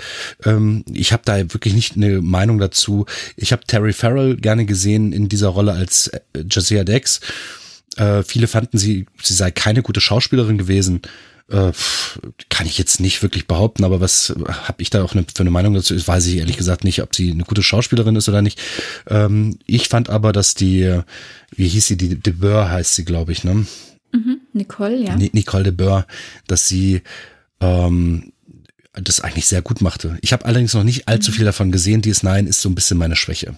[0.46, 3.06] Ähm, ich habe da wirklich nicht eine Meinung dazu.
[3.36, 7.20] Ich habe Terry Farrell gerne gesehen in dieser Rolle als äh, Jazia Dex.
[7.98, 11.02] Äh, viele fanden sie, sie sei keine gute Schauspielerin gewesen.
[11.50, 11.72] Äh,
[12.50, 15.50] kann ich jetzt nicht wirklich behaupten, aber was habe ich da auch eine, für eine
[15.50, 15.96] Meinung dazu?
[15.96, 18.62] Weiß ich ehrlich gesagt nicht, ob sie eine gute Schauspielerin ist oder nicht.
[19.08, 21.02] Ähm, ich fand aber, dass die,
[21.56, 23.66] wie hieß sie, die De Boer heißt sie, glaube ich, ne?
[24.12, 25.16] Mhm, Nicole, ja.
[25.16, 26.06] Nicole de Boer,
[26.48, 27.02] dass sie
[27.60, 28.32] ähm,
[28.94, 30.18] das eigentlich sehr gut machte.
[30.22, 31.36] Ich habe allerdings noch nicht allzu mhm.
[31.36, 32.02] viel davon gesehen.
[32.02, 33.56] DS9 ist so ein bisschen meine Schwäche.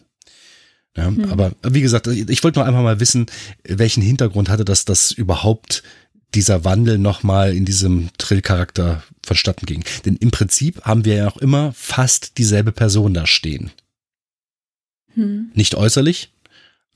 [0.97, 1.31] Ja, hm.
[1.31, 3.27] Aber wie gesagt, ich wollte nur einfach mal wissen,
[3.63, 5.84] welchen Hintergrund hatte das, das überhaupt
[6.33, 9.83] dieser Wandel nochmal in diesem Trill-Charakter vonstatten ging.
[10.05, 13.71] Denn im Prinzip haben wir ja auch immer fast dieselbe Person da stehen.
[15.13, 15.51] Hm.
[15.53, 16.31] Nicht äußerlich,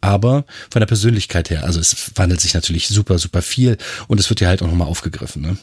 [0.01, 1.63] aber von der Persönlichkeit her.
[1.63, 4.87] Also es wandelt sich natürlich super, super viel und es wird ja halt auch nochmal
[4.87, 5.41] aufgegriffen.
[5.41, 5.57] Ne?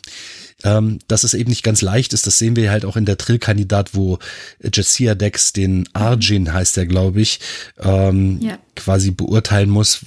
[0.64, 3.18] Ähm, dass es eben nicht ganz leicht ist, das sehen wir halt auch in der
[3.18, 4.18] Trill-Kandidat, wo
[4.62, 7.40] Jessia Dex den Arjin heißt der, glaube ich,
[7.78, 8.58] ähm, ja.
[8.76, 10.00] quasi beurteilen muss,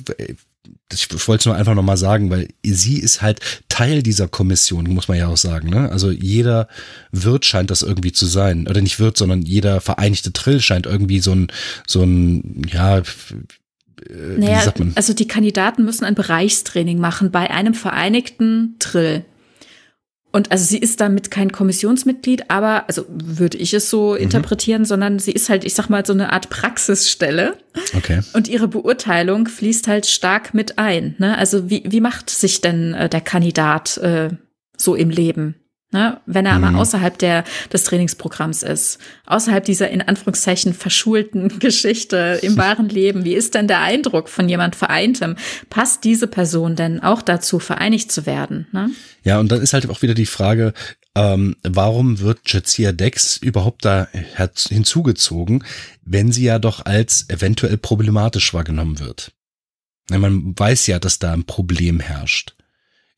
[0.93, 3.39] ich wollte es nur einfach nochmal sagen, weil sie ist halt
[3.69, 5.69] Teil dieser Kommission, muss man ja auch sagen.
[5.69, 5.91] Ne?
[5.91, 6.67] Also jeder
[7.11, 8.67] Wirt scheint das irgendwie zu sein.
[8.67, 11.47] Oder nicht Wirt, sondern jeder vereinigte Trill scheint irgendwie so ein,
[11.87, 13.03] so ein, ja, äh,
[14.37, 19.25] naja, also die Kandidaten müssen ein Bereichstraining machen bei einem vereinigten Trill.
[20.35, 24.17] Und also sie ist damit kein Kommissionsmitglied, aber, also würde ich es so mhm.
[24.17, 27.55] interpretieren, sondern sie ist halt, ich sag mal, so eine Art Praxisstelle.
[27.95, 28.19] Okay.
[28.33, 31.15] Und ihre Beurteilung fließt halt stark mit ein.
[31.19, 31.37] Ne?
[31.37, 34.31] Also wie, wie macht sich denn äh, der Kandidat äh,
[34.75, 35.55] so im Leben?
[35.95, 36.19] Ne?
[36.25, 36.63] Wenn er mhm.
[36.65, 43.23] aber außerhalb der, des Trainingsprogramms ist, außerhalb dieser in Anführungszeichen verschulten Geschichte im wahren Leben,
[43.23, 45.37] wie ist denn der Eindruck von jemand Vereintem?
[45.69, 48.67] Passt diese Person denn auch dazu, vereinigt zu werden?
[48.73, 48.89] Ne?
[49.23, 50.73] Ja, und dann ist halt auch wieder die Frage,
[51.15, 54.09] ähm, warum wird Jazia Dex überhaupt da
[54.67, 55.63] hinzugezogen,
[56.03, 59.31] wenn sie ja doch als eventuell problematisch wahrgenommen wird?
[60.09, 62.53] Man weiß ja, dass da ein Problem herrscht.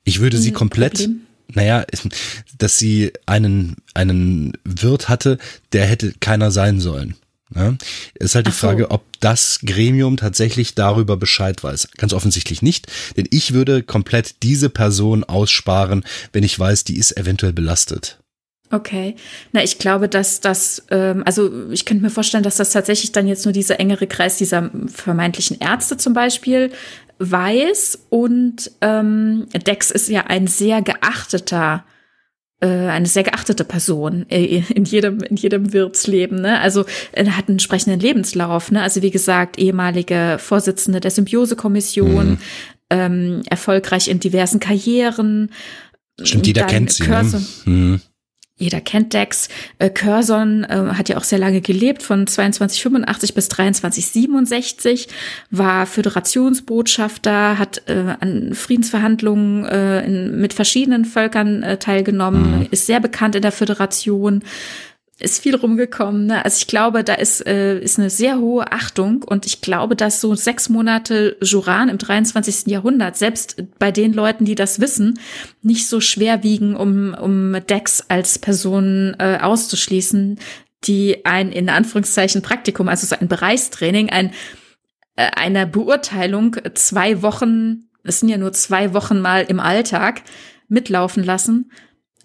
[0.04, 1.27] Ich würde sie komplett, Problem?
[1.54, 1.86] Naja,
[2.58, 5.38] dass sie einen, einen Wirt hatte,
[5.72, 7.16] der hätte keiner sein sollen.
[7.56, 7.76] Ja,
[8.16, 8.58] ist halt die so.
[8.58, 11.90] Frage, ob das Gremium tatsächlich darüber Bescheid weiß.
[11.96, 16.04] Ganz offensichtlich nicht, denn ich würde komplett diese Person aussparen,
[16.34, 18.20] wenn ich weiß, die ist eventuell belastet.
[18.70, 19.16] Okay.
[19.54, 23.28] Na, ich glaube, dass das, ähm, also ich könnte mir vorstellen, dass das tatsächlich dann
[23.28, 26.72] jetzt nur dieser engere Kreis dieser vermeintlichen Ärzte zum Beispiel
[27.20, 31.84] weiß und ähm, Dex ist ja ein sehr geachteter
[32.60, 37.48] äh, eine sehr geachtete Person äh, in jedem in jedem Wirtsleben ne also er hat
[37.48, 42.38] einen entsprechenden Lebenslauf ne also wie gesagt ehemalige Vorsitzende der Symbiosekommission mhm.
[42.92, 45.52] ähm, erfolgreich in diversen Karrieren
[46.22, 47.08] Stimmt, jeder kennt sie.
[47.08, 47.42] Ne?
[47.66, 48.02] Mhm
[48.58, 49.50] jeder kennt Dex.
[49.78, 55.08] Äh, Curzon äh, hat ja auch sehr lange gelebt, von 2285 bis 2367,
[55.52, 62.68] war Föderationsbotschafter, hat äh, an Friedensverhandlungen äh, in, mit verschiedenen Völkern äh, teilgenommen, mhm.
[62.72, 64.44] ist sehr bekannt in der Föderation,
[65.20, 66.28] ist viel rumgekommen.
[66.28, 66.46] Ne?
[66.46, 70.22] Also ich glaube, da ist, äh, ist eine sehr hohe Achtung und ich glaube, dass
[70.22, 72.68] so sechs Monate Juran im 23.
[72.68, 75.20] Jahrhundert, selbst bei den Leuten, die das wissen,
[75.62, 80.40] nicht so schwer wiegen, um, um Dex als Person äh, auszuschließen,
[80.84, 84.32] die ein in Anführungszeichen Praktikum, also so ein Bereichstraining, ein
[85.16, 90.22] äh, einer Beurteilung zwei Wochen, es sind ja nur zwei Wochen mal im Alltag,
[90.70, 91.72] mitlaufen lassen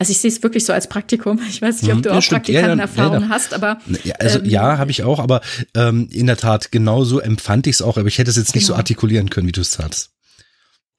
[0.02, 1.38] also ich sehe es wirklich so als Praktikum.
[1.48, 2.02] Ich weiß nicht, ob mhm.
[2.02, 5.20] du ja, auch Praktikantenerfahrung ja, ja, hast, aber ja, also ähm, ja, habe ich auch,
[5.20, 5.42] aber
[5.76, 8.64] ähm, in der Tat genauso empfand ich es auch, aber ich hätte es jetzt nicht
[8.64, 8.74] genau.
[8.74, 10.10] so artikulieren können, wie du es tatst.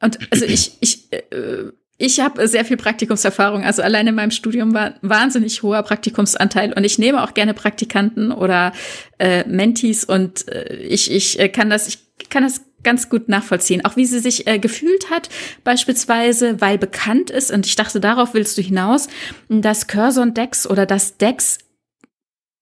[0.01, 3.65] Und also ich ich äh, ich habe sehr viel Praktikumserfahrung.
[3.65, 8.31] Also allein in meinem Studium war wahnsinnig hoher Praktikumsanteil und ich nehme auch gerne Praktikanten
[8.31, 8.71] oder
[9.19, 11.99] äh, Mentees und äh, ich ich äh, kann das ich
[12.29, 13.85] kann das ganz gut nachvollziehen.
[13.85, 15.29] Auch wie sie sich äh, gefühlt hat,
[15.63, 19.07] beispielsweise, weil bekannt ist, und ich dachte, darauf willst du hinaus,
[19.49, 21.59] dass Curzon Dex oder das Dex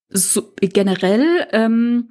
[0.10, 2.10] so generell ähm,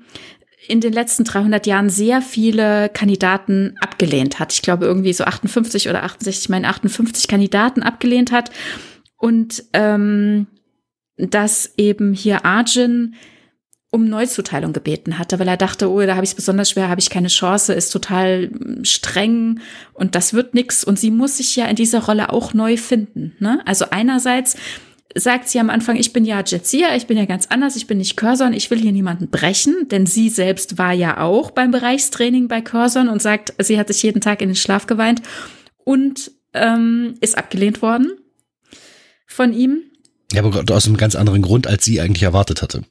[0.67, 4.53] in den letzten 300 Jahren sehr viele Kandidaten abgelehnt hat.
[4.53, 8.51] Ich glaube irgendwie so 58 oder 68, ich meine 58 Kandidaten abgelehnt hat
[9.17, 10.47] und ähm,
[11.17, 13.15] dass eben hier Arjun
[13.91, 17.01] um Neuzuteilung gebeten hatte, weil er dachte, oh, da habe ich es besonders schwer, habe
[17.01, 19.61] ich keine Chance, ist total hm, streng
[19.95, 20.85] und das wird nix.
[20.85, 23.35] Und sie muss sich ja in dieser Rolle auch neu finden.
[23.41, 23.61] Ne?
[23.67, 24.57] Also einerseits
[25.17, 27.99] sagt sie am Anfang, ich bin ja Jetsia, ich bin ja ganz anders, ich bin
[27.99, 32.47] nicht Curzon, ich will hier niemanden brechen, denn sie selbst war ja auch beim Bereichstraining
[32.47, 35.23] bei Curzon und sagt, sie hat sich jeden Tag in den Schlaf geweint
[35.85, 38.13] und ähm, ist abgelehnt worden
[39.27, 39.83] von ihm.
[40.33, 42.85] Ja, aber aus einem ganz anderen Grund, als sie eigentlich erwartet hatte.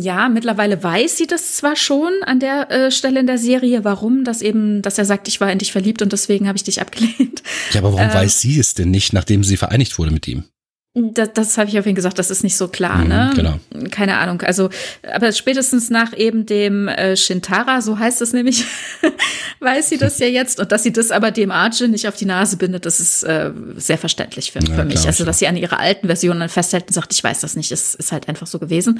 [0.00, 4.24] Ja, mittlerweile weiß sie das zwar schon an der äh, Stelle in der Serie, warum,
[4.24, 6.80] dass eben, dass er sagt, ich war in dich verliebt und deswegen habe ich dich
[6.80, 7.42] abgelehnt.
[7.72, 10.44] Ja, aber warum ähm, weiß sie es denn nicht, nachdem sie vereinigt wurde mit ihm?
[10.92, 13.32] Das, das habe ich auf jeden Fall gesagt, das ist nicht so klar, mhm, ne?
[13.36, 13.60] Genau.
[13.92, 14.42] Keine Ahnung.
[14.42, 14.70] Also,
[15.08, 18.64] aber spätestens nach eben dem äh, Shintara, so heißt es nämlich,
[19.60, 20.58] weiß sie das ja jetzt.
[20.58, 23.52] Und dass sie das aber dem Arjun nicht auf die Nase bindet, das ist äh,
[23.76, 24.96] sehr verständlich für, ja, für mich.
[24.96, 27.54] Klar, also, dass sie an ihrer alten Version dann festhält und sagt, ich weiß das
[27.54, 28.98] nicht, es ist halt einfach so gewesen.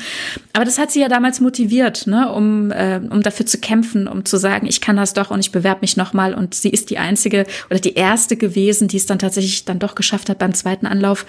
[0.53, 4.25] Aber das hat sie ja damals motiviert, ne, um, äh, um dafür zu kämpfen, um
[4.25, 6.35] zu sagen, ich kann das doch und ich bewerbe mich nochmal.
[6.35, 9.97] Und sie ist die einzige oder die erste gewesen, die es dann tatsächlich dann doch
[9.97, 11.27] geschafft hat beim zweiten Anlauf.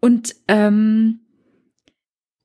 [0.00, 1.20] Und, ähm,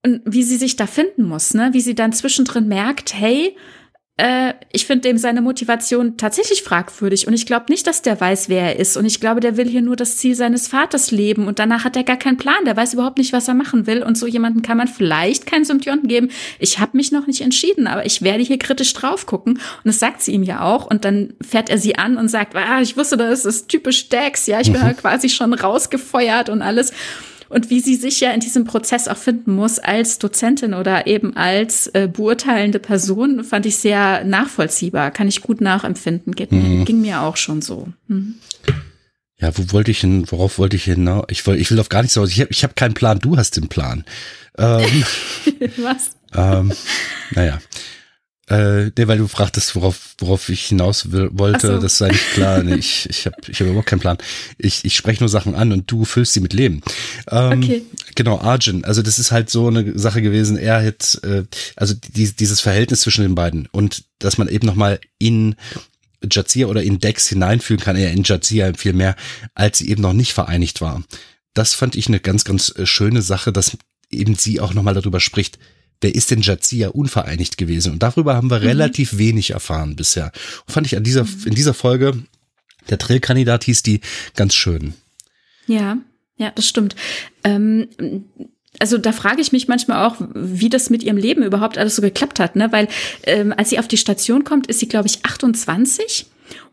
[0.06, 1.69] und wie sie sich da finden muss, ne?
[1.73, 3.56] Wie sie dann zwischendrin merkt, hey,
[4.17, 7.27] äh, ich finde dem seine Motivation tatsächlich fragwürdig.
[7.27, 8.95] Und ich glaube nicht, dass der weiß, wer er ist.
[8.95, 11.48] Und ich glaube, der will hier nur das Ziel seines Vaters leben.
[11.48, 14.03] Und danach hat er gar keinen Plan, der weiß überhaupt nicht, was er machen will.
[14.03, 16.30] Und so jemanden kann man vielleicht keinen Symptomen geben.
[16.59, 19.53] Ich habe mich noch nicht entschieden, aber ich werde hier kritisch drauf gucken.
[19.53, 20.85] Und das sagt sie ihm ja auch.
[20.85, 24.45] Und dann fährt er sie an und sagt, ah, ich wusste, das ist typisch Dex,
[24.45, 24.85] ja, ich bin mhm.
[24.85, 26.93] halt quasi schon rausgefeuert und alles
[27.49, 31.35] und wie sie sich ja in diesem Prozess auch finden muss als Dozentin oder eben
[31.35, 36.33] als äh, beurteilende Person, fand ich sehr nachvollziehbar, kann ich gut nachempfinden.
[36.33, 36.85] Geht, mhm.
[36.85, 37.88] Ging mir auch schon so.
[38.07, 38.35] Mhm.
[39.39, 41.09] Ja, wo wollte ich hin, worauf wollte ich hin?
[41.27, 42.30] Ich, will, ich will auf gar nichts raus.
[42.30, 44.05] Ich habe ich hab keinen Plan, du hast den Plan.
[44.57, 45.03] Ähm,
[45.77, 46.11] Was?
[46.33, 46.72] Ähm,
[47.31, 47.59] naja.
[48.49, 51.77] Äh, nee, weil du fragtest, worauf, worauf ich hinaus will, wollte, so.
[51.80, 52.61] das sei nicht klar.
[52.61, 54.17] Nee, ich ich habe ich hab überhaupt keinen Plan.
[54.57, 56.81] Ich, ich spreche nur Sachen an und du füllst sie mit Leben.
[57.31, 57.83] Ähm, okay.
[58.15, 58.83] Genau, Arjun.
[58.83, 60.57] Also das ist halt so eine Sache gewesen.
[60.57, 61.43] Er hat, äh,
[61.77, 65.55] also die, dieses Verhältnis zwischen den beiden und dass man eben nochmal in
[66.30, 69.15] Jazia oder in Dex hineinfühlen kann, eher in Jazia viel mehr,
[69.55, 71.03] als sie eben noch nicht vereinigt war.
[71.53, 73.77] Das fand ich eine ganz, ganz äh, schöne Sache, dass
[74.09, 75.59] eben sie auch nochmal darüber spricht,
[76.03, 77.93] wer ist denn Jazia unvereinigt gewesen?
[77.93, 78.67] Und darüber haben wir mhm.
[78.67, 80.32] relativ wenig erfahren bisher.
[80.67, 82.23] Und fand ich an dieser, in dieser Folge,
[82.90, 84.01] der Trillkandidat hieß die
[84.35, 84.93] ganz schön.
[85.67, 85.98] Ja,
[86.38, 86.95] ja, das stimmt.
[87.43, 87.88] Ähm,
[88.80, 92.01] also da frage ich mich manchmal auch, wie das mit ihrem Leben überhaupt alles so
[92.01, 92.72] geklappt hat, ne?
[92.72, 92.88] Weil
[93.23, 96.25] ähm, als sie auf die Station kommt, ist sie, glaube ich, 28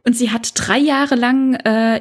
[0.05, 2.00] und sie hat drei Jahre lang äh,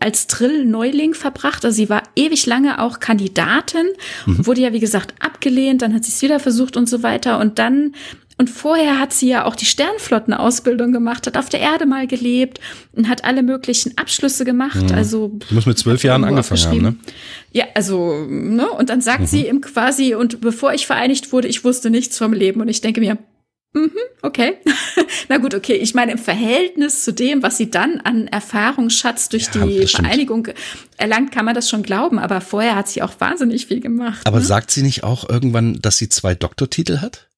[0.00, 1.64] als Trill-Neuling verbracht.
[1.64, 3.86] Also sie war ewig lange auch Kandidatin,
[4.26, 4.46] mhm.
[4.46, 7.38] wurde ja, wie gesagt, abgelehnt, dann hat sie es wieder versucht und so weiter.
[7.38, 7.94] Und dann,
[8.38, 12.60] und vorher hat sie ja auch die Sternflottenausbildung gemacht, hat auf der Erde mal gelebt
[12.92, 14.90] und hat alle möglichen Abschlüsse gemacht.
[14.90, 14.94] Mhm.
[14.94, 16.96] Also du musst mit zwölf Jahren angefangen haben, ne?
[17.52, 18.68] Ja, also, ne?
[18.70, 19.26] Und dann sagt mhm.
[19.26, 22.60] sie ihm quasi, und bevor ich vereinigt wurde, ich wusste nichts vom Leben.
[22.62, 23.18] Und ich denke mir,
[24.22, 24.58] okay.
[25.28, 25.74] Na gut, okay.
[25.74, 30.48] Ich meine, im Verhältnis zu dem, was sie dann an Erfahrungsschatz durch ja, die Vereinigung
[30.96, 32.18] erlangt, kann man das schon glauben.
[32.18, 34.26] Aber vorher hat sie auch wahnsinnig viel gemacht.
[34.26, 34.44] Aber ne?
[34.44, 37.28] sagt sie nicht auch irgendwann, dass sie zwei Doktortitel hat?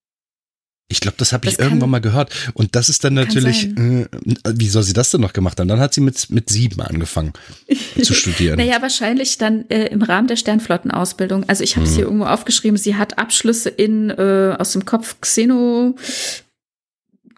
[0.89, 2.33] Ich glaube, das habe ich irgendwann mal gehört.
[2.55, 4.07] Und das ist dann natürlich, äh,
[4.55, 5.67] wie soll sie das denn noch gemacht haben?
[5.67, 7.33] Dann hat sie mit, mit sieben angefangen
[8.03, 8.57] zu studieren.
[8.57, 11.49] naja, wahrscheinlich dann äh, im Rahmen der Sternflottenausbildung.
[11.49, 11.97] Also ich habe es hm.
[11.97, 15.97] hier irgendwo aufgeschrieben, sie hat Abschlüsse in äh, aus dem Kopf Xeno,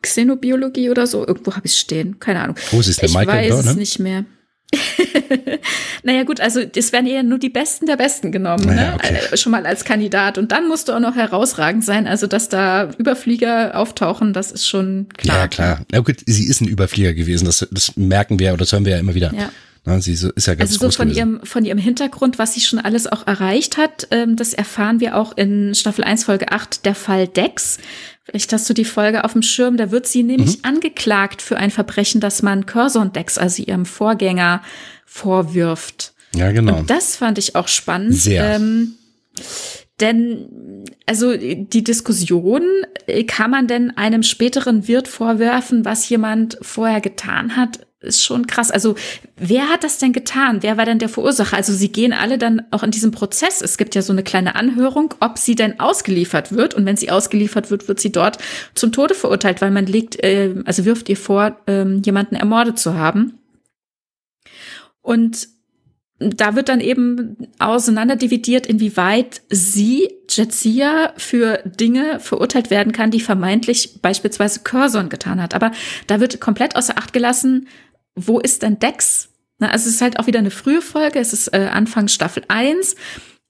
[0.02, 1.26] Xenobiologie oder so.
[1.26, 2.20] Irgendwo habe ich es stehen.
[2.20, 2.56] Keine Ahnung.
[2.72, 4.26] Oh, sie ist der ich Michael weiß es nicht mehr.
[6.02, 8.94] naja gut, also es werden eher nur die Besten der Besten genommen, naja, ne?
[8.94, 9.18] okay.
[9.32, 10.36] Äh, schon mal als Kandidat.
[10.36, 12.06] Und dann musst du auch noch herausragend sein.
[12.06, 15.38] Also dass da Überflieger auftauchen, das ist schon klar.
[15.38, 15.80] Ja klar.
[15.92, 17.46] Ja gut, sie ist ein Überflieger gewesen.
[17.46, 19.32] Das, das merken wir oder das hören wir ja immer wieder.
[19.34, 19.50] Ja.
[19.84, 21.18] Na, sie ist ja ganz also so von gewesen.
[21.18, 25.16] ihrem, von ihrem Hintergrund, was sie schon alles auch erreicht hat, ähm, das erfahren wir
[25.16, 27.78] auch in Staffel 1, Folge 8, der Fall Dex.
[28.28, 29.76] Vielleicht hast du die Folge auf dem Schirm.
[29.76, 30.64] Da wird sie nämlich mhm.
[30.64, 34.62] angeklagt für ein Verbrechen, das man Curzon Dex, also ihrem Vorgänger,
[35.06, 36.12] vorwirft.
[36.34, 36.78] Ja, genau.
[36.78, 38.16] Und das fand ich auch spannend.
[38.16, 38.56] Sehr.
[38.56, 38.94] Ähm,
[40.00, 42.62] denn, also die Diskussion,
[43.26, 48.70] kann man denn einem späteren Wirt vorwerfen, was jemand vorher getan hat, ist schon krass.
[48.70, 48.94] Also
[49.36, 50.62] wer hat das denn getan?
[50.62, 51.56] Wer war denn der Verursacher?
[51.56, 53.60] Also sie gehen alle dann auch in diesem Prozess.
[53.60, 56.74] Es gibt ja so eine kleine Anhörung, ob sie denn ausgeliefert wird.
[56.74, 58.38] Und wenn sie ausgeliefert wird, wird sie dort
[58.74, 62.94] zum Tode verurteilt, weil man legt, äh, also wirft ihr vor, äh, jemanden ermordet zu
[62.94, 63.38] haben.
[65.02, 65.48] Und
[66.20, 74.00] da wird dann eben auseinanderdividiert, inwieweit sie, Jetsia, für Dinge verurteilt werden kann, die vermeintlich
[74.02, 75.54] beispielsweise Curzon getan hat.
[75.54, 75.70] Aber
[76.08, 77.68] da wird komplett außer Acht gelassen,
[78.26, 79.28] wo ist denn Dex?
[79.58, 82.44] Na, also es ist halt auch wieder eine frühe Folge, es ist äh, Anfang Staffel
[82.48, 82.94] 1.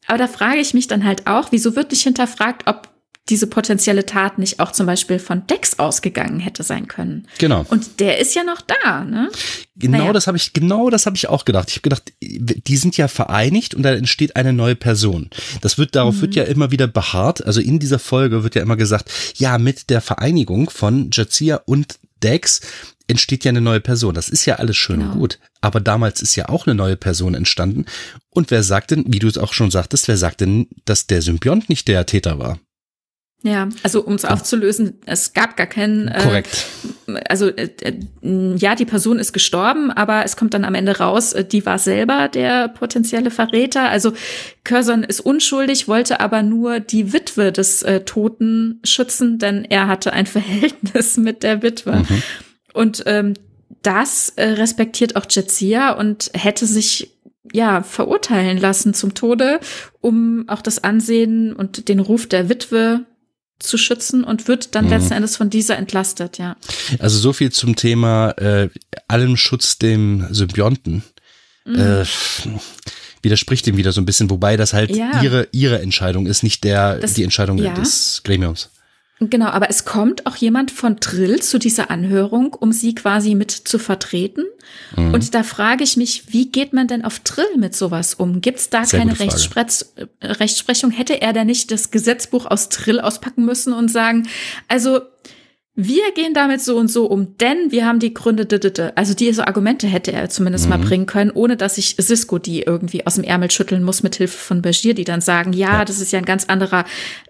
[0.07, 2.89] Aber da frage ich mich dann halt auch, wieso wird nicht hinterfragt, ob
[3.29, 7.27] diese potenzielle Tat nicht auch zum Beispiel von Dex ausgegangen hätte sein können.
[7.39, 7.65] Genau.
[7.69, 9.29] Und der ist ja noch da, ne?
[9.77, 10.13] Genau naja.
[10.13, 11.69] das habe ich, genau das habe ich auch gedacht.
[11.69, 15.29] Ich habe gedacht, die sind ja vereinigt und da entsteht eine neue Person.
[15.61, 16.21] Das wird, darauf mhm.
[16.23, 17.45] wird ja immer wieder beharrt.
[17.45, 21.99] Also in dieser Folge wird ja immer gesagt, ja, mit der Vereinigung von Jazia und
[22.23, 22.63] Dex
[23.09, 24.15] entsteht ja eine neue Person.
[24.15, 25.13] Das ist ja alles schön genau.
[25.13, 25.39] und gut.
[25.61, 27.87] Aber damals ist ja auch eine neue Person entstanden.
[28.31, 31.23] Und wer sagt denn, wie du es auch schon sagtest, wer sagt denn, dass der
[31.23, 32.61] Symbiont nicht der Täter war?
[33.45, 36.09] Ja, also um es aufzulösen, es gab gar keinen.
[36.09, 36.67] Äh, Korrekt.
[37.29, 41.35] Also äh, äh, ja, die Person ist gestorben, aber es kommt dann am Ende raus,
[41.35, 43.89] äh, die war selber der potenzielle Verräter.
[43.89, 44.13] Also
[44.65, 50.13] Curzon ist unschuldig, wollte aber nur die Witwe des äh, Toten schützen, denn er hatte
[50.13, 52.05] ein Verhältnis mit der Witwe.
[52.09, 52.23] Mhm.
[52.79, 53.35] Und ähm,
[53.83, 57.11] das äh, respektiert auch Jetsia und hätte sich
[57.53, 59.59] ja verurteilen lassen zum Tode,
[60.01, 63.01] um auch das Ansehen und den Ruf der Witwe
[63.59, 64.93] zu schützen und wird dann mhm.
[64.93, 66.57] letzten Endes von dieser entlastet, ja.
[67.01, 68.69] Also so viel zum Thema äh,
[69.09, 71.03] allem Schutz dem Symbionten.
[71.65, 71.75] Mhm.
[71.75, 72.05] Äh,
[73.23, 75.21] widerspricht dem wieder so ein bisschen, wobei das halt ja.
[75.21, 77.75] ihre ihre Entscheidung ist, nicht der das, die Entscheidung ja.
[77.75, 78.71] des Gremiums.
[79.21, 83.51] Genau, aber es kommt auch jemand von Trill zu dieser Anhörung, um sie quasi mit
[83.51, 84.45] zu vertreten.
[84.97, 85.13] Mhm.
[85.13, 88.41] Und da frage ich mich, wie geht man denn auf Trill mit sowas um?
[88.41, 89.67] Gibt es da Sehr keine Rechtspre
[90.23, 90.93] Rechtsprechung?
[90.93, 94.29] Hätte er denn nicht das Gesetzbuch aus Trill auspacken müssen und sagen,
[94.69, 95.01] also
[95.81, 98.49] wir gehen damit so und so um, denn wir haben die Gründe,
[98.97, 100.71] also diese Argumente hätte er zumindest mhm.
[100.71, 104.17] mal bringen können, ohne dass sich Cisco die irgendwie aus dem Ärmel schütteln muss mit
[104.17, 106.85] Hilfe von Bashir, die dann sagen, ja, ja, das ist ja ein ganz anderer,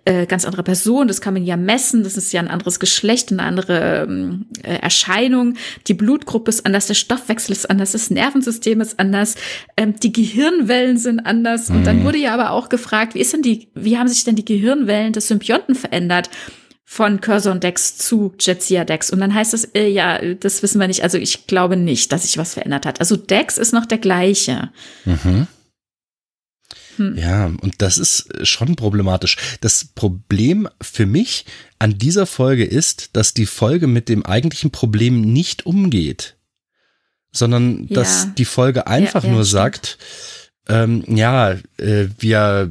[0.04, 3.30] äh, ganz andere Person, das kann man ja messen, das ist ja ein anderes Geschlecht,
[3.30, 5.54] eine andere ähm, äh, Erscheinung,
[5.86, 9.34] die Blutgruppe ist anders, der Stoffwechsel ist anders, das Nervensystem ist anders,
[9.76, 11.68] ähm, die Gehirnwellen sind anders.
[11.68, 11.76] Mhm.
[11.76, 12.04] Und dann mhm.
[12.04, 15.12] wurde ja aber auch gefragt, wie ist denn die, wie haben sich denn die Gehirnwellen
[15.12, 16.30] des Symbionten verändert?
[16.90, 19.10] Von Curzon Dex zu Jetsia Dex.
[19.10, 21.02] Und dann heißt es, äh, ja, das wissen wir nicht.
[21.02, 22.98] Also ich glaube nicht, dass sich was verändert hat.
[22.98, 24.70] Also Dex ist noch der gleiche.
[25.04, 25.46] Mhm.
[26.96, 27.18] Hm.
[27.18, 29.36] Ja, und das ist schon problematisch.
[29.60, 31.44] Das Problem für mich
[31.78, 36.38] an dieser Folge ist, dass die Folge mit dem eigentlichen Problem nicht umgeht,
[37.32, 37.96] sondern ja.
[37.96, 39.52] dass die Folge einfach ja, ja, nur stimmt.
[39.52, 39.98] sagt,
[40.68, 42.70] ähm, ja, äh, wir,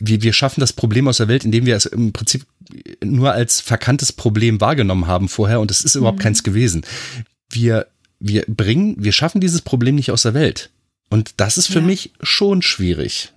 [0.00, 2.46] wir, wir schaffen das Problem aus der Welt, indem wir es im Prinzip
[3.04, 6.22] nur als verkanntes Problem wahrgenommen haben vorher und es ist überhaupt mhm.
[6.22, 6.82] keins gewesen.
[7.50, 7.86] Wir,
[8.18, 10.70] wir bringen, wir schaffen dieses Problem nicht aus der Welt.
[11.10, 11.86] Und das ist für ja.
[11.86, 13.32] mich schon schwierig.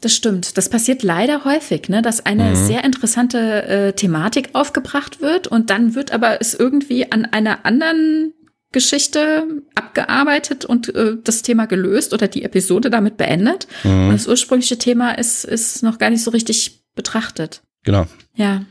[0.00, 0.56] Das stimmt.
[0.58, 2.66] Das passiert leider häufig, ne, dass eine mhm.
[2.66, 8.34] sehr interessante äh, Thematik aufgebracht wird und dann wird aber es irgendwie an einer anderen
[8.72, 9.44] Geschichte
[9.74, 13.66] abgearbeitet und äh, das Thema gelöst oder die Episode damit beendet.
[13.84, 14.08] Mhm.
[14.08, 17.62] Und das ursprüngliche Thema ist, ist noch gar nicht so richtig betrachtet.
[17.84, 18.06] Genau.
[18.34, 18.62] Ja.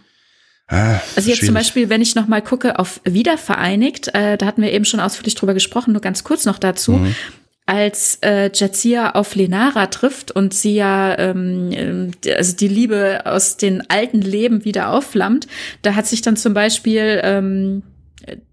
[0.68, 1.46] Ah, also jetzt schwierig.
[1.46, 5.02] zum Beispiel, wenn ich noch mal gucke auf Wiedervereinigt, äh, da hatten wir eben schon
[5.02, 6.94] ausführlich drüber gesprochen, nur ganz kurz noch dazu.
[6.94, 7.16] Mhm.
[7.66, 13.90] Als äh, Jazia auf Lenara trifft und sie ja ähm, also die Liebe aus den
[13.90, 15.48] alten Leben wieder aufflammt,
[15.82, 17.84] da hat sich dann zum Beispiel ähm,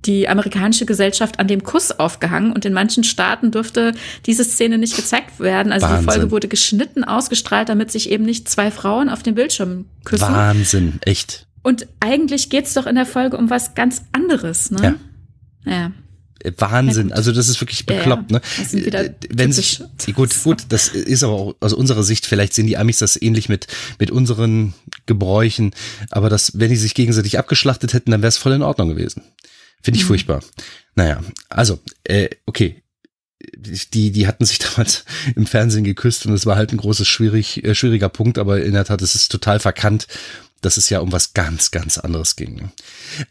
[0.05, 3.93] die amerikanische Gesellschaft an dem Kuss aufgehangen und in manchen Staaten durfte
[4.27, 5.73] diese Szene nicht gezeigt werden.
[5.73, 6.07] Also Wahnsinn.
[6.07, 10.33] die Folge wurde geschnitten, ausgestrahlt, damit sich eben nicht zwei Frauen auf dem Bildschirm küssen.
[10.33, 11.47] Wahnsinn, echt.
[11.63, 14.99] Und eigentlich geht's doch in der Folge um was ganz anderes, ne?
[15.65, 15.73] Ja.
[15.73, 15.93] Ja.
[16.57, 18.41] Wahnsinn, also das ist wirklich bekloppt, ja,
[18.73, 19.03] ja.
[19.03, 19.15] ne?
[19.29, 19.83] Wenn sich
[20.15, 23.49] gut, gut, das ist aber auch aus unserer Sicht, vielleicht sehen die Amis das ähnlich
[23.49, 23.67] mit
[23.99, 24.73] mit unseren
[25.07, 25.73] Gebräuchen,
[26.11, 29.23] aber das, wenn die sich gegenseitig abgeschlachtet hätten, dann wäre es voll in Ordnung gewesen.
[29.83, 30.09] Finde ich mhm.
[30.09, 30.43] furchtbar.
[30.95, 32.83] Naja, also, äh, okay.
[33.57, 35.05] Die, die hatten sich damals
[35.37, 38.75] im Fernsehen geküsst und es war halt ein großes, schwierig, äh, schwieriger Punkt, aber in
[38.75, 40.07] der Tat, es ist total verkannt,
[40.61, 42.57] dass es ja um was ganz, ganz anderes ging.
[42.57, 42.73] Ne?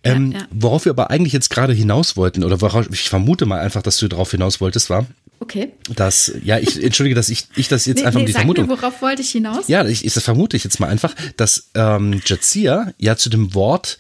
[0.03, 0.48] Ähm, ja, ja.
[0.50, 3.98] Worauf wir aber eigentlich jetzt gerade hinaus wollten, oder worauf, ich vermute mal einfach, dass
[3.98, 5.08] du darauf hinaus wolltest, war,
[5.40, 5.74] Okay.
[5.95, 8.67] Das, ja, ich entschuldige, dass ich, ich das jetzt nee, einfach nee, die sag Vermutung.
[8.67, 9.67] Mir, worauf wollte ich hinaus?
[9.67, 13.53] Ja, ich, ich, das vermute ich jetzt mal einfach, dass ähm, Jazia ja zu dem
[13.53, 13.98] Wort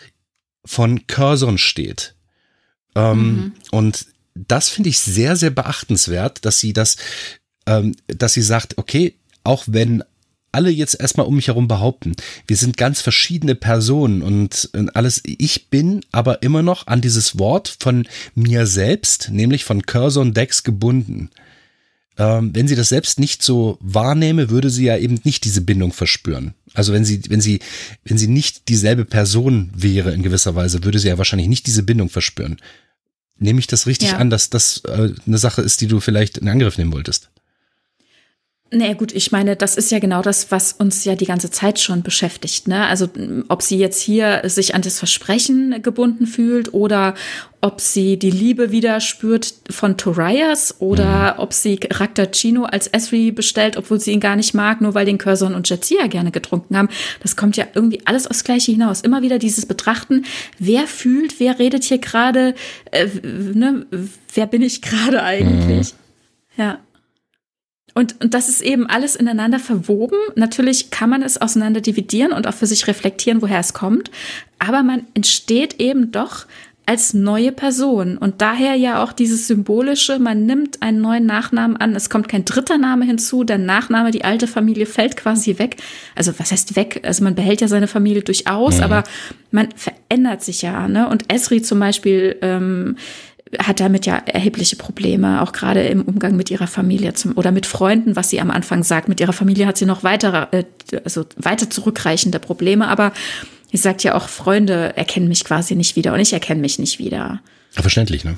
[0.65, 2.15] von Curzon steht.
[2.97, 3.51] Ähm, mhm.
[3.71, 6.97] Und das finde ich sehr, sehr beachtenswert, dass sie das,
[7.67, 10.03] ähm, dass sie sagt, okay, auch wenn
[10.51, 12.15] alle jetzt erstmal um mich herum behaupten,
[12.47, 17.77] wir sind ganz verschiedene Personen und alles, ich bin aber immer noch an dieses Wort
[17.79, 21.29] von mir selbst, nämlich von Curzon Dex gebunden.
[22.17, 25.93] Ähm, wenn sie das selbst nicht so wahrnehme, würde sie ja eben nicht diese Bindung
[25.93, 26.55] verspüren.
[26.73, 27.59] Also wenn sie, wenn sie,
[28.05, 31.83] wenn sie nicht dieselbe Person wäre in gewisser Weise, würde sie ja wahrscheinlich nicht diese
[31.83, 32.57] Bindung verspüren.
[33.39, 34.17] Nehme ich das richtig ja.
[34.17, 37.29] an, dass das äh, eine Sache ist, die du vielleicht in Angriff nehmen wolltest?
[38.69, 41.79] Nee, gut, ich meine, das ist ja genau das, was uns ja die ganze Zeit
[41.79, 42.67] schon beschäftigt.
[42.67, 42.85] Ne?
[42.85, 43.07] Also
[43.47, 47.13] ob sie jetzt hier sich an das Versprechen gebunden fühlt oder
[47.61, 51.39] ob sie die Liebe wieder spürt von Torias oder mhm.
[51.39, 55.05] ob sie Charakter Chino als Esri bestellt, obwohl sie ihn gar nicht mag, nur weil
[55.05, 56.89] den Curzon und Jetsia gerne getrunken haben.
[57.21, 58.99] Das kommt ja irgendwie alles aufs Gleiche hinaus.
[58.99, 60.25] Immer wieder dieses Betrachten,
[60.59, 62.53] wer fühlt, wer redet hier gerade,
[62.91, 63.85] äh, ne?
[64.33, 65.93] wer bin ich gerade eigentlich?
[65.93, 66.07] Mhm.
[66.57, 66.79] Ja.
[67.97, 70.19] Und, und das ist eben alles ineinander verwoben.
[70.35, 74.11] Natürlich kann man es auseinander dividieren und auch für sich reflektieren, woher es kommt.
[74.59, 76.45] Aber man entsteht eben doch
[76.85, 78.19] als neue Person.
[78.19, 82.45] Und daher ja auch dieses symbolische, man nimmt einen neuen Nachnamen an, es kommt kein
[82.45, 85.77] dritter Name hinzu, der Nachname, die alte Familie fällt quasi weg.
[86.13, 87.01] Also was heißt weg?
[87.03, 88.83] Also man behält ja seine Familie durchaus, mhm.
[88.83, 89.03] aber
[89.49, 90.87] man verändert sich ja.
[90.87, 91.09] Ne?
[91.09, 92.95] Und Esri zum Beispiel ähm,
[93.59, 97.65] hat damit ja erhebliche Probleme, auch gerade im Umgang mit ihrer Familie zum, oder mit
[97.65, 99.07] Freunden, was sie am Anfang sagt.
[99.07, 100.65] Mit ihrer Familie hat sie noch weitere, äh,
[101.03, 103.13] also weiter zurückreichende Probleme, aber
[103.71, 106.99] sie sagt ja auch, Freunde erkennen mich quasi nicht wieder und ich erkenne mich nicht
[106.99, 107.41] wieder.
[107.75, 108.37] Ja, verständlich, ne?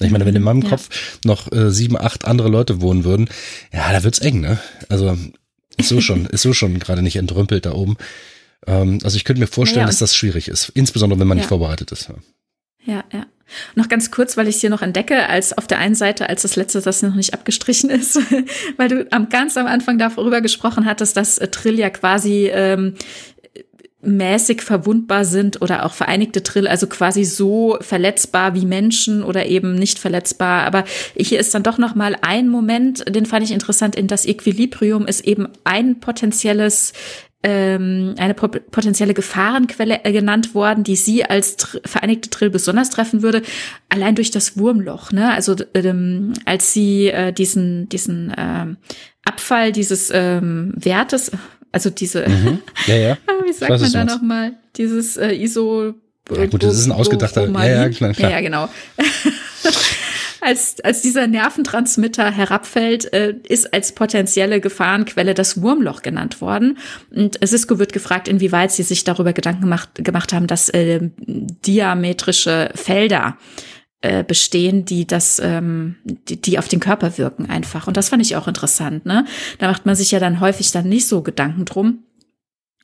[0.00, 0.68] Ich meine, wenn in meinem ja.
[0.68, 3.28] Kopf noch äh, sieben, acht andere Leute wohnen würden,
[3.72, 4.58] ja, da wird's eng, ne?
[4.88, 5.16] Also
[5.78, 7.96] ist so schon, ist so schon gerade nicht entrümpelt da oben.
[8.66, 11.48] Ähm, also ich könnte mir vorstellen, ja, dass das schwierig ist, insbesondere wenn man nicht
[11.48, 12.10] vorbereitet ist.
[12.86, 13.26] Ja, ja.
[13.76, 16.42] Noch ganz kurz, weil ich es hier noch entdecke, als auf der einen Seite, als
[16.42, 18.18] das letzte, das noch nicht abgestrichen ist,
[18.76, 22.94] weil du am ganz am Anfang darüber gesprochen hattest, dass äh, Trill ja quasi ähm,
[24.02, 29.74] mäßig verwundbar sind oder auch vereinigte Trill, also quasi so verletzbar wie Menschen oder eben
[29.74, 30.64] nicht verletzbar.
[30.64, 30.84] Aber
[31.16, 33.96] hier ist dann doch noch mal ein Moment, den fand ich interessant.
[33.96, 36.92] In das Equilibrium ist eben ein potenzielles
[37.42, 43.22] ähm, eine potenzielle Gefahrenquelle äh, genannt worden, die sie als Tr Vereinigte Trill besonders treffen
[43.22, 43.42] würde,
[43.88, 45.12] allein durch das Wurmloch.
[45.12, 45.32] Ne?
[45.32, 48.78] Also ähm, als sie äh, diesen diesen ähm,
[49.24, 51.30] Abfall dieses ähm, Wertes,
[51.72, 52.58] also diese, mhm.
[52.86, 53.18] ja, ja.
[53.44, 55.94] wie sagt weiß, man da nochmal, dieses äh, ISO.
[56.34, 58.30] Ja, gut, das ist ein ausgedachter, ja, ja, klar, klar.
[58.30, 58.68] Ja, ja, genau.
[60.46, 66.78] als, als dieser Nerventransmitter herabfällt, äh, ist als potenzielle Gefahrenquelle das Wurmloch genannt worden.
[67.10, 72.70] Und Cisco wird gefragt, inwieweit sie sich darüber Gedanken gemacht, gemacht haben, dass äh, diametrische
[72.76, 73.38] Felder
[74.02, 77.88] äh, bestehen, die das, ähm, die, die auf den Körper wirken einfach.
[77.88, 79.04] Und das fand ich auch interessant.
[79.04, 79.24] Ne?
[79.58, 82.04] Da macht man sich ja dann häufig dann nicht so Gedanken drum.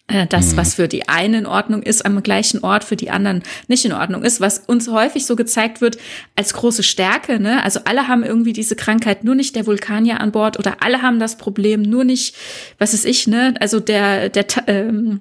[0.08, 0.56] Äh, das, mhm.
[0.56, 3.92] was für die einen in Ordnung ist, am gleichen Ort für die anderen nicht in
[3.92, 5.96] Ordnung ist, was uns häufig so gezeigt wird
[6.36, 7.38] als große Stärke.
[7.38, 7.62] Ne?
[7.62, 11.18] Also alle haben irgendwie diese Krankheit, nur nicht der Vulkanier an Bord oder alle haben
[11.18, 12.34] das Problem, nur nicht,
[12.78, 13.54] was ist ich, ne?
[13.60, 15.20] Also der, der ähm,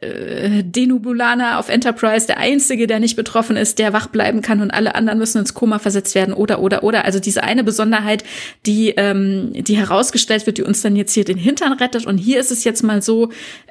[0.00, 4.70] äh, Denubulaner auf Enterprise der einzige, der nicht betroffen ist, der wach bleiben kann und
[4.70, 7.04] alle anderen müssen ins Koma versetzt werden oder oder oder.
[7.04, 8.24] Also diese eine Besonderheit,
[8.66, 12.06] die ähm, die herausgestellt wird, die uns dann jetzt hier den Hintern rettet.
[12.06, 13.30] Und hier ist es jetzt mal so,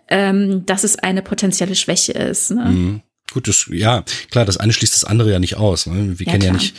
[0.10, 2.52] ähm, dass es eine potenzielle Schwäche ist.
[2.52, 2.66] Ne?
[2.66, 3.02] Mhm.
[3.32, 5.86] Gut, das, ja, klar, das eine schließt das andere ja nicht aus.
[5.86, 6.18] Ne?
[6.18, 6.54] Wir ja, kennen klar.
[6.54, 6.76] ja nicht,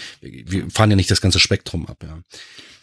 [0.52, 1.98] wir fahren ja nicht das ganze Spektrum ab.
[2.02, 2.18] Ja.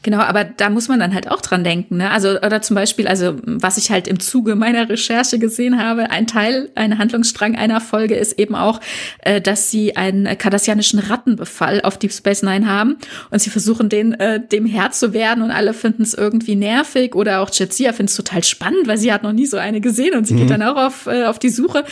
[0.06, 1.98] Genau, aber da muss man dann halt auch dran denken.
[1.98, 2.11] Ne?
[2.11, 6.27] Also oder zum Beispiel, also was ich halt im Zuge meiner Recherche gesehen habe, ein
[6.27, 8.82] Teil, ein Handlungsstrang einer Folge ist eben auch,
[9.24, 12.98] äh, dass sie einen kardassianischen Rattenbefall auf Deep Space Nine haben
[13.32, 17.16] und sie versuchen den äh, dem Herr zu werden und alle finden es irgendwie nervig
[17.16, 20.16] oder auch Jetsia findet es total spannend, weil sie hat noch nie so eine gesehen
[20.16, 20.38] und sie mhm.
[20.38, 21.84] geht dann auch auf äh, auf die Suche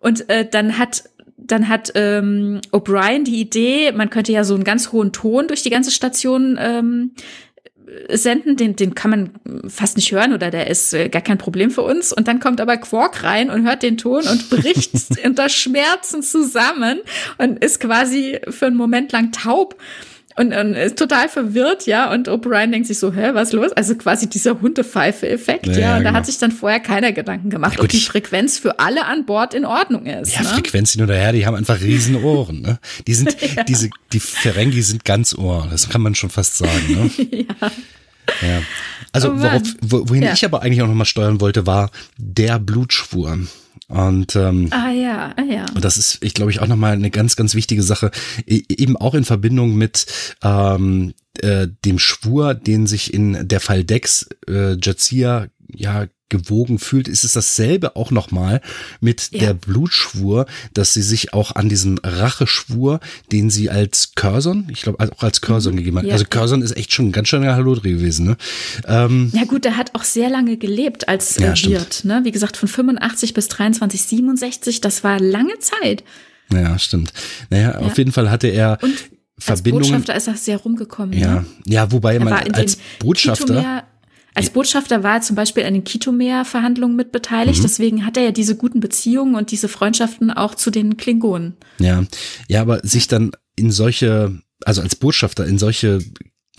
[0.00, 1.02] und äh, dann hat
[1.46, 5.62] dann hat ähm, O'Brien die Idee, man könnte ja so einen ganz hohen Ton durch
[5.62, 7.12] die ganze Station ähm,
[8.08, 9.30] senden, den, den kann man
[9.68, 12.12] fast nicht hören oder der ist äh, gar kein Problem für uns.
[12.12, 14.92] Und dann kommt aber Quark rein und hört den Ton und bricht
[15.24, 17.00] unter Schmerzen zusammen
[17.38, 19.76] und ist quasi für einen Moment lang taub
[20.40, 22.10] und, und ist total verwirrt, ja.
[22.10, 23.72] Und O'Brien denkt sich so, hä, was los?
[23.72, 25.78] Also quasi dieser Hundepfeife-Effekt, ja.
[25.78, 25.92] ja.
[25.92, 26.10] Und genau.
[26.12, 29.26] da hat sich dann vorher keiner Gedanken gemacht, ja, ob die Frequenz für alle an
[29.26, 30.34] Bord in Ordnung ist.
[30.34, 30.48] Ja, ne?
[30.48, 32.78] Frequenz hin oder her, die haben einfach riesen Ohren, ne?
[33.06, 33.64] Die sind, ja.
[33.64, 37.10] diese, die Ferengi sind ganz Ohr, das kann man schon fast sagen, ne?
[37.60, 37.70] ja.
[38.40, 38.62] Ja.
[39.12, 40.32] Also, oh worauf, wohin ja.
[40.32, 43.40] ich aber eigentlich auch nochmal steuern wollte, war der Blutschwur.
[43.90, 45.66] Und ähm, ah ja, ah ja.
[45.74, 48.12] Und das ist, ich glaube ich, auch nochmal eine ganz, ganz wichtige Sache,
[48.46, 50.06] e, eben auch in Verbindung mit
[50.42, 57.08] ähm, äh, dem Schwur, den sich in der Fall Dex äh, Jazia ja gewogen fühlt,
[57.08, 58.60] ist es dasselbe auch nochmal
[59.00, 59.40] mit ja.
[59.40, 63.00] der Blutschwur, dass sie sich auch an diesem Racheschwur,
[63.30, 65.78] den sie als Curzon, ich glaube auch als Curzon mhm.
[65.78, 66.06] gegeben hat.
[66.06, 66.14] Ja.
[66.14, 68.26] Also Curzon ist echt schon ein ganz schöner Halodri gewesen.
[68.26, 68.36] Ne?
[68.86, 72.04] Ähm, ja gut, der hat auch sehr lange gelebt als äh, ja, Wirt.
[72.04, 72.20] Ne?
[72.24, 76.04] Wie gesagt, von 85 bis 23, 67, das war lange Zeit.
[76.52, 77.12] Ja, stimmt.
[77.50, 78.94] Naja, auf jeden Fall hatte er Und
[79.38, 79.82] Verbindungen.
[79.82, 81.18] Als Botschafter ist er sehr rumgekommen.
[81.18, 81.46] Ja, ne?
[81.66, 83.84] ja wobei man als Botschafter.
[84.40, 87.58] Als Botschafter war er zum Beispiel an den Kitomer-Verhandlungen mit beteiligt.
[87.58, 87.62] Mhm.
[87.62, 91.56] Deswegen hat er ja diese guten Beziehungen und diese Freundschaften auch zu den Klingonen.
[91.78, 92.04] Ja,
[92.48, 96.00] ja, aber sich dann in solche, also als Botschafter in solche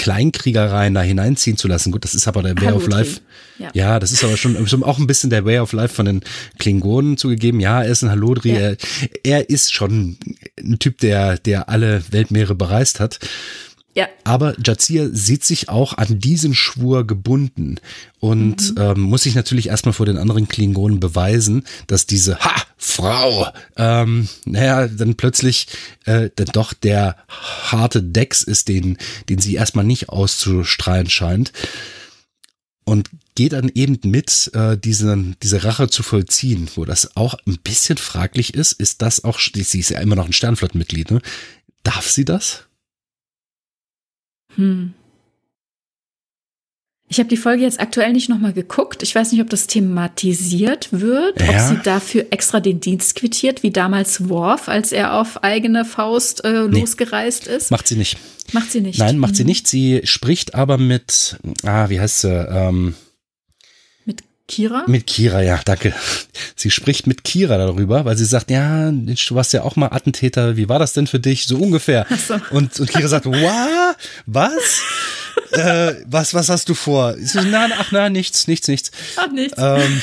[0.01, 1.91] Kleinkriegereien da hineinziehen zu lassen.
[1.91, 3.21] Gut, das ist aber der Way of Life.
[3.59, 3.69] Ja.
[3.73, 3.99] ja.
[3.99, 6.21] das ist aber schon auch ein bisschen der Way of Life von den
[6.57, 7.59] Klingonen zugegeben.
[7.59, 8.49] Ja, er ist ein Halodri.
[8.49, 8.59] Ja.
[8.59, 8.77] Er,
[9.23, 10.17] er ist schon
[10.59, 13.19] ein Typ, der, der alle Weltmeere bereist hat.
[13.93, 14.07] Ja.
[14.23, 17.77] Aber Jazir sieht sich auch an diesen Schwur gebunden
[18.19, 18.81] und mhm.
[18.81, 23.47] ähm, muss sich natürlich erstmal vor den anderen Klingonen beweisen, dass diese Ha, Frau,
[23.77, 25.67] ähm, naja, dann plötzlich
[26.05, 28.97] äh, dann doch der harte Dex ist, den,
[29.29, 31.51] den sie erstmal nicht auszustrahlen scheint.
[32.83, 37.59] Und geht dann eben mit, äh, diese, diese Rache zu vollziehen, wo das auch ein
[37.63, 38.73] bisschen fraglich ist.
[38.73, 41.21] Ist das auch, sie ist ja immer noch ein Sternflottenmitglied, ne?
[41.83, 42.65] Darf sie das?
[44.55, 44.93] Hm.
[47.11, 49.03] Ich habe die Folge jetzt aktuell nicht nochmal geguckt.
[49.03, 51.49] Ich weiß nicht, ob das thematisiert wird, ja.
[51.49, 56.45] ob sie dafür extra den Dienst quittiert, wie damals Worf, als er auf eigene Faust
[56.45, 56.79] äh, nee.
[56.79, 57.69] losgereist ist.
[57.69, 58.17] Macht sie nicht.
[58.53, 58.97] Macht sie nicht.
[58.97, 59.35] Nein, macht mhm.
[59.35, 59.67] sie nicht.
[59.67, 62.47] Sie spricht aber mit, ah, wie heißt sie?
[62.49, 62.95] Ähm,
[64.51, 64.83] Kira?
[64.85, 65.93] Mit Kira, ja, danke.
[66.57, 70.57] Sie spricht mit Kira darüber, weil sie sagt, ja, du warst ja auch mal Attentäter,
[70.57, 71.47] wie war das denn für dich?
[71.47, 72.05] So ungefähr.
[72.27, 72.35] So.
[72.51, 74.81] Und, und Kira sagt, wow, was?
[75.51, 77.17] äh, was, was hast du vor?
[77.17, 78.91] Ich so, na, ach, na, nichts, nichts, nichts.
[79.15, 79.57] Ach, nichts.
[79.57, 80.01] Ähm,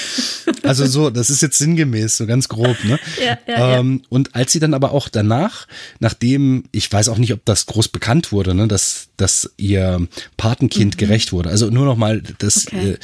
[0.63, 2.99] also so, das ist jetzt sinngemäß, so ganz grob, ne?
[3.23, 4.07] Ja, ja, ähm, ja.
[4.09, 5.67] Und als sie dann aber auch danach,
[6.01, 10.95] nachdem, ich weiß auch nicht, ob das groß bekannt wurde, ne, dass, dass ihr Patenkind
[10.95, 10.99] mhm.
[10.99, 11.51] gerecht wurde.
[11.51, 12.97] Also nur noch mal, dass okay.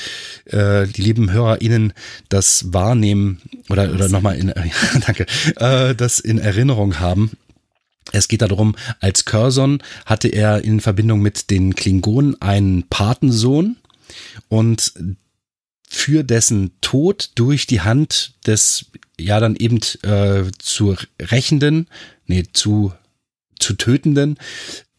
[0.46, 1.92] äh, äh, die lieben HörerInnen
[2.30, 4.52] das wahrnehmen oder, oder nochmal in,
[5.06, 5.26] danke,
[5.56, 7.32] äh, das in Erinnerung haben.
[8.12, 13.76] Es geht darum, als Curzon hatte er in Verbindung mit den Klingonen einen Patensohn
[14.48, 14.92] und
[15.88, 18.86] für dessen Tod durch die Hand des
[19.18, 21.88] ja dann eben äh, zu rächenden,
[22.26, 22.92] nee, zu
[23.58, 24.36] zu tötenden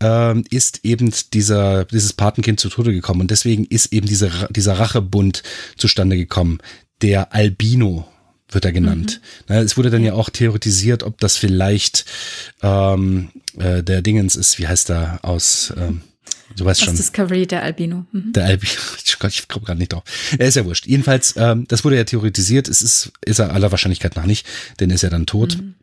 [0.01, 4.80] äh, ist eben dieser dieses Patenkind zu Tode gekommen und deswegen ist eben diese, dieser
[4.80, 5.43] Rachebund
[5.77, 6.59] zustande gekommen,
[7.01, 8.07] der Albino
[8.49, 9.22] wird er genannt.
[9.48, 9.56] Mhm.
[9.56, 12.06] Es wurde dann ja auch theoretisiert, ob das vielleicht
[12.61, 16.01] ähm, äh, der Dingens ist, wie heißt er aus, ähm,
[16.56, 16.95] du weißt aus schon.
[16.95, 18.06] Discovery, der Albino.
[18.11, 18.33] Mhm.
[18.33, 18.72] Der Albino,
[19.03, 20.03] ich, ich komme gerade nicht drauf.
[20.38, 20.85] Er ist ja wurscht.
[20.85, 24.45] Jedenfalls, ähm, das wurde ja theoretisiert, es ist, ist er aller Wahrscheinlichkeit nach nicht,
[24.80, 25.57] denn er ist ja dann tot.
[25.57, 25.75] Mhm.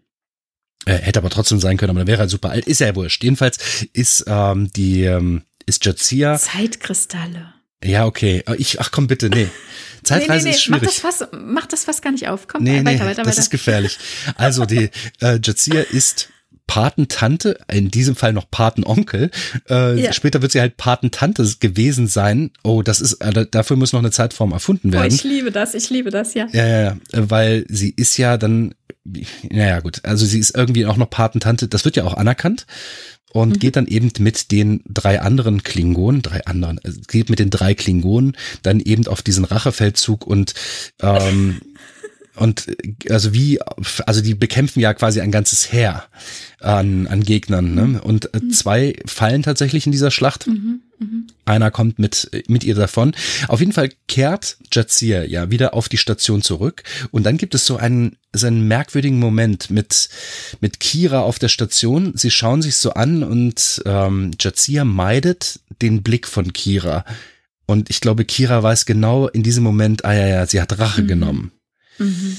[0.85, 2.67] Er hätte aber trotzdem sein können, aber dann wäre er halt super alt.
[2.67, 3.23] Ist ja wurscht.
[3.23, 3.59] Jedenfalls
[3.93, 6.39] ist ähm, die, ähm, ist Jazia.
[6.39, 7.55] Zeitkristalle.
[7.85, 8.45] Ja, okay.
[8.59, 9.49] Ich, ach komm bitte, nee.
[10.03, 10.51] Zeitreise nee, nee, nee.
[10.51, 10.83] ist schwierig.
[10.83, 12.49] Mach das, Fass, mach das Fass gar nicht auf.
[12.49, 13.39] Komm, nee, weiter, nee, weiter, das weiter.
[13.39, 13.99] ist gefährlich.
[14.37, 16.31] Also die äh, Jazia ist
[16.67, 19.31] Patentante, in diesem Fall noch Patenonkel.
[19.69, 20.13] Äh, ja.
[20.13, 22.51] Später wird sie halt Patentante gewesen sein.
[22.63, 25.11] Oh, das ist, äh, dafür muss noch eine Zeitform erfunden werden.
[25.11, 26.47] Oh, ich liebe das, ich liebe das, ja.
[26.53, 28.75] Ja, ja, ja, weil sie ist ja dann,
[29.51, 32.67] naja gut, also sie ist irgendwie auch noch Patentante, das wird ja auch anerkannt
[33.33, 33.59] und mhm.
[33.59, 37.75] geht dann eben mit den drei anderen Klingonen, drei anderen, äh, geht mit den drei
[37.75, 40.55] Klingonen dann eben auf diesen Rachefeldzug und
[41.01, 41.61] ähm,
[42.35, 42.75] und
[43.11, 43.61] also wie,
[44.07, 46.05] also die bekämpfen ja quasi ein ganzes Heer
[46.61, 47.75] an, an Gegnern.
[47.75, 48.01] Ne?
[48.03, 48.51] Und äh, mhm.
[48.51, 50.47] zwei fallen tatsächlich in dieser Schlacht.
[50.47, 51.07] Mhm, mh.
[51.45, 53.15] Einer kommt mit, mit ihr davon.
[53.49, 56.85] Auf jeden Fall kehrt Jazir ja wieder auf die Station zurück.
[57.11, 60.09] Und dann gibt es so einen, so einen merkwürdigen Moment mit,
[60.61, 62.13] mit Kira auf der Station.
[62.15, 67.05] Sie schauen sich so an und ähm, Jazir meidet den Blick von Kira.
[67.67, 71.03] Und ich glaube, Kira weiß genau in diesem Moment, ah ja, ja, sie hat Rache
[71.03, 71.09] mhm.
[71.09, 71.53] genommen.
[72.03, 72.37] Mhm.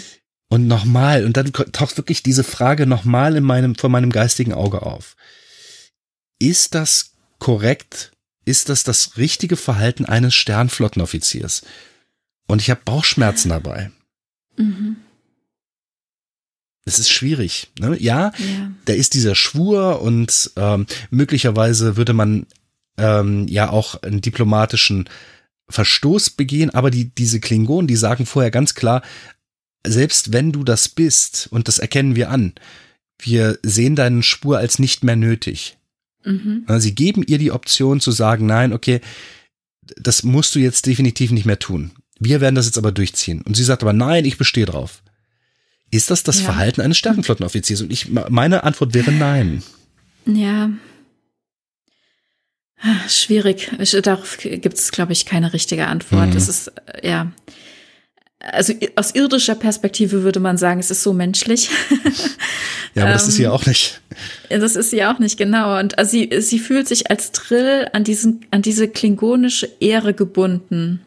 [0.49, 4.83] Und nochmal, und dann taucht wirklich diese Frage nochmal in meinem, vor meinem geistigen Auge
[4.83, 5.15] auf.
[6.39, 8.11] Ist das korrekt?
[8.45, 11.63] Ist das das richtige Verhalten eines Sternflottenoffiziers?
[12.47, 13.91] Und ich habe Bauchschmerzen dabei.
[14.57, 14.97] Mhm.
[16.85, 17.71] Es ist schwierig.
[17.79, 17.97] Ne?
[17.99, 22.45] Ja, ja, da ist dieser Schwur und ähm, möglicherweise würde man
[22.97, 25.09] ähm, ja auch einen diplomatischen
[25.69, 29.01] Verstoß begehen, aber die, diese Klingonen, die sagen vorher ganz klar,
[29.85, 32.53] selbst wenn du das bist, und das erkennen wir an,
[33.19, 35.77] wir sehen deinen Spur als nicht mehr nötig.
[36.23, 36.65] Mhm.
[36.77, 39.01] Sie geben ihr die Option zu sagen, nein, okay,
[39.97, 41.91] das musst du jetzt definitiv nicht mehr tun.
[42.19, 43.41] Wir werden das jetzt aber durchziehen.
[43.41, 45.03] Und sie sagt aber, nein, ich bestehe drauf.
[45.91, 46.45] Ist das das ja.
[46.45, 47.81] Verhalten eines Sternenflottenoffiziers?
[47.81, 49.61] Und ich, meine Antwort wäre nein.
[50.25, 50.71] Ja.
[53.07, 53.71] Schwierig.
[54.03, 56.29] Darauf gibt es, glaube ich, keine richtige Antwort.
[56.29, 56.37] Mhm.
[56.37, 56.71] Es ist,
[57.01, 57.31] ja
[58.43, 61.69] also aus irdischer Perspektive würde man sagen, es ist so menschlich.
[62.93, 64.01] ja, aber das ist sie ja ähm, auch nicht.
[64.49, 65.79] Das ist sie auch nicht, genau.
[65.79, 71.01] Und also sie, sie fühlt sich als Trill an diesen, an diese klingonische Ehre gebunden.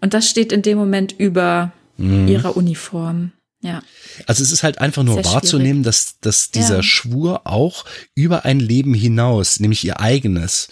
[0.00, 2.26] Und das steht in dem Moment über mhm.
[2.26, 3.32] ihrer Uniform.
[3.60, 3.82] Ja.
[4.26, 6.82] Also es ist halt einfach nur Sehr wahrzunehmen, dass, dass dieser ja.
[6.82, 10.68] Schwur auch über ein Leben hinaus, nämlich ihr eigenes,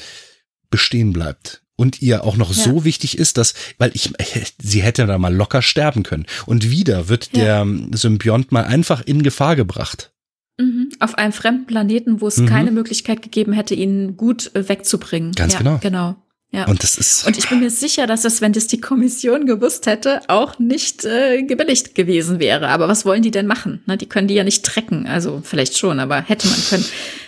[0.71, 2.63] bestehen bleibt und ihr auch noch ja.
[2.63, 4.13] so wichtig ist, dass, weil ich,
[4.61, 6.27] sie hätte da mal locker sterben können.
[6.47, 7.65] Und wieder wird ja.
[7.65, 10.13] der Symbiont mal einfach in Gefahr gebracht.
[10.59, 10.91] Mhm.
[11.01, 12.47] Auf einem fremden Planeten, wo es mhm.
[12.47, 15.33] keine Möglichkeit gegeben hätte, ihn gut äh, wegzubringen.
[15.33, 15.79] Ganz ja, genau.
[15.83, 16.17] Genau.
[16.57, 16.67] Ja.
[16.67, 17.27] Und das ist.
[17.27, 21.05] Und ich bin mir sicher, dass das, wenn das die Kommission gewusst hätte, auch nicht
[21.05, 22.69] äh, gebilligt gewesen wäre.
[22.69, 23.83] Aber was wollen die denn machen?
[23.85, 25.07] Na, die können die ja nicht trecken.
[25.07, 26.85] Also vielleicht schon, aber hätte man können.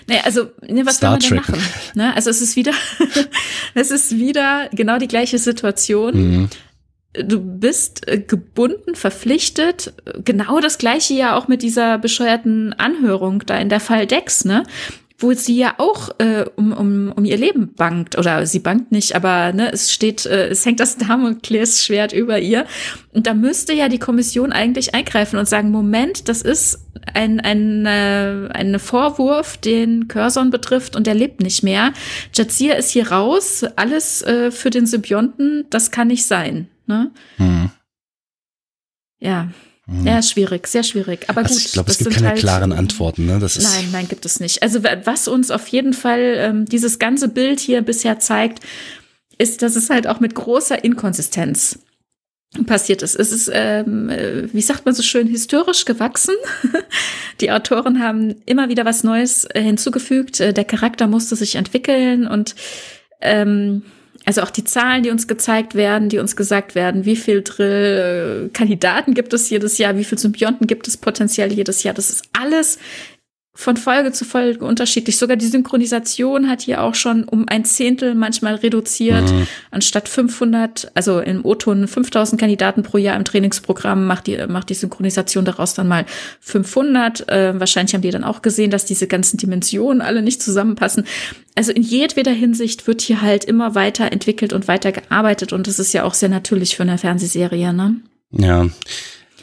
[0.07, 1.69] Nee, also, ne, was Star will man denn machen?
[1.95, 2.17] Ne?
[2.17, 2.73] Also es ist wieder,
[3.75, 6.15] es ist wieder genau die gleiche Situation.
[6.15, 6.49] Mhm.
[7.13, 9.93] Du bist äh, gebunden, verpflichtet.
[10.25, 14.63] Genau das gleiche ja auch mit dieser bescheuerten Anhörung da in der Fall Dex, ne?
[15.21, 18.17] Wo sie ja auch äh, um, um, um ihr Leben bangt.
[18.17, 22.67] Oder sie bangt nicht, aber ne, es steht, äh, es hängt das Damoklesschwert über ihr.
[23.13, 27.85] Und da müsste ja die Kommission eigentlich eingreifen und sagen, Moment, das ist ein, ein,
[27.85, 31.93] äh, ein Vorwurf, den Curzon betrifft und der lebt nicht mehr.
[32.33, 36.69] Jazir ist hier raus, alles äh, für den Symbionten, das kann nicht sein.
[36.87, 37.11] Ne?
[37.39, 37.71] Mhm.
[39.19, 39.49] Ja.
[39.89, 40.07] Mhm.
[40.07, 41.29] Ja, schwierig, sehr schwierig.
[41.29, 41.65] Aber also gut.
[41.65, 43.25] Ich glaube, es gibt keine halt, klaren Antworten.
[43.25, 43.39] Ne?
[43.39, 44.63] Das ist nein, nein, gibt es nicht.
[44.63, 48.63] Also was uns auf jeden Fall ähm, dieses ganze Bild hier bisher zeigt,
[49.39, 51.79] ist, dass es halt auch mit großer Inkonsistenz
[52.67, 53.15] passiert ist.
[53.15, 56.35] Es ist, ähm, äh, wie sagt man so schön, historisch gewachsen.
[57.41, 60.41] Die Autoren haben immer wieder was Neues äh, hinzugefügt.
[60.41, 62.57] Äh, der Charakter musste sich entwickeln und
[63.21, 63.83] ähm,
[64.29, 69.15] also auch die Zahlen, die uns gezeigt werden, die uns gesagt werden, wie viel Drill-Kandidaten
[69.15, 71.95] gibt es jedes Jahr, wie viel Symbionten gibt es potenziell jedes Jahr.
[71.95, 72.79] Das ist alles
[73.61, 75.17] von Folge zu Folge unterschiedlich.
[75.17, 79.33] Sogar die Synchronisation hat hier auch schon um ein Zehntel manchmal reduziert.
[79.33, 79.49] Mhm.
[79.73, 84.75] Anstatt 500, also im O-Ton 5000 Kandidaten pro Jahr im Trainingsprogramm macht die, macht die
[84.75, 86.07] Synchronisation daraus dann mal
[86.39, 87.29] 500.
[87.29, 91.03] Äh, wahrscheinlich haben die dann auch gesehen, dass diese ganzen Dimensionen alle nicht zusammenpassen.
[91.57, 95.81] Also in jedweder Hinsicht wird hier halt immer weiter entwickelt und weiter gearbeitet und das
[95.81, 97.97] ist ja auch sehr natürlich für eine Fernsehserie, ne?
[98.31, 98.69] Ja.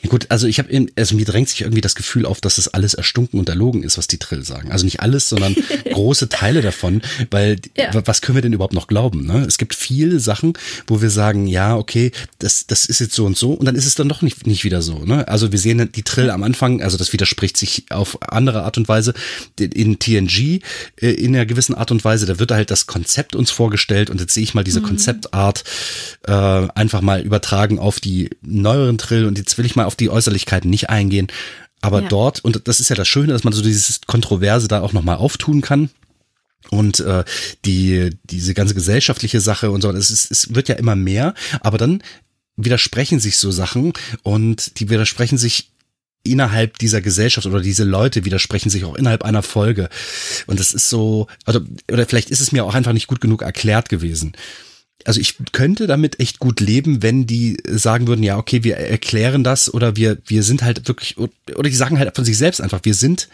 [0.08, 2.93] Gut, also ich habe, also mir drängt sich irgendwie das Gefühl auf, dass das alles
[2.93, 4.72] erstunken und erlogen ist, was die Trill sagen.
[4.72, 5.56] Also nicht alles, sondern
[5.92, 7.01] große Teile davon,
[7.32, 7.90] weil ja.
[8.06, 9.25] was können wir denn überhaupt noch glauben?
[9.25, 9.45] Ne?
[9.48, 10.53] Es gibt viele Sachen,
[10.88, 13.85] wo wir sagen, ja, okay, das, das ist jetzt so und so, und dann ist
[13.85, 15.06] es dann doch nicht, nicht wieder so.
[15.06, 15.27] Ne?
[15.27, 18.88] Also wir sehen die Trill am Anfang, also das widerspricht sich auf andere Art und
[18.88, 19.14] Weise
[19.59, 20.61] in TNG
[21.01, 22.25] äh, in einer gewissen Art und Weise.
[22.25, 24.85] Da wird halt das Konzept uns vorgestellt und jetzt sehe ich mal diese mhm.
[24.85, 25.64] Konzeptart
[26.27, 29.98] äh, einfach mal übertragen auf die neueren Trill und jetzt will ich mal auf auf
[29.98, 31.27] die Äußerlichkeiten nicht eingehen.
[31.82, 32.09] Aber ja.
[32.09, 35.17] dort, und das ist ja das Schöne, dass man so dieses Kontroverse da auch nochmal
[35.17, 35.90] auftun kann.
[36.72, 37.24] Und äh,
[37.64, 41.77] die diese ganze gesellschaftliche Sache und so, es, ist, es wird ja immer mehr, aber
[41.77, 42.01] dann
[42.57, 43.93] widersprechen sich so Sachen
[44.24, 45.69] und die widersprechen sich
[46.24, 49.90] innerhalb dieser Gesellschaft oder diese Leute widersprechen sich auch innerhalb einer Folge.
[50.48, 53.43] Und das ist so, oder, oder vielleicht ist es mir auch einfach nicht gut genug
[53.43, 54.33] erklärt gewesen
[55.06, 59.43] also ich könnte damit echt gut leben, wenn die sagen würden, ja, okay, wir erklären
[59.43, 62.82] das oder wir, wir sind halt wirklich, oder die sagen halt von sich selbst einfach,
[62.84, 63.30] wir sind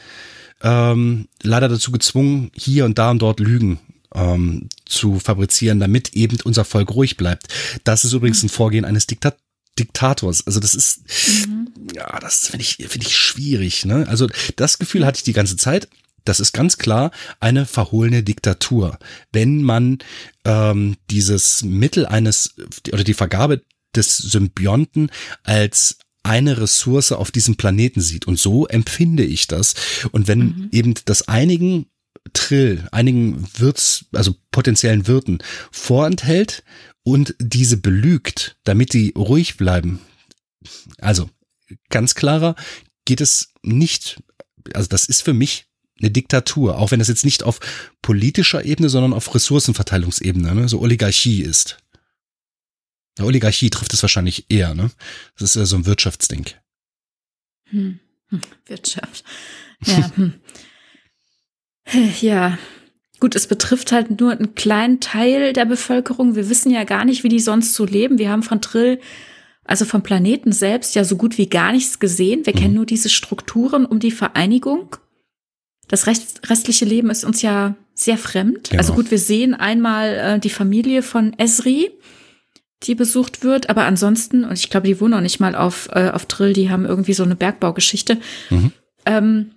[0.62, 3.80] ähm, leider dazu gezwungen, hier und da und dort Lügen
[4.14, 7.48] ähm, zu fabrizieren, damit eben unser Volk ruhig bleibt.
[7.84, 9.38] Das ist übrigens ein Vorgehen eines Diktat
[9.80, 10.46] Diktators.
[10.46, 11.02] Also das ist,
[11.48, 11.70] mhm.
[11.96, 13.86] ja, das finde ich, finde ich schwierig.
[13.86, 14.06] Ne?
[14.10, 14.28] Also
[14.58, 15.88] das Gefühl hatte ich die ganze Zeit.
[16.24, 18.98] Das ist ganz klar eine verhohlene Diktatur.
[19.32, 20.00] Wenn man
[20.46, 22.56] ähm, dieses Mittel eines
[22.92, 23.64] oder die Vergabe
[23.96, 25.12] des Symbionten
[25.44, 28.28] als eine Ressource auf diesem Planeten sieht.
[28.28, 29.74] Und so empfinde ich das.
[30.12, 30.70] Und wenn mhm.
[30.72, 31.88] eben das einigen
[32.34, 35.40] Trill, einigen Wirts, also potenziellen Wirten
[35.72, 36.64] vorenthält
[37.04, 40.00] und diese belügt, damit die ruhig bleiben.
[41.00, 41.30] Also
[41.90, 42.56] ganz klarer
[43.06, 44.22] geht es nicht,
[44.74, 45.66] also das ist für mich
[46.02, 47.60] eine Diktatur, auch wenn das jetzt nicht auf
[48.02, 51.78] politischer Ebene, sondern auf Ressourcenverteilungsebene, ne, so Oligarchie ist.
[53.18, 54.92] Ja, Oligarchie trifft es wahrscheinlich eher, ne?
[55.38, 56.46] Das ist ja so ein Wirtschaftsding.
[57.70, 58.00] Hm.
[58.30, 58.42] Hm.
[58.66, 59.24] Wirtschaft.
[59.86, 60.12] Ja.
[60.16, 60.34] hm.
[62.22, 62.58] Ja.
[63.20, 66.36] Gut, es betrifft halt nur einen kleinen Teil der Bevölkerung.
[66.36, 68.18] Wir wissen ja gar nicht, wie die sonst so leben.
[68.18, 69.00] Wir haben von Trill,
[69.64, 72.46] also vom Planeten selbst, ja so gut wie gar nichts gesehen.
[72.46, 72.60] Wir mhm.
[72.60, 74.96] kennen nur diese Strukturen um die Vereinigung.
[75.92, 78.70] Das Rest, restliche Leben ist uns ja sehr fremd.
[78.70, 78.80] Genau.
[78.80, 81.92] Also gut, wir sehen einmal äh, die Familie von Esri,
[82.84, 86.10] die besucht wird, aber ansonsten, und ich glaube, die wohnen auch nicht mal auf, äh,
[86.10, 88.20] auf Drill, die haben irgendwie so eine Bergbaugeschichte.
[88.50, 88.72] Mhm.
[89.06, 89.52] Ähm,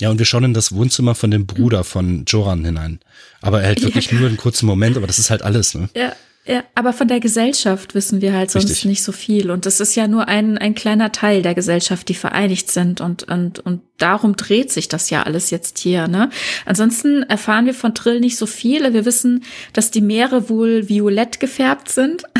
[0.00, 3.00] ja, und wir schauen in das Wohnzimmer von dem Bruder von Joran hinein.
[3.42, 5.90] Aber er hält wirklich ja, nur einen kurzen Moment, aber das ist halt alles, ne?
[5.94, 6.16] Ja,
[6.46, 8.84] ja, aber von der Gesellschaft wissen wir halt sonst Richtig.
[8.84, 9.50] nicht so viel.
[9.50, 13.00] Und das ist ja nur ein, ein kleiner Teil der Gesellschaft, die vereinigt sind.
[13.00, 16.06] Und, und, und darum dreht sich das ja alles jetzt hier.
[16.06, 16.28] Ne?
[16.66, 18.92] Ansonsten erfahren wir von Trill nicht so viel.
[18.92, 19.42] Wir wissen,
[19.72, 22.24] dass die Meere wohl violett gefärbt sind.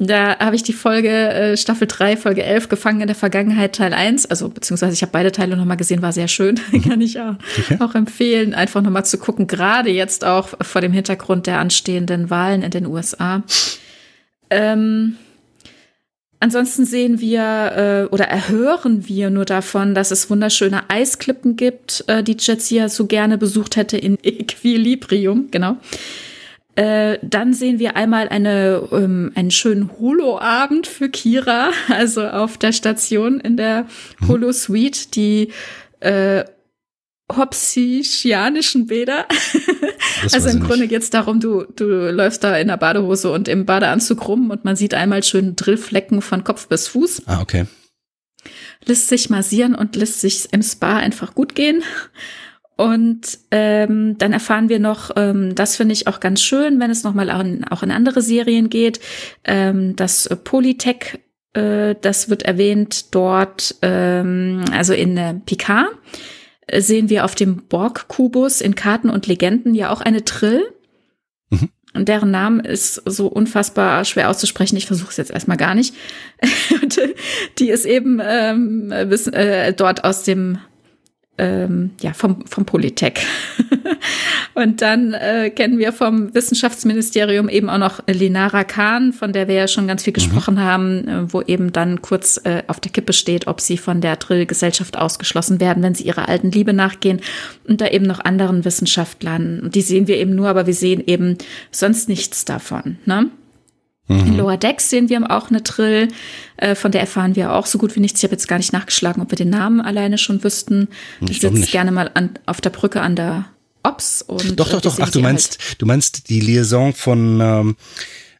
[0.00, 3.92] Da habe ich die Folge äh, Staffel 3, Folge 11 gefangen in der Vergangenheit Teil
[3.92, 4.26] 1.
[4.26, 6.60] Also beziehungsweise ich habe beide Teile nochmal gesehen, war sehr schön.
[6.88, 7.78] Kann ich auch, okay.
[7.80, 9.48] auch empfehlen, einfach nochmal zu gucken.
[9.48, 13.42] Gerade jetzt auch vor dem Hintergrund der anstehenden Wahlen in den USA.
[14.50, 15.16] Ähm,
[16.38, 22.22] ansonsten sehen wir äh, oder erhören wir nur davon, dass es wunderschöne Eisklippen gibt, äh,
[22.22, 25.76] die Jetsia so gerne besucht hätte in Equilibrium, genau.
[26.78, 32.70] Äh, dann sehen wir einmal eine, ähm, einen schönen Holo-Abend für Kira, also auf der
[32.70, 33.86] Station in der
[34.20, 34.28] mhm.
[34.28, 35.48] Holo-Suite, die
[35.98, 36.44] äh,
[37.34, 39.26] hopsischianischen Bäder.
[40.32, 43.66] also im Grunde geht es darum, du, du läufst da in der Badehose und im
[43.66, 47.24] Badeanzug rum und man sieht einmal schön Drillflecken von Kopf bis Fuß.
[47.26, 47.66] Ah, okay.
[48.84, 51.82] Lässt sich massieren und lässt sich im Spa einfach gut gehen.
[52.78, 57.02] Und ähm, dann erfahren wir noch, ähm, das finde ich auch ganz schön, wenn es
[57.02, 59.00] nochmal auch in, auch in andere Serien geht,
[59.42, 61.18] ähm, dass Polytech
[61.54, 65.88] äh, das wird erwähnt dort, ähm, also in äh, Picard
[66.68, 70.62] äh, sehen wir auf dem Borg-Kubus in Karten und Legenden ja auch eine Trill.
[71.50, 71.70] Mhm.
[71.94, 74.76] Und deren Name ist so unfassbar schwer auszusprechen.
[74.76, 75.94] Ich versuche es jetzt erstmal gar nicht.
[77.58, 80.58] die ist eben ähm, äh, dort aus dem
[81.38, 83.24] ähm, ja, vom, vom Polytech.
[84.54, 89.54] und dann äh, kennen wir vom Wissenschaftsministerium eben auch noch Linara Kahn, von der wir
[89.54, 90.14] ja schon ganz viel mhm.
[90.14, 90.60] gesprochen mhm.
[90.60, 94.16] haben, äh, wo eben dann kurz äh, auf der Kippe steht, ob sie von der
[94.16, 97.20] Drill-Gesellschaft ausgeschlossen werden, wenn sie ihrer alten Liebe nachgehen.
[97.66, 99.60] Und da eben noch anderen Wissenschaftlern.
[99.60, 101.38] Und die sehen wir eben nur, aber wir sehen eben
[101.70, 102.98] sonst nichts davon.
[103.06, 103.30] Ne?
[104.08, 104.26] Mhm.
[104.26, 106.08] In Lower Decks sehen wir auch eine Trill,
[106.56, 108.20] äh, von der erfahren wir auch so gut wie nichts.
[108.20, 110.88] Ich habe jetzt gar nicht nachgeschlagen, ob wir den Namen alleine schon wüssten.
[111.20, 113.44] Ich, sitze gerne mal an, auf der Brücke an der
[113.82, 114.58] Ops und.
[114.58, 114.98] Doch, doch, äh, doch.
[115.00, 115.82] Ach, du meinst, halt.
[115.82, 117.76] du meinst die Liaison von ähm,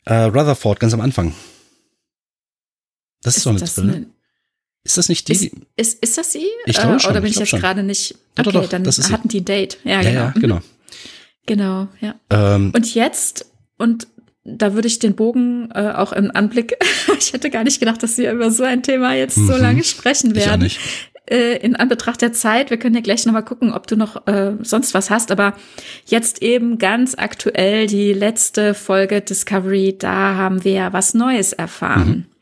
[0.04, 1.34] äh, Rutherford ganz am Anfang.
[3.22, 3.94] Das ist, ist so eine Trill.
[3.94, 4.06] Eine,
[4.84, 5.32] ist das nicht die?
[5.32, 6.46] Ist, ist, ist das sie?
[6.64, 7.10] Ich glaube äh, schon.
[7.10, 8.14] Oder bin ich, ich jetzt gerade nicht?
[8.38, 9.78] Okay, doch, doch, doch, dann hatten die ein Date.
[9.84, 10.20] Ja, ja, genau.
[10.20, 10.60] Ja, genau.
[11.46, 12.14] Genau, ja.
[12.28, 13.46] Ähm, und jetzt,
[13.78, 14.06] und
[14.56, 16.76] da würde ich den Bogen äh, auch im Anblick,
[17.18, 19.46] ich hätte gar nicht gedacht, dass wir über so ein Thema jetzt mhm.
[19.46, 20.64] so lange sprechen werden.
[20.64, 20.78] Ich
[21.30, 24.52] äh, in Anbetracht der Zeit, wir können ja gleich nochmal gucken, ob du noch äh,
[24.62, 25.54] sonst was hast, aber
[26.06, 32.08] jetzt eben ganz aktuell die letzte Folge Discovery, da haben wir ja was Neues erfahren.
[32.08, 32.37] Mhm.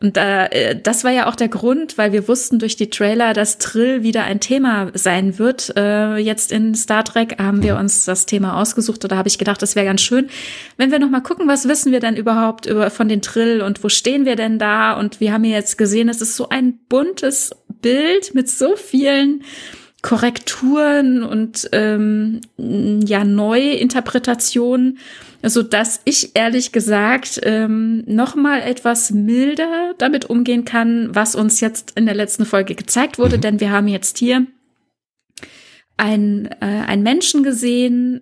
[0.00, 3.58] Und äh, das war ja auch der Grund, weil wir wussten durch die Trailer, dass
[3.58, 5.72] Trill wieder ein Thema sein wird.
[5.76, 9.60] Äh, jetzt in Star Trek haben wir uns das Thema ausgesucht oder habe ich gedacht,
[9.60, 10.28] das wäre ganz schön,
[10.76, 13.82] wenn wir noch mal gucken, was wissen wir denn überhaupt über von den Trill und
[13.82, 14.92] wo stehen wir denn da?
[14.92, 17.50] Und wir haben ja jetzt gesehen, es ist so ein buntes
[17.82, 19.42] Bild mit so vielen
[20.02, 24.98] Korrekturen und ähm, ja Neuinterpretationen
[25.42, 31.60] so dass ich ehrlich gesagt ähm, noch mal etwas milder damit umgehen kann, was uns
[31.60, 33.42] jetzt in der letzten Folge gezeigt wurde, mhm.
[33.42, 34.46] denn wir haben jetzt hier
[35.96, 38.20] ein äh, ein Menschen gesehen,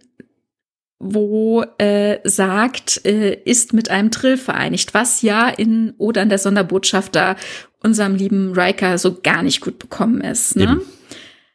[0.99, 6.39] wo äh, sagt, äh, ist mit einem Trill vereinigt, was ja in oder an der
[6.39, 7.37] Sonderbotschafter
[7.83, 10.57] unserem lieben Riker so gar nicht gut bekommen ist.
[10.57, 10.65] Ne?
[10.65, 10.83] Eben.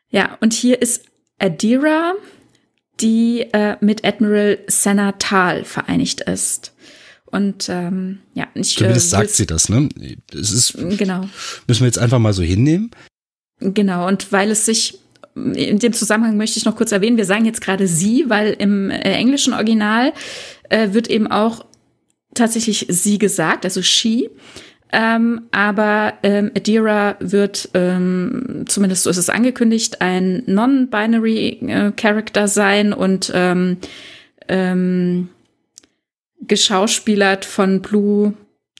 [0.09, 1.05] Ja, und hier ist
[1.39, 2.13] Adira,
[3.01, 6.73] die äh, mit Admiral Senna Tal vereinigt ist.
[7.25, 8.75] Und ähm, ja, ich.
[8.75, 9.89] Zumindest äh, sagt sie das, ne?
[10.33, 11.27] Es ist, genau.
[11.67, 12.91] Müssen wir jetzt einfach mal so hinnehmen?
[13.59, 14.99] Genau, und weil es sich
[15.35, 18.89] in dem Zusammenhang möchte ich noch kurz erwähnen, wir sagen jetzt gerade sie, weil im
[18.89, 20.13] äh, englischen Original
[20.69, 21.65] äh, wird eben auch
[22.33, 24.29] tatsächlich sie gesagt, also she.
[24.93, 32.47] Ähm, aber ähm, Adira wird, ähm, zumindest so ist es angekündigt, ein non-binary äh, Character
[32.47, 33.77] sein und ähm,
[34.49, 35.29] ähm,
[36.41, 38.33] geschauspielert von Blue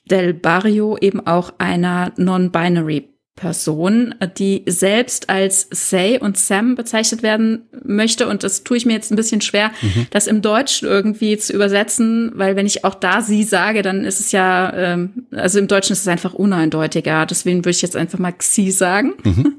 [0.09, 7.64] Del Barrio, eben auch einer non-binary Person, die selbst als Say und Sam bezeichnet werden
[7.84, 8.27] möchte.
[8.27, 10.08] Und das tue ich mir jetzt ein bisschen schwer, mhm.
[10.11, 14.19] das im Deutschen irgendwie zu übersetzen, weil wenn ich auch da sie sage, dann ist
[14.19, 17.26] es ja, ähm, also im Deutschen ist es einfach uneindeutiger.
[17.26, 19.14] Deswegen würde ich jetzt einfach mal Xi sagen.
[19.24, 19.56] Mhm.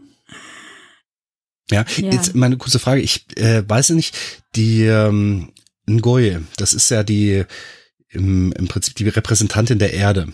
[1.71, 3.01] Ja, ja, jetzt meine kurze Frage.
[3.01, 4.17] Ich äh, weiß nicht,
[4.55, 5.53] die ähm,
[5.89, 7.45] Ngoye, das ist ja die
[8.11, 10.29] im, im Prinzip die Repräsentantin der Erde.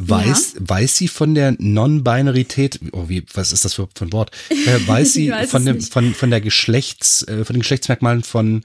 [0.00, 0.60] Weiß, ja.
[0.68, 4.30] weiß sie von der Non-Binarität, oh, wie, was ist das für, für ein Wort?
[4.50, 8.62] Äh, weiß sie weiß von, dem, von, von der Geschlechts, äh, von den Geschlechtsmerkmalen von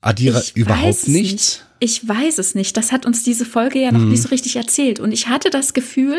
[0.00, 1.08] Adira ich überhaupt nichts?
[1.08, 1.62] Nicht.
[1.78, 2.76] Ich weiß es nicht.
[2.76, 4.10] Das hat uns diese Folge ja noch hm.
[4.10, 4.98] nicht so richtig erzählt.
[5.00, 6.16] Und ich hatte das Gefühl,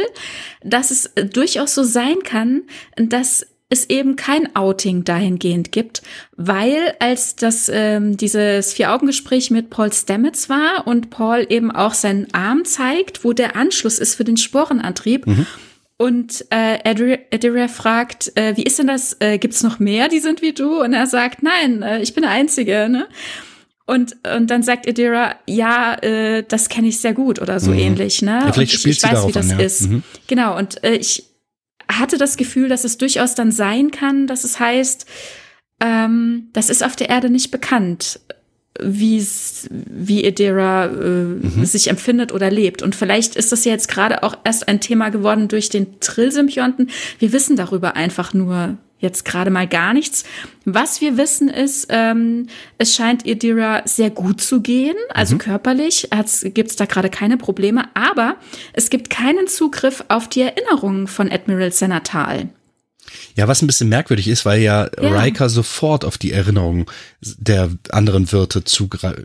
[0.63, 2.63] dass es äh, durchaus so sein kann,
[2.95, 6.01] dass es eben kein Outing dahingehend gibt,
[6.35, 12.33] weil als das ähm, dieses Vier-Augen-Gespräch mit Paul Stamets war und Paul eben auch seinen
[12.33, 15.27] Arm zeigt, wo der Anschluss ist für den Sporenantrieb.
[15.27, 15.45] Mhm.
[15.97, 16.77] Und äh,
[17.33, 19.17] Adira fragt, äh, wie ist denn das?
[19.19, 20.81] Äh, Gibt es noch mehr, die sind wie du?
[20.81, 22.87] Und er sagt, nein, äh, ich bin der Einzige.
[22.87, 23.07] Ne?
[23.87, 27.79] Und, und dann sagt Adira, ja, äh, das kenne ich sehr gut oder so mhm.
[27.79, 28.21] ähnlich.
[28.21, 28.41] Ne?
[28.45, 29.65] Ja, vielleicht und spielt ich, ich weiß, wie das an, ja.
[29.65, 29.89] ist.
[29.89, 30.03] Mhm.
[30.27, 31.23] Genau, und äh, ich
[31.91, 35.05] hatte das Gefühl, dass es durchaus dann sein kann, dass es heißt,
[35.79, 38.19] ähm, das ist auf der Erde nicht bekannt,
[38.81, 39.25] wie
[39.69, 41.65] wie Edera äh, mhm.
[41.65, 42.81] sich empfindet oder lebt.
[42.81, 46.89] Und vielleicht ist das ja jetzt gerade auch erst ein Thema geworden durch den Trill-Symbionten.
[47.19, 50.23] Wir wissen darüber einfach nur jetzt gerade mal gar nichts.
[50.65, 55.39] Was wir wissen ist, ähm, es scheint Idira sehr gut zu gehen, also mhm.
[55.39, 56.09] körperlich
[56.43, 58.37] gibt es da gerade keine Probleme, aber
[58.73, 62.49] es gibt keinen Zugriff auf die Erinnerungen von Admiral Senatal.
[63.35, 65.21] Ja, was ein bisschen merkwürdig ist, weil ja, ja.
[65.21, 66.85] Riker sofort auf die Erinnerungen
[67.21, 69.23] der anderen Wirte zugre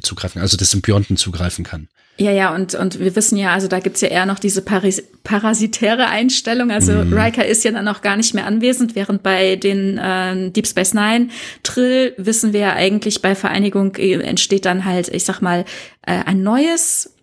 [0.00, 1.88] zugreifen, also des Symbionten zugreifen kann.
[2.18, 5.02] Ja, ja, und, und wir wissen ja, also da gibt's ja eher noch diese Paris
[5.24, 6.70] parasitäre Einstellung.
[6.70, 7.12] Also mm.
[7.14, 10.92] Riker ist ja dann auch gar nicht mehr anwesend, während bei den äh, Deep Space
[10.92, 11.28] Nine
[11.62, 15.64] Trill wissen wir ja eigentlich, bei Vereinigung entsteht dann halt, ich sag mal,
[16.02, 17.14] äh, ein neues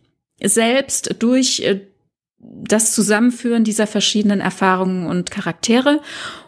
[0.41, 1.81] Selbst durch äh,
[2.39, 6.01] das Zusammenführen dieser verschiedenen Erfahrungen und Charaktere.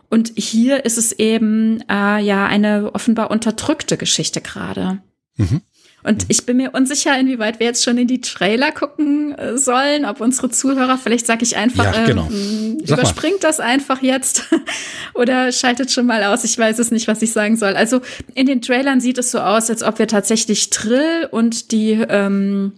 [0.10, 5.02] Und hier ist es eben äh, ja eine offenbar unterdrückte Geschichte gerade.
[5.38, 5.62] Mhm.
[6.04, 10.06] Und ich bin mir unsicher, inwieweit wir jetzt schon in die Trailer gucken äh, sollen,
[10.06, 12.28] ob unsere Zuhörer, vielleicht sage ich einfach, ja, genau.
[12.32, 14.46] ähm, überspringt das einfach jetzt
[15.14, 16.44] oder schaltet schon mal aus.
[16.44, 17.76] Ich weiß es nicht, was ich sagen soll.
[17.76, 18.02] Also
[18.34, 22.74] in den Trailern sieht es so aus, als ob wir tatsächlich Trill und die ähm,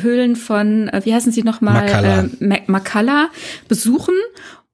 [0.00, 2.28] Höhlen von, äh, wie heißen sie nochmal, Makala.
[2.40, 3.28] Äh, Makala
[3.68, 4.14] besuchen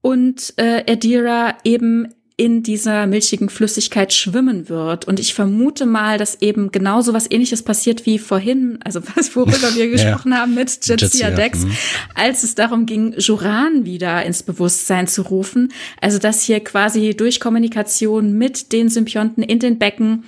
[0.00, 2.08] und äh, Adira eben
[2.42, 5.06] in dieser milchigen Flüssigkeit schwimmen wird.
[5.06, 9.76] Und ich vermute mal, dass eben genauso was ähnliches passiert wie vorhin, also was, worüber
[9.76, 10.38] wir gesprochen ja.
[10.38, 11.70] haben mit Jetsia Dex, mhm.
[12.16, 15.72] als es darum ging, Juran wieder ins Bewusstsein zu rufen.
[16.00, 20.24] Also dass hier quasi durch Kommunikation mit den Symbionten in den Becken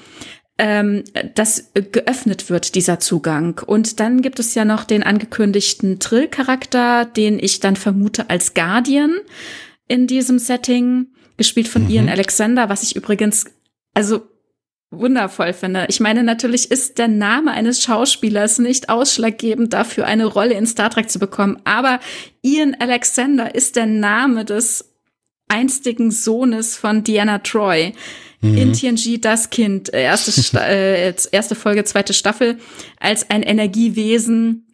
[0.56, 1.02] ähm,
[1.34, 3.60] dass geöffnet wird, dieser Zugang.
[3.66, 9.16] Und dann gibt es ja noch den angekündigten Trill-Charakter, den ich dann vermute als Guardian
[9.88, 11.90] in diesem Setting gespielt von mhm.
[11.90, 13.46] Ian Alexander, was ich übrigens,
[13.94, 14.22] also
[14.90, 15.86] wundervoll finde.
[15.88, 20.90] Ich meine, natürlich ist der Name eines Schauspielers nicht ausschlaggebend dafür, eine Rolle in Star
[20.90, 22.00] Trek zu bekommen, aber
[22.42, 24.94] Ian Alexander ist der Name des
[25.48, 27.92] einstigen Sohnes von Diana Troy.
[28.40, 28.56] Mhm.
[28.56, 32.58] In TNG das Kind, äh, erste, äh, erste Folge, zweite Staffel,
[32.98, 34.66] als ein Energiewesen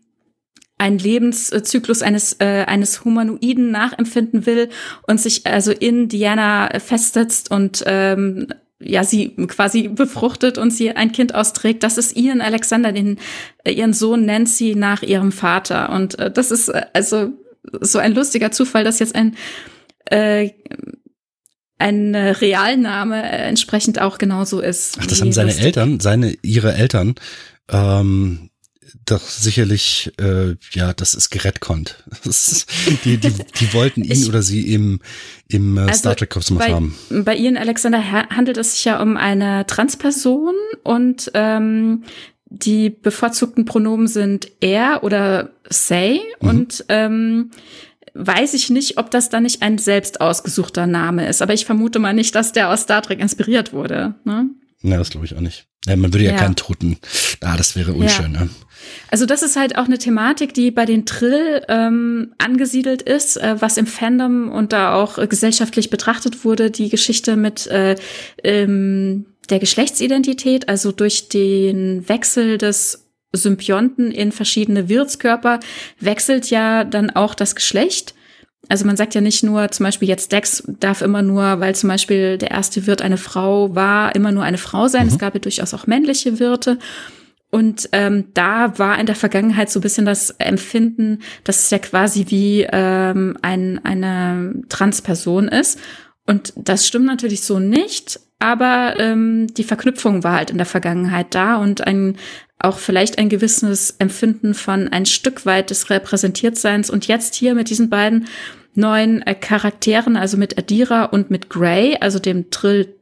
[0.81, 4.70] einen Lebenszyklus eines, äh, eines Humanoiden nachempfinden will
[5.07, 8.49] und sich also in Diana festsetzt und ähm,
[8.83, 11.83] ja, sie quasi befruchtet und sie ein Kind austrägt.
[11.83, 13.18] Das ist Ian Alexander, den
[13.65, 15.91] äh, ihren Sohn Nancy nach ihrem Vater.
[15.91, 17.31] Und äh, das ist äh, also
[17.81, 19.36] so ein lustiger Zufall, dass jetzt ein
[20.07, 20.50] äh,
[21.76, 24.97] ein äh, Realname äh, entsprechend auch genauso ist.
[25.00, 25.67] Ach, das haben seine lustig.
[25.67, 27.15] Eltern, seine ihre Eltern
[27.70, 28.49] ähm,
[29.10, 32.02] doch sicherlich, äh, ja, das ist gerettkonnt.
[33.05, 35.00] die, die, die wollten ihn ich, oder sie im,
[35.48, 36.97] im äh, also Star Trek Kosmos haben.
[37.10, 42.05] Bei Ian Alexander handelt es sich ja um eine Transperson und ähm,
[42.47, 46.48] die bevorzugten Pronomen sind er oder say mhm.
[46.48, 47.50] und ähm,
[48.14, 51.42] weiß ich nicht, ob das dann nicht ein selbst ausgesuchter Name ist.
[51.42, 54.14] Aber ich vermute mal nicht, dass der aus Star Trek inspiriert wurde.
[54.24, 54.50] Ne?
[54.82, 55.66] Ja, das glaube ich auch nicht.
[55.86, 56.98] Ja, man würde ja, ja, keinen Toten.
[57.40, 58.34] Ah, das wäre unschön.
[58.34, 58.40] Ja.
[58.40, 58.50] Ne?
[59.10, 63.57] Also das ist halt auch eine Thematik, die bei den Trill ähm, angesiedelt ist, äh,
[63.59, 67.97] was im Fandom und da auch äh, gesellschaftlich betrachtet wurde, die Geschichte mit äh,
[68.44, 75.60] ähm, der Geschlechtsidentität, also durch den Wechsel des Symbionten in verschiedene Wirtskörper
[75.99, 78.15] wechselt ja dann auch das Geschlecht.
[78.68, 81.89] Also man sagt ja nicht nur, zum Beispiel jetzt Dex darf immer nur, weil zum
[81.89, 85.07] Beispiel der erste Wirt eine Frau war, immer nur eine Frau sein.
[85.07, 85.12] Mhm.
[85.12, 86.78] Es gab ja durchaus auch männliche Wirte.
[87.50, 91.78] Und ähm, da war in der Vergangenheit so ein bisschen das Empfinden, dass es ja
[91.78, 95.80] quasi wie ähm, ein, eine Transperson ist.
[96.26, 101.34] Und das stimmt natürlich so nicht, aber ähm, die Verknüpfung war halt in der Vergangenheit
[101.34, 102.16] da und ein
[102.62, 106.90] auch vielleicht ein gewisses Empfinden von ein Stück weit des Repräsentiertseins.
[106.90, 108.26] Und jetzt hier mit diesen beiden
[108.74, 112.94] neuen äh, Charakteren, also mit Adira und mit Gray, also dem Trill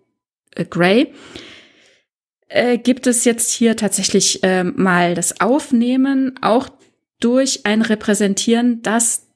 [0.55, 1.13] äh, Gray,
[2.49, 6.69] äh, gibt es jetzt hier tatsächlich äh, mal das Aufnehmen, auch
[7.21, 9.27] durch ein Repräsentieren, das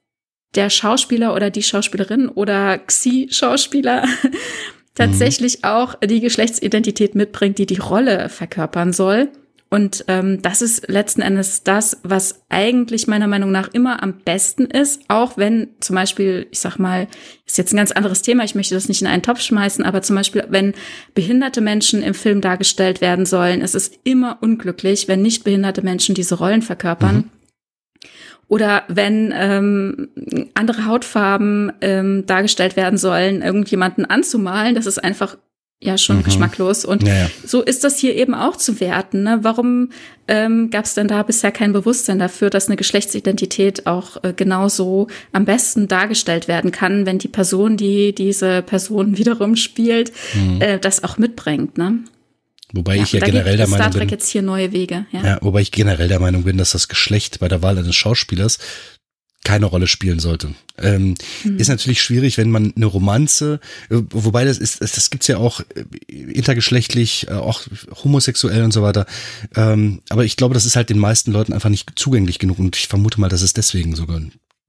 [0.55, 4.05] der Schauspieler oder die Schauspielerin oder Xi-Schauspieler
[4.94, 5.65] tatsächlich mhm.
[5.65, 9.31] auch die Geschlechtsidentität mitbringt, die die Rolle verkörpern soll.
[9.73, 14.67] Und ähm, das ist letzten Endes das, was eigentlich meiner Meinung nach immer am besten
[14.67, 17.09] ist, auch wenn zum Beispiel, ich sag mal,
[17.47, 20.02] ist jetzt ein ganz anderes Thema, ich möchte das nicht in einen Topf schmeißen, aber
[20.02, 20.75] zum Beispiel, wenn
[21.15, 26.15] behinderte Menschen im Film dargestellt werden sollen, es ist immer unglücklich, wenn nicht behinderte Menschen
[26.15, 27.17] diese Rollen verkörpern.
[27.17, 27.31] Mhm.
[28.49, 30.10] Oder wenn ähm,
[30.52, 35.39] andere Hautfarben ähm, dargestellt werden sollen, irgendjemanden anzumalen, das ist einfach
[35.83, 36.23] ja schon mhm.
[36.23, 36.85] geschmacklos.
[36.85, 37.31] Und ja, ja.
[37.44, 39.25] so ist das hier eben auch zu werten.
[39.25, 39.41] Ne?
[39.43, 39.91] Warum
[40.28, 45.09] ähm, gab es denn da bisher kein Bewusstsein dafür, dass eine Geschlechtsidentität auch äh, genauso
[45.33, 50.61] am besten dargestellt werden kann, wenn die Person, die diese Person wiederum spielt, mhm.
[50.61, 51.77] äh, das auch mitbringt.
[51.77, 51.99] Ne?
[52.73, 55.05] Wobei ja, ich ja generell der Meinung bin, jetzt hier neue Wege.
[55.12, 55.23] Ja.
[55.23, 58.59] ja, wobei ich generell der Meinung bin, dass das Geschlecht bei der Wahl eines Schauspielers
[59.45, 60.55] keine Rolle spielen sollte.
[60.79, 61.59] Ähm, hm.
[61.59, 65.61] Ist natürlich schwierig, wenn man eine Romanze, äh, wobei das ist, das gibt's ja auch
[65.61, 67.62] äh, intergeschlechtlich, äh, auch
[68.05, 69.07] homosexuell und so weiter.
[69.57, 72.77] Ähm, aber ich glaube, das ist halt den meisten Leuten einfach nicht zugänglich genug und
[72.77, 74.21] ich vermute mal, dass es deswegen sogar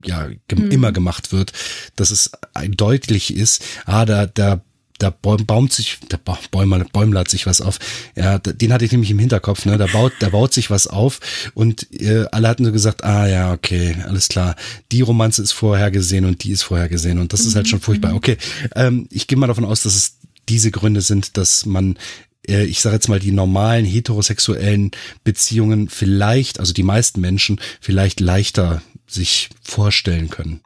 [0.04, 0.72] ja hm.
[0.72, 1.54] immer gemacht wird,
[1.96, 2.32] dass es
[2.70, 4.62] deutlich ist, ah, da, da
[5.00, 5.98] da baumt sich,
[6.52, 7.80] Bäumer, Bäumler sich was auf.
[8.16, 9.78] Ja, den hatte ich nämlich im Hinterkopf, ne?
[9.78, 11.20] Da baut, da baut sich was auf
[11.54, 14.56] und äh, alle hatten so gesagt, ah ja, okay, alles klar.
[14.92, 17.80] Die Romanze ist vorher gesehen und die ist vorher gesehen und das ist halt schon
[17.80, 18.12] mhm, furchtbar.
[18.12, 18.18] Mhm.
[18.18, 18.38] Okay,
[18.76, 20.18] ähm, ich gehe mal davon aus, dass es
[20.50, 21.98] diese Gründe sind, dass man
[22.48, 24.92] äh, ich sage jetzt mal, die normalen heterosexuellen
[25.24, 30.62] Beziehungen vielleicht, also die meisten Menschen vielleicht leichter sich vorstellen können.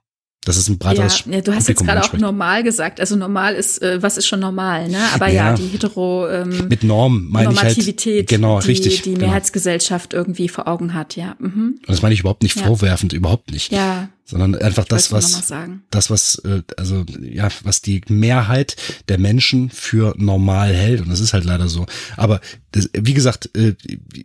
[0.47, 2.99] Das ist ein breiteres ja, ja, du hast Publikum jetzt gerade auch normal gesagt.
[2.99, 4.99] Also normal ist, äh, was ist schon normal, ne?
[5.13, 9.01] Aber ja, ja die hetero ähm, mit Norm meine Normativität, ich halt, genau, die, richtig,
[9.01, 9.27] die genau.
[9.27, 11.35] Mehrheitsgesellschaft irgendwie vor Augen hat, ja.
[11.39, 11.79] Mhm.
[11.79, 13.71] Und das meine ich überhaupt nicht vorwerfend, überhaupt nicht.
[13.71, 15.47] Ja sondern einfach das, was
[15.89, 18.75] das, was äh, also ja, was die Mehrheit
[19.07, 21.85] der Menschen für normal hält und das ist halt leider so.
[22.17, 22.41] Aber
[22.71, 23.75] das, wie gesagt, äh,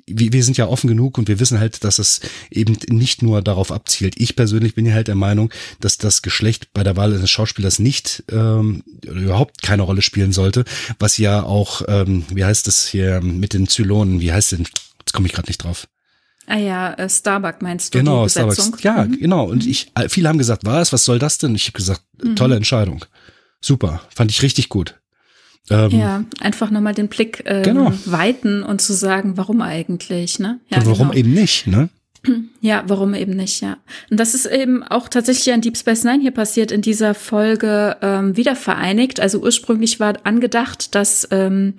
[0.06, 3.70] wir sind ja offen genug und wir wissen halt, dass es eben nicht nur darauf
[3.70, 4.14] abzielt.
[4.18, 7.78] Ich persönlich bin ja halt der Meinung, dass das Geschlecht bei der Wahl eines Schauspielers
[7.78, 10.64] nicht ähm, oder überhaupt keine Rolle spielen sollte,
[10.98, 14.66] was ja auch, ähm, wie heißt es hier mit den Zylonen, wie heißt denn?
[14.98, 15.86] Jetzt komme ich gerade nicht drauf.
[16.46, 17.98] Ah ja, äh, Starbuck meinst du?
[17.98, 18.72] Genau, Starbucks.
[18.82, 19.18] Ja, mhm.
[19.18, 19.44] genau.
[19.44, 21.54] Und ich, viele haben gesagt, was, was soll das denn?
[21.54, 22.36] Ich habe gesagt, mhm.
[22.36, 23.04] tolle Entscheidung.
[23.60, 24.98] Super, fand ich richtig gut.
[25.70, 27.92] Ähm, ja, einfach nochmal den Blick ähm, genau.
[28.04, 30.60] weiten und zu sagen, warum eigentlich, ne?
[30.68, 31.14] Ja, und warum genau.
[31.14, 31.88] eben nicht, ne?
[32.60, 33.78] Ja, warum eben nicht, ja.
[34.08, 37.96] Und das ist eben auch tatsächlich an Deep Space Nine hier passiert, in dieser Folge
[38.00, 39.18] ähm, wieder vereinigt.
[39.18, 41.74] Also ursprünglich war angedacht, dass ähm,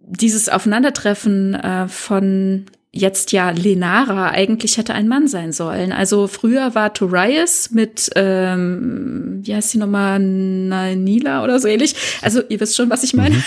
[0.00, 2.66] dieses Aufeinandertreffen äh, von
[2.96, 5.92] jetzt ja Lenara eigentlich hätte ein Mann sein sollen.
[5.92, 11.94] Also früher war Torias mit, ähm, wie heißt sie nochmal, Nila oder so ähnlich.
[12.22, 13.36] Also ihr wisst schon, was ich meine.
[13.36, 13.44] Mhm.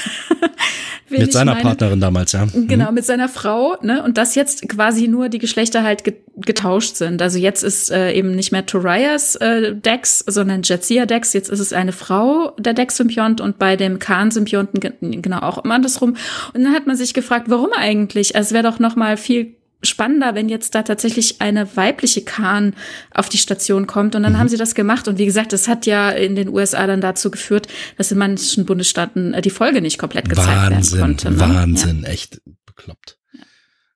[1.10, 1.64] mit seiner meine.
[1.64, 2.46] Partnerin damals, ja.
[2.46, 2.68] Mhm.
[2.68, 4.04] Genau, mit seiner Frau, ne?
[4.04, 6.04] Und dass jetzt quasi nur die Geschlechter halt
[6.38, 7.22] getauscht sind.
[7.22, 11.34] Also jetzt ist äh, eben nicht mehr Torias äh, Dex, sondern Jetsia Dex.
[11.34, 14.80] Jetzt ist es eine Frau, der Dex-Symbiont und bei dem Khan-Symbionten
[15.22, 16.16] genau auch immer andersrum.
[16.54, 18.36] Und dann hat man sich gefragt, warum eigentlich?
[18.36, 19.39] Also es wäre doch noch mal viel
[19.82, 22.76] spannender, wenn jetzt da tatsächlich eine weibliche Kahn
[23.12, 24.16] auf die Station kommt.
[24.16, 24.40] Und dann mhm.
[24.40, 25.08] haben sie das gemacht.
[25.08, 27.68] Und wie gesagt, das hat ja in den USA dann dazu geführt,
[27.98, 31.32] dass in manchen Bundesstaaten äh, die Folge nicht komplett gezeigt Wahnsinn, werden konnte.
[31.32, 31.40] Ne?
[31.40, 32.10] Wahnsinn, ja.
[32.10, 33.18] echt bekloppt.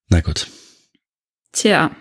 [0.10, 0.48] Na gut.
[1.52, 1.92] Tja,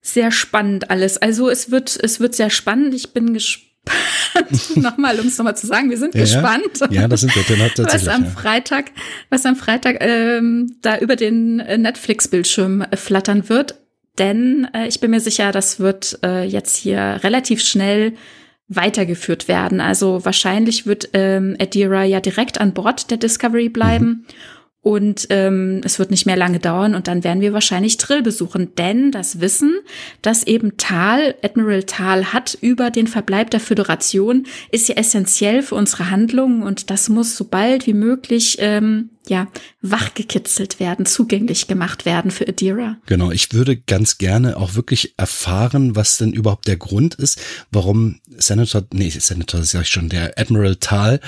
[0.00, 1.18] sehr spannend alles.
[1.18, 2.94] Also es wird, es wird sehr spannend.
[2.94, 3.71] Ich bin gespannt
[4.76, 6.80] nochmal, um es nochmal zu sagen, wir sind ja, gespannt.
[6.90, 7.44] Ja, das sind wir
[7.74, 7.92] tatsächlich.
[7.92, 8.92] Was am Freitag,
[9.30, 13.74] was am Freitag ähm, da über den äh, Netflix-Bildschirm äh, flattern wird.
[14.18, 18.14] Denn äh, ich bin mir sicher, das wird äh, jetzt hier relativ schnell
[18.68, 19.80] weitergeführt werden.
[19.80, 24.06] Also wahrscheinlich wird ähm, Adira ja direkt an Bord der Discovery bleiben.
[24.06, 24.24] Mhm.
[24.82, 28.74] Und ähm, es wird nicht mehr lange dauern und dann werden wir wahrscheinlich Trill besuchen.
[28.74, 29.74] Denn das Wissen,
[30.22, 35.76] das eben Tal, Admiral Tal hat über den Verbleib der Föderation, ist ja essentiell für
[35.76, 39.46] unsere Handlungen und das muss so bald wie möglich ähm, ja,
[39.82, 42.96] wachgekitzelt werden, zugänglich gemacht werden für Adira.
[43.06, 48.18] Genau, ich würde ganz gerne auch wirklich erfahren, was denn überhaupt der Grund ist, warum
[48.36, 51.20] Senator, nee, Senator, sag ich schon, der Admiral Tal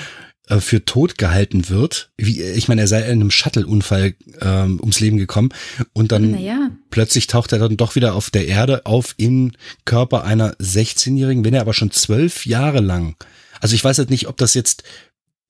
[0.47, 2.11] für tot gehalten wird.
[2.17, 5.49] Wie, ich meine, er sei in einem Shuttle-Unfall ähm, ums Leben gekommen
[5.93, 6.69] und dann ja.
[6.91, 9.53] plötzlich taucht er dann doch wieder auf der Erde auf im
[9.85, 13.15] Körper einer 16-Jährigen, wenn er aber schon zwölf Jahre lang.
[13.59, 14.83] Also ich weiß halt nicht, ob das jetzt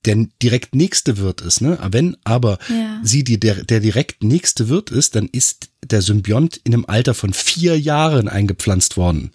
[0.06, 1.80] der direkt nächste Wirt ist, ne?
[1.92, 3.00] Wenn aber ja.
[3.04, 7.14] sie die, der, der direkt nächste Wirt ist, dann ist der Symbiont in einem Alter
[7.14, 9.32] von vier Jahren eingepflanzt worden.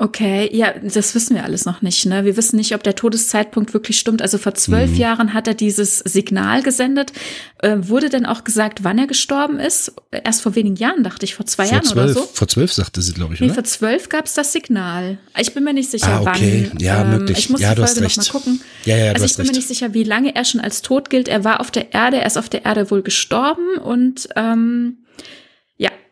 [0.00, 2.06] Okay, ja, das wissen wir alles noch nicht.
[2.06, 2.24] Ne?
[2.24, 4.22] Wir wissen nicht, ob der Todeszeitpunkt wirklich stimmt.
[4.22, 4.96] Also vor zwölf mhm.
[4.96, 7.12] Jahren hat er dieses Signal gesendet.
[7.58, 9.92] Äh, wurde denn auch gesagt, wann er gestorben ist?
[10.12, 12.30] Erst vor wenigen Jahren, dachte ich, vor zwei vor Jahren zwölf, oder so.
[12.32, 13.54] Vor zwölf sagte sie, glaube ich, nee, oder?
[13.54, 15.18] vor zwölf gab es das Signal.
[15.36, 16.68] Ich bin mir nicht sicher, ah, okay.
[16.70, 16.78] wann.
[16.78, 17.36] Ja, möglich.
[17.36, 18.60] Ähm, ich muss ja, die Folge noch mal gucken.
[18.84, 19.52] Ja, ja, also ich bin recht.
[19.52, 21.26] mir nicht sicher, wie lange er schon als tot gilt.
[21.26, 24.98] Er war auf der Erde, er ist auf der Erde wohl gestorben und ähm,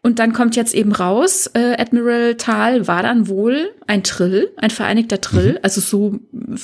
[0.06, 4.70] und dann kommt jetzt eben raus, äh, Admiral Tal war dann wohl ein Trill, ein
[4.70, 5.54] vereinigter Trill.
[5.54, 5.58] Mhm.
[5.62, 6.20] Also so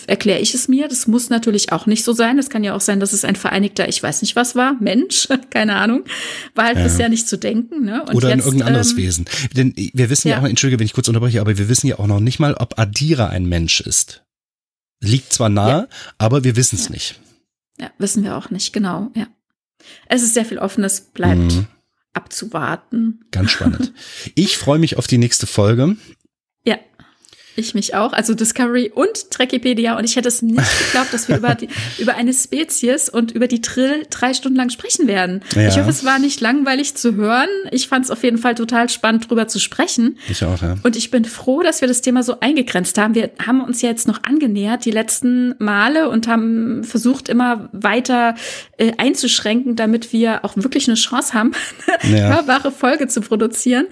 [0.07, 0.87] erkläre ich es mir.
[0.87, 2.39] Das muss natürlich auch nicht so sein.
[2.39, 5.27] Es kann ja auch sein, dass es ein vereinigter, ich weiß nicht was war, Mensch,
[5.51, 6.05] keine Ahnung.
[6.55, 6.85] War halt ja.
[6.85, 7.85] bisher nicht zu denken.
[7.85, 8.05] Ne?
[8.05, 9.25] Und Oder jetzt, in irgendein anderes ähm, Wesen.
[9.57, 10.37] Denn wir wissen ja.
[10.37, 12.55] ja auch, entschuldige, wenn ich kurz unterbreche, aber wir wissen ja auch noch nicht mal,
[12.55, 14.23] ob Adira ein Mensch ist.
[15.01, 15.89] Liegt zwar nahe, ja.
[16.17, 17.19] aber wir wissen es nicht.
[17.81, 19.27] Ja, wissen wir auch nicht, genau, ja.
[20.07, 21.41] Es ist sehr viel Offenes, bleibt.
[21.41, 21.67] Mhm
[22.15, 23.25] abzuwarten.
[23.31, 23.93] Ganz spannend.
[24.35, 25.97] Ich freue mich auf die nächste Folge.
[27.55, 28.13] Ich mich auch.
[28.13, 29.97] Also Discovery und Trekipedia.
[29.99, 33.47] Und ich hätte es nicht geglaubt, dass wir über, die, über eine Spezies und über
[33.47, 35.43] die Trill drei Stunden lang sprechen werden.
[35.55, 35.69] Ja.
[35.69, 37.49] Ich hoffe, es war nicht langweilig zu hören.
[37.71, 40.19] Ich fand es auf jeden Fall total spannend, drüber zu sprechen.
[40.29, 40.77] Ich auch, ja.
[40.83, 43.15] Und ich bin froh, dass wir das Thema so eingegrenzt haben.
[43.15, 48.35] Wir haben uns ja jetzt noch angenähert die letzten Male und haben versucht, immer weiter
[48.79, 51.53] äh, einzuschränken, damit wir auch wirklich eine Chance haben,
[52.03, 52.29] eine ja.
[52.37, 53.87] hörbare Folge zu produzieren.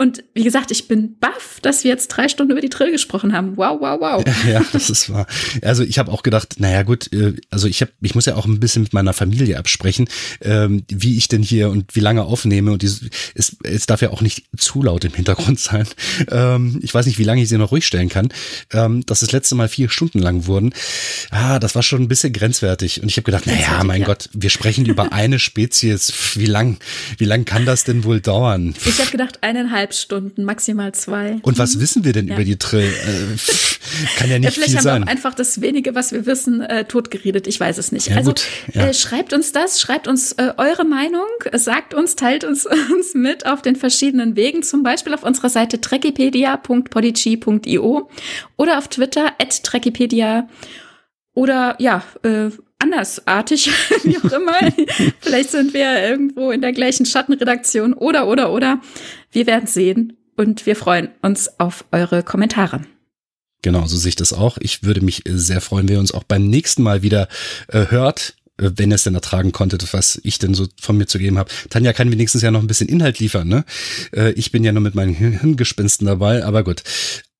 [0.00, 3.32] Und wie gesagt, ich bin baff, dass wir jetzt drei Stunden über die Trill gesprochen
[3.32, 3.56] haben.
[3.56, 4.24] Wow, wow, wow.
[4.48, 5.26] Ja, das ist wahr.
[5.62, 8.46] Also ich habe auch gedacht, naja gut, äh, also ich habe, ich muss ja auch
[8.46, 10.08] ein bisschen mit meiner Familie absprechen,
[10.40, 12.70] ähm, wie ich denn hier und wie lange aufnehme.
[12.70, 15.88] Und es, es darf ja auch nicht zu laut im Hintergrund sein.
[16.30, 18.28] Ähm, ich weiß nicht, wie lange ich sie noch ruhig stellen kann.
[18.72, 20.72] Ähm, dass das letzte Mal vier Stunden lang wurden.
[21.30, 23.02] Ah, das war schon ein bisschen grenzwertig.
[23.02, 24.06] Und ich habe gedacht, naja, mein ja.
[24.06, 26.36] Gott, wir sprechen über eine Spezies.
[26.36, 26.78] Wie lang,
[27.16, 28.74] wie lang kann das denn wohl dauern?
[28.84, 31.38] Ich habe gedacht, eineinhalb eineinhalb Stunden, maximal zwei.
[31.42, 32.34] Und was wissen wir denn ja.
[32.34, 32.82] über die Trill?
[32.82, 33.36] Äh,
[34.18, 35.02] kann ja nicht ja, vielleicht viel haben sein.
[35.02, 37.46] Wir auch einfach das wenige, was wir wissen, äh, totgeredet.
[37.46, 38.08] Ich weiß es nicht.
[38.08, 38.34] Ja, also
[38.74, 43.46] äh, schreibt uns das, schreibt uns äh, eure Meinung, sagt uns, teilt uns, uns mit
[43.46, 48.10] auf den verschiedenen Wegen, zum Beispiel auf unserer Seite trekipedia.podigy.io
[48.56, 50.48] oder auf Twitter at trekipedia
[51.34, 53.70] oder ja, äh, andersartig,
[54.04, 54.58] wie auch immer.
[55.20, 58.80] Vielleicht sind wir irgendwo in der gleichen Schattenredaktion oder, oder, oder.
[59.32, 62.82] Wir werden sehen und wir freuen uns auf eure Kommentare.
[63.62, 64.56] Genau, so sehe ich das auch.
[64.60, 67.28] Ich würde mich sehr freuen, wenn ihr uns auch beim nächsten Mal wieder
[67.66, 71.06] äh, hört, äh, wenn ihr es denn ertragen konntet, was ich denn so von mir
[71.06, 71.50] zu geben habe.
[71.68, 73.64] Tanja kann wenigstens ja noch ein bisschen Inhalt liefern, ne?
[74.14, 76.84] Äh, ich bin ja nur mit meinen Hirngespinsten dabei, aber gut.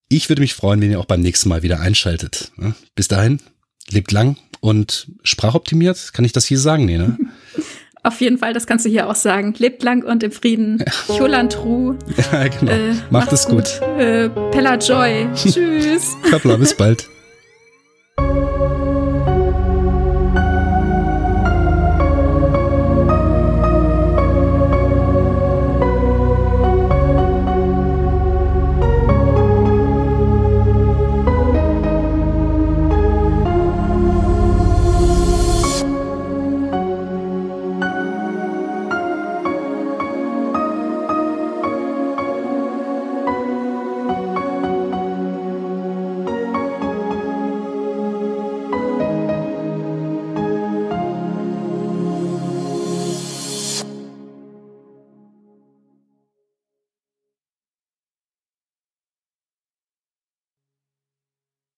[0.09, 2.51] Ich würde mich freuen, wenn ihr auch beim nächsten Mal wieder einschaltet.
[2.57, 2.75] Ne?
[2.95, 3.41] Bis dahin,
[3.91, 6.13] lebt lang und sprachoptimiert.
[6.13, 6.85] Kann ich das hier sagen?
[6.85, 7.17] Nee, ne?
[8.05, 9.55] Auf jeden Fall, das kannst du hier auch sagen.
[9.59, 10.85] Lebt lang und im Frieden.
[11.19, 11.97] Jolan Tru.
[12.33, 12.73] Ja, genau.
[12.73, 13.81] Äh, macht, macht es gut.
[13.81, 13.99] gut.
[13.99, 15.29] Äh, Pella Joy.
[15.35, 16.17] Tschüss.
[16.31, 17.09] Kappler, bis bald.